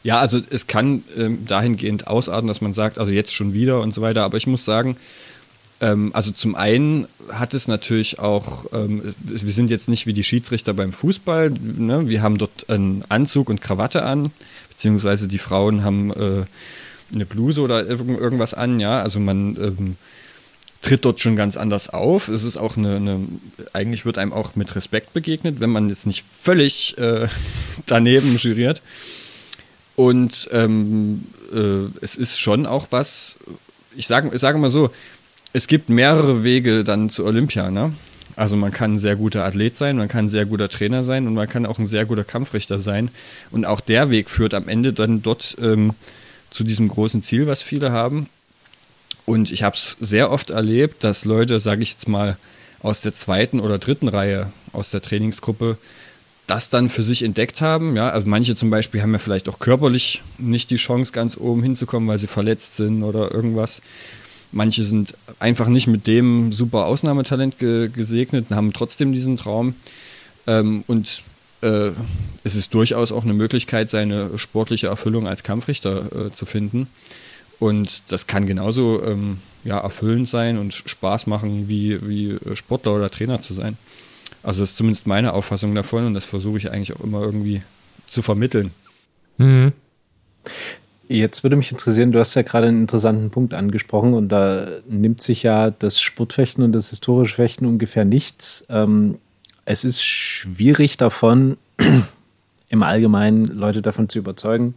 Ja, 0.03 0.19
also 0.19 0.39
es 0.49 0.67
kann 0.67 1.03
ähm, 1.17 1.45
dahingehend 1.45 2.07
ausarten, 2.07 2.47
dass 2.47 2.61
man 2.61 2.73
sagt, 2.73 2.99
also 2.99 3.11
jetzt 3.11 3.33
schon 3.33 3.53
wieder 3.53 3.81
und 3.81 3.93
so 3.93 4.01
weiter, 4.01 4.23
aber 4.23 4.37
ich 4.37 4.47
muss 4.47 4.63
sagen, 4.63 4.97
ähm, 5.81 6.11
also 6.13 6.31
zum 6.31 6.55
einen 6.55 7.07
hat 7.29 7.53
es 7.53 7.67
natürlich 7.67 8.19
auch, 8.19 8.65
ähm, 8.71 9.01
wir 9.21 9.53
sind 9.53 9.69
jetzt 9.69 9.89
nicht 9.89 10.05
wie 10.05 10.13
die 10.13 10.23
Schiedsrichter 10.23 10.73
beim 10.73 10.93
Fußball, 10.93 11.51
ne? 11.51 12.07
wir 12.07 12.21
haben 12.21 12.37
dort 12.37 12.69
einen 12.69 13.03
Anzug 13.09 13.49
und 13.49 13.61
Krawatte 13.61 14.03
an, 14.03 14.31
beziehungsweise 14.69 15.27
die 15.27 15.37
Frauen 15.37 15.83
haben 15.83 16.11
äh, 16.11 16.45
eine 17.13 17.25
Bluse 17.25 17.61
oder 17.61 17.85
irgendwas 17.85 18.53
an, 18.53 18.79
ja, 18.79 19.01
also 19.01 19.19
man 19.19 19.57
ähm, 19.57 19.95
tritt 20.82 21.05
dort 21.05 21.19
schon 21.19 21.36
ganz 21.36 21.57
anders 21.57 21.89
auf. 21.89 22.27
Es 22.27 22.43
ist 22.43 22.57
auch 22.57 22.77
eine, 22.77 22.95
eine, 22.95 23.19
eigentlich 23.73 24.05
wird 24.05 24.17
einem 24.17 24.34
auch 24.34 24.55
mit 24.55 24.75
Respekt 24.75 25.13
begegnet, 25.13 25.59
wenn 25.59 25.69
man 25.69 25.89
jetzt 25.89 26.07
nicht 26.07 26.23
völlig 26.41 26.97
äh, 26.97 27.27
daneben 27.86 28.38
juriert. 28.38 28.82
Und 29.95 30.49
ähm, 30.53 31.25
äh, 31.53 31.89
es 32.01 32.15
ist 32.15 32.39
schon 32.39 32.65
auch 32.65 32.88
was, 32.91 33.38
ich 33.95 34.07
sage 34.07 34.32
ich 34.34 34.39
sag 34.39 34.57
mal 34.57 34.69
so, 34.69 34.91
es 35.51 35.67
gibt 35.67 35.89
mehrere 35.89 36.43
Wege 36.43 36.84
dann 36.84 37.09
zu 37.09 37.25
Olympia. 37.25 37.69
Ne? 37.69 37.93
Also 38.36 38.55
man 38.55 38.71
kann 38.71 38.93
ein 38.93 38.99
sehr 38.99 39.17
guter 39.17 39.43
Athlet 39.43 39.75
sein, 39.75 39.97
man 39.97 40.07
kann 40.07 40.25
ein 40.25 40.30
sehr 40.30 40.45
guter 40.45 40.69
Trainer 40.69 41.03
sein 41.03 41.27
und 41.27 41.34
man 41.34 41.49
kann 41.49 41.65
auch 41.65 41.80
ein 41.80 41.86
sehr 41.86 42.05
guter 42.05 42.23
Kampfrichter 42.23 42.80
sein. 42.80 43.11
Und 43.51 43.65
auch 43.65 43.82
der 43.82 44.09
Weg 44.09 44.30
führt 44.30 44.53
am 44.53 44.69
Ende 44.69 44.93
dann 44.93 45.21
dort 45.21 45.57
ähm, 45.61 45.93
zu 46.49 46.63
diesem 46.63 46.88
großen 46.88 47.21
Ziel, 47.21 47.47
was 47.47 47.61
viele 47.61 47.91
haben. 47.91 48.30
Und 49.30 49.51
ich 49.51 49.61
habe 49.61 49.75
es 49.75 49.95
sehr 49.99 50.32
oft 50.32 50.49
erlebt, 50.49 51.03
dass 51.03 51.23
Leute, 51.23 51.59
sage 51.59 51.84
ich 51.84 51.91
jetzt 51.91 52.07
mal, 52.07 52.36
aus 52.82 53.01
der 53.01 53.13
zweiten 53.13 53.59
oder 53.59 53.77
dritten 53.77 54.07
Reihe 54.07 54.51
aus 54.73 54.89
der 54.89 55.01
Trainingsgruppe 55.01 55.77
das 56.47 56.69
dann 56.69 56.89
für 56.89 57.03
sich 57.03 57.21
entdeckt 57.21 57.61
haben. 57.61 57.95
Ja, 57.95 58.09
also 58.09 58.27
manche 58.27 58.55
zum 58.55 58.71
Beispiel 58.71 59.03
haben 59.03 59.11
ja 59.11 59.19
vielleicht 59.19 59.47
auch 59.47 59.59
körperlich 59.59 60.23
nicht 60.39 60.71
die 60.71 60.77
Chance, 60.77 61.11
ganz 61.11 61.38
oben 61.38 61.61
hinzukommen, 61.61 62.09
weil 62.09 62.17
sie 62.17 62.25
verletzt 62.25 62.75
sind 62.75 63.03
oder 63.03 63.32
irgendwas. 63.32 63.84
Manche 64.51 64.84
sind 64.84 65.13
einfach 65.38 65.67
nicht 65.67 65.86
mit 65.86 66.07
dem 66.07 66.51
super 66.51 66.88
Ausnahmetalent 66.88 67.59
ge 67.59 67.88
gesegnet 67.89 68.47
und 68.49 68.55
haben 68.55 68.73
trotzdem 68.73 69.13
diesen 69.13 69.38
Traum. 69.38 69.75
Ähm, 70.47 70.84
und 70.88 71.21
äh, 71.61 71.91
es 72.43 72.55
ist 72.55 72.73
durchaus 72.73 73.11
auch 73.11 73.25
eine 73.25 73.36
Möglichkeit, 73.36 73.91
seine 73.91 74.39
sportliche 74.39 74.88
Erfüllung 74.88 75.27
als 75.27 75.43
Kampfrichter 75.43 76.30
äh, 76.30 76.32
zu 76.32 76.47
finden. 76.47 76.88
Und 77.60 78.12
das 78.12 78.28
kann 78.28 78.47
genauso 78.47 79.03
ähm, 79.03 79.39
ja, 79.64 79.78
erfüllend 79.78 80.30
sein 80.30 80.57
und 80.57 80.74
Spaß 80.74 81.28
machen, 81.28 81.68
wie, 81.68 81.99
wie 82.07 82.38
Sportler 82.55 82.95
oder 82.95 83.10
Trainer 83.10 83.41
zu 83.41 83.53
sein. 83.53 83.78
Also 84.43 84.62
das 84.62 84.72
ist 84.72 84.78
zumindest 84.78 85.07
meine 85.07 85.34
Auffassung 85.34 85.76
davon 85.76 86.05
und 86.05 86.14
das 86.14 86.26
versuche 86.26 86.57
ich 86.57 86.72
eigentlich 86.72 86.95
auch 86.95 87.03
immer 87.03 87.22
irgendwie 87.22 87.62
zu 88.07 88.22
vermitteln. 88.22 88.72
Mhm. 89.38 89.74
Jetzt 91.10 91.43
würde 91.43 91.55
mich 91.55 91.72
interessieren, 91.72 92.12
du 92.12 92.20
hast 92.20 92.36
ja 92.36 92.43
gerade 92.43 92.68
einen 92.68 92.82
interessanten 92.82 93.32
Punkt 93.32 93.53
angesprochen 93.55 94.14
und 94.14 94.30
da 94.30 94.68
nimmt 94.88 95.22
sich 95.22 95.43
ja 95.43 95.72
das 95.72 95.99
Sportfechten 95.99 96.64
und 96.64 96.72
das 96.72 96.91
historische 96.91 97.36
Fechten 97.36 97.66
ungefähr 97.66 98.05
nichts. 98.05 98.66
Ähm, 98.70 99.18
es 99.66 99.84
ist 99.84 100.03
schwierig 100.03 100.97
davon, 100.97 101.57
im 102.70 102.84
Allgemeinen 102.84 103.45
Leute 103.45 103.82
davon 103.82 104.07
zu 104.07 104.20
überzeugen, 104.20 104.76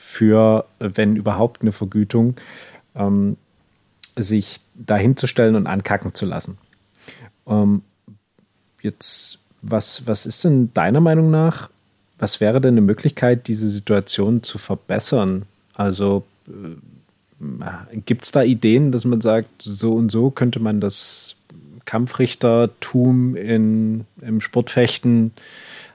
für, 0.00 0.64
wenn 0.78 1.16
überhaupt, 1.16 1.60
eine 1.60 1.72
Vergütung, 1.72 2.36
ähm, 2.94 3.36
sich 4.14 4.60
dahinzustellen 4.76 5.56
und 5.56 5.66
ankacken 5.66 6.14
zu 6.14 6.24
lassen. 6.24 6.56
Ähm, 7.48 7.82
jetzt, 8.80 9.40
was, 9.60 10.06
was 10.06 10.24
ist 10.24 10.44
denn 10.44 10.72
deiner 10.72 11.00
Meinung 11.00 11.32
nach, 11.32 11.68
was 12.16 12.40
wäre 12.40 12.60
denn 12.60 12.74
eine 12.74 12.80
Möglichkeit, 12.80 13.48
diese 13.48 13.68
Situation 13.68 14.44
zu 14.44 14.58
verbessern? 14.58 15.46
Also 15.74 16.24
äh, 16.46 17.96
gibt 18.06 18.24
es 18.24 18.30
da 18.30 18.44
Ideen, 18.44 18.92
dass 18.92 19.04
man 19.04 19.20
sagt, 19.20 19.62
so 19.62 19.94
und 19.94 20.12
so 20.12 20.30
könnte 20.30 20.60
man 20.60 20.80
das 20.80 21.34
Kampfrichtertum 21.86 23.34
in, 23.34 24.04
im 24.20 24.40
Sportfechten 24.40 25.32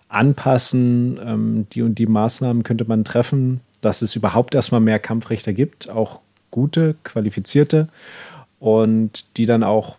anpassen? 0.10 1.18
Ähm, 1.24 1.68
die 1.72 1.84
und 1.84 1.96
die 2.00 2.08
Maßnahmen 2.08 2.64
könnte 2.64 2.84
man 2.84 3.06
treffen, 3.06 3.62
dass 3.84 4.02
es 4.02 4.16
überhaupt 4.16 4.56
erstmal 4.56 4.82
mehr 4.82 5.00
Kampfrichter 5.00 5.54
gibt, 5.54 5.90
auch 5.90 6.22
gute, 6.52 6.96
qualifizierte 7.04 7.90
und 8.60 9.26
die 9.38 9.46
dann 9.46 9.64
auch 9.64 9.98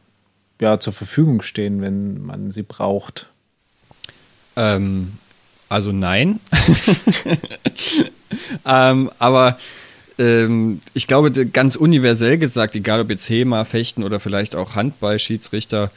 ja, 0.60 0.80
zur 0.80 0.92
Verfügung 0.92 1.42
stehen, 1.42 1.82
wenn 1.82 2.22
man 2.22 2.50
sie 2.50 2.62
braucht? 2.62 3.28
Ähm, 4.56 5.18
also 5.68 5.92
nein. 5.92 6.40
ähm, 8.64 9.10
aber 9.18 9.58
ähm, 10.18 10.80
ich 10.94 11.06
glaube, 11.06 11.30
ganz 11.46 11.76
universell 11.76 12.38
gesagt, 12.38 12.74
egal 12.76 13.00
ob 13.00 13.10
jetzt 13.10 13.28
HEMA, 13.28 13.64
Fechten 13.64 14.02
oder 14.02 14.20
vielleicht 14.20 14.54
auch 14.54 14.76
Handball-Schiedsrichter, 14.76 15.90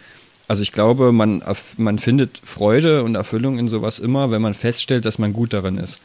also 0.47 0.63
ich 0.63 0.71
glaube, 0.71 1.11
man, 1.11 1.43
man 1.77 1.99
findet 1.99 2.38
Freude 2.43 3.03
und 3.03 3.15
Erfüllung 3.15 3.59
in 3.59 3.67
sowas 3.67 3.99
immer, 3.99 4.31
wenn 4.31 4.41
man 4.41 4.53
feststellt, 4.53 5.05
dass 5.05 5.19
man 5.19 5.33
gut 5.33 5.53
darin 5.53 5.77
ist. 5.77 5.99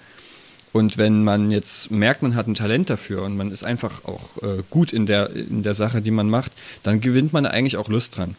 Und 0.73 0.97
wenn 0.97 1.23
man 1.23 1.51
jetzt 1.51 1.91
merkt, 1.91 2.23
man 2.23 2.35
hat 2.35 2.47
ein 2.47 2.55
Talent 2.55 2.89
dafür 2.89 3.23
und 3.23 3.37
man 3.37 3.51
ist 3.51 3.62
einfach 3.62 4.05
auch 4.05 4.43
äh, 4.43 4.62
gut 4.70 4.93
in 4.93 5.07
der, 5.07 5.31
in 5.31 5.62
der 5.62 5.75
Sache, 5.75 6.01
die 6.01 6.11
man 6.11 6.31
macht, 6.31 6.53
dann 6.83 7.01
gewinnt 7.01 7.33
man 7.33 7.45
eigentlich 7.45 7.76
auch 7.76 7.88
Lust 7.88 8.17
dran. 8.17 8.37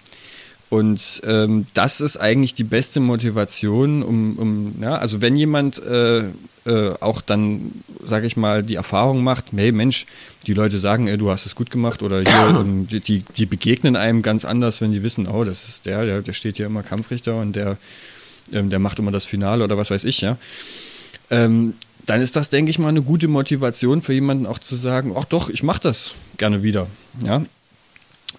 Und 0.70 1.22
ähm, 1.26 1.68
das 1.76 2.02
ist 2.02 2.18
eigentlich 2.18 2.56
die 2.56 2.64
beste 2.64 3.00
Motivation, 3.00 4.02
um, 4.02 4.38
um 4.40 4.76
ja, 4.82 4.96
also 4.96 5.22
wenn 5.22 5.38
jemand 5.38 5.80
äh, 5.84 6.24
äh, 6.66 6.94
auch 7.00 7.22
dann, 7.22 7.74
sage 8.04 8.26
ich 8.26 8.38
mal, 8.38 8.64
die 8.64 8.74
Erfahrung 8.74 9.24
macht, 9.24 9.46
hey 9.56 9.72
Mensch, 9.72 10.08
die 10.48 10.56
Leute 10.56 10.80
sagen, 10.80 11.08
ey, 11.08 11.18
du 11.18 11.30
hast 11.30 11.46
es 11.46 11.54
gut 11.54 11.70
gemacht 11.70 12.02
oder 12.02 12.22
hier, 12.22 12.60
ähm, 12.60 12.88
die, 12.88 13.24
die 13.38 13.46
begegnen 13.46 13.96
einem 13.96 14.24
ganz 14.24 14.46
anders, 14.46 14.82
wenn 14.82 14.92
die 14.92 15.04
wissen, 15.04 15.28
oh, 15.28 15.44
das 15.44 15.70
ist 15.70 15.86
der, 15.86 16.06
der, 16.06 16.22
der 16.24 16.34
steht 16.34 16.58
hier 16.58 16.66
immer 16.66 16.82
Kampfrichter 16.82 17.40
und 17.40 17.56
der, 17.56 17.78
ähm, 18.52 18.72
der 18.72 18.80
macht 18.80 18.98
immer 18.98 19.12
das 19.12 19.26
Finale 19.26 19.64
oder 19.64 19.78
was 19.78 19.92
weiß 19.92 20.06
ich, 20.06 20.22
ja. 20.22 20.38
Dann 22.06 22.22
ist 22.22 22.36
das, 22.36 22.50
denke 22.50 22.70
ich 22.70 22.80
mal, 22.80 22.90
eine 22.90 23.02
gute 23.02 23.28
Motivation 23.28 24.02
für 24.02 24.14
jemanden 24.14 24.46
auch 24.46 24.60
zu 24.60 24.76
sagen, 24.76 25.14
ach 25.18 25.26
doch, 25.26 25.50
ich 25.50 25.64
mache 25.64 25.82
das 25.82 26.16
gerne 26.38 26.64
wieder. 26.64 26.88
Ja? 27.24 27.44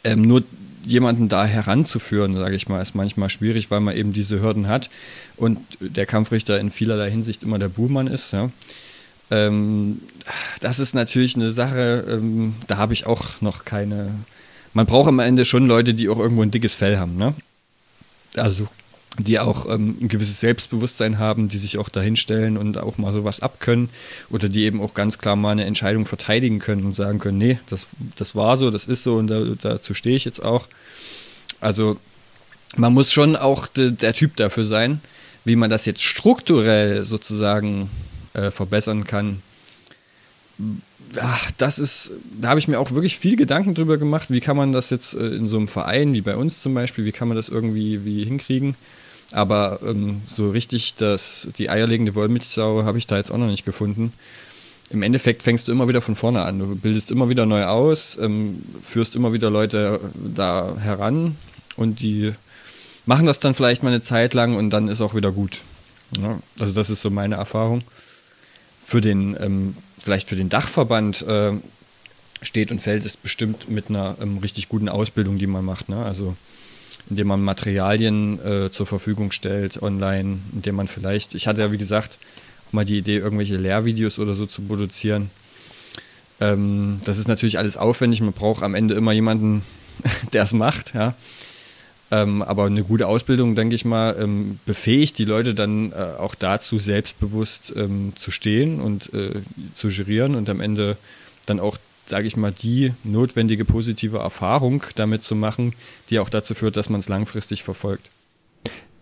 Ähm, 0.03 0.23
nur 0.23 0.43
jemanden 0.85 1.29
da 1.29 1.47
heranzuführen, 1.47 2.35
sage 2.35 2.57
ich 2.57 2.69
mal, 2.69 2.83
ist 2.83 2.95
manchmal 2.95 3.31
schwierig, 3.31 3.71
weil 3.71 3.81
man 3.81 3.97
eben 3.97 4.13
diese 4.13 4.41
Hürden 4.41 4.69
hat 4.69 4.91
und 5.37 5.59
der 5.81 6.05
Kampfrichter 6.05 6.61
in 6.61 6.71
vielerlei 6.71 7.11
Hinsicht 7.11 7.43
immer 7.43 7.59
der 7.59 7.69
Buhmann 7.69 8.07
ist. 8.07 8.33
Ja? 8.33 8.51
Ähm, 9.31 10.01
das 10.61 10.79
ist 10.79 10.95
natürlich 10.95 11.37
eine 11.37 11.53
Sache, 11.53 12.05
ähm, 12.09 12.55
da 12.67 12.77
habe 12.77 12.93
ich 12.93 13.07
auch 13.07 13.41
noch 13.41 13.65
keine. 13.65 14.11
Man 14.75 14.87
braucht 14.87 15.09
am 15.09 15.21
Ende 15.21 15.45
schon 15.45 15.67
Leute, 15.67 15.95
die 15.95 16.09
auch 16.09 16.19
irgendwo 16.19 16.43
ein 16.43 16.51
dickes 16.51 16.75
Fell 16.75 16.99
haben. 16.99 17.17
Ne? 17.17 17.35
Also 18.37 18.69
die 19.19 19.39
auch 19.39 19.67
ähm, 19.67 19.97
ein 20.01 20.09
gewisses 20.09 20.41
Selbstbewusstsein 20.41 21.19
haben, 21.19 21.49
die 21.49 21.59
sich 21.59 21.79
auch 21.79 21.89
dahinstellen 21.89 22.57
und 22.57 22.79
auch 22.79 22.99
mal 22.99 23.13
sowas 23.13 23.41
abkönnen 23.41 23.89
oder 24.31 24.49
die 24.49 24.65
eben 24.65 24.81
auch 24.81 24.95
ganz 24.95 25.19
klar 25.19 25.37
mal 25.37 25.53
eine 25.53 25.65
Entscheidung 25.65 26.07
verteidigen 26.07 26.59
können 26.59 26.85
und 26.85 26.97
sagen 26.97 27.21
können, 27.21 27.39
nee, 27.39 27.59
das, 27.71 27.89
das 28.17 28.35
war 28.35 28.57
so, 28.57 28.71
das 28.71 28.87
ist 28.87 29.05
so 29.05 29.17
und 29.17 29.29
da, 29.29 29.45
dazu 29.61 29.95
stehe 29.95 30.17
ich 30.17 30.25
jetzt 30.25 30.45
auch. 30.45 30.67
Also 31.61 31.97
man 32.77 32.93
muss 32.93 33.13
schon 33.13 33.37
auch 33.37 33.67
de, 33.69 33.93
der 33.93 34.15
Typ 34.15 34.37
dafür 34.37 34.65
sein, 34.65 35.01
wie 35.45 35.57
man 35.57 35.71
das 35.71 35.87
jetzt 35.87 36.03
strukturell 36.03 37.05
sozusagen 37.05 37.91
äh, 38.33 38.51
verbessern 38.51 39.05
kann 39.05 39.43
ach, 41.21 41.51
das 41.59 41.79
ist, 41.79 42.13
da 42.41 42.49
habe 42.49 42.61
ich 42.61 42.69
mir 42.69 42.79
auch 42.79 42.93
wirklich 42.93 43.19
viel 43.19 43.37
Gedanken 43.37 43.75
drüber 43.75 43.99
gemacht, 43.99 44.31
wie 44.31 44.41
kann 44.41 44.57
man 44.57 44.73
das 44.73 44.91
jetzt 44.91 45.15
äh, 45.15 45.29
in 45.29 45.49
so 45.49 45.57
einem 45.57 45.69
Verein 45.69 46.15
wie 46.15 46.21
bei 46.21 46.37
uns 46.37 46.61
zum 46.61 46.75
Beispiel, 46.75 47.05
wie 47.05 47.13
kann 47.13 47.29
man 47.29 47.37
das 47.37 47.49
irgendwie 47.49 48.05
wie 48.05 48.25
hinkriegen. 48.25 48.77
Aber 49.35 49.81
ähm, 49.85 50.23
so 50.29 50.51
richtig 50.51 50.95
das, 50.95 51.49
die 51.59 51.69
eierlegende 51.69 52.15
Wollmilchsau 52.15 52.85
habe 52.85 52.99
ich 52.99 53.09
da 53.09 53.17
jetzt 53.17 53.33
auch 53.33 53.37
noch 53.37 53.49
nicht 53.49 53.65
gefunden. 53.65 54.13
Im 54.91 55.03
Endeffekt 55.03 55.43
fängst 55.43 55.67
du 55.67 55.73
immer 55.73 55.89
wieder 55.89 56.01
von 56.01 56.15
vorne 56.15 56.43
an. 56.43 56.61
Du 56.61 56.77
bildest 56.77 57.11
immer 57.11 57.29
wieder 57.29 57.45
neu 57.45 57.65
aus, 57.65 58.17
ähm, 58.17 58.63
führst 58.81 59.17
immer 59.17 59.33
wieder 59.33 59.51
Leute 59.51 59.99
da 60.15 60.77
heran 60.79 61.37
und 61.77 62.01
die 62.01 62.33
machen 63.07 63.27
das 63.27 63.41
dann 63.41 63.55
vielleicht 63.55 63.83
mal 63.83 63.89
eine 63.89 64.03
Zeit 64.03 64.35
lang 64.35 64.55
und 64.55 64.71
dann 64.71 64.87
ist 64.87 65.01
auch 65.01 65.17
wieder 65.17 65.33
gut. 65.33 65.63
Ja, 66.17 66.39
also 66.61 66.73
das 66.73 66.89
ist 66.89 67.01
so 67.01 67.11
meine 67.11 67.35
Erfahrung. 67.35 67.83
Für 68.85 69.01
den, 69.01 69.37
ähm, 69.41 69.77
vielleicht 69.99 70.29
für 70.29 70.37
den 70.37 70.49
Dachverband 70.49 71.23
äh, 71.23 71.53
steht 72.43 72.71
und 72.71 72.81
fällt 72.81 73.05
es 73.05 73.17
bestimmt 73.17 73.69
mit 73.69 73.89
einer 73.89 74.17
ähm, 74.21 74.39
richtig 74.39 74.69
guten 74.69 74.89
Ausbildung, 74.89 75.39
die 75.39 75.49
man 75.49 75.65
macht. 75.65 75.89
Ne? 75.89 76.05
Also 76.05 76.37
indem 77.11 77.29
man 77.29 77.43
Materialien 77.43 78.39
äh, 78.45 78.71
zur 78.71 78.87
Verfügung 78.87 79.33
stellt 79.33 79.83
online, 79.83 80.39
indem 80.53 80.77
man 80.77 80.89
vielleicht, 80.89 81.35
ich 81.35 81.47
hatte 81.47 81.63
ja 81.63 81.73
wie 81.73 81.79
gesagt 81.79 82.19
mal 82.73 82.85
die 82.85 82.99
Idee, 82.99 83.19
irgendwelche 83.19 83.57
Lehrvideos 83.57 84.19
oder 84.19 84.35
so 84.35 84.47
zu 84.47 84.63
produzieren. 84.63 85.31
Ähm, 86.41 87.01
das 87.05 87.19
ist 87.19 87.29
natürlich 87.29 87.59
alles 87.59 87.77
aufwendig, 87.77 88.21
man 88.21 88.33
braucht 88.33 88.63
am 88.63 88.75
Ende 88.75 88.95
immer 88.95 89.13
jemanden, 89.13 89.63
der 90.33 90.43
es 90.43 90.53
macht, 90.53 90.95
ja. 90.95 91.15
Ähm, 92.11 92.43
aber 92.43 92.67
eine 92.67 92.85
gute 92.85 93.07
Ausbildung, 93.07 93.55
denke 93.55 93.75
ich 93.75 93.85
mal, 93.85 94.17
ähm, 94.21 94.59
befähigt 94.67 95.19
die 95.19 95.25
Leute 95.25 95.55
dann 95.55 95.93
äh, 95.93 95.95
auch 96.19 96.35
dazu, 96.35 96.79
selbstbewusst 96.79 97.73
ähm, 97.77 98.13
zu 98.17 98.31
stehen 98.31 98.81
und 98.81 99.13
äh, 99.15 99.31
zu 99.73 99.89
gerieren 99.89 100.35
und 100.35 100.51
am 100.51 100.61
Ende 100.61 100.97
dann 101.47 101.61
auch 101.61 101.79
sage 102.07 102.27
ich 102.27 102.37
mal, 102.37 102.53
die 102.53 102.93
notwendige 103.03 103.65
positive 103.65 104.19
Erfahrung 104.19 104.83
damit 104.97 105.23
zu 105.23 105.35
machen, 105.35 105.75
die 106.11 106.19
auch 106.19 106.29
dazu 106.29 106.55
führt, 106.55 106.77
dass 106.77 106.91
man 106.91 107.01
es 107.01 107.09
langfristig 107.09 107.63
verfolgt. 107.63 108.09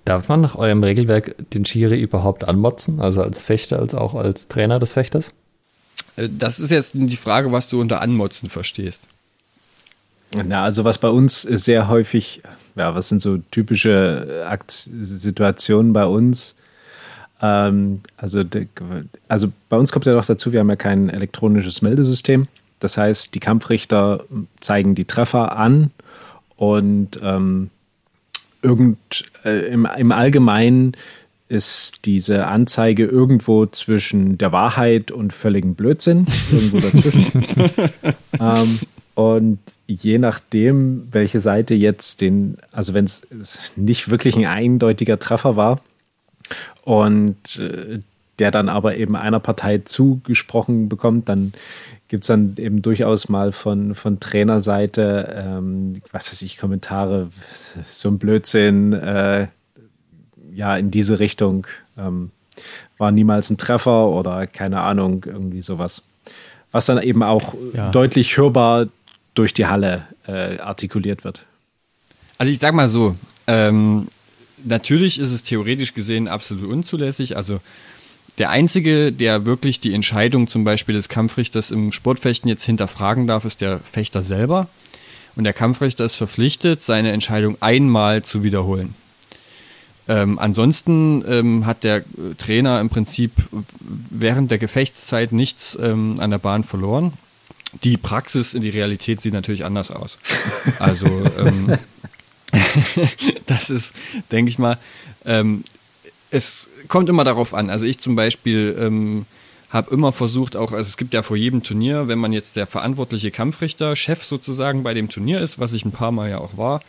Darf 0.05 0.29
man 0.29 0.41
nach 0.41 0.57
eurem 0.57 0.83
Regelwerk 0.83 1.37
den 1.51 1.65
Schiri 1.65 2.01
überhaupt 2.01 2.45
anmotzen, 2.45 3.01
also 3.01 3.23
als 3.23 3.41
Fechter, 3.41 3.79
als 3.79 3.95
auch 3.95 4.15
als 4.15 4.49
Trainer 4.49 4.79
des 4.79 4.93
Fechters? 4.93 5.33
Äh, 6.17 6.29
das 6.37 6.59
ist 6.59 6.71
jetzt 6.71 6.93
die 6.95 7.17
Frage, 7.17 7.53
was 7.53 7.69
du 7.69 7.81
unter 7.81 8.01
Anmotzen 8.01 8.51
verstehst. 8.51 9.03
Na, 10.35 10.65
also 10.65 10.85
was 10.85 10.99
bei 10.99 11.09
uns 11.09 11.43
sehr 11.43 11.89
häufig, 11.89 12.43
ja, 12.75 12.95
was 12.95 13.11
sind 13.11 13.21
so 13.21 13.39
typische 13.51 14.45
Akt 14.49 14.71
Situationen 14.73 15.93
bei 15.93 16.07
uns? 16.07 16.55
Ähm, 17.43 18.01
also, 18.17 18.43
also 19.29 19.53
bei 19.69 19.77
uns 19.77 19.93
kommt 19.93 20.07
ja 20.07 20.15
noch 20.15 20.25
dazu, 20.25 20.53
wir 20.53 20.61
haben 20.61 20.71
ja 20.71 20.77
kein 20.77 21.11
elektronisches 21.11 21.83
Meldesystem. 21.83 22.49
Das 22.83 22.99
heißt, 22.99 23.35
die 23.35 23.41
Kampfrichter 23.41 24.25
zeigen 24.61 24.95
die 24.95 25.05
Treffer 25.05 25.57
an 25.57 25.91
und 26.57 27.21
ähm, 27.23 27.71
irgend, 28.63 29.25
äh, 29.45 29.69
im, 29.73 29.87
im 29.97 30.13
Allgemeinen 30.13 30.97
ist 31.49 32.07
diese 32.07 32.47
Anzeige 32.47 33.05
irgendwo 33.05 33.67
zwischen 33.67 34.39
der 34.39 34.53
Wahrheit 34.53 35.11
und 35.11 35.33
völligem 35.33 35.75
Blödsinn, 35.75 36.27
irgendwo 36.51 36.81
dazwischen. 36.81 37.31
ähm, 38.41 38.79
und 39.15 39.59
je 39.87 40.19
nachdem, 40.19 41.07
welche 41.11 41.41
Seite 41.41 41.75
jetzt 41.75 42.21
den, 42.21 42.57
also 42.73 42.95
wenn 42.95 43.05
es 43.05 43.27
nicht 43.77 44.11
wirklich 44.11 44.37
ein 44.37 44.47
eindeutiger 44.47 45.19
Treffer 45.19 45.55
war 45.55 45.81
und 46.85 47.59
äh, 47.59 48.01
der 48.39 48.51
dann 48.51 48.69
aber 48.69 48.97
eben 48.97 49.15
einer 49.15 49.41
Partei 49.41 49.79
zugesprochen 49.79 50.89
bekommt, 50.89 51.29
dann 51.29 51.53
gibt 52.13 52.25
es 52.25 52.29
dann 52.29 52.57
eben 52.59 52.83
durchaus 52.83 53.31
mal 53.31 53.53
von, 53.53 53.95
von 53.95 54.21
Trainerseite, 54.21 55.35
ähm, 55.35 56.03
was 56.13 56.31
weiß 56.31 56.43
ich, 56.43 56.59
Kommentare, 56.59 57.31
so 57.87 58.11
ein 58.11 58.19
Blödsinn, 58.19 58.93
äh, 58.93 59.47
ja, 60.53 60.77
in 60.77 60.91
diese 60.91 61.21
Richtung 61.21 61.67
ähm, 61.97 62.31
war 62.99 63.13
niemals 63.13 63.49
ein 63.49 63.57
Treffer 63.57 64.09
oder 64.09 64.47
keine 64.47 64.83
Ahnung, 64.83 65.25
irgendwie 65.27 65.63
sowas. 65.63 66.03
Was 66.71 66.85
dann 66.85 67.01
eben 67.01 67.23
auch 67.23 67.55
ja. 67.73 67.91
deutlich 67.93 68.37
hörbar 68.37 68.89
durch 69.33 69.55
die 69.55 69.65
Halle 69.65 70.07
äh, 70.27 70.59
artikuliert 70.59 71.25
wird. 71.25 71.47
Also 72.37 72.53
ich 72.53 72.59
sag 72.59 72.75
mal 72.75 72.91
so, 72.91 73.17
ähm, 73.47 74.09
natürlich 74.63 75.19
ist 75.19 75.33
es 75.33 75.45
theoretisch 75.45 75.95
gesehen 75.95 76.29
absolut 76.29 76.71
unzulässig. 76.71 77.39
Also 77.39 77.61
der 78.39 78.51
Einzige, 78.51 79.13
der 79.13 79.45
wirklich 79.45 79.81
die 79.81 79.95
Entscheidung 79.95 80.49
zum 80.49 80.65
Beispiel 80.65 80.95
des 80.95 81.09
Kampfrichters 81.09 81.71
im 81.71 81.93
Sportfechten 81.93 82.49
jetzt 82.49 82.65
hinterfragen 82.65 83.27
darf, 83.27 83.45
ist 83.45 83.61
der 83.61 83.79
Fechter 83.79 84.23
selber. 84.23 84.69
Und 85.37 85.45
der 85.45 85.53
Kampfrichter 85.53 86.05
ist 86.05 86.17
verpflichtet, 86.17 86.83
seine 86.83 87.13
Entscheidung 87.13 87.57
einmal 87.61 88.23
zu 88.23 88.43
wiederholen. 88.45 88.95
Ähm, 90.09 90.39
ansonsten 90.39 91.25
ähm, 91.29 91.67
hat 91.67 91.85
der 91.85 92.05
Trainer 92.37 92.81
im 92.81 92.91
Prinzip 92.91 93.33
während 93.81 94.51
der 94.51 94.59
Gefechtszeit 94.59 95.33
nichts 95.33 95.79
ähm, 95.81 96.17
an 96.19 96.31
der 96.31 96.39
Bahn 96.39 96.65
verloren. 96.65 97.13
Die 97.85 97.97
Praxis 97.97 98.53
in 98.55 98.63
die 98.63 98.71
Realität 98.71 99.21
sieht 99.21 99.33
natürlich 99.33 99.65
anders 99.65 99.91
aus. 99.91 100.19
Also 100.79 101.07
ähm, 101.39 101.79
das 103.47 103.71
ist, 103.71 103.95
denke 104.31 104.51
ich 104.51 104.59
mal, 104.59 104.79
ähm, 105.25 105.65
es 106.33 106.71
kommt 106.89 107.09
immer 107.09 107.25
darauf 107.25 107.55
an. 107.55 107.71
Also 107.71 107.85
ich 107.85 107.99
zum 107.99 108.17
Beispiel 108.17 108.75
ähm, 108.81 109.27
habe 109.69 109.95
immer 109.95 110.13
versucht, 110.13 110.57
auch, 110.57 110.73
also 110.73 110.89
es 110.89 110.97
gibt 110.97 111.13
ja 111.15 111.23
vor 111.23 111.37
jedem 111.37 111.63
Turnier, 111.63 112.09
wenn 112.09 112.19
man 112.19 112.33
jetzt 112.33 112.57
der 112.57 112.67
verantwortliche 112.67 113.31
Kampfrichter, 113.31 113.95
Chef 113.97 114.25
sozusagen 114.25 114.83
bei 114.83 114.95
dem 114.95 115.09
Turnier 115.09 115.41
ist, 115.41 115.59
was 115.59 115.75
ich 115.75 115.85
ein 115.85 115.93
paar 115.93 116.11
Mal 116.11 116.31
ja 116.31 116.39
auch 116.39 116.57
war, 116.57 116.81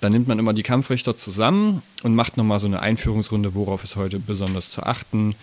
dann 0.00 0.12
nimmt 0.12 0.28
man 0.28 0.38
immer 0.38 0.52
die 0.52 0.62
Kampfrichter 0.62 1.16
zusammen 1.16 1.82
und 2.02 2.14
macht 2.14 2.36
nochmal 2.36 2.60
so 2.60 2.66
eine 2.66 2.80
Einführungsrunde, 2.80 3.54
worauf 3.54 3.84
ist 3.84 3.96
heute 3.96 4.18
besonders 4.18 4.70
zu 4.70 4.82
achten, 4.82 5.34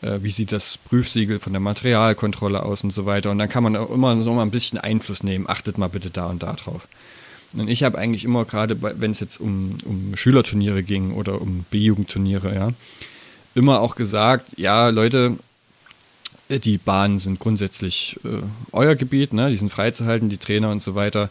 äh, 0.00 0.18
wie 0.22 0.30
sieht 0.30 0.52
das 0.52 0.78
Prüfsiegel 0.78 1.40
von 1.40 1.52
der 1.52 1.60
Materialkontrolle 1.60 2.62
aus 2.62 2.84
und 2.84 2.92
so 2.92 3.06
weiter. 3.06 3.32
Und 3.32 3.38
dann 3.38 3.48
kann 3.48 3.64
man 3.64 3.74
auch 3.74 3.90
immer 3.90 4.22
so 4.22 4.32
mal 4.32 4.42
ein 4.42 4.52
bisschen 4.52 4.78
Einfluss 4.78 5.24
nehmen, 5.24 5.48
achtet 5.48 5.78
mal 5.78 5.88
bitte 5.88 6.10
da 6.10 6.26
und 6.26 6.44
da 6.44 6.52
drauf. 6.52 6.86
Und 7.56 7.68
ich 7.68 7.82
habe 7.82 7.98
eigentlich 7.98 8.24
immer 8.24 8.44
gerade, 8.44 8.76
wenn 8.80 9.10
es 9.10 9.20
jetzt 9.20 9.40
um, 9.40 9.76
um 9.84 10.16
Schülerturniere 10.16 10.82
ging 10.82 11.12
oder 11.12 11.40
um 11.40 11.64
B-Jugendturniere, 11.70 12.54
ja, 12.54 12.68
immer 13.54 13.80
auch 13.80 13.94
gesagt, 13.94 14.58
ja, 14.58 14.88
Leute, 14.88 15.36
äh, 16.48 16.58
die 16.58 16.78
Bahnen 16.78 17.18
sind 17.18 17.38
grundsätzlich 17.38 18.18
äh, 18.24 18.42
euer 18.72 18.94
Gebiet, 18.94 19.32
ne? 19.32 19.50
die 19.50 19.56
sind 19.56 19.70
freizuhalten, 19.70 20.28
die 20.28 20.38
Trainer 20.38 20.70
und 20.70 20.82
so 20.82 20.94
weiter. 20.94 21.30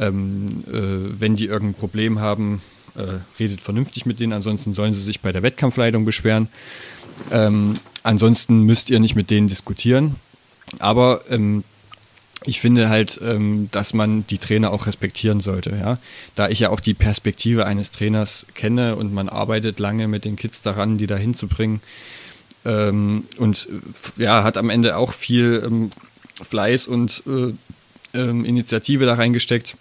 Ähm, 0.00 0.46
äh, 0.68 1.20
wenn 1.20 1.36
die 1.36 1.46
irgendein 1.46 1.78
Problem 1.78 2.20
haben, 2.20 2.62
äh, 2.94 3.18
redet 3.38 3.60
vernünftig 3.60 4.06
mit 4.06 4.20
denen, 4.20 4.32
ansonsten 4.32 4.74
sollen 4.74 4.94
sie 4.94 5.02
sich 5.02 5.20
bei 5.20 5.32
der 5.32 5.42
Wettkampfleitung 5.42 6.04
beschweren. 6.04 6.48
Ähm, 7.30 7.74
ansonsten 8.02 8.62
müsst 8.62 8.90
ihr 8.90 9.00
nicht 9.00 9.16
mit 9.16 9.30
denen 9.30 9.48
diskutieren. 9.48 10.16
Aber 10.78 11.22
ähm, 11.30 11.64
ich 12.44 12.60
finde 12.60 12.88
halt, 12.88 13.20
ähm, 13.22 13.68
dass 13.72 13.94
man 13.94 14.26
die 14.28 14.38
Trainer 14.38 14.72
auch 14.72 14.86
respektieren 14.86 15.40
sollte. 15.40 15.70
Ja? 15.70 15.98
Da 16.34 16.48
ich 16.48 16.60
ja 16.60 16.70
auch 16.70 16.80
die 16.80 16.94
Perspektive 16.94 17.66
eines 17.66 17.90
Trainers 17.90 18.46
kenne 18.54 18.96
und 18.96 19.12
man 19.12 19.28
arbeitet 19.28 19.78
lange 19.78 20.08
mit 20.08 20.24
den 20.24 20.36
Kids 20.36 20.62
daran, 20.62 20.98
die 20.98 21.06
da 21.06 21.16
hinzubringen. 21.16 21.80
Ähm, 22.64 23.24
und 23.38 23.68
äh, 24.18 24.22
ja, 24.22 24.44
hat 24.44 24.56
am 24.56 24.70
Ende 24.70 24.96
auch 24.96 25.12
viel 25.12 25.62
ähm, 25.64 25.90
Fleiß 26.42 26.86
und 26.86 27.22
äh, 27.26 27.52
Initiative 28.14 29.04
da 29.04 29.14
reingesteckt. 29.14 29.76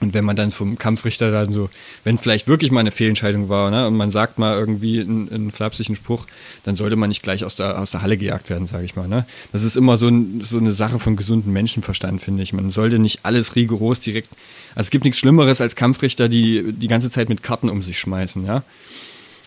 Und 0.00 0.14
wenn 0.14 0.24
man 0.24 0.34
dann 0.34 0.50
vom 0.50 0.78
Kampfrichter 0.78 1.30
dann 1.30 1.52
so, 1.52 1.68
wenn 2.04 2.16
vielleicht 2.16 2.48
wirklich 2.48 2.70
mal 2.70 2.80
eine 2.80 2.90
Fehlentscheidung 2.90 3.50
war, 3.50 3.70
ne, 3.70 3.86
und 3.86 3.96
man 3.96 4.10
sagt 4.10 4.38
mal 4.38 4.58
irgendwie 4.58 5.00
einen, 5.00 5.30
einen 5.30 5.50
flapsigen 5.50 5.94
Spruch, 5.94 6.26
dann 6.64 6.74
sollte 6.74 6.96
man 6.96 7.10
nicht 7.10 7.22
gleich 7.22 7.44
aus 7.44 7.54
der, 7.56 7.78
aus 7.78 7.90
der 7.90 8.00
Halle 8.00 8.16
gejagt 8.16 8.48
werden, 8.48 8.66
sage 8.66 8.84
ich 8.84 8.96
mal. 8.96 9.08
Ne? 9.08 9.26
Das 9.52 9.62
ist 9.62 9.76
immer 9.76 9.98
so, 9.98 10.08
ein, 10.08 10.40
so 10.40 10.56
eine 10.56 10.72
Sache 10.72 10.98
von 10.98 11.16
gesundem 11.16 11.52
Menschenverstand, 11.52 12.22
finde 12.22 12.42
ich. 12.42 12.54
Man 12.54 12.70
sollte 12.70 12.98
nicht 12.98 13.20
alles 13.24 13.56
rigoros 13.56 14.00
direkt. 14.00 14.30
Also 14.74 14.86
es 14.86 14.90
gibt 14.90 15.04
nichts 15.04 15.20
Schlimmeres 15.20 15.60
als 15.60 15.76
Kampfrichter, 15.76 16.30
die 16.30 16.72
die 16.72 16.88
ganze 16.88 17.10
Zeit 17.10 17.28
mit 17.28 17.42
Karten 17.42 17.68
um 17.68 17.82
sich 17.82 17.98
schmeißen, 17.98 18.46
ja. 18.46 18.62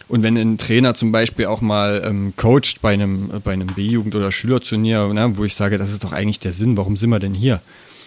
Und 0.09 0.21
wenn 0.21 0.37
ein 0.37 0.57
Trainer 0.57 0.93
zum 0.93 1.11
Beispiel 1.11 1.45
auch 1.45 1.61
mal 1.61 2.03
ähm, 2.05 2.33
coacht 2.35 2.81
bei 2.81 2.93
einem, 2.93 3.29
bei 3.43 3.53
einem 3.53 3.67
B-Jugend- 3.67 4.15
oder 4.15 4.31
Schülerturnier, 4.31 5.07
ne, 5.13 5.37
wo 5.37 5.45
ich 5.45 5.55
sage, 5.55 5.77
das 5.77 5.91
ist 5.91 6.03
doch 6.03 6.11
eigentlich 6.11 6.39
der 6.39 6.53
Sinn, 6.53 6.77
warum 6.77 6.97
sind 6.97 7.09
wir 7.09 7.19
denn 7.19 7.33
hier? 7.33 7.61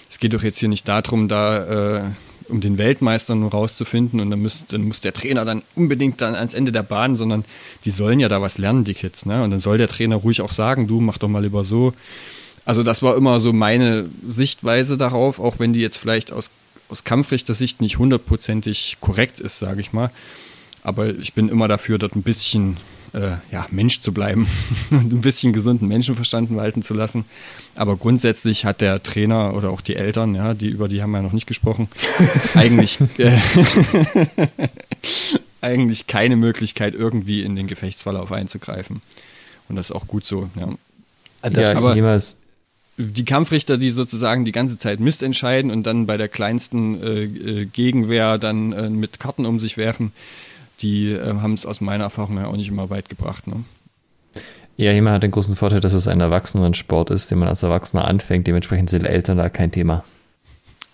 Es 0.08 0.18
geht 0.18 0.34
doch 0.34 0.42
jetzt 0.42 0.58
hier 0.58 0.68
nicht 0.68 0.86
darum, 0.86 1.26
da 1.26 1.96
äh, 1.96 2.02
um 2.48 2.60
den 2.60 2.78
Weltmeister 2.78 3.34
nur 3.34 3.50
rauszufinden 3.50 4.20
und 4.20 4.30
dann 4.30 4.42
muss, 4.42 4.66
dann 4.66 4.82
muss 4.82 5.00
der 5.00 5.12
Trainer 5.12 5.44
dann 5.44 5.62
unbedingt 5.74 6.20
dann 6.20 6.34
ans 6.34 6.54
Ende 6.54 6.72
der 6.72 6.82
Bahn, 6.82 7.16
sondern 7.16 7.44
die 7.84 7.90
sollen 7.90 8.20
ja 8.20 8.28
da 8.28 8.40
was 8.40 8.58
lernen, 8.58 8.84
die 8.84 8.94
Kids. 8.94 9.26
Ne? 9.26 9.42
Und 9.42 9.50
dann 9.50 9.60
soll 9.60 9.78
der 9.78 9.88
Trainer 9.88 10.16
ruhig 10.16 10.40
auch 10.40 10.52
sagen, 10.52 10.86
du 10.86 11.00
mach 11.00 11.18
doch 11.18 11.28
mal 11.28 11.42
lieber 11.42 11.64
so. 11.64 11.92
Also 12.64 12.82
das 12.82 13.02
war 13.02 13.16
immer 13.16 13.40
so 13.40 13.52
meine 13.52 14.08
Sichtweise 14.26 14.96
darauf, 14.96 15.38
auch 15.38 15.58
wenn 15.58 15.72
die 15.72 15.80
jetzt 15.80 15.98
vielleicht 15.98 16.32
aus, 16.32 16.50
aus 16.88 17.04
Kampfrichter-Sicht 17.04 17.80
nicht 17.80 17.98
hundertprozentig 17.98 18.96
korrekt 19.00 19.40
ist, 19.40 19.58
sage 19.58 19.80
ich 19.80 19.92
mal. 19.92 20.10
Aber 20.82 21.08
ich 21.08 21.32
bin 21.32 21.48
immer 21.48 21.68
dafür, 21.68 21.98
dort 21.98 22.16
ein 22.16 22.22
bisschen 22.22 22.76
äh, 23.16 23.36
ja, 23.50 23.66
Mensch 23.70 24.00
zu 24.00 24.12
bleiben 24.12 24.46
und 24.90 25.12
ein 25.12 25.20
bisschen 25.20 25.52
gesunden 25.52 25.88
Menschenverstand 25.88 26.54
walten 26.54 26.82
zu 26.82 26.94
lassen. 26.94 27.24
Aber 27.74 27.96
grundsätzlich 27.96 28.64
hat 28.64 28.80
der 28.80 29.02
Trainer 29.02 29.54
oder 29.54 29.70
auch 29.70 29.80
die 29.80 29.96
Eltern, 29.96 30.34
ja, 30.34 30.54
die 30.54 30.68
über 30.68 30.88
die 30.88 31.02
haben 31.02 31.10
wir 31.10 31.18
ja 31.18 31.22
noch 31.22 31.32
nicht 31.32 31.46
gesprochen, 31.46 31.88
eigentlich, 32.54 32.98
äh, 33.18 33.36
eigentlich 35.60 36.06
keine 36.06 36.36
Möglichkeit, 36.36 36.94
irgendwie 36.94 37.42
in 37.42 37.56
den 37.56 37.66
Gefechtsverlauf 37.66 38.32
einzugreifen. 38.32 39.02
Und 39.68 39.76
das 39.76 39.90
ist 39.90 39.96
auch 39.96 40.06
gut 40.06 40.26
so. 40.26 40.48
Ja. 40.54 40.68
Ah, 41.42 41.50
das 41.50 41.72
ja, 41.72 41.78
ist 41.78 41.94
niemals 41.94 42.36
die 42.98 43.24
Kampfrichter, 43.24 43.76
die 43.76 43.90
sozusagen 43.90 44.44
die 44.44 44.52
ganze 44.52 44.78
Zeit 44.78 45.00
Mist 45.00 45.22
entscheiden 45.22 45.70
und 45.70 45.84
dann 45.84 46.06
bei 46.06 46.16
der 46.16 46.28
kleinsten 46.28 47.02
äh, 47.02 47.24
äh 47.24 47.64
Gegenwehr 47.66 48.38
dann 48.38 48.72
äh, 48.72 48.88
mit 48.88 49.20
Karten 49.20 49.44
um 49.44 49.60
sich 49.60 49.76
werfen, 49.76 50.12
die 50.82 51.12
äh, 51.12 51.34
haben 51.40 51.54
es 51.54 51.66
aus 51.66 51.80
meiner 51.80 52.04
Erfahrung 52.04 52.36
ja 52.36 52.46
auch 52.46 52.56
nicht 52.56 52.68
immer 52.68 52.90
weit 52.90 53.08
gebracht. 53.08 53.46
Ne? 53.46 53.64
Ja, 54.76 54.92
jemand 54.92 55.14
hat 55.14 55.22
den 55.22 55.30
großen 55.30 55.56
Vorteil, 55.56 55.80
dass 55.80 55.94
es 55.94 56.06
ein 56.06 56.20
Erwachsenensport 56.20 57.10
ist, 57.10 57.30
den 57.30 57.38
man 57.38 57.48
als 57.48 57.62
Erwachsener 57.62 58.06
anfängt. 58.06 58.46
Dementsprechend 58.46 58.90
sind 58.90 59.04
Eltern 59.04 59.38
da 59.38 59.48
kein 59.48 59.72
Thema. 59.72 60.04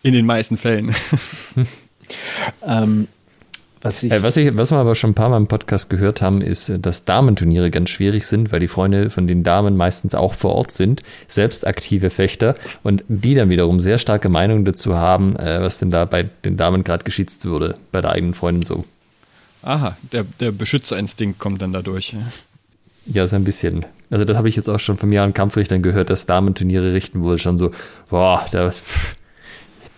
In 0.04 0.12
den 0.12 0.26
meisten 0.26 0.56
Fällen. 0.56 0.94
ähm, 2.66 3.08
was, 3.80 4.04
ich, 4.04 4.12
äh, 4.12 4.22
was, 4.22 4.36
ich, 4.36 4.56
was 4.56 4.70
wir 4.70 4.78
aber 4.78 4.94
schon 4.94 5.10
ein 5.10 5.14
paar 5.14 5.28
Mal 5.28 5.36
im 5.36 5.48
Podcast 5.48 5.90
gehört 5.90 6.22
haben, 6.22 6.42
ist, 6.42 6.72
dass 6.80 7.04
Damenturniere 7.04 7.72
ganz 7.72 7.90
schwierig 7.90 8.26
sind, 8.26 8.52
weil 8.52 8.60
die 8.60 8.68
Freunde 8.68 9.10
von 9.10 9.26
den 9.26 9.42
Damen 9.42 9.76
meistens 9.76 10.14
auch 10.14 10.34
vor 10.34 10.52
Ort 10.52 10.70
sind, 10.70 11.02
selbst 11.26 11.66
aktive 11.66 12.10
Fechter 12.10 12.54
und 12.84 13.02
die 13.08 13.34
dann 13.34 13.50
wiederum 13.50 13.80
sehr 13.80 13.98
starke 13.98 14.28
Meinungen 14.28 14.64
dazu 14.64 14.94
haben, 14.94 15.34
äh, 15.36 15.60
was 15.60 15.78
denn 15.78 15.90
da 15.90 16.04
bei 16.04 16.28
den 16.44 16.56
Damen 16.56 16.84
gerade 16.84 17.02
geschießt 17.02 17.44
würde, 17.46 17.76
bei 17.90 18.00
der 18.00 18.12
eigenen 18.12 18.34
Freundin 18.34 18.62
so. 18.62 18.84
Aha, 19.62 19.96
der, 20.12 20.24
der 20.40 20.52
Beschützerinstinkt 20.52 21.38
kommt 21.38 21.62
dann 21.62 21.72
dadurch. 21.72 22.14
Ja, 23.06 23.26
so 23.26 23.36
ein 23.36 23.44
bisschen. 23.44 23.86
Also 24.10 24.24
das 24.24 24.36
habe 24.36 24.48
ich 24.48 24.56
jetzt 24.56 24.68
auch 24.68 24.80
schon 24.80 24.98
von 24.98 25.08
mehreren 25.08 25.34
Kampfrichtern 25.34 25.82
gehört, 25.82 26.10
dass 26.10 26.26
Damenturniere 26.26 26.92
richten 26.92 27.22
wohl 27.22 27.38
schon 27.38 27.58
so, 27.58 27.70
boah, 28.08 28.44
das, 28.50 28.78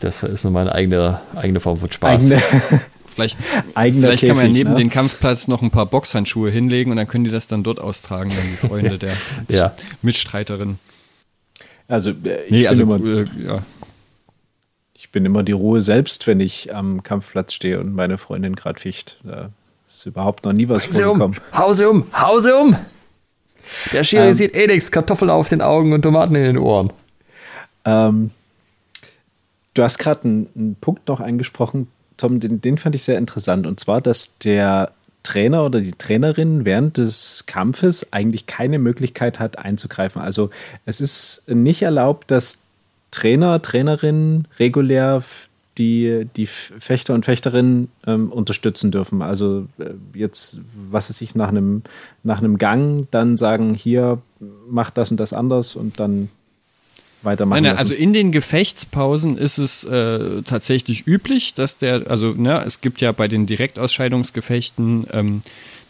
das 0.00 0.22
ist 0.22 0.44
nochmal 0.44 0.62
eine 0.62 0.74
eigene, 0.74 1.20
eigene 1.34 1.60
Form 1.60 1.76
von 1.76 1.90
Spaß. 1.90 2.30
Eigene. 2.30 2.42
Vielleicht, 3.14 3.38
vielleicht 3.74 4.26
kann 4.26 4.36
man 4.36 4.52
neben 4.52 4.70
ne? 4.70 4.76
den 4.76 4.90
Kampfplatz 4.90 5.48
noch 5.48 5.62
ein 5.62 5.70
paar 5.70 5.86
Boxhandschuhe 5.86 6.50
hinlegen 6.50 6.90
und 6.90 6.96
dann 6.96 7.06
können 7.06 7.24
die 7.24 7.30
das 7.30 7.46
dann 7.46 7.62
dort 7.62 7.80
austragen, 7.80 8.30
dann 8.30 8.44
die 8.50 8.66
Freunde 8.66 8.98
der 8.98 9.14
ja. 9.48 9.74
Mitstreiterin. 10.02 10.78
Also, 11.86 12.10
äh, 12.10 12.44
ich 12.46 12.50
nee, 12.50 12.66
also, 12.66 12.82
immer, 12.82 12.96
äh, 12.96 13.26
ja. 13.46 13.62
Bin 15.14 15.24
immer 15.24 15.44
die 15.44 15.52
Ruhe 15.52 15.80
selbst, 15.80 16.26
wenn 16.26 16.40
ich 16.40 16.74
am 16.74 17.04
Kampfplatz 17.04 17.52
stehe 17.52 17.78
und 17.78 17.94
meine 17.94 18.18
Freundin 18.18 18.56
gerade 18.56 18.80
ficht. 18.80 19.20
Da 19.22 19.50
ist 19.86 20.04
überhaupt 20.06 20.44
noch 20.44 20.52
nie 20.52 20.68
was 20.68 20.88
Hause 20.88 21.04
vorgekommen. 21.04 21.38
Um, 21.52 21.58
Hause 21.58 21.88
um, 21.88 22.06
Hause 22.12 22.56
um! 22.56 22.76
Der 23.92 24.02
Schiri 24.02 24.26
ähm, 24.26 24.34
sieht 24.34 24.56
eh 24.56 24.66
nichts, 24.66 24.90
Kartoffeln 24.90 25.30
auf 25.30 25.48
den 25.48 25.62
Augen 25.62 25.92
und 25.92 26.02
Tomaten 26.02 26.34
in 26.34 26.42
den 26.42 26.58
Ohren. 26.58 26.92
Ähm, 27.84 28.32
du 29.74 29.84
hast 29.84 29.98
gerade 29.98 30.24
einen, 30.24 30.48
einen, 30.56 30.74
Punkt 30.80 31.06
noch 31.06 31.20
angesprochen, 31.20 31.86
Tom, 32.16 32.40
den, 32.40 32.60
den 32.60 32.76
fand 32.76 32.96
ich 32.96 33.04
sehr 33.04 33.16
interessant. 33.16 33.68
Und 33.68 33.78
zwar, 33.78 34.00
dass 34.00 34.36
der 34.38 34.90
Trainer 35.22 35.64
oder 35.64 35.80
die 35.80 35.92
Trainerin 35.92 36.64
während 36.64 36.96
des 36.96 37.46
Kampfes 37.46 38.12
eigentlich 38.12 38.46
keine 38.46 38.80
Möglichkeit 38.80 39.38
hat 39.38 39.60
einzugreifen. 39.60 40.20
Also 40.20 40.50
es 40.86 41.00
ist 41.00 41.48
nicht 41.48 41.82
erlaubt, 41.82 42.32
dass 42.32 42.63
Trainer, 43.14 43.62
Trainerinnen 43.62 44.48
regulär 44.58 45.22
die, 45.78 46.26
die 46.36 46.46
Fechter 46.46 47.14
und 47.14 47.24
Fechterinnen 47.24 47.88
ähm, 48.06 48.30
unterstützen 48.30 48.90
dürfen. 48.90 49.22
Also 49.22 49.66
äh, 49.78 49.90
jetzt, 50.14 50.60
was 50.90 51.08
weiß 51.08 51.20
ich, 51.20 51.34
nach 51.34 51.48
einem, 51.48 51.82
nach 52.22 52.38
einem 52.38 52.58
Gang 52.58 53.08
dann 53.10 53.36
sagen, 53.36 53.74
hier, 53.74 54.20
mach 54.68 54.90
das 54.90 55.10
und 55.10 55.18
das 55.18 55.32
anders 55.32 55.74
und 55.74 55.98
dann 55.98 56.28
weitermachen. 57.22 57.64
Nein, 57.64 57.76
also 57.76 57.94
in 57.94 58.12
den 58.12 58.30
Gefechtspausen 58.30 59.36
ist 59.36 59.58
es 59.58 59.84
äh, 59.84 60.42
tatsächlich 60.42 61.06
üblich, 61.06 61.54
dass 61.54 61.78
der, 61.78 62.08
also 62.08 62.32
ne, 62.32 62.62
es 62.64 62.80
gibt 62.80 63.00
ja 63.00 63.12
bei 63.12 63.28
den 63.28 63.46
Direktausscheidungsgefechten, 63.46 65.06
ähm, 65.12 65.42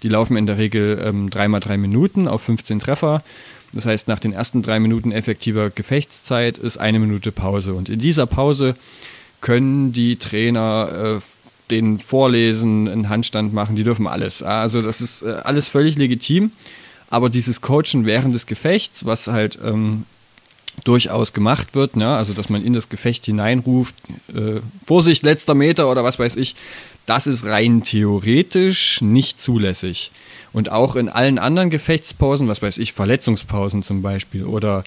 die 0.03 0.09
laufen 0.09 0.37
in 0.37 0.47
der 0.47 0.59
Regel 0.59 1.03
ähm, 1.05 1.31
dreimal 1.31 1.61
drei 1.61 1.77
Minuten 1.77 2.29
auf 2.29 2.43
15 2.43 2.79
Treffer. 2.79 3.23
Das 3.75 3.87
heißt, 3.87 4.09
nach 4.09 4.21
den 4.21 4.33
ersten 4.33 4.63
drei 4.63 4.79
Minuten 4.79 5.13
effektiver 5.13 5.71
Gefechtszeit 5.71 6.59
ist 6.59 6.79
eine 6.79 6.99
Minute 6.99 7.33
Pause. 7.33 7.75
Und 7.75 7.89
in 7.89 7.99
dieser 7.99 8.27
Pause 8.27 8.77
können 9.41 9.93
die 9.93 10.17
Trainer 10.17 11.19
äh, 11.19 11.21
den 11.71 11.99
vorlesen, 11.99 12.89
einen 12.89 13.09
Handstand 13.09 13.53
machen, 13.53 13.77
die 13.77 13.85
dürfen 13.85 14.07
alles. 14.07 14.43
Also 14.43 14.83
das 14.83 15.01
ist 15.01 15.23
äh, 15.23 15.41
alles 15.45 15.69
völlig 15.69 15.97
legitim. 15.97 16.53
Aber 17.11 17.31
dieses 17.31 17.61
Coachen 17.61 18.07
während 18.07 18.35
des 18.35 18.47
Gefechts, 18.47 19.05
was 19.05 19.29
halt 19.29 19.59
ähm, 19.63 20.05
durchaus 20.83 21.33
gemacht 21.33 21.75
wird, 21.75 21.97
ne? 21.97 22.15
also 22.17 22.33
dass 22.33 22.49
man 22.49 22.65
in 22.65 22.73
das 22.73 22.89
Gefecht 22.89 23.25
hineinruft, 23.27 23.95
äh, 24.35 24.61
Vorsicht, 24.85 25.23
letzter 25.23 25.55
Meter 25.55 25.91
oder 25.91 26.03
was 26.03 26.19
weiß 26.19 26.37
ich, 26.37 26.57
das 27.07 27.27
ist 27.27 27.45
rein 27.45 27.83
theoretisch 27.83 29.01
nicht 29.01 29.41
zulässig. 29.41 30.11
Und 30.55 30.71
auch 30.71 30.97
in 30.97 31.11
allen 31.11 31.39
anderen 31.39 31.69
Gefechtspausen, 31.69 32.49
was 32.49 32.63
weiß 32.63 32.79
ich, 32.79 32.95
Verletzungspausen 32.95 33.83
zum 33.83 34.01
Beispiel 34.01 34.45
oder 34.45 34.85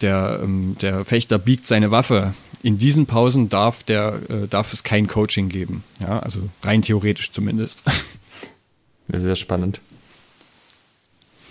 der, 0.00 0.40
ähm, 0.42 0.76
der 0.80 1.04
Fechter 1.04 1.38
biegt 1.38 1.66
seine 1.66 1.90
Waffe. 1.90 2.32
In 2.62 2.78
diesen 2.78 3.06
Pausen 3.06 3.48
darf, 3.48 3.82
der, 3.82 4.20
äh, 4.28 4.46
darf 4.48 4.72
es 4.72 4.82
kein 4.82 5.08
Coaching 5.08 5.48
geben. 5.48 5.82
Ja, 6.00 6.20
also 6.20 6.40
rein 6.62 6.80
theoretisch 6.82 7.32
zumindest. 7.32 7.82
Das 9.08 9.22
ist 9.22 9.26
sehr 9.26 9.34
spannend. 9.34 9.80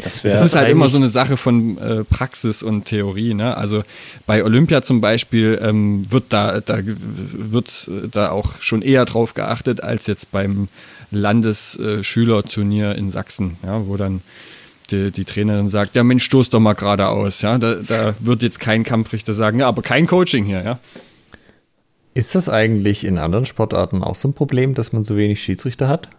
Das, 0.04 0.22
das 0.22 0.42
ist 0.42 0.56
halt 0.56 0.70
immer 0.70 0.88
so 0.88 0.98
eine 0.98 1.10
Sache 1.10 1.36
von 1.36 1.78
äh, 1.78 2.04
Praxis 2.06 2.64
und 2.64 2.86
Theorie. 2.86 3.34
Ne? 3.34 3.56
Also 3.58 3.84
bei 4.26 4.44
Olympia 4.44 4.82
zum 4.82 5.02
Beispiel 5.02 5.60
ähm, 5.62 6.10
wird 6.10 6.26
da, 6.30 6.62
da 6.62 6.80
wird 6.84 7.92
da 8.12 8.30
auch 8.32 8.62
schon 8.62 8.82
eher 8.82 9.06
drauf 9.06 9.34
geachtet 9.34 9.84
als 9.84 10.08
jetzt 10.08 10.32
beim 10.32 10.70
Landesschülerturnier 11.12 12.96
in 12.96 13.12
Sachsen, 13.12 13.58
ja, 13.64 13.86
wo 13.88 13.98
dann 13.98 14.22
die, 14.92 15.12
die, 15.12 15.26
Trainerin 15.26 15.70
sagt, 15.70 15.96
ja 15.96 16.04
Mensch, 16.04 16.24
stoß 16.24 16.50
doch 16.50 16.60
mal 16.60 16.74
geradeaus. 16.74 17.42
Ja? 17.42 17.58
Da, 17.58 17.76
da 17.76 18.16
wird 18.20 18.42
jetzt 18.42 18.60
kein 18.60 18.84
Kampfrichter 18.84 19.34
sagen, 19.34 19.60
ja, 19.60 19.68
aber 19.68 19.82
kein 19.82 20.08
Coaching 20.08 20.46
hier. 20.46 20.64
Ja? 20.64 20.80
Ist 22.14 22.36
das 22.36 22.50
eigentlich 22.50 23.04
in 23.04 23.18
anderen 23.18 23.46
Sportarten 23.46 24.04
auch 24.04 24.16
so 24.16 24.30
ein 24.30 24.34
Problem, 24.34 24.74
dass 24.74 24.94
man 24.94 25.04
so 25.04 25.16
wenig 25.16 25.44
Schiedsrichter 25.44 25.88
hat? 25.88 26.10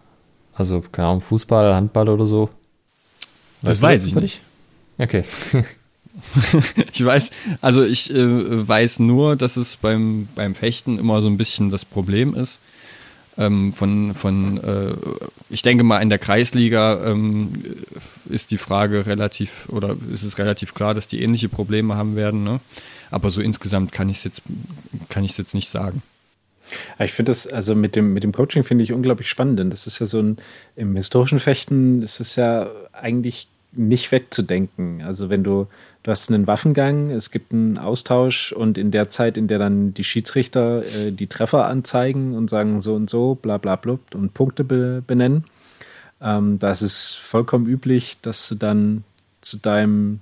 Also, 0.53 0.81
keine 0.81 1.07
Ahnung, 1.07 1.21
Fußball, 1.21 1.73
Handball 1.73 2.09
oder 2.09 2.25
so? 2.25 2.49
Das 3.61 3.81
weiß 3.81 4.05
ich 4.05 4.15
nicht. 4.15 4.41
Okay. 4.97 5.23
ich 6.93 7.03
weiß, 7.03 7.31
also 7.61 7.83
ich 7.83 8.13
äh, 8.13 8.67
weiß 8.67 8.99
nur, 8.99 9.35
dass 9.35 9.57
es 9.57 9.77
beim, 9.77 10.27
beim 10.35 10.55
Fechten 10.55 10.99
immer 10.99 11.21
so 11.21 11.27
ein 11.27 11.37
bisschen 11.37 11.69
das 11.69 11.85
Problem 11.85 12.35
ist. 12.35 12.59
Ähm, 13.37 13.71
von, 13.71 14.13
von 14.13 14.57
äh, 14.57 14.93
ich 15.49 15.61
denke 15.61 15.83
mal, 15.83 16.01
in 16.01 16.09
der 16.09 16.19
Kreisliga 16.19 17.05
ähm, 17.05 17.63
ist 18.29 18.51
die 18.51 18.57
Frage 18.57 19.05
relativ, 19.07 19.69
oder 19.69 19.95
ist 20.11 20.23
es 20.23 20.37
relativ 20.37 20.73
klar, 20.73 20.93
dass 20.93 21.07
die 21.07 21.21
ähnliche 21.21 21.47
Probleme 21.47 21.95
haben 21.95 22.15
werden. 22.15 22.43
Ne? 22.43 22.59
Aber 23.09 23.29
so 23.29 23.41
insgesamt 23.41 23.91
kann 23.91 24.09
ich 24.09 24.17
es 24.17 24.23
jetzt, 24.25 24.41
jetzt 25.37 25.53
nicht 25.53 25.69
sagen. 25.69 26.03
Ich 26.99 27.11
finde 27.11 27.31
das, 27.31 27.47
also 27.47 27.75
mit 27.75 27.95
dem, 27.95 28.13
mit 28.13 28.23
dem 28.23 28.31
Coaching 28.31 28.63
finde 28.63 28.83
ich 28.83 28.93
unglaublich 28.93 29.29
spannend, 29.29 29.59
denn 29.59 29.69
das 29.69 29.87
ist 29.87 29.99
ja 29.99 30.05
so 30.05 30.19
ein, 30.19 30.37
im 30.75 30.95
historischen 30.95 31.39
Fechten 31.39 32.01
ist 32.01 32.19
es 32.19 32.35
ja 32.35 32.69
eigentlich 32.93 33.47
nicht 33.73 34.11
wegzudenken. 34.11 35.01
Also 35.01 35.29
wenn 35.29 35.43
du, 35.43 35.67
du 36.03 36.11
hast 36.11 36.29
einen 36.29 36.47
Waffengang, 36.47 37.09
es 37.11 37.31
gibt 37.31 37.53
einen 37.53 37.77
Austausch 37.77 38.51
und 38.51 38.77
in 38.77 38.91
der 38.91 39.09
Zeit, 39.09 39.37
in 39.37 39.47
der 39.47 39.59
dann 39.59 39.93
die 39.93 40.03
Schiedsrichter 40.03 40.83
äh, 40.83 41.11
die 41.11 41.27
Treffer 41.27 41.67
anzeigen 41.67 42.35
und 42.35 42.49
sagen 42.49 42.81
so 42.81 42.95
und 42.95 43.09
so, 43.09 43.35
bla 43.35 43.57
bla 43.57 43.75
bla 43.75 43.97
und 44.13 44.33
Punkte 44.33 44.63
be 44.63 45.03
benennen, 45.05 45.45
ähm, 46.21 46.59
da 46.59 46.71
ist 46.71 46.81
es 46.81 47.13
vollkommen 47.13 47.65
üblich, 47.65 48.17
dass 48.21 48.47
du 48.49 48.55
dann 48.55 49.03
zu 49.41 49.57
deinem 49.57 50.19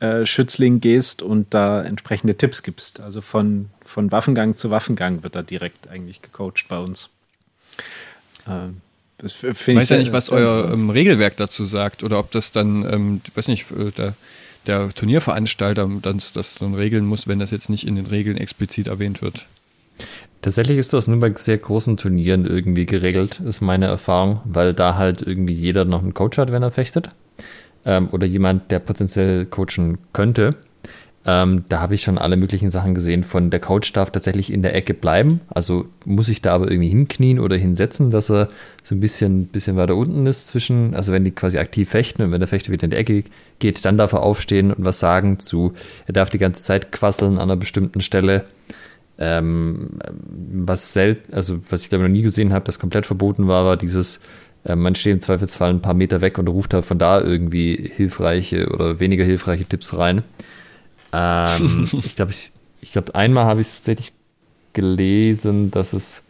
äh, 0.00 0.26
Schützling 0.26 0.80
gehst 0.80 1.22
und 1.22 1.52
da 1.52 1.82
entsprechende 1.82 2.36
Tipps 2.36 2.62
gibst. 2.62 3.00
Also 3.00 3.20
von, 3.20 3.70
von 3.80 4.12
Waffengang 4.12 4.56
zu 4.56 4.70
Waffengang 4.70 5.22
wird 5.22 5.34
da 5.34 5.42
direkt 5.42 5.88
eigentlich 5.88 6.22
gecoacht 6.22 6.66
bei 6.68 6.78
uns. 6.78 7.10
Ähm, 8.48 8.80
das 9.18 9.42
ich 9.42 9.76
weiß 9.76 9.88
ja 9.88 9.98
nicht, 9.98 10.12
was 10.12 10.30
euer 10.30 10.70
ähm, 10.72 10.90
Regelwerk 10.90 11.36
dazu 11.36 11.64
sagt 11.64 12.02
oder 12.02 12.18
ob 12.18 12.30
das 12.30 12.52
dann, 12.52 12.84
ähm, 12.92 13.20
ich 13.26 13.36
weiß 13.36 13.48
nicht, 13.48 13.70
äh, 13.70 13.90
der, 13.92 14.14
der 14.66 14.90
Turnierveranstalter 14.90 15.88
das, 16.02 16.32
das 16.32 16.56
dann 16.56 16.74
regeln 16.74 17.06
muss, 17.06 17.28
wenn 17.28 17.38
das 17.38 17.50
jetzt 17.50 17.70
nicht 17.70 17.86
in 17.86 17.96
den 17.96 18.06
Regeln 18.06 18.36
explizit 18.36 18.88
erwähnt 18.88 19.22
wird. 19.22 19.46
Tatsächlich 20.42 20.76
ist 20.76 20.92
das 20.92 21.06
nur 21.06 21.20
bei 21.20 21.32
sehr 21.34 21.56
großen 21.56 21.96
Turnieren 21.96 22.44
irgendwie 22.44 22.84
geregelt, 22.84 23.40
ist 23.40 23.62
meine 23.62 23.86
Erfahrung, 23.86 24.40
weil 24.44 24.74
da 24.74 24.96
halt 24.96 25.22
irgendwie 25.22 25.54
jeder 25.54 25.84
noch 25.84 26.02
einen 26.02 26.12
Coach 26.12 26.36
hat, 26.36 26.52
wenn 26.52 26.62
er 26.62 26.70
fechtet. 26.70 27.10
Ähm, 27.86 28.08
oder 28.12 28.26
jemand, 28.26 28.70
der 28.70 28.78
potenziell 28.80 29.46
coachen 29.46 29.98
könnte. 30.12 30.56
Ähm, 31.26 31.64
da 31.70 31.80
habe 31.80 31.94
ich 31.94 32.02
schon 32.02 32.18
alle 32.18 32.36
möglichen 32.36 32.70
Sachen 32.70 32.94
gesehen. 32.94 33.24
Von 33.24 33.48
der 33.48 33.60
Coach 33.60 33.92
darf 33.94 34.10
tatsächlich 34.10 34.52
in 34.52 34.60
der 34.60 34.74
Ecke 34.74 34.92
bleiben. 34.92 35.40
Also 35.48 35.86
muss 36.04 36.28
ich 36.28 36.42
da 36.42 36.52
aber 36.52 36.70
irgendwie 36.70 36.90
hinknien 36.90 37.40
oder 37.40 37.56
hinsetzen, 37.56 38.10
dass 38.10 38.30
er 38.30 38.50
so 38.82 38.94
ein 38.94 39.00
bisschen, 39.00 39.46
bisschen 39.46 39.76
weiter 39.76 39.96
unten 39.96 40.26
ist 40.26 40.48
zwischen, 40.48 40.94
also 40.94 41.12
wenn 41.12 41.24
die 41.24 41.30
quasi 41.30 41.58
aktiv 41.58 41.88
fechten 41.88 42.22
und 42.22 42.32
wenn 42.32 42.40
der 42.40 42.48
Fechter 42.48 42.72
wieder 42.72 42.84
in 42.84 42.90
die 42.90 42.96
Ecke 42.96 43.24
geht, 43.58 43.82
dann 43.86 43.96
darf 43.96 44.12
er 44.12 44.22
aufstehen 44.22 44.70
und 44.70 44.84
was 44.84 44.98
sagen 44.98 45.38
zu, 45.38 45.72
er 46.06 46.12
darf 46.12 46.28
die 46.28 46.38
ganze 46.38 46.62
Zeit 46.62 46.92
quasseln 46.92 47.36
an 47.36 47.44
einer 47.44 47.56
bestimmten 47.56 48.02
Stelle. 48.02 48.44
Ähm, 49.16 49.90
was 50.52 50.92
selten, 50.92 51.32
also 51.32 51.60
was 51.70 51.82
ich 51.82 51.88
glaube 51.88 52.04
noch 52.04 52.10
nie 52.10 52.22
gesehen 52.22 52.52
habe, 52.52 52.64
das 52.66 52.80
komplett 52.80 53.06
verboten 53.06 53.46
war, 53.48 53.64
war 53.64 53.76
dieses, 53.78 54.20
äh, 54.64 54.76
man 54.76 54.94
steht 54.94 55.12
im 55.12 55.20
Zweifelsfall 55.20 55.70
ein 55.70 55.80
paar 55.80 55.94
Meter 55.94 56.20
weg 56.20 56.36
und 56.36 56.48
ruft 56.48 56.74
halt 56.74 56.84
von 56.84 56.98
da 56.98 57.20
irgendwie 57.20 57.90
hilfreiche 57.94 58.68
oder 58.68 59.00
weniger 59.00 59.24
hilfreiche 59.24 59.64
Tipps 59.64 59.96
rein. 59.96 60.22
Ähm, 61.14 61.88
ich 62.04 62.16
glaube, 62.16 62.32
ich, 62.32 62.52
ich 62.80 62.92
glaube, 62.92 63.14
einmal 63.14 63.44
habe 63.44 63.60
ich 63.60 63.68
tatsächlich 63.68 64.12
gelesen, 64.72 65.70
dass 65.70 65.92
es 65.92 66.22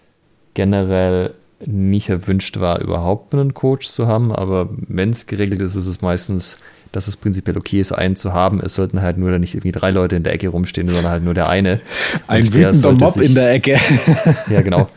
generell 0.55 1.35
nicht 1.65 2.11
erwünscht 2.11 2.61
war, 2.61 2.81
überhaupt 2.81 3.33
einen 3.35 3.55
Coach 3.55 3.89
zu 3.89 4.07
haben, 4.07 4.33
aber 4.33 4.69
wenn 4.71 5.11
es 5.11 5.27
geregelt 5.27 5.63
ist, 5.63 5.77
ist 5.77 5.87
es 5.87 6.03
meistens 6.03 6.59
dass 6.95 7.09
es 7.09 7.17
prinzipiell 7.17 7.57
okay 7.57 7.81
ist, 7.81 7.93
einen 7.93 8.15
zu 8.15 8.33
haben. 8.33 8.61
Es 8.61 8.75
sollten 8.75 9.03
halt 9.03 9.19
nur 9.19 9.37
nicht 9.39 9.55
irgendwie 9.55 9.73
drei 9.73 9.91
Leute 9.91 10.17
in 10.17 10.23
der 10.23 10.33
Ecke 10.33 10.49
rumstehen, 10.49 10.89
sondern 10.89 11.11
halt 11.11 11.25
nur 11.25 11.35
der 11.35 11.49
eine. 11.49 11.81
Ein 12.29 12.53
wütender 12.53 12.93
Mob 12.93 13.11
sich, 13.11 13.27
in 13.27 13.35
der 13.35 13.53
Ecke. 13.53 13.77
ja, 14.51 14.63
genau. 14.63 14.89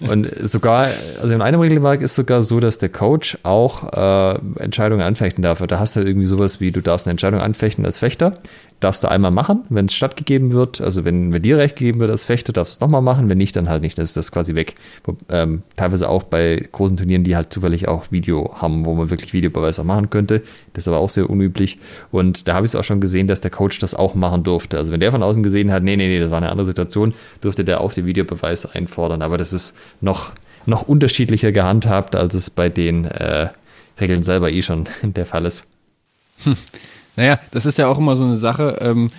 Und 0.00 0.28
sogar, 0.48 0.88
also 1.20 1.34
in 1.34 1.42
einem 1.42 1.60
Regelwerk 1.60 2.00
ist 2.00 2.14
sogar 2.14 2.42
so, 2.42 2.58
dass 2.58 2.78
der 2.78 2.88
Coach 2.88 3.36
auch 3.42 3.92
äh, 3.92 4.38
Entscheidungen 4.56 5.02
anfechten 5.02 5.42
darf. 5.42 5.62
Da 5.66 5.78
hast 5.78 5.94
du 5.94 6.00
halt 6.00 6.08
irgendwie 6.08 6.26
sowas 6.26 6.60
wie, 6.60 6.72
du 6.72 6.80
darfst 6.80 7.06
eine 7.06 7.12
Entscheidung 7.12 7.40
anfechten 7.40 7.84
als 7.84 7.98
Fechter 7.98 8.38
darfst 8.80 9.02
du 9.02 9.08
einmal 9.08 9.30
machen, 9.30 9.64
wenn 9.70 9.86
es 9.86 9.94
stattgegeben 9.94 10.52
wird. 10.52 10.80
Also 10.80 11.04
wenn, 11.04 11.32
wenn 11.32 11.42
dir 11.42 11.56
recht 11.56 11.76
gegeben 11.76 11.98
wird 12.00 12.10
als 12.10 12.24
Fechter, 12.24 12.52
darfst 12.52 12.74
du 12.74 12.76
es 12.76 12.80
nochmal 12.80 13.00
machen. 13.00 13.30
Wenn 13.30 13.38
nicht, 13.38 13.56
dann 13.56 13.68
halt 13.68 13.82
nicht. 13.82 13.96
Das 13.96 14.10
ist 14.10 14.16
das 14.16 14.30
quasi 14.30 14.54
weg. 14.54 14.74
Ähm, 15.30 15.62
teilweise 15.76 16.08
auch 16.08 16.24
bei 16.24 16.62
großen 16.72 16.96
Turnieren, 16.96 17.24
die 17.24 17.36
halt 17.36 17.52
zufällig 17.52 17.88
auch 17.88 18.12
Video 18.12 18.54
haben, 18.56 18.84
wo 18.84 18.94
man 18.94 19.08
wirklich 19.10 19.32
Videobeweis 19.32 19.80
auch 19.80 19.84
machen 19.84 20.10
könnte. 20.10 20.42
Das 20.74 20.84
ist 20.84 20.88
aber 20.88 20.98
auch 20.98 21.08
sehr 21.08 21.30
unüblich. 21.30 21.78
Und 22.12 22.48
da 22.48 22.54
habe 22.54 22.66
ich 22.66 22.72
es 22.72 22.76
auch 22.76 22.84
schon 22.84 23.00
gesehen, 23.00 23.28
dass 23.28 23.40
der 23.40 23.50
Coach 23.50 23.78
das 23.78 23.94
auch 23.94 24.14
machen 24.14 24.42
durfte. 24.42 24.76
Also 24.76 24.92
wenn 24.92 25.00
der 25.00 25.10
von 25.10 25.22
außen 25.22 25.42
gesehen 25.42 25.72
hat, 25.72 25.82
nee, 25.82 25.96
nee, 25.96 26.08
nee, 26.08 26.20
das 26.20 26.30
war 26.30 26.38
eine 26.38 26.50
andere 26.50 26.66
Situation, 26.66 27.14
durfte 27.40 27.64
der 27.64 27.80
auch 27.80 27.92
den 27.92 28.04
Videobeweis 28.04 28.66
einfordern. 28.66 29.22
Aber 29.22 29.38
das 29.38 29.54
ist 29.54 29.76
noch, 30.02 30.32
noch 30.66 30.82
unterschiedlicher 30.82 31.50
gehandhabt, 31.50 32.14
als 32.14 32.34
es 32.34 32.50
bei 32.50 32.68
den 32.68 33.06
äh, 33.06 33.48
Regeln 33.98 34.22
selber 34.22 34.50
eh 34.50 34.60
schon 34.60 34.86
der 35.02 35.24
Fall 35.24 35.46
ist. 35.46 35.66
Hm. 36.44 36.56
Naja, 37.16 37.38
das 37.50 37.66
ist 37.66 37.78
ja 37.78 37.88
auch 37.88 37.98
immer 37.98 38.14
so 38.16 38.24
eine 38.24 38.36
Sache. 38.36 38.78
Ähm, 38.80 39.10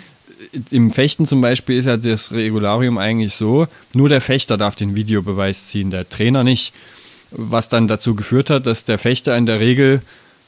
Im 0.69 0.91
Fechten 0.91 1.25
zum 1.25 1.41
Beispiel 1.41 1.77
ist 1.77 1.85
ja 1.85 1.97
das 1.97 2.31
Regularium 2.31 2.97
eigentlich 2.97 3.33
so, 3.33 3.67
nur 3.93 4.07
der 4.09 4.21
Fechter 4.21 4.57
darf 4.57 4.75
den 4.75 4.95
Videobeweis 4.95 5.67
ziehen, 5.67 5.91
der 5.91 6.07
Trainer 6.07 6.43
nicht. 6.43 6.73
Was 7.31 7.67
dann 7.67 7.89
dazu 7.89 8.15
geführt 8.15 8.49
hat, 8.49 8.65
dass 8.65 8.85
der 8.85 8.97
Fechter 8.97 9.35
in 9.35 9.45
der 9.45 9.59
Regel, 9.59 10.01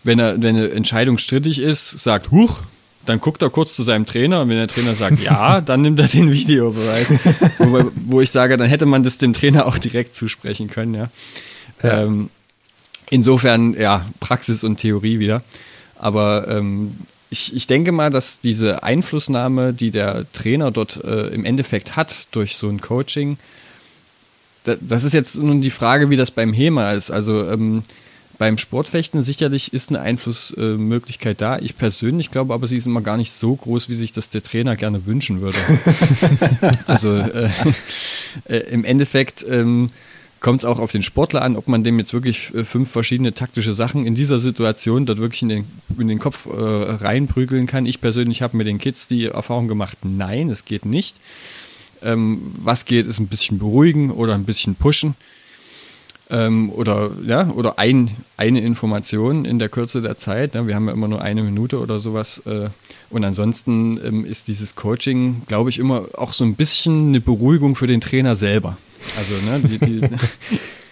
wenn, 0.04 0.18
er, 0.20 0.42
wenn 0.42 0.56
eine 0.56 0.72
Entscheidung 0.72 1.18
strittig 1.18 1.60
ist, 1.60 1.90
sagt, 1.90 2.32
huch, 2.32 2.62
dann 3.06 3.20
guckt 3.20 3.42
er 3.42 3.50
kurz 3.50 3.76
zu 3.76 3.84
seinem 3.84 4.06
Trainer 4.06 4.42
und 4.42 4.50
wenn 4.50 4.58
der 4.58 4.68
Trainer 4.68 4.96
sagt 4.96 5.20
ja, 5.24 5.62
dann 5.62 5.82
nimmt 5.82 6.00
er 6.00 6.08
den 6.08 6.32
Videobeweis. 6.32 7.12
wo, 7.58 7.92
wo, 7.96 8.22
ich 8.22 8.32
sage, 8.32 8.56
dann 8.56 8.70
hätte 8.70 8.86
man 8.86 9.04
das 9.04 9.18
dem 9.18 9.34
Trainer 9.34 9.66
auch 9.66 9.78
direkt 9.78 10.16
zusprechen 10.16 10.70
können, 10.70 10.94
ja. 10.94 11.10
ja. 11.84 12.04
Ähm, 12.04 12.30
insofern, 13.10 13.74
ja, 13.74 14.06
Praxis 14.20 14.64
und 14.64 14.78
Theorie 14.78 15.20
wieder. 15.20 15.42
Aber 15.98 16.48
ähm, 16.48 16.96
ich, 17.30 17.56
ich 17.56 17.68
denke 17.68 17.92
mal, 17.92 18.10
dass 18.10 18.40
diese 18.40 18.84
Einflussnahme, 18.84 19.74
die 19.74 19.92
der 19.92 20.26
Trainer 20.34 20.72
dort 20.72 21.04
äh, 21.04 21.28
im 21.28 21.46
Endeffekt 21.46 21.96
hat 21.96 22.28
durch 22.32 22.58
so 22.58 22.70
ein 22.70 22.82
Coaching, 22.82 23.38
da, 24.64 24.76
das 24.80 25.04
ist 25.04 25.14
jetzt 25.14 25.36
nun 25.36 25.62
die 25.62 25.72
Frage, 25.72 26.10
wie 26.10 26.18
das 26.18 26.32
beim 26.32 26.54
HEMA 26.54 26.92
ist. 26.94 27.12
Also 27.12 27.50
ähm, 27.50 27.84
beim 28.40 28.58
Sportfechten 28.58 29.22
sicherlich 29.22 29.74
ist 29.74 29.90
eine 29.90 30.00
Einflussmöglichkeit 30.00 31.42
da. 31.42 31.60
Ich 31.60 31.78
persönlich 31.78 32.32
glaube 32.32 32.54
aber, 32.54 32.68
sie 32.68 32.78
ist 32.78 32.86
immer 32.88 33.02
gar 33.02 33.18
nicht 33.18 33.34
so 33.34 33.56
groß, 33.56 33.90
wie 33.90 33.96
sich 33.96 34.14
das 34.14 34.30
der 34.30 34.42
Trainer 34.42 34.76
gerne 34.76 35.06
wünschen 35.06 35.42
würde. 35.42 35.60
also 36.88 37.16
äh, 37.16 37.50
äh, 38.46 38.58
im 38.72 38.86
Endeffekt 38.86 39.46
ähm, 39.48 39.90
kommt 40.40 40.62
es 40.62 40.66
auch 40.66 40.80
auf 40.80 40.92
den 40.92 41.04
Sportler 41.04 41.42
an, 41.42 41.56
ob 41.56 41.68
man 41.68 41.84
dem 41.84 42.00
jetzt 42.00 42.14
wirklich 42.14 42.54
äh, 42.54 42.64
fünf 42.64 42.90
verschiedene 42.90 43.34
taktische 43.34 43.74
Sachen 43.74 44.06
in 44.06 44.16
dieser 44.16 44.40
Situation 44.40 45.06
dort 45.06 45.20
wirklich 45.20 45.42
in 45.42 45.50
den, 45.50 45.66
in 45.98 46.08
den 46.08 46.20
Kopf 46.20 46.46
äh, 46.46 46.52
reinprügeln 46.52 47.68
kann. 47.68 47.86
Ich 47.86 48.02
persönlich 48.02 48.42
habe 48.42 48.58
mit 48.58 48.68
den 48.68 48.78
Kids 48.78 49.08
die 49.08 49.26
Erfahrung 49.26 49.68
gemacht, 49.68 49.98
nein, 50.04 50.50
es 50.50 50.66
geht 50.66 50.86
nicht. 50.86 51.18
Ähm, 52.02 52.40
was 52.58 52.86
geht, 52.86 53.06
ist 53.06 53.20
ein 53.20 53.28
bisschen 53.28 53.60
beruhigen 53.60 54.12
oder 54.12 54.34
ein 54.34 54.46
bisschen 54.46 54.76
pushen. 54.76 55.16
Ähm, 56.32 56.72
oder 56.72 57.10
ja, 57.26 57.50
oder 57.50 57.80
ein, 57.80 58.12
eine 58.38 58.62
Information 58.62 59.46
in 59.46 59.58
der 59.58 59.68
Kürze 59.68 60.02
der 60.02 60.16
Zeit. 60.16 60.54
Ne? 60.54 60.68
Wir 60.68 60.76
haben 60.76 60.88
ja 60.88 60.94
immer 60.94 61.08
nur 61.08 61.22
eine 61.22 61.42
Minute 61.42 61.80
oder 61.80 61.98
sowas. 61.98 62.44
Äh, 62.46 62.70
und 63.10 63.26
ansonsten 63.26 64.00
ähm, 64.06 64.26
ist 64.26 64.48
dieses 64.48 64.76
Coaching, 64.76 65.42
glaube 65.48 65.72
ich, 65.72 65.80
immer 65.80 66.06
auch 66.14 66.34
so 66.34 66.44
ein 66.44 66.56
bisschen 66.56 67.08
eine 67.08 67.20
Beruhigung 67.20 67.76
für 67.76 67.88
den 67.88 68.00
Trainer 68.00 68.36
selber. 68.36 68.78
Also, 69.18 69.34
ne, 69.36 69.60
die, 69.60 69.78
die 69.78 70.02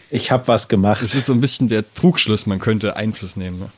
ich 0.10 0.32
habe 0.32 0.48
was 0.48 0.68
gemacht. 0.68 1.02
Es 1.02 1.16
ist 1.16 1.26
so 1.26 1.34
ein 1.34 1.42
bisschen 1.42 1.68
der 1.68 1.84
Trugschluss, 1.94 2.46
man 2.46 2.60
könnte 2.60 2.96
Einfluss 2.96 3.36
nehmen. 3.36 3.60
Ne? 3.60 3.70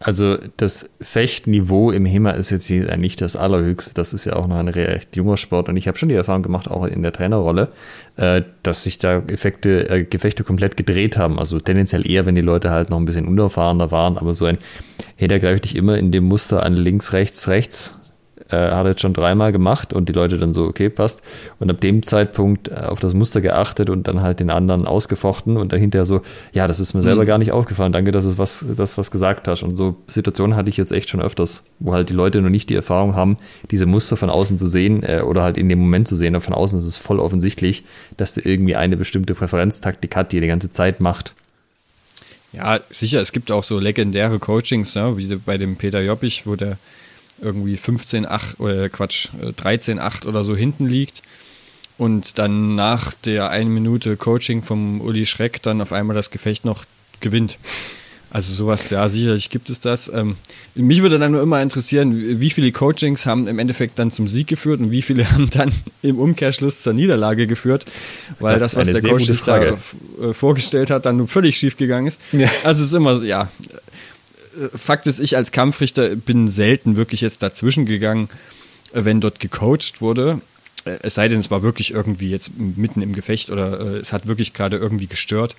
Also 0.00 0.36
das 0.58 0.90
Fechtniveau 1.00 1.90
im 1.90 2.04
HEMA 2.04 2.32
ist 2.32 2.50
jetzt 2.50 2.68
nicht 2.68 3.22
das 3.22 3.36
allerhöchste. 3.36 3.94
Das 3.94 4.12
ist 4.12 4.26
ja 4.26 4.34
auch 4.34 4.46
noch 4.46 4.56
ein 4.56 4.68
recht 4.68 5.16
junger 5.16 5.38
Sport. 5.38 5.70
Und 5.70 5.78
ich 5.78 5.88
habe 5.88 5.96
schon 5.96 6.10
die 6.10 6.14
Erfahrung 6.14 6.42
gemacht, 6.42 6.68
auch 6.68 6.84
in 6.84 7.02
der 7.02 7.12
Trainerrolle, 7.12 7.70
äh, 8.16 8.42
dass 8.62 8.84
sich 8.84 8.98
da 8.98 9.22
Effekte, 9.28 9.88
äh, 9.88 10.04
Gefechte 10.04 10.44
komplett 10.44 10.76
gedreht 10.76 11.16
haben. 11.16 11.38
Also 11.38 11.58
tendenziell 11.58 12.08
eher, 12.08 12.26
wenn 12.26 12.34
die 12.34 12.42
Leute 12.42 12.70
halt 12.70 12.90
noch 12.90 12.98
ein 12.98 13.06
bisschen 13.06 13.26
unerfahrener 13.26 13.90
waren. 13.90 14.18
Aber 14.18 14.34
so 14.34 14.44
ein, 14.44 14.58
hey, 15.16 15.26
da 15.26 15.38
greife 15.38 15.54
ich 15.54 15.60
dich 15.62 15.76
immer 15.76 15.96
in 15.96 16.12
dem 16.12 16.24
Muster 16.24 16.62
an 16.62 16.74
links, 16.74 17.14
rechts, 17.14 17.48
rechts 17.48 17.94
äh, 18.50 18.56
hat 18.56 18.84
er 18.84 18.90
jetzt 18.90 19.00
schon 19.00 19.12
dreimal 19.12 19.52
gemacht 19.52 19.92
und 19.92 20.08
die 20.08 20.12
Leute 20.12 20.36
dann 20.38 20.52
so, 20.52 20.64
okay, 20.64 20.88
passt. 20.88 21.22
Und 21.58 21.70
ab 21.70 21.80
dem 21.80 22.02
Zeitpunkt 22.02 22.68
äh, 22.68 22.74
auf 22.86 23.00
das 23.00 23.14
Muster 23.14 23.40
geachtet 23.40 23.90
und 23.90 24.06
dann 24.08 24.22
halt 24.22 24.40
den 24.40 24.50
anderen 24.50 24.86
ausgefochten 24.86 25.56
und 25.56 25.72
dann 25.72 25.80
hinterher 25.80 26.04
so, 26.04 26.22
ja, 26.52 26.66
das 26.66 26.80
ist 26.80 26.94
mir 26.94 27.02
selber 27.02 27.22
mhm. 27.22 27.26
gar 27.26 27.38
nicht 27.38 27.52
aufgefallen, 27.52 27.92
danke, 27.92 28.12
dass 28.12 28.24
es 28.24 28.38
was, 28.38 28.64
das 28.76 28.98
was 28.98 29.10
gesagt 29.10 29.48
hast. 29.48 29.62
Und 29.62 29.76
so 29.76 29.96
Situationen 30.06 30.56
hatte 30.56 30.68
ich 30.68 30.76
jetzt 30.76 30.92
echt 30.92 31.08
schon 31.08 31.22
öfters, 31.22 31.66
wo 31.78 31.92
halt 31.94 32.08
die 32.10 32.14
Leute 32.14 32.40
noch 32.42 32.50
nicht 32.50 32.70
die 32.70 32.74
Erfahrung 32.74 33.14
haben, 33.14 33.36
diese 33.70 33.86
Muster 33.86 34.16
von 34.16 34.30
außen 34.30 34.58
zu 34.58 34.66
sehen 34.66 35.02
äh, 35.02 35.20
oder 35.20 35.42
halt 35.42 35.56
in 35.56 35.68
dem 35.68 35.78
Moment 35.78 36.08
zu 36.08 36.16
sehen. 36.16 36.34
Und 36.34 36.42
von 36.42 36.54
außen 36.54 36.78
ist 36.78 36.86
es 36.86 36.96
voll 36.96 37.20
offensichtlich, 37.20 37.84
dass 38.16 38.34
der 38.34 38.46
irgendwie 38.46 38.76
eine 38.76 38.96
bestimmte 38.96 39.34
Präferenztaktik 39.34 40.16
hat, 40.16 40.32
die 40.32 40.38
er 40.38 40.42
die 40.42 40.48
ganze 40.48 40.70
Zeit 40.70 41.00
macht. 41.00 41.34
Ja, 42.52 42.78
sicher, 42.88 43.20
es 43.20 43.32
gibt 43.32 43.50
auch 43.50 43.64
so 43.64 43.80
legendäre 43.80 44.38
Coachings, 44.38 44.94
ja, 44.94 45.16
wie 45.18 45.34
bei 45.36 45.58
dem 45.58 45.74
Peter 45.74 46.00
Joppich, 46.00 46.46
wo 46.46 46.54
der 46.54 46.78
irgendwie 47.40 47.76
15-8 47.76 48.58
oder 48.58 48.88
Quatsch, 48.88 49.28
13-8 49.42 50.24
äh, 50.24 50.28
oder 50.28 50.44
so 50.44 50.56
hinten 50.56 50.86
liegt 50.86 51.22
und 51.98 52.38
dann 52.38 52.74
nach 52.74 53.12
der 53.12 53.50
eine 53.50 53.70
Minute 53.70 54.16
Coaching 54.16 54.62
vom 54.62 55.00
Uli 55.00 55.26
Schreck 55.26 55.62
dann 55.62 55.80
auf 55.80 55.92
einmal 55.92 56.14
das 56.14 56.30
Gefecht 56.30 56.64
noch 56.64 56.84
gewinnt. 57.20 57.58
Also 58.34 58.52
sowas, 58.52 58.90
ja, 58.90 59.08
sicherlich 59.08 59.48
gibt 59.48 59.70
es 59.70 59.78
das. 59.78 60.08
Ähm, 60.12 60.34
mich 60.74 61.02
würde 61.02 61.20
dann 61.20 61.30
nur 61.30 61.40
immer 61.40 61.62
interessieren, 61.62 62.40
wie 62.40 62.50
viele 62.50 62.72
Coachings 62.72 63.26
haben 63.26 63.46
im 63.46 63.60
Endeffekt 63.60 63.96
dann 64.00 64.10
zum 64.10 64.26
Sieg 64.26 64.48
geführt 64.48 64.80
und 64.80 64.90
wie 64.90 65.02
viele 65.02 65.30
haben 65.30 65.48
dann 65.50 65.70
im 66.02 66.18
Umkehrschluss 66.18 66.82
zur 66.82 66.94
Niederlage 66.94 67.46
geführt, 67.46 67.86
weil 68.40 68.58
das, 68.58 68.72
das 68.72 68.76
was 68.76 68.90
der 68.90 69.08
Coach 69.08 69.26
sich 69.26 69.42
da 69.42 69.62
äh, 69.62 69.76
vorgestellt 70.32 70.90
hat, 70.90 71.06
dann 71.06 71.16
nur 71.16 71.28
völlig 71.28 71.56
schief 71.56 71.76
gegangen 71.76 72.08
ist. 72.08 72.20
Ja. 72.32 72.50
Also 72.64 72.82
es 72.82 72.88
ist 72.88 72.94
immer, 72.94 73.22
ja, 73.22 73.52
Fakt 74.74 75.06
ist, 75.06 75.18
ich 75.18 75.36
als 75.36 75.52
Kampfrichter 75.52 76.16
bin 76.16 76.48
selten 76.48 76.96
wirklich 76.96 77.20
jetzt 77.20 77.42
dazwischen 77.42 77.86
gegangen, 77.86 78.28
äh, 78.92 79.04
wenn 79.04 79.20
dort 79.20 79.40
gecoacht 79.40 80.00
wurde. 80.00 80.40
Äh, 80.84 80.98
es 81.02 81.14
sei 81.14 81.28
denn, 81.28 81.38
es 81.38 81.50
war 81.50 81.62
wirklich 81.62 81.92
irgendwie 81.92 82.30
jetzt 82.30 82.52
mitten 82.58 83.02
im 83.02 83.14
Gefecht 83.14 83.50
oder 83.50 83.80
äh, 83.80 83.98
es 83.98 84.12
hat 84.12 84.26
wirklich 84.26 84.52
gerade 84.52 84.76
irgendwie 84.76 85.06
gestört. 85.06 85.56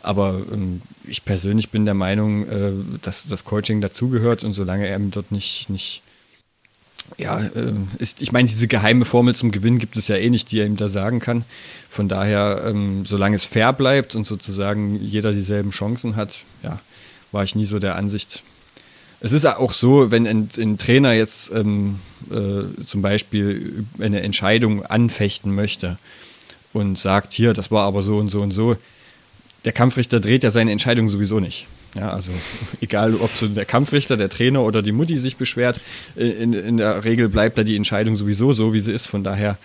Aber 0.00 0.40
ähm, 0.52 0.82
ich 1.04 1.24
persönlich 1.24 1.70
bin 1.70 1.84
der 1.84 1.94
Meinung, 1.94 2.48
äh, 2.48 2.72
dass 3.02 3.28
das 3.28 3.44
Coaching 3.44 3.80
dazugehört 3.80 4.44
und 4.44 4.52
solange 4.52 4.86
er 4.86 4.98
dort 4.98 5.32
nicht, 5.32 5.68
nicht 5.70 6.02
ja, 7.16 7.40
äh, 7.40 7.72
ist, 7.98 8.20
ich 8.22 8.32
meine, 8.32 8.48
diese 8.48 8.68
geheime 8.68 9.04
Formel 9.04 9.34
zum 9.34 9.50
Gewinn 9.50 9.78
gibt 9.78 9.96
es 9.96 10.08
ja 10.08 10.16
eh 10.16 10.28
nicht, 10.30 10.50
die 10.50 10.60
er 10.60 10.66
ihm 10.66 10.76
da 10.76 10.88
sagen 10.88 11.20
kann. 11.20 11.44
Von 11.88 12.08
daher, 12.08 12.64
ähm, 12.66 13.06
solange 13.06 13.36
es 13.36 13.44
fair 13.44 13.72
bleibt 13.72 14.14
und 14.14 14.24
sozusagen 14.24 15.00
jeder 15.02 15.32
dieselben 15.32 15.70
Chancen 15.70 16.16
hat, 16.16 16.44
ja, 16.62 16.78
war 17.32 17.44
ich 17.44 17.54
nie 17.54 17.66
so 17.66 17.78
der 17.78 17.96
Ansicht. 17.96 18.42
Es 19.20 19.32
ist 19.32 19.46
auch 19.46 19.72
so, 19.72 20.10
wenn 20.10 20.26
ein, 20.26 20.48
ein 20.56 20.78
Trainer 20.78 21.12
jetzt 21.12 21.50
ähm, 21.52 21.98
äh, 22.30 22.84
zum 22.84 23.02
Beispiel 23.02 23.84
eine 23.98 24.20
Entscheidung 24.22 24.86
anfechten 24.86 25.54
möchte 25.54 25.98
und 26.72 26.98
sagt, 26.98 27.32
hier, 27.32 27.52
das 27.52 27.70
war 27.70 27.84
aber 27.84 28.02
so 28.02 28.18
und 28.18 28.28
so 28.28 28.42
und 28.42 28.52
so, 28.52 28.76
der 29.64 29.72
Kampfrichter 29.72 30.20
dreht 30.20 30.44
ja 30.44 30.50
seine 30.50 30.70
Entscheidung 30.70 31.08
sowieso 31.08 31.40
nicht. 31.40 31.66
Ja, 31.94 32.12
also 32.12 32.32
egal, 32.80 33.14
ob 33.16 33.34
so 33.34 33.48
der 33.48 33.64
Kampfrichter, 33.64 34.16
der 34.16 34.28
Trainer 34.28 34.62
oder 34.62 34.82
die 34.82 34.92
Mutti 34.92 35.18
sich 35.18 35.36
beschwert, 35.36 35.80
in, 36.14 36.52
in 36.52 36.76
der 36.76 37.04
Regel 37.04 37.28
bleibt 37.28 37.58
da 37.58 37.64
die 37.64 37.76
Entscheidung 37.76 38.14
sowieso 38.14 38.52
so, 38.52 38.72
wie 38.72 38.80
sie 38.80 38.92
ist. 38.92 39.06
Von 39.06 39.24
daher 39.24 39.58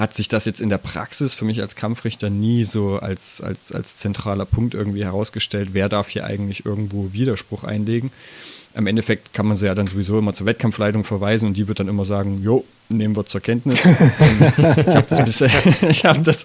hat 0.00 0.14
sich 0.14 0.28
das 0.28 0.46
jetzt 0.46 0.60
in 0.60 0.70
der 0.70 0.78
Praxis 0.78 1.34
für 1.34 1.44
mich 1.44 1.60
als 1.60 1.76
Kampfrichter 1.76 2.30
nie 2.30 2.64
so 2.64 2.96
als, 2.96 3.40
als, 3.40 3.70
als 3.70 3.96
zentraler 3.96 4.46
Punkt 4.46 4.74
irgendwie 4.74 5.04
herausgestellt, 5.04 5.70
wer 5.72 5.88
darf 5.88 6.08
hier 6.08 6.24
eigentlich 6.24 6.64
irgendwo 6.64 7.12
Widerspruch 7.12 7.64
einlegen. 7.64 8.10
Im 8.74 8.86
Endeffekt 8.86 9.34
kann 9.34 9.46
man 9.46 9.56
sie 9.56 9.66
ja 9.66 9.74
dann 9.74 9.88
sowieso 9.88 10.18
immer 10.18 10.32
zur 10.32 10.46
Wettkampfleitung 10.46 11.04
verweisen 11.04 11.46
und 11.48 11.56
die 11.56 11.68
wird 11.68 11.80
dann 11.80 11.88
immer 11.88 12.04
sagen, 12.04 12.40
jo, 12.42 12.64
nehmen 12.88 13.16
wir 13.16 13.26
zur 13.26 13.40
Kenntnis. 13.40 13.84
ich 13.84 13.90
habe 13.90 15.06
das, 15.08 15.24
bisher, 15.24 15.50
hab 16.04 16.22
das 16.24 16.44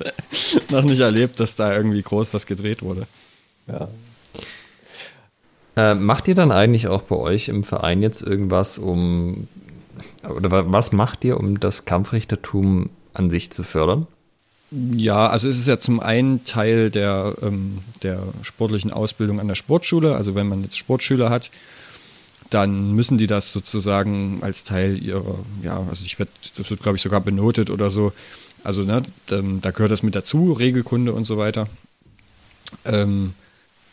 noch 0.69 0.84
nicht 0.84 0.99
erlebt, 0.99 1.40
dass 1.40 1.56
da 1.56 1.76
irgendwie 1.76 2.02
groß 2.02 2.34
was 2.34 2.45
gedreht 2.48 2.82
wurde. 2.82 3.07
Ja. 3.68 3.88
Äh, 5.77 5.95
macht 5.95 6.27
ihr 6.27 6.36
dann 6.36 6.52
eigentlich 6.52 6.88
auch 6.88 7.03
bei 7.03 7.15
euch 7.15 7.48
im 7.48 7.64
Verein 7.64 8.02
jetzt 8.02 8.22
irgendwas, 8.22 8.80
um, 8.80 9.48
oder 10.27 10.72
was 10.72 10.91
macht 10.91 11.23
ihr, 11.23 11.38
um 11.38 11.60
das 11.60 11.86
Kampfrichtertum 11.86 12.90
an 13.16 13.30
sich 13.30 13.52
zu 13.52 13.64
fördern? 13.64 14.08
Ja, 14.72 15.28
also 15.28 15.48
es 15.48 15.58
ist 15.58 15.68
ja 15.68 15.80
zum 15.80 16.00
einen 16.00 16.44
Teil 16.44 16.90
der, 16.90 17.36
ähm, 17.42 17.80
der 18.04 18.22
sportlichen 18.42 18.92
Ausbildung 18.92 19.40
an 19.40 19.48
der 19.48 19.56
Sportschule. 19.56 20.16
Also 20.16 20.36
wenn 20.36 20.48
man 20.48 20.64
jetzt 20.64 20.78
Sportschüler 20.78 21.30
hat, 21.30 21.52
dann 22.50 22.94
müssen 22.94 23.18
die 23.18 23.28
das 23.28 23.52
sozusagen 23.52 24.40
als 24.42 24.64
Teil 24.64 25.02
ihrer, 25.02 25.40
ja, 25.64 25.84
also 25.90 26.04
ich 26.04 26.20
werde, 26.20 26.32
das 26.58 26.70
wird 26.70 26.82
glaube 26.82 26.98
ich 26.98 27.02
sogar 27.02 27.22
benotet 27.22 27.70
oder 27.70 27.90
so. 27.90 28.12
Also 28.64 28.84
ne, 28.84 29.04
da 29.28 29.72
gehört 29.72 29.92
das 29.92 30.04
mit 30.04 30.16
dazu, 30.16 30.54
Regelkunde 30.54 31.14
und 31.14 31.26
so 31.26 31.38
weiter. 31.38 31.68
Ähm, 32.84 33.34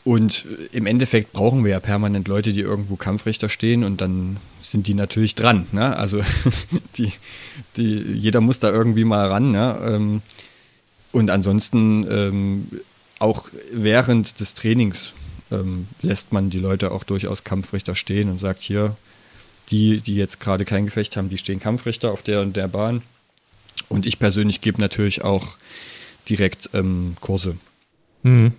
und 0.05 0.47
im 0.73 0.87
Endeffekt 0.87 1.33
brauchen 1.33 1.65
wir 1.65 1.73
ja 1.73 1.81
permanent 1.81 2.27
Leute, 2.27 2.53
die 2.53 2.61
irgendwo 2.61 2.97
Kampfrichter 2.97 3.49
stehen 3.49 3.85
und 3.85 4.01
dann 4.01 4.39
sind 4.61 4.89
die 4.89 4.95
natürlich 4.95 5.37
dran. 5.37 5.67
Ne? 5.71 5.97
Also 5.97 6.23
die, 6.97 7.13
die, 7.77 8.03
jeder 8.15 8.41
muss 8.41 8.59
da 8.59 8.71
irgendwie 8.71 9.05
mal 9.05 9.29
ran. 9.29 9.53
Ne? 9.53 9.79
Ähm, 9.85 10.23
und 11.13 11.31
ansonsten 11.31 12.07
ähm, 12.11 12.67
auch 13.21 13.49
während 13.73 14.41
des 14.41 14.55
Trainings 14.55 15.13
ähm, 15.53 15.87
lässt 16.01 16.33
man 16.33 16.51
die 16.51 16.59
Leute 16.59 16.91
auch 16.91 17.05
durchaus 17.05 17.45
Kampfrichter 17.45 17.95
stehen 17.95 18.29
und 18.29 18.39
sagt 18.39 18.63
hier, 18.63 18.97
die, 19.71 20.01
die 20.01 20.17
jetzt 20.17 20.41
gerade 20.41 20.65
kein 20.65 20.87
Gefecht 20.87 21.17
haben, 21.17 21.29
die 21.29 21.39
stehen 21.39 21.61
Kampfrichter 21.61 22.11
auf 22.11 22.23
der 22.23 22.41
und 22.41 22.57
der 22.57 22.67
Bahn. 22.67 23.03
Und 23.89 24.07
ich 24.07 24.19
persönlich 24.19 24.61
gebe 24.61 24.81
natürlich 24.81 25.23
auch 25.23 25.57
direkt 26.29 26.71
Kurse. 27.21 27.57
Mhm. 28.23 28.53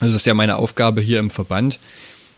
Also 0.00 0.12
das 0.12 0.22
ist 0.22 0.26
ja 0.26 0.34
meine 0.34 0.56
Aufgabe 0.56 1.00
hier 1.00 1.18
im 1.18 1.30
Verband, 1.30 1.78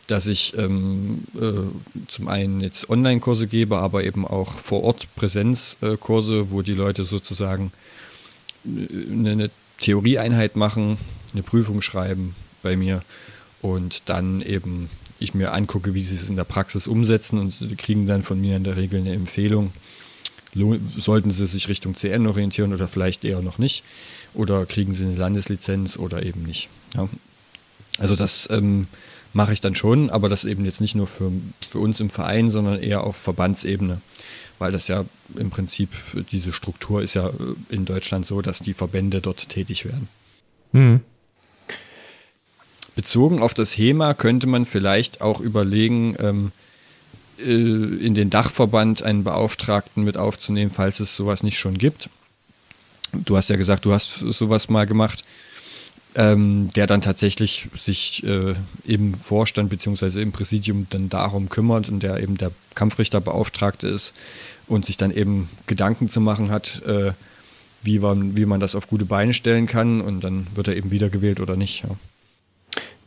dass 0.07 0.27
ich 0.27 0.57
ähm, 0.57 1.25
äh, 1.35 2.07
zum 2.07 2.29
einen 2.29 2.61
jetzt 2.61 2.89
Online-Kurse 2.89 3.47
gebe, 3.47 3.79
aber 3.79 4.05
eben 4.05 4.27
auch 4.27 4.53
vor 4.53 4.85
Ort 4.85 5.09
Präsenzkurse, 5.17 6.51
wo 6.51 6.63
die 6.63 6.75
Leute 6.75 7.05
sozusagen 7.05 7.73
eine, 8.65 9.31
eine 9.31 9.51
Theorieeinheit 9.81 10.57
machen, 10.57 10.99
eine 11.33 11.43
Prüfung 11.43 11.83
schreiben 11.83 12.35
bei 12.63 12.77
mir 12.77 13.03
und 13.63 14.09
dann 14.09 14.43
eben 14.43 14.91
ich 15.19 15.35
mir 15.35 15.53
angucke, 15.53 15.95
wie 15.95 16.03
sie 16.03 16.15
es 16.15 16.29
in 16.29 16.37
der 16.37 16.45
Praxis 16.45 16.87
umsetzen 16.87 17.39
und 17.39 17.55
sie 17.55 17.75
kriegen 17.75 18.07
dann 18.07 18.23
von 18.23 18.41
mir 18.41 18.57
in 18.57 18.65
der 18.65 18.77
Regel 18.77 19.01
eine 19.01 19.13
Empfehlung. 19.13 19.73
Sollten 20.97 21.31
sie 21.31 21.47
sich 21.47 21.69
Richtung 21.69 21.95
CN 21.95 22.27
orientieren 22.27 22.73
oder 22.73 22.89
vielleicht 22.89 23.25
eher 23.25 23.43
noch 23.43 23.59
nicht? 23.59 23.83
Oder 24.33 24.65
kriegen 24.65 24.95
sie 24.95 25.05
eine 25.05 25.17
Landeslizenz 25.17 25.99
oder 25.99 26.23
eben 26.23 26.43
nicht? 26.43 26.69
Ja. 26.95 27.09
Also 27.99 28.17
das 28.17 28.49
ähm, 28.51 28.87
mache 29.33 29.53
ich 29.53 29.61
dann 29.61 29.75
schon, 29.75 30.11
aber 30.11 30.29
das 30.29 30.45
eben 30.45 30.65
jetzt 30.65 30.81
nicht 30.81 30.95
nur 30.95 31.07
für, 31.07 31.31
für 31.61 31.79
uns 31.79 32.01
im 32.01 32.11
Verein, 32.11 32.51
sondern 32.51 32.81
eher 32.81 33.05
auf 33.05 33.17
Verbandsebene. 33.17 34.01
Weil 34.59 34.73
das 34.73 34.89
ja 34.89 35.05
im 35.37 35.51
Prinzip, 35.51 35.91
diese 36.31 36.53
Struktur 36.53 37.03
ist 37.03 37.15
ja 37.15 37.29
äh, 37.29 37.33
in 37.69 37.85
Deutschland 37.85 38.27
so, 38.27 38.41
dass 38.43 38.61
die 38.61 38.75
Verbände 38.75 39.21
dort 39.21 39.49
tätig 39.49 39.85
werden. 39.85 40.09
Mhm. 40.73 41.01
Bezogen 42.95 43.41
auf 43.43 43.53
das 43.53 43.77
HEMA 43.77 44.15
könnte 44.15 44.47
man 44.47 44.65
vielleicht 44.65 45.21
auch 45.21 45.41
überlegen, 45.41 46.17
ähm, 46.19 46.53
äh, 47.39 47.43
in 47.43 48.15
den 48.15 48.31
Dachverband 48.31 49.03
einen 49.03 49.23
Beauftragten 49.23 50.03
mit 50.05 50.17
aufzunehmen, 50.17 50.71
falls 50.71 51.01
es 51.01 51.15
sowas 51.15 51.43
nicht 51.43 51.59
schon 51.59 51.77
gibt. 51.77 52.09
Du 53.13 53.37
hast 53.37 53.51
ja 53.51 53.57
gesagt, 53.57 53.85
du 53.85 53.93
hast 53.93 54.19
sowas 54.19 54.71
mal 54.71 54.87
gemacht 54.87 55.25
ähm, 56.17 56.69
der 56.75 56.87
dann 56.87 57.03
tatsächlich 57.03 57.69
sich 57.77 58.25
äh, 58.25 58.55
im 58.85 59.15
Vorstand 59.15 59.69
bzw. 59.69 60.23
im 60.23 60.33
Präsidium 60.33 60.87
dann 60.89 61.11
darum 61.11 61.51
kümmert 61.51 61.91
und 61.91 62.03
der 62.03 62.21
eben 62.21 62.39
der 62.39 62.53
Kampfrichterbeauftragte 62.75 63.87
ist 63.87 64.15
und 64.67 64.87
sich 64.87 64.97
dann 64.97 65.11
eben 65.11 65.51
Gedanken 65.67 66.09
zu 66.09 66.23
machen 66.23 66.51
hat, 66.51 66.83
äh, 66.87 67.13
wie, 67.83 67.99
man, 67.99 68.35
wie 68.37 68.47
man 68.47 68.61
das 68.61 68.75
auf 68.75 68.89
gute 68.89 69.05
Beine 69.05 69.35
stellen 69.35 69.67
kann 69.67 70.01
und 70.01 70.25
dann 70.25 70.47
wird 70.55 70.69
er 70.69 70.77
eben 70.77 70.91
wiedergewählt 70.91 71.39
oder 71.39 71.55
nicht. 71.55 71.83
Ja. 71.83 71.91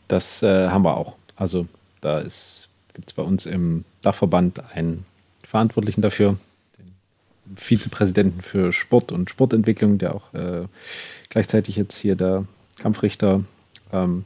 Das 0.06 0.42
äh, 0.44 0.68
haben 0.68 0.84
wir 0.84 0.96
auch. 0.96 1.16
Also 1.34 1.66
da 2.00 2.20
gibt 2.20 3.08
es 3.08 3.12
bei 3.14 3.22
uns 3.22 3.44
im 3.44 3.84
Dachverband 4.02 4.62
einen 4.72 5.04
Verantwortlichen 5.42 6.00
dafür, 6.00 6.38
den 6.78 7.56
Vizepräsidenten 7.56 8.40
für 8.40 8.72
Sport 8.72 9.10
und 9.10 9.30
Sportentwicklung, 9.30 9.98
der 9.98 10.14
auch 10.14 10.32
äh, 10.32 10.66
gleichzeitig 11.28 11.74
jetzt 11.74 11.98
hier 11.98 12.14
der 12.14 12.46
Kampfrichter 12.80 13.42
ähm, 13.92 14.24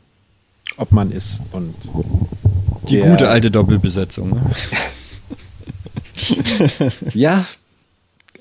Obmann 0.76 1.12
ist 1.12 1.40
und 1.52 1.74
die 2.88 2.96
der, 2.96 3.10
gute 3.10 3.28
alte 3.28 3.50
Doppelbesetzung. 3.50 4.30
Ne? 4.30 4.42
ja, 7.14 7.44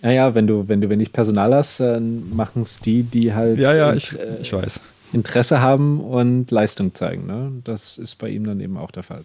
naja, 0.02 0.36
wenn 0.36 0.48
du, 0.48 0.68
wenn 0.68 0.82
du 0.82 0.90
wenig 0.90 1.12
Personal 1.12 1.54
hast, 1.54 1.80
dann 1.80 2.36
machen 2.36 2.64
es 2.64 2.80
die, 2.80 3.04
die 3.04 3.34
halt 3.34 3.58
ja, 3.58 3.74
ja, 3.76 3.94
ich, 3.94 4.14
äh, 4.14 4.42
ich 4.42 4.52
weiß. 4.52 4.80
Interesse 5.14 5.62
haben 5.62 6.00
und 6.02 6.52
Leistung 6.52 6.94
zeigen. 6.94 7.28
Ne? 7.28 7.52
Das 7.64 7.98
ist 7.98 8.16
bei 8.16 8.30
ihm 8.30 8.46
dann 8.46 8.60
eben 8.60 8.78
auch 8.78 8.92
der 8.92 9.04
Fall. 9.04 9.24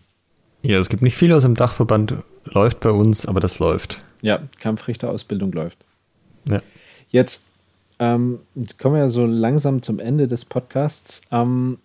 Ja, 0.62 0.78
es 0.78 0.88
gibt 0.88 1.02
nicht 1.02 1.16
viel 1.16 1.32
aus 1.32 1.42
dem 1.42 1.54
Dachverband, 1.54 2.16
läuft 2.44 2.80
bei 2.80 2.90
uns, 2.90 3.26
aber 3.26 3.40
das 3.40 3.58
läuft. 3.58 4.02
Ja, 4.22 4.40
Kampfrichterausbildung 4.60 5.52
läuft. 5.52 5.78
Ja. 6.48 6.60
Jetzt 7.10 7.47
ähm, 7.98 8.40
kommen 8.78 8.94
wir 8.94 9.02
ja 9.02 9.08
so 9.08 9.26
langsam 9.26 9.82
zum 9.82 9.98
Ende 9.98 10.28
des 10.28 10.44
Podcasts. 10.44 11.22
Ähm, 11.32 11.78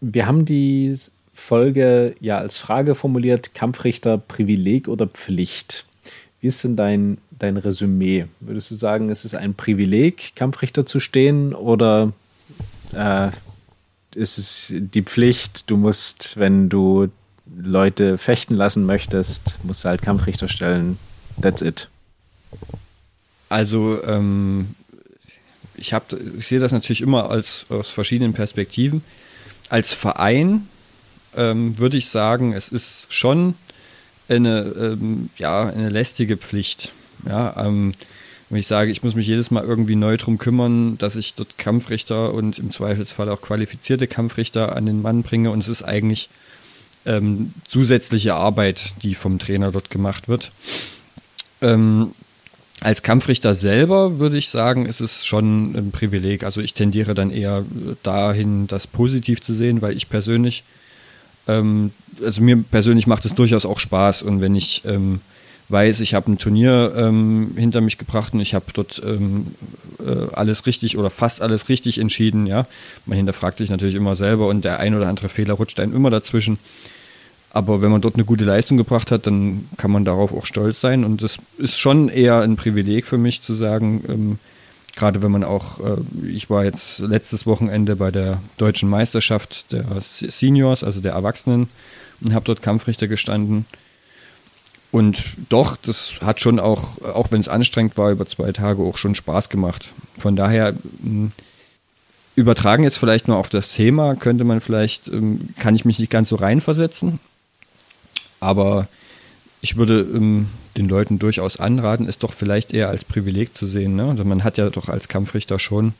wir 0.00 0.26
haben 0.26 0.44
die 0.44 0.94
Folge 1.32 2.14
ja 2.20 2.38
als 2.38 2.58
Frage 2.58 2.94
formuliert: 2.94 3.54
Kampfrichter 3.54 4.18
Privileg 4.18 4.88
oder 4.88 5.06
Pflicht? 5.06 5.86
Wie 6.40 6.46
ist 6.46 6.62
denn 6.62 6.76
dein, 6.76 7.18
dein 7.30 7.56
Resümee? 7.56 8.26
Würdest 8.40 8.70
du 8.70 8.76
sagen, 8.76 9.10
es 9.10 9.24
ist 9.24 9.34
ein 9.34 9.54
Privileg, 9.54 10.36
Kampfrichter 10.36 10.86
zu 10.86 11.00
stehen 11.00 11.52
oder 11.52 12.12
äh, 12.92 13.30
ist 14.14 14.38
es 14.38 14.74
die 14.76 15.02
Pflicht, 15.02 15.68
du 15.70 15.76
musst, 15.76 16.36
wenn 16.36 16.68
du 16.68 17.08
Leute 17.56 18.18
fechten 18.18 18.54
lassen 18.54 18.86
möchtest, 18.86 19.58
musst 19.64 19.84
du 19.84 19.88
halt 19.88 20.02
Kampfrichter 20.02 20.48
stellen. 20.48 20.98
That's 21.40 21.62
it. 21.62 21.88
Also 23.48 24.02
ähm, 24.04 24.74
ich, 25.78 25.92
hab, 25.92 26.12
ich 26.12 26.46
sehe 26.46 26.60
das 26.60 26.72
natürlich 26.72 27.00
immer 27.00 27.30
als, 27.30 27.66
aus 27.68 27.90
verschiedenen 27.90 28.32
Perspektiven. 28.32 29.02
Als 29.68 29.92
Verein 29.92 30.68
ähm, 31.36 31.78
würde 31.78 31.96
ich 31.96 32.08
sagen, 32.08 32.52
es 32.52 32.68
ist 32.68 33.06
schon 33.08 33.54
eine, 34.28 34.60
ähm, 34.78 35.30
ja, 35.38 35.68
eine 35.68 35.88
lästige 35.88 36.36
Pflicht. 36.36 36.92
Ja, 37.26 37.54
ähm, 37.64 37.94
wenn 38.50 38.58
ich 38.58 38.66
sage, 38.66 38.90
ich 38.90 39.02
muss 39.02 39.14
mich 39.14 39.26
jedes 39.26 39.50
Mal 39.50 39.64
irgendwie 39.64 39.96
neu 39.96 40.16
drum 40.16 40.38
kümmern, 40.38 40.96
dass 40.98 41.16
ich 41.16 41.34
dort 41.34 41.58
Kampfrichter 41.58 42.32
und 42.32 42.58
im 42.58 42.70
Zweifelsfall 42.70 43.28
auch 43.28 43.42
qualifizierte 43.42 44.06
Kampfrichter 44.06 44.74
an 44.74 44.86
den 44.86 45.02
Mann 45.02 45.22
bringe 45.22 45.50
und 45.50 45.58
es 45.58 45.68
ist 45.68 45.82
eigentlich 45.82 46.30
ähm, 47.04 47.52
zusätzliche 47.66 48.34
Arbeit, 48.34 49.02
die 49.02 49.14
vom 49.14 49.38
Trainer 49.38 49.70
dort 49.70 49.90
gemacht 49.90 50.28
wird. 50.28 50.50
Ähm, 51.60 52.12
als 52.80 53.02
Kampfrichter 53.02 53.54
selber 53.54 54.18
würde 54.18 54.38
ich 54.38 54.48
sagen, 54.48 54.86
ist 54.86 55.00
es 55.00 55.26
schon 55.26 55.74
ein 55.74 55.90
Privileg. 55.90 56.44
Also 56.44 56.60
ich 56.60 56.74
tendiere 56.74 57.14
dann 57.14 57.30
eher 57.30 57.64
dahin, 58.02 58.66
das 58.68 58.86
positiv 58.86 59.40
zu 59.40 59.54
sehen, 59.54 59.82
weil 59.82 59.96
ich 59.96 60.08
persönlich, 60.08 60.62
ähm, 61.48 61.90
also 62.24 62.40
mir 62.42 62.56
persönlich 62.56 63.06
macht 63.06 63.24
es 63.24 63.34
durchaus 63.34 63.66
auch 63.66 63.80
Spaß. 63.80 64.22
Und 64.22 64.40
wenn 64.40 64.54
ich 64.54 64.82
ähm, 64.84 65.20
weiß, 65.70 66.00
ich 66.00 66.14
habe 66.14 66.30
ein 66.30 66.38
Turnier 66.38 66.94
ähm, 66.96 67.52
hinter 67.56 67.80
mich 67.80 67.98
gebracht 67.98 68.32
und 68.32 68.40
ich 68.40 68.54
habe 68.54 68.66
dort 68.72 69.02
ähm, 69.04 69.48
äh, 70.04 70.32
alles 70.32 70.66
richtig 70.66 70.96
oder 70.96 71.10
fast 71.10 71.42
alles 71.42 71.68
richtig 71.68 71.98
entschieden, 71.98 72.46
ja, 72.46 72.66
man 73.06 73.16
hinterfragt 73.16 73.58
sich 73.58 73.70
natürlich 73.70 73.96
immer 73.96 74.14
selber 74.14 74.46
und 74.48 74.64
der 74.64 74.78
ein 74.78 74.94
oder 74.94 75.08
andere 75.08 75.28
Fehler 75.28 75.54
rutscht 75.54 75.80
einem 75.80 75.94
immer 75.94 76.10
dazwischen. 76.10 76.58
Aber 77.50 77.80
wenn 77.80 77.90
man 77.90 78.00
dort 78.00 78.14
eine 78.14 78.24
gute 78.24 78.44
Leistung 78.44 78.76
gebracht 78.76 79.10
hat, 79.10 79.26
dann 79.26 79.68
kann 79.76 79.90
man 79.90 80.04
darauf 80.04 80.32
auch 80.32 80.46
stolz 80.46 80.80
sein. 80.80 81.04
Und 81.04 81.22
das 81.22 81.38
ist 81.56 81.78
schon 81.78 82.08
eher 82.08 82.40
ein 82.40 82.56
Privileg 82.56 83.06
für 83.06 83.18
mich 83.18 83.42
zu 83.42 83.54
sagen, 83.54 84.04
ähm, 84.08 84.38
Gerade 84.98 85.22
wenn 85.22 85.30
man 85.30 85.44
auch, 85.44 85.78
äh, 85.78 85.96
ich 86.26 86.50
war 86.50 86.64
jetzt 86.64 86.98
letztes 86.98 87.46
Wochenende 87.46 87.94
bei 87.94 88.10
der 88.10 88.40
deutschen 88.56 88.88
Meisterschaft 88.88 89.70
der 89.70 89.84
Seniors, 90.00 90.82
also 90.82 91.00
der 91.00 91.12
Erwachsenen, 91.12 91.68
und 92.20 92.34
habe 92.34 92.44
dort 92.44 92.62
Kampfrichter 92.62 93.06
gestanden. 93.06 93.64
Und 94.90 95.34
doch, 95.50 95.76
das 95.76 96.18
hat 96.24 96.40
schon 96.40 96.58
auch, 96.58 97.00
auch 97.02 97.30
wenn 97.30 97.38
es 97.38 97.46
anstrengend 97.46 97.96
war, 97.96 98.10
über 98.10 98.26
zwei 98.26 98.50
Tage 98.50 98.82
auch 98.82 98.98
schon 98.98 99.14
Spaß 99.14 99.50
gemacht. 99.50 99.86
Von 100.18 100.34
daher 100.34 100.74
hm, 101.00 101.30
übertragen 102.34 102.82
jetzt 102.82 102.98
vielleicht 102.98 103.28
nur 103.28 103.36
auf 103.36 103.50
das 103.50 103.72
Thema, 103.72 104.16
könnte 104.16 104.42
man 104.42 104.60
vielleicht, 104.60 105.06
ähm, 105.06 105.50
kann 105.60 105.76
ich 105.76 105.84
mich 105.84 106.00
nicht 106.00 106.10
ganz 106.10 106.30
so 106.30 106.34
reinversetzen. 106.34 107.20
Aber 108.40 108.88
ich 109.60 109.76
würde 109.76 110.00
ähm, 110.00 110.48
den 110.76 110.88
Leuten 110.88 111.18
durchaus 111.18 111.58
anraten, 111.58 112.08
es 112.08 112.18
doch 112.18 112.32
vielleicht 112.32 112.72
eher 112.72 112.88
als 112.88 113.04
Privileg 113.04 113.56
zu 113.56 113.66
sehen. 113.66 113.96
Ne? 113.96 114.08
Also 114.08 114.24
man 114.24 114.44
hat 114.44 114.58
ja 114.58 114.70
doch 114.70 114.88
als 114.88 115.08
Kampfrichter 115.08 115.58
schon 115.58 115.94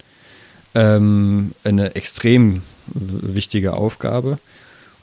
ähm, 0.75 1.53
eine 1.65 1.97
extrem 1.97 2.63
wichtige 2.87 3.75
Aufgabe. 3.75 4.39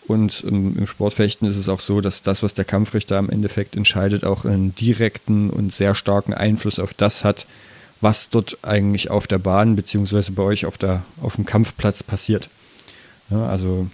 Und 0.08 0.44
ähm, 0.48 0.76
im 0.78 0.88
Sportfechten 0.88 1.48
ist 1.48 1.58
es 1.58 1.68
auch 1.68 1.80
so, 1.80 2.00
dass 2.00 2.22
das, 2.22 2.44
was 2.44 2.54
der 2.54 2.66
Kampfrichter 2.66 3.18
am 3.18 3.30
Endeffekt 3.30 3.76
entscheidet, 3.76 4.24
auch 4.24 4.46
einen 4.46 4.76
direkten 4.76 5.50
und 5.50 5.74
sehr 5.74 5.96
starken 5.96 6.34
Einfluss 6.34 6.80
auf 6.80 6.94
das 6.94 7.24
hat, 7.24 7.48
was 8.02 8.30
dort 8.30 8.60
eigentlich 8.62 9.10
auf 9.10 9.26
der 9.26 9.40
Bahn 9.40 9.76
beziehungsweise 9.76 10.32
bei 10.32 10.44
euch 10.44 10.66
auf, 10.66 10.78
der, 10.78 11.04
auf 11.22 11.36
dem 11.36 11.46
Kampfplatz 11.46 12.04
passiert. 12.04 12.50
Ja, 13.32 13.48
also 13.48 13.88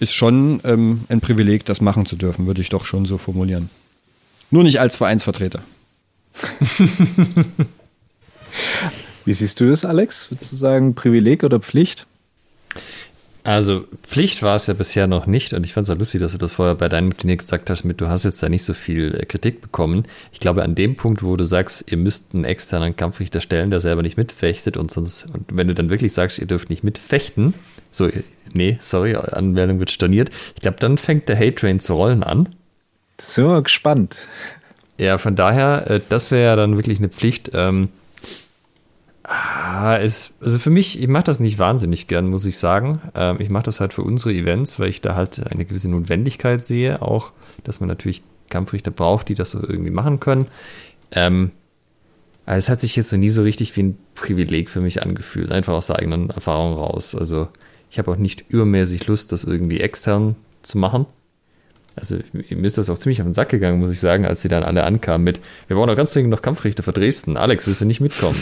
ist 0.00 0.14
schon 0.14 0.60
ähm, 0.64 1.04
ein 1.08 1.20
Privileg, 1.20 1.64
das 1.64 1.80
machen 1.80 2.06
zu 2.06 2.16
dürfen, 2.16 2.46
würde 2.46 2.60
ich 2.60 2.68
doch 2.68 2.84
schon 2.84 3.06
so 3.06 3.18
formulieren. 3.18 3.70
Nur 4.50 4.62
nicht 4.62 4.80
als 4.80 4.96
Vereinsvertreter. 4.96 5.62
Wie 9.24 9.32
siehst 9.34 9.60
du 9.60 9.68
das, 9.68 9.84
Alex? 9.84 10.30
Würdest 10.30 10.52
du 10.52 10.56
sagen, 10.56 10.94
Privileg 10.94 11.44
oder 11.44 11.60
Pflicht? 11.60 12.06
Also 13.44 13.84
Pflicht 14.02 14.42
war 14.42 14.56
es 14.56 14.66
ja 14.66 14.74
bisher 14.74 15.06
noch 15.06 15.26
nicht 15.26 15.54
und 15.54 15.64
ich 15.64 15.72
fand 15.72 15.86
es 15.86 15.90
auch 15.90 15.98
lustig, 15.98 16.20
dass 16.20 16.32
du 16.32 16.38
das 16.38 16.52
vorher 16.52 16.74
bei 16.74 16.90
deinem 16.90 17.16
Turnier 17.16 17.36
gesagt 17.36 17.70
hast, 17.70 17.82
mit 17.82 17.98
du 18.00 18.08
hast 18.08 18.24
jetzt 18.24 18.42
da 18.42 18.48
nicht 18.50 18.62
so 18.62 18.74
viel 18.74 19.14
äh, 19.14 19.24
Kritik 19.24 19.62
bekommen. 19.62 20.04
Ich 20.32 20.40
glaube, 20.40 20.62
an 20.62 20.74
dem 20.74 20.96
Punkt, 20.96 21.22
wo 21.22 21.34
du 21.34 21.44
sagst, 21.44 21.90
ihr 21.90 21.96
müsst 21.96 22.34
einen 22.34 22.44
externen 22.44 22.94
Kampfrichter 22.94 23.40
stellen, 23.40 23.70
der 23.70 23.80
selber 23.80 24.02
nicht 24.02 24.18
mitfechtet 24.18 24.76
und 24.76 24.90
sonst, 24.90 25.28
und 25.32 25.46
wenn 25.50 25.66
du 25.66 25.74
dann 25.74 25.88
wirklich 25.88 26.12
sagst, 26.12 26.38
ihr 26.38 26.46
dürft 26.46 26.68
nicht 26.68 26.84
mitfechten, 26.84 27.54
so, 27.90 28.10
nee, 28.52 28.76
sorry, 28.80 29.14
Anmeldung 29.14 29.78
wird 29.78 29.90
storniert, 29.90 30.30
ich 30.54 30.62
glaube, 30.62 30.78
dann 30.80 30.98
fängt 30.98 31.28
der 31.28 31.36
Hate 31.36 31.54
Train 31.54 31.80
zu 31.80 31.94
rollen 31.94 32.22
an. 32.22 32.54
Wir 33.34 33.62
gespannt. 33.62 34.28
Ja, 34.96 35.18
von 35.18 35.36
daher, 35.36 35.90
äh, 35.90 36.00
das 36.08 36.30
wäre 36.30 36.44
ja 36.44 36.56
dann 36.56 36.76
wirklich 36.76 36.98
eine 36.98 37.08
Pflicht. 37.08 37.50
Ähm, 37.54 37.88
Ah, 39.30 39.96
ist, 39.96 40.36
also 40.40 40.58
für 40.58 40.70
mich, 40.70 41.02
ich 41.02 41.06
mache 41.06 41.24
das 41.24 41.38
nicht 41.38 41.58
wahnsinnig 41.58 42.06
gern, 42.06 42.28
muss 42.28 42.46
ich 42.46 42.56
sagen. 42.56 43.02
Ähm, 43.14 43.36
ich 43.40 43.50
mache 43.50 43.64
das 43.64 43.78
halt 43.78 43.92
für 43.92 44.00
unsere 44.02 44.32
Events, 44.32 44.78
weil 44.80 44.88
ich 44.88 45.02
da 45.02 45.16
halt 45.16 45.46
eine 45.52 45.66
gewisse 45.66 45.90
Notwendigkeit 45.90 46.64
sehe, 46.64 47.02
auch, 47.02 47.32
dass 47.62 47.80
man 47.80 47.88
natürlich 47.88 48.22
Kampfrichter 48.48 48.90
braucht, 48.90 49.28
die 49.28 49.34
das 49.34 49.50
so 49.50 49.60
irgendwie 49.60 49.90
machen 49.90 50.18
können. 50.18 50.46
Ähm, 51.12 51.50
aber 52.46 52.56
es 52.56 52.70
hat 52.70 52.80
sich 52.80 52.96
jetzt 52.96 53.12
noch 53.12 53.18
nie 53.18 53.28
so 53.28 53.42
richtig 53.42 53.76
wie 53.76 53.82
ein 53.82 53.98
Privileg 54.14 54.70
für 54.70 54.80
mich 54.80 55.02
angefühlt, 55.02 55.52
einfach 55.52 55.74
aus 55.74 55.88
der 55.88 55.96
eigenen 55.96 56.30
Erfahrung 56.30 56.72
raus. 56.72 57.14
Also 57.14 57.48
ich 57.90 57.98
habe 57.98 58.10
auch 58.10 58.16
nicht 58.16 58.44
übermäßig 58.48 59.06
Lust, 59.06 59.32
das 59.32 59.44
irgendwie 59.44 59.80
extern 59.80 60.36
zu 60.62 60.78
machen 60.78 61.06
also 61.98 62.18
mir 62.32 62.66
ist 62.66 62.78
das 62.78 62.88
auch 62.90 62.98
ziemlich 62.98 63.20
auf 63.20 63.26
den 63.26 63.34
Sack 63.34 63.48
gegangen, 63.50 63.80
muss 63.80 63.90
ich 63.90 64.00
sagen, 64.00 64.24
als 64.24 64.42
sie 64.42 64.48
dann 64.48 64.62
alle 64.62 64.84
ankamen 64.84 65.24
mit, 65.24 65.40
wir 65.66 65.76
brauchen 65.76 65.88
doch 65.88 65.96
ganz 65.96 66.12
dringend 66.12 66.30
noch 66.30 66.42
Kampfrichter 66.42 66.82
für 66.82 66.92
Dresden. 66.92 67.36
Alex, 67.36 67.66
willst 67.66 67.80
du 67.80 67.84
nicht 67.84 68.00
mitkommen? 68.00 68.38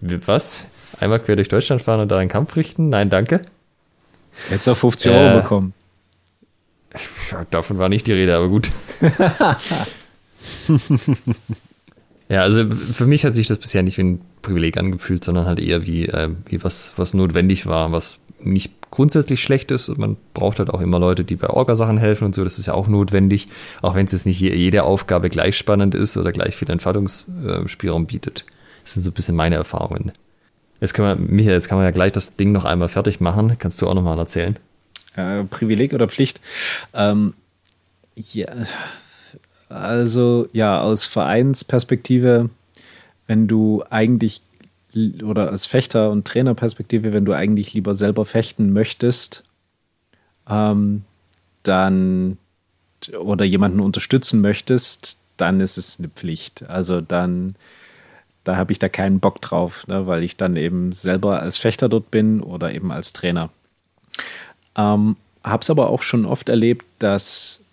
Was? 0.00 0.66
Einmal 0.98 1.20
quer 1.20 1.36
durch 1.36 1.48
Deutschland 1.48 1.82
fahren 1.82 2.00
und 2.00 2.08
da 2.08 2.18
einen 2.18 2.30
Kampf 2.30 2.56
richten? 2.56 2.88
Nein, 2.88 3.08
danke. 3.08 3.42
Jetzt 4.50 4.68
auf 4.68 4.78
50 4.78 5.12
Euro 5.12 5.38
äh, 5.38 5.42
bekommen. 5.42 5.74
Davon 7.50 7.78
war 7.78 7.88
nicht 7.88 8.06
die 8.06 8.12
Rede, 8.12 8.36
aber 8.36 8.48
gut. 8.48 8.70
ja, 12.28 12.42
also 12.42 12.68
für 12.70 13.06
mich 13.06 13.24
hat 13.24 13.34
sich 13.34 13.46
das 13.46 13.58
bisher 13.58 13.82
nicht 13.82 13.98
wie 13.98 14.02
ein 14.02 14.20
Privileg 14.42 14.76
angefühlt, 14.76 15.22
sondern 15.22 15.46
halt 15.46 15.60
eher 15.60 15.86
wie, 15.86 16.06
äh, 16.06 16.30
wie 16.46 16.62
was, 16.64 16.92
was 16.96 17.14
notwendig 17.14 17.66
war, 17.66 17.92
was 17.92 18.18
nicht 18.42 18.72
grundsätzlich 18.90 19.42
schlecht 19.42 19.70
ist. 19.70 19.96
Man 19.96 20.16
braucht 20.34 20.58
halt 20.58 20.70
auch 20.70 20.80
immer 20.80 20.98
Leute, 20.98 21.24
die 21.24 21.36
bei 21.36 21.48
Orga-Sachen 21.48 21.98
helfen 21.98 22.24
und 22.24 22.34
so. 22.34 22.44
Das 22.44 22.58
ist 22.58 22.66
ja 22.66 22.74
auch 22.74 22.88
notwendig, 22.88 23.48
auch 23.82 23.94
wenn 23.94 24.06
es 24.06 24.12
jetzt 24.12 24.26
nicht 24.26 24.40
jede 24.40 24.84
Aufgabe 24.84 25.30
gleich 25.30 25.56
spannend 25.56 25.94
ist 25.94 26.16
oder 26.16 26.32
gleich 26.32 26.56
viel 26.56 26.70
Entfaltungsspielraum 26.70 28.06
bietet. 28.06 28.44
Das 28.82 28.94
sind 28.94 29.02
so 29.02 29.10
ein 29.10 29.14
bisschen 29.14 29.36
meine 29.36 29.56
Erfahrungen. 29.56 30.12
Jetzt 30.80 30.94
kann 30.94 31.04
man, 31.04 31.26
Michael, 31.26 31.54
jetzt 31.54 31.68
kann 31.68 31.78
man 31.78 31.84
ja 31.84 31.90
gleich 31.90 32.12
das 32.12 32.36
Ding 32.36 32.52
noch 32.52 32.64
einmal 32.64 32.88
fertig 32.88 33.20
machen. 33.20 33.56
Kannst 33.58 33.80
du 33.80 33.88
auch 33.88 33.94
nochmal 33.94 34.18
erzählen? 34.18 34.58
Äh, 35.14 35.44
Privileg 35.44 35.92
oder 35.92 36.08
Pflicht? 36.08 36.40
Ähm, 36.94 37.34
ja, 38.14 38.48
also 39.68 40.48
ja, 40.52 40.80
aus 40.80 41.04
Vereinsperspektive, 41.06 42.50
wenn 43.26 43.46
du 43.46 43.84
eigentlich 43.88 44.42
oder 44.94 45.50
als 45.50 45.66
Fechter- 45.66 46.10
und 46.10 46.26
Trainerperspektive, 46.26 47.12
wenn 47.12 47.24
du 47.24 47.32
eigentlich 47.32 47.74
lieber 47.74 47.94
selber 47.94 48.24
fechten 48.24 48.72
möchtest, 48.72 49.44
ähm, 50.48 51.04
dann 51.62 52.38
oder 53.18 53.44
jemanden 53.44 53.80
unterstützen 53.80 54.40
möchtest, 54.40 55.20
dann 55.36 55.60
ist 55.60 55.78
es 55.78 55.98
eine 55.98 56.08
Pflicht. 56.08 56.68
Also 56.68 57.00
dann, 57.00 57.54
da 58.44 58.56
habe 58.56 58.72
ich 58.72 58.78
da 58.78 58.88
keinen 58.88 59.20
Bock 59.20 59.40
drauf, 59.40 59.86
ne, 59.86 60.06
weil 60.06 60.22
ich 60.22 60.36
dann 60.36 60.56
eben 60.56 60.92
selber 60.92 61.40
als 61.40 61.58
Fechter 61.58 61.88
dort 61.88 62.10
bin 62.10 62.40
oder 62.42 62.74
eben 62.74 62.92
als 62.92 63.12
Trainer. 63.12 63.50
Ähm, 64.76 65.16
habe 65.42 65.62
es 65.62 65.70
aber 65.70 65.90
auch 65.90 66.02
schon 66.02 66.26
oft 66.26 66.48
erlebt, 66.48 66.84
dass 66.98 67.64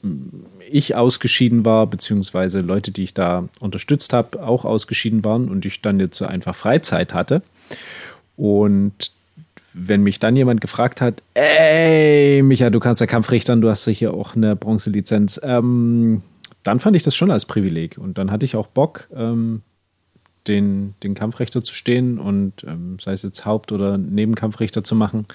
ich 0.69 0.95
ausgeschieden 0.95 1.65
war, 1.65 1.87
beziehungsweise 1.87 2.61
Leute, 2.61 2.91
die 2.91 3.03
ich 3.03 3.13
da 3.13 3.47
unterstützt 3.59 4.13
habe, 4.13 4.43
auch 4.43 4.65
ausgeschieden 4.65 5.23
waren 5.23 5.49
und 5.49 5.65
ich 5.65 5.81
dann 5.81 5.99
jetzt 5.99 6.17
so 6.17 6.25
einfach 6.25 6.55
Freizeit 6.55 7.13
hatte. 7.13 7.41
Und 8.35 9.11
wenn 9.73 10.01
mich 10.01 10.19
dann 10.19 10.35
jemand 10.35 10.61
gefragt 10.61 11.01
hat, 11.01 11.21
ey, 11.33 12.41
Micha, 12.41 12.69
du 12.69 12.79
kannst 12.79 13.01
ja 13.01 13.07
Kampf 13.07 13.31
richtern, 13.31 13.61
du 13.61 13.69
hast 13.69 13.85
ja 13.85 13.93
hier 13.93 14.13
auch 14.13 14.35
eine 14.35 14.55
Bronzelizenz, 14.55 15.39
ähm, 15.43 16.23
dann 16.63 16.79
fand 16.79 16.95
ich 16.95 17.03
das 17.03 17.15
schon 17.15 17.31
als 17.31 17.45
Privileg. 17.45 17.97
Und 17.97 18.17
dann 18.17 18.31
hatte 18.31 18.45
ich 18.45 18.55
auch 18.55 18.67
Bock, 18.67 19.07
ähm, 19.15 19.61
den, 20.47 20.95
den 21.03 21.13
Kampfrichter 21.13 21.63
zu 21.63 21.73
stehen 21.73 22.19
und 22.19 22.63
ähm, 22.65 22.97
sei 22.99 23.11
es 23.11 23.23
jetzt 23.23 23.45
Haupt- 23.45 23.71
oder 23.71 23.97
Nebenkampfrichter 23.97 24.83
zu 24.83 24.95
machen. 24.95 25.25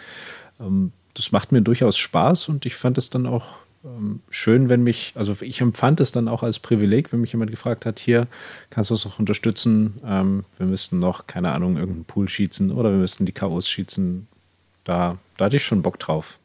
Ähm, 0.60 0.92
das 1.14 1.32
macht 1.32 1.52
mir 1.52 1.62
durchaus 1.62 1.98
Spaß 1.98 2.48
und 2.48 2.66
ich 2.66 2.76
fand 2.76 2.98
es 2.98 3.10
dann 3.10 3.26
auch 3.26 3.56
ähm, 3.84 4.20
schön, 4.30 4.68
wenn 4.68 4.82
mich, 4.82 5.12
also 5.16 5.36
ich 5.40 5.60
empfand 5.60 6.00
es 6.00 6.12
dann 6.12 6.28
auch 6.28 6.42
als 6.42 6.58
Privileg, 6.58 7.12
wenn 7.12 7.20
mich 7.20 7.32
jemand 7.32 7.50
gefragt 7.50 7.84
hat, 7.86 7.98
hier 7.98 8.28
kannst 8.70 8.90
du 8.90 8.94
es 8.94 9.06
auch 9.06 9.18
unterstützen, 9.18 10.00
ähm, 10.06 10.44
wir 10.58 10.66
müssten 10.66 10.98
noch, 10.98 11.26
keine 11.26 11.52
Ahnung, 11.52 11.76
irgendeinen 11.76 12.04
Pool 12.04 12.28
schießen 12.28 12.70
oder 12.70 12.90
wir 12.90 12.98
müssten 12.98 13.26
die 13.26 13.32
Chaos 13.32 13.68
schießen. 13.68 14.28
Da, 14.84 15.18
da 15.36 15.44
hatte 15.46 15.56
ich 15.56 15.64
schon 15.64 15.82
Bock 15.82 15.98
drauf. 15.98 16.38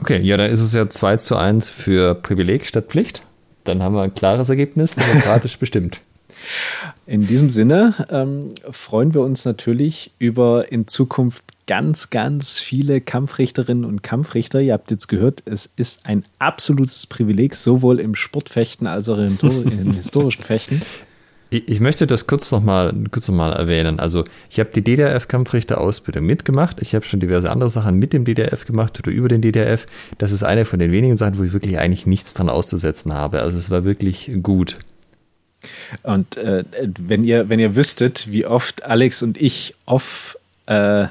Okay, 0.00 0.20
ja, 0.20 0.36
dann 0.36 0.50
ist 0.50 0.60
es 0.60 0.72
ja 0.72 0.88
2 0.88 1.18
zu 1.18 1.36
1 1.36 1.70
für 1.70 2.14
Privileg 2.14 2.66
statt 2.66 2.86
Pflicht. 2.88 3.22
Dann 3.64 3.82
haben 3.82 3.94
wir 3.94 4.02
ein 4.02 4.14
klares 4.14 4.48
Ergebnis, 4.48 4.96
demokratisch 4.96 5.58
bestimmt. 5.60 6.00
In 7.06 7.26
diesem 7.26 7.50
Sinne 7.50 7.94
ähm, 8.10 8.48
freuen 8.70 9.14
wir 9.14 9.20
uns 9.20 9.44
natürlich 9.44 10.10
über 10.18 10.72
in 10.72 10.88
Zukunft 10.88 11.44
ganz, 11.66 12.10
ganz 12.10 12.58
viele 12.58 13.00
Kampfrichterinnen 13.00 13.84
und 13.84 14.02
Kampfrichter. 14.02 14.60
Ihr 14.60 14.72
habt 14.72 14.90
jetzt 14.90 15.08
gehört, 15.08 15.42
es 15.44 15.70
ist 15.76 16.06
ein 16.06 16.24
absolutes 16.38 17.06
Privileg, 17.06 17.54
sowohl 17.54 18.00
im 18.00 18.14
Sportfechten 18.14 18.86
als 18.86 19.08
auch 19.08 19.18
im, 19.18 19.38
im 19.42 19.92
historischen 19.92 20.42
Fechten. 20.42 20.82
Ich 21.50 21.80
möchte 21.80 22.06
das 22.06 22.26
kurz 22.26 22.50
nochmal 22.50 22.94
kurz 23.10 23.28
noch 23.28 23.34
mal 23.34 23.52
erwähnen. 23.52 24.00
Also, 24.00 24.24
ich 24.48 24.58
habe 24.58 24.70
die 24.74 24.82
DDRF-Kampfrichter-Ausbildung 24.82 26.24
mitgemacht. 26.24 26.80
Ich 26.80 26.94
habe 26.94 27.04
schon 27.04 27.20
diverse 27.20 27.50
andere 27.50 27.68
Sachen 27.68 27.98
mit 27.98 28.14
dem 28.14 28.24
DDRF 28.24 28.64
gemacht 28.64 28.98
oder 28.98 29.10
über 29.10 29.28
den 29.28 29.42
DDRF. 29.42 29.86
Das 30.16 30.32
ist 30.32 30.42
eine 30.42 30.64
von 30.64 30.78
den 30.78 30.92
wenigen 30.92 31.18
Sachen, 31.18 31.38
wo 31.38 31.42
ich 31.42 31.52
wirklich 31.52 31.78
eigentlich 31.78 32.06
nichts 32.06 32.32
dran 32.32 32.48
auszusetzen 32.48 33.12
habe. 33.12 33.42
Also, 33.42 33.58
es 33.58 33.68
war 33.70 33.84
wirklich 33.84 34.30
gut. 34.42 34.78
Und 36.02 36.38
äh, 36.38 36.64
wenn, 36.98 37.22
ihr, 37.22 37.50
wenn 37.50 37.60
ihr 37.60 37.76
wüsstet, 37.76 38.30
wie 38.30 38.46
oft 38.46 38.84
Alex 38.84 39.22
und 39.22 39.40
ich 39.40 39.74
off 39.84 40.38
äh, 40.64 41.06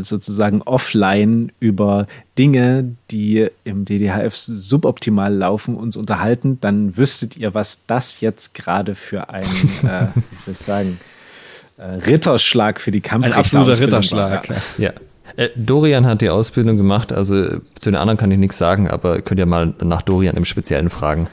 sozusagen 0.00 0.62
offline 0.62 1.52
über 1.60 2.06
Dinge, 2.38 2.94
die 3.10 3.48
im 3.64 3.84
DDHF 3.84 4.34
suboptimal 4.36 5.34
laufen, 5.34 5.76
uns 5.76 5.96
unterhalten, 5.96 6.58
dann 6.60 6.96
wüsstet 6.96 7.36
ihr, 7.36 7.54
was 7.54 7.86
das 7.86 8.20
jetzt 8.20 8.54
gerade 8.54 8.94
für 8.94 9.30
ein, 9.30 9.46
äh, 9.82 10.06
wie 10.14 10.38
soll 10.38 10.52
ich 10.52 10.58
sagen, 10.58 11.00
äh, 11.78 11.84
Ritterschlag 11.84 12.80
für 12.80 12.90
die 12.92 13.00
Kampf 13.00 13.26
Ein 13.26 13.32
absoluter 13.32 13.78
Ritterschlag. 13.78 14.48
War, 14.48 14.56
ja. 14.78 14.84
ja. 14.84 14.92
Äh, 15.36 15.50
Dorian 15.56 16.06
hat 16.06 16.20
die 16.20 16.30
Ausbildung 16.30 16.76
gemacht, 16.76 17.12
also 17.12 17.58
zu 17.78 17.90
den 17.90 17.96
anderen 17.96 18.18
kann 18.18 18.30
ich 18.30 18.38
nichts 18.38 18.58
sagen, 18.58 18.88
aber 18.88 19.22
könnt 19.22 19.40
ihr 19.40 19.46
mal 19.46 19.74
nach 19.82 20.02
Dorian 20.02 20.36
im 20.36 20.44
Speziellen 20.44 20.90
fragen. 20.90 21.28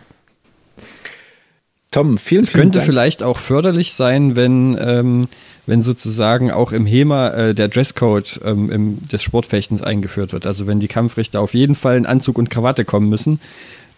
Tom, 1.92 2.18
vielen, 2.18 2.20
vielen 2.20 2.44
Es 2.44 2.54
könnte 2.54 2.80
Dank. 2.80 2.86
vielleicht 2.86 3.24
auch 3.24 3.40
förderlich 3.40 3.94
sein, 3.94 4.36
wenn 4.36 4.78
ähm, 4.80 5.28
wenn 5.70 5.82
sozusagen 5.84 6.52
auch 6.52 6.72
im 6.72 6.86
HEMA 6.86 7.30
äh, 7.30 7.56
der 7.56 7.68
Dresscode 7.68 8.42
ähm, 8.44 8.72
im, 8.72 9.08
des 9.08 9.22
Sportfechtens 9.22 9.82
eingeführt 9.82 10.34
wird. 10.34 10.46
Also 10.46 10.68
wenn 10.68 10.80
die 10.80 10.88
Kampfrichter 10.88 11.40
auf 11.40 11.54
jeden 11.54 11.76
Fall 11.76 11.96
in 11.96 12.06
Anzug 12.06 12.38
und 12.38 12.50
Krawatte 12.50 12.86
kommen 12.86 13.08
müssen, 13.08 13.40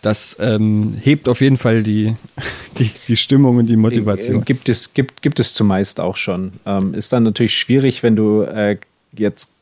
das 0.01 0.35
ähm, 0.39 0.97
hebt 0.99 1.29
auf 1.29 1.41
jeden 1.41 1.57
Fall 1.57 1.81
die, 1.83 2.15
die, 2.77 2.91
die, 3.07 3.15
Stimmung 3.15 3.57
und 3.57 3.67
die 3.67 3.77
Motivation. 3.77 4.43
Gibt 4.43 4.67
es, 4.67 4.93
gibt, 4.93 5.21
gibt 5.21 5.39
es 5.39 5.53
zumeist 5.53 5.99
auch 5.99 6.17
schon. 6.17 6.51
Ähm, 6.65 6.93
ist 6.93 7.13
dann 7.13 7.23
natürlich 7.23 7.57
schwierig, 7.57 8.03
wenn 8.03 8.15
du 8.15 8.41
äh, 8.41 8.77
jetzt 9.13 9.53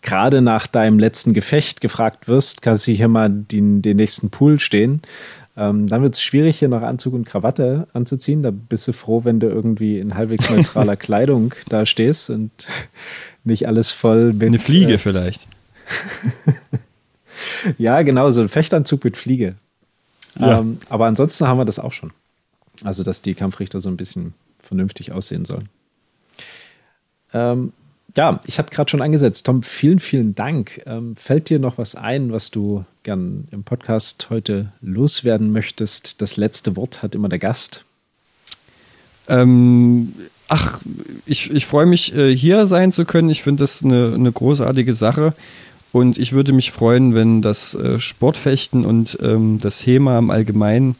gerade 0.00 0.40
nach 0.40 0.66
deinem 0.66 0.98
letzten 0.98 1.34
Gefecht 1.34 1.82
gefragt 1.82 2.28
wirst, 2.28 2.62
kannst 2.62 2.86
du 2.86 2.92
hier 2.92 3.08
mal 3.08 3.28
den, 3.28 3.82
den 3.82 3.98
nächsten 3.98 4.30
Pool 4.30 4.58
stehen. 4.58 5.02
Ähm, 5.56 5.86
dann 5.86 6.02
wird 6.02 6.14
es 6.14 6.22
schwierig, 6.22 6.58
hier 6.58 6.68
noch 6.68 6.82
Anzug 6.82 7.14
und 7.14 7.26
Krawatte 7.26 7.86
anzuziehen. 7.92 8.42
Da 8.42 8.50
bist 8.50 8.88
du 8.88 8.92
froh, 8.92 9.24
wenn 9.24 9.38
du 9.38 9.46
irgendwie 9.48 9.98
in 9.98 10.14
halbwegs 10.14 10.50
neutraler 10.50 10.96
Kleidung 10.96 11.54
da 11.68 11.86
stehst 11.86 12.30
und 12.30 12.50
nicht 13.44 13.68
alles 13.68 13.92
voll 13.92 14.32
mit. 14.32 14.48
Eine 14.48 14.58
Fliege 14.58 14.94
äh, 14.94 14.98
vielleicht. 14.98 15.46
ja, 17.78 18.02
genau, 18.02 18.30
so 18.30 18.40
ein 18.40 18.48
Fechtanzug 18.48 19.04
mit 19.04 19.16
Fliege. 19.16 19.54
Ja. 20.38 20.60
Ähm, 20.60 20.78
aber 20.88 21.06
ansonsten 21.06 21.46
haben 21.46 21.58
wir 21.58 21.64
das 21.64 21.78
auch 21.78 21.92
schon. 21.92 22.12
Also, 22.82 23.04
dass 23.04 23.22
die 23.22 23.34
Kampfrichter 23.34 23.80
so 23.80 23.88
ein 23.88 23.96
bisschen 23.96 24.34
vernünftig 24.58 25.12
aussehen 25.12 25.44
sollen. 25.44 25.68
Ähm, 27.32 27.72
ja, 28.16 28.40
ich 28.46 28.58
hatte 28.58 28.74
gerade 28.74 28.90
schon 28.90 29.02
angesetzt. 29.02 29.46
Tom, 29.46 29.62
vielen, 29.62 30.00
vielen 30.00 30.34
Dank. 30.34 30.82
Ähm, 30.86 31.14
fällt 31.14 31.50
dir 31.50 31.60
noch 31.60 31.78
was 31.78 31.94
ein, 31.94 32.32
was 32.32 32.50
du 32.50 32.84
gern 33.04 33.46
im 33.50 33.62
Podcast 33.62 34.28
heute 34.30 34.72
loswerden 34.80 35.52
möchtest? 35.52 36.20
Das 36.20 36.36
letzte 36.36 36.74
Wort 36.74 37.02
hat 37.02 37.14
immer 37.14 37.28
der 37.28 37.38
Gast. 37.38 37.84
Ähm, 39.28 40.14
ach, 40.48 40.80
ich, 41.26 41.50
ich 41.50 41.66
freue 41.66 41.86
mich, 41.86 42.16
äh, 42.16 42.34
hier 42.34 42.66
sein 42.66 42.92
zu 42.92 43.04
können. 43.04 43.28
Ich 43.28 43.42
finde 43.42 43.62
das 43.62 43.84
eine, 43.84 44.12
eine 44.14 44.32
großartige 44.32 44.94
Sache. 44.94 45.34
Und 45.92 46.18
ich 46.18 46.32
würde 46.32 46.52
mich 46.52 46.72
freuen, 46.72 47.14
wenn 47.14 47.42
das 47.42 47.74
äh, 47.74 48.00
Sportfechten 48.00 48.84
und 48.84 49.18
ähm, 49.22 49.58
das 49.60 49.86
HEMA 49.86 50.18
im 50.18 50.30
Allgemeinen 50.30 50.96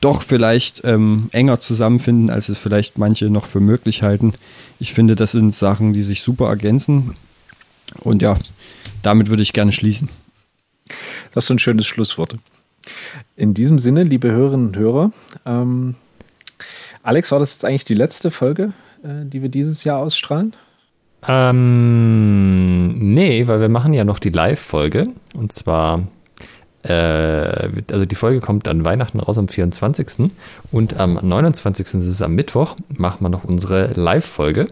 doch 0.00 0.22
vielleicht 0.22 0.82
ähm, 0.84 1.28
enger 1.32 1.60
zusammenfinden, 1.60 2.30
als 2.30 2.48
es 2.48 2.56
vielleicht 2.56 2.96
manche 2.96 3.28
noch 3.28 3.46
für 3.46 3.60
möglich 3.60 4.02
halten. 4.02 4.32
Ich 4.78 4.94
finde, 4.94 5.16
das 5.16 5.32
sind 5.32 5.54
Sachen, 5.54 5.92
die 5.92 6.02
sich 6.02 6.22
super 6.22 6.48
ergänzen. 6.48 7.14
Und 8.00 8.22
ja, 8.22 8.38
damit 9.02 9.28
würde 9.28 9.42
ich 9.42 9.52
gerne 9.52 9.72
schließen. 9.72 10.08
Das 11.32 11.44
ist 11.44 11.50
ein 11.50 11.58
schönes 11.58 11.86
Schlusswort. 11.86 12.36
In 13.36 13.54
diesem 13.54 13.78
Sinne, 13.78 14.02
liebe 14.02 14.30
Hörerinnen 14.30 14.68
und 14.68 14.76
Hörer, 14.76 15.12
ähm, 15.46 15.94
Alex, 17.02 17.32
war 17.32 17.38
das 17.38 17.54
jetzt 17.54 17.64
eigentlich 17.64 17.84
die 17.84 17.94
letzte 17.94 18.30
Folge, 18.30 18.72
äh, 19.02 19.24
die 19.24 19.42
wir 19.42 19.48
dieses 19.48 19.84
Jahr 19.84 19.98
ausstrahlen? 19.98 20.54
Ähm, 21.26 22.98
nee, 22.98 23.46
weil 23.46 23.60
wir 23.60 23.68
machen 23.68 23.94
ja 23.94 24.04
noch 24.04 24.18
die 24.18 24.30
Live-Folge. 24.30 25.08
Und 25.36 25.52
zwar 25.52 26.02
äh, 26.82 27.68
also 27.92 28.04
die 28.04 28.14
Folge 28.14 28.40
kommt 28.40 28.66
an 28.66 28.84
Weihnachten 28.84 29.20
raus 29.20 29.38
am 29.38 29.48
24. 29.48 30.30
Und 30.70 30.98
am 30.98 31.18
29. 31.22 31.86
ist 31.86 31.94
es 31.94 32.22
am 32.22 32.34
Mittwoch, 32.34 32.76
machen 32.88 33.24
wir 33.24 33.28
noch 33.28 33.44
unsere 33.44 33.92
Live-Folge. 33.94 34.68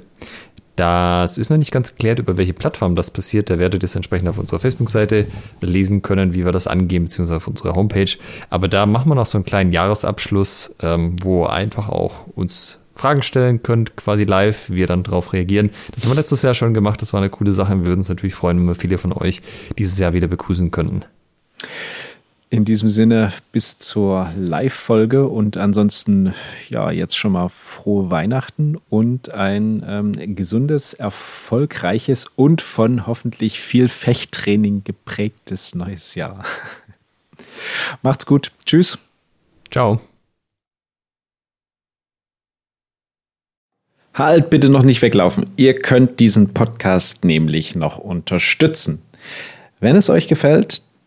Das 0.81 1.37
ist 1.37 1.51
noch 1.51 1.59
nicht 1.59 1.73
ganz 1.73 1.91
geklärt, 1.91 2.21
über 2.21 2.39
welche 2.39 2.55
Plattform 2.55 2.95
das 2.95 3.11
passiert. 3.11 3.51
Da 3.51 3.59
werdet 3.59 3.83
ihr 3.83 3.85
es 3.85 3.97
entsprechend 3.97 4.31
auf 4.31 4.39
unserer 4.39 4.61
Facebook-Seite 4.61 5.27
lesen 5.61 6.01
können, 6.01 6.35
wie 6.35 6.47
wir 6.47 6.53
das 6.53 6.67
angehen, 6.67 7.05
beziehungsweise 7.05 7.37
auf 7.37 7.49
unserer 7.49 7.75
Homepage. 7.75 8.11
Aber 8.49 8.67
da 8.67 8.87
machen 8.87 9.11
wir 9.11 9.15
noch 9.15 9.27
so 9.27 9.37
einen 9.37 9.45
kleinen 9.45 9.73
Jahresabschluss, 9.73 10.75
ähm, 10.81 11.17
wo 11.21 11.45
einfach 11.45 11.91
auch 11.91 12.27
uns 12.35 12.79
Fragen 12.95 13.21
stellen 13.21 13.63
könnt, 13.63 13.97
quasi 13.97 14.25
live, 14.25 14.71
wir 14.71 14.87
dann 14.87 15.03
darauf 15.03 15.35
reagieren. 15.35 15.69
Das 15.93 16.05
haben 16.05 16.13
wir 16.13 16.17
letztes 16.17 16.41
Jahr 16.41 16.55
schon 16.55 16.73
gemacht, 16.73 17.03
das 17.03 17.13
war 17.13 17.21
eine 17.21 17.29
coole 17.29 17.53
Sache. 17.53 17.77
Wir 17.77 17.85
würden 17.85 18.01
uns 18.01 18.09
natürlich 18.09 18.35
freuen, 18.35 18.57
wenn 18.57 18.67
wir 18.69 18.75
viele 18.75 18.97
von 18.97 19.13
euch 19.13 19.43
dieses 19.77 19.99
Jahr 19.99 20.15
wieder 20.15 20.29
begrüßen 20.29 20.71
könnten. 20.71 21.05
In 22.53 22.65
diesem 22.65 22.89
Sinne 22.89 23.33
bis 23.53 23.79
zur 23.79 24.29
Live-Folge 24.37 25.29
und 25.29 25.57
ansonsten 25.57 26.35
ja 26.69 26.91
jetzt 26.91 27.17
schon 27.17 27.31
mal 27.31 27.49
frohe 27.49 28.11
Weihnachten 28.11 28.77
und 28.89 29.33
ein 29.33 29.85
ähm, 29.87 30.35
gesundes, 30.35 30.93
erfolgreiches 30.93 32.27
und 32.35 32.61
von 32.61 33.07
hoffentlich 33.07 33.61
viel 33.61 33.87
Fechttraining 33.87 34.83
geprägtes 34.83 35.77
neues 35.77 36.17
Jahr. 36.17 36.43
Macht's 38.03 38.27
gut. 38.27 38.51
Tschüss. 38.67 38.99
Ciao. 39.71 40.01
Halt 44.13 44.51
bitte 44.51 44.71
noch 44.71 44.83
nicht 44.83 45.03
weglaufen. 45.03 45.49
Ihr 45.57 45.79
könnt 45.79 46.19
diesen 46.19 46.53
Podcast 46.53 47.25
nämlich 47.25 47.77
noch 47.77 47.99
unterstützen. 47.99 49.03
Wenn 49.79 49.95
es 49.95 50.11
euch 50.11 50.27
gefällt, 50.27 50.83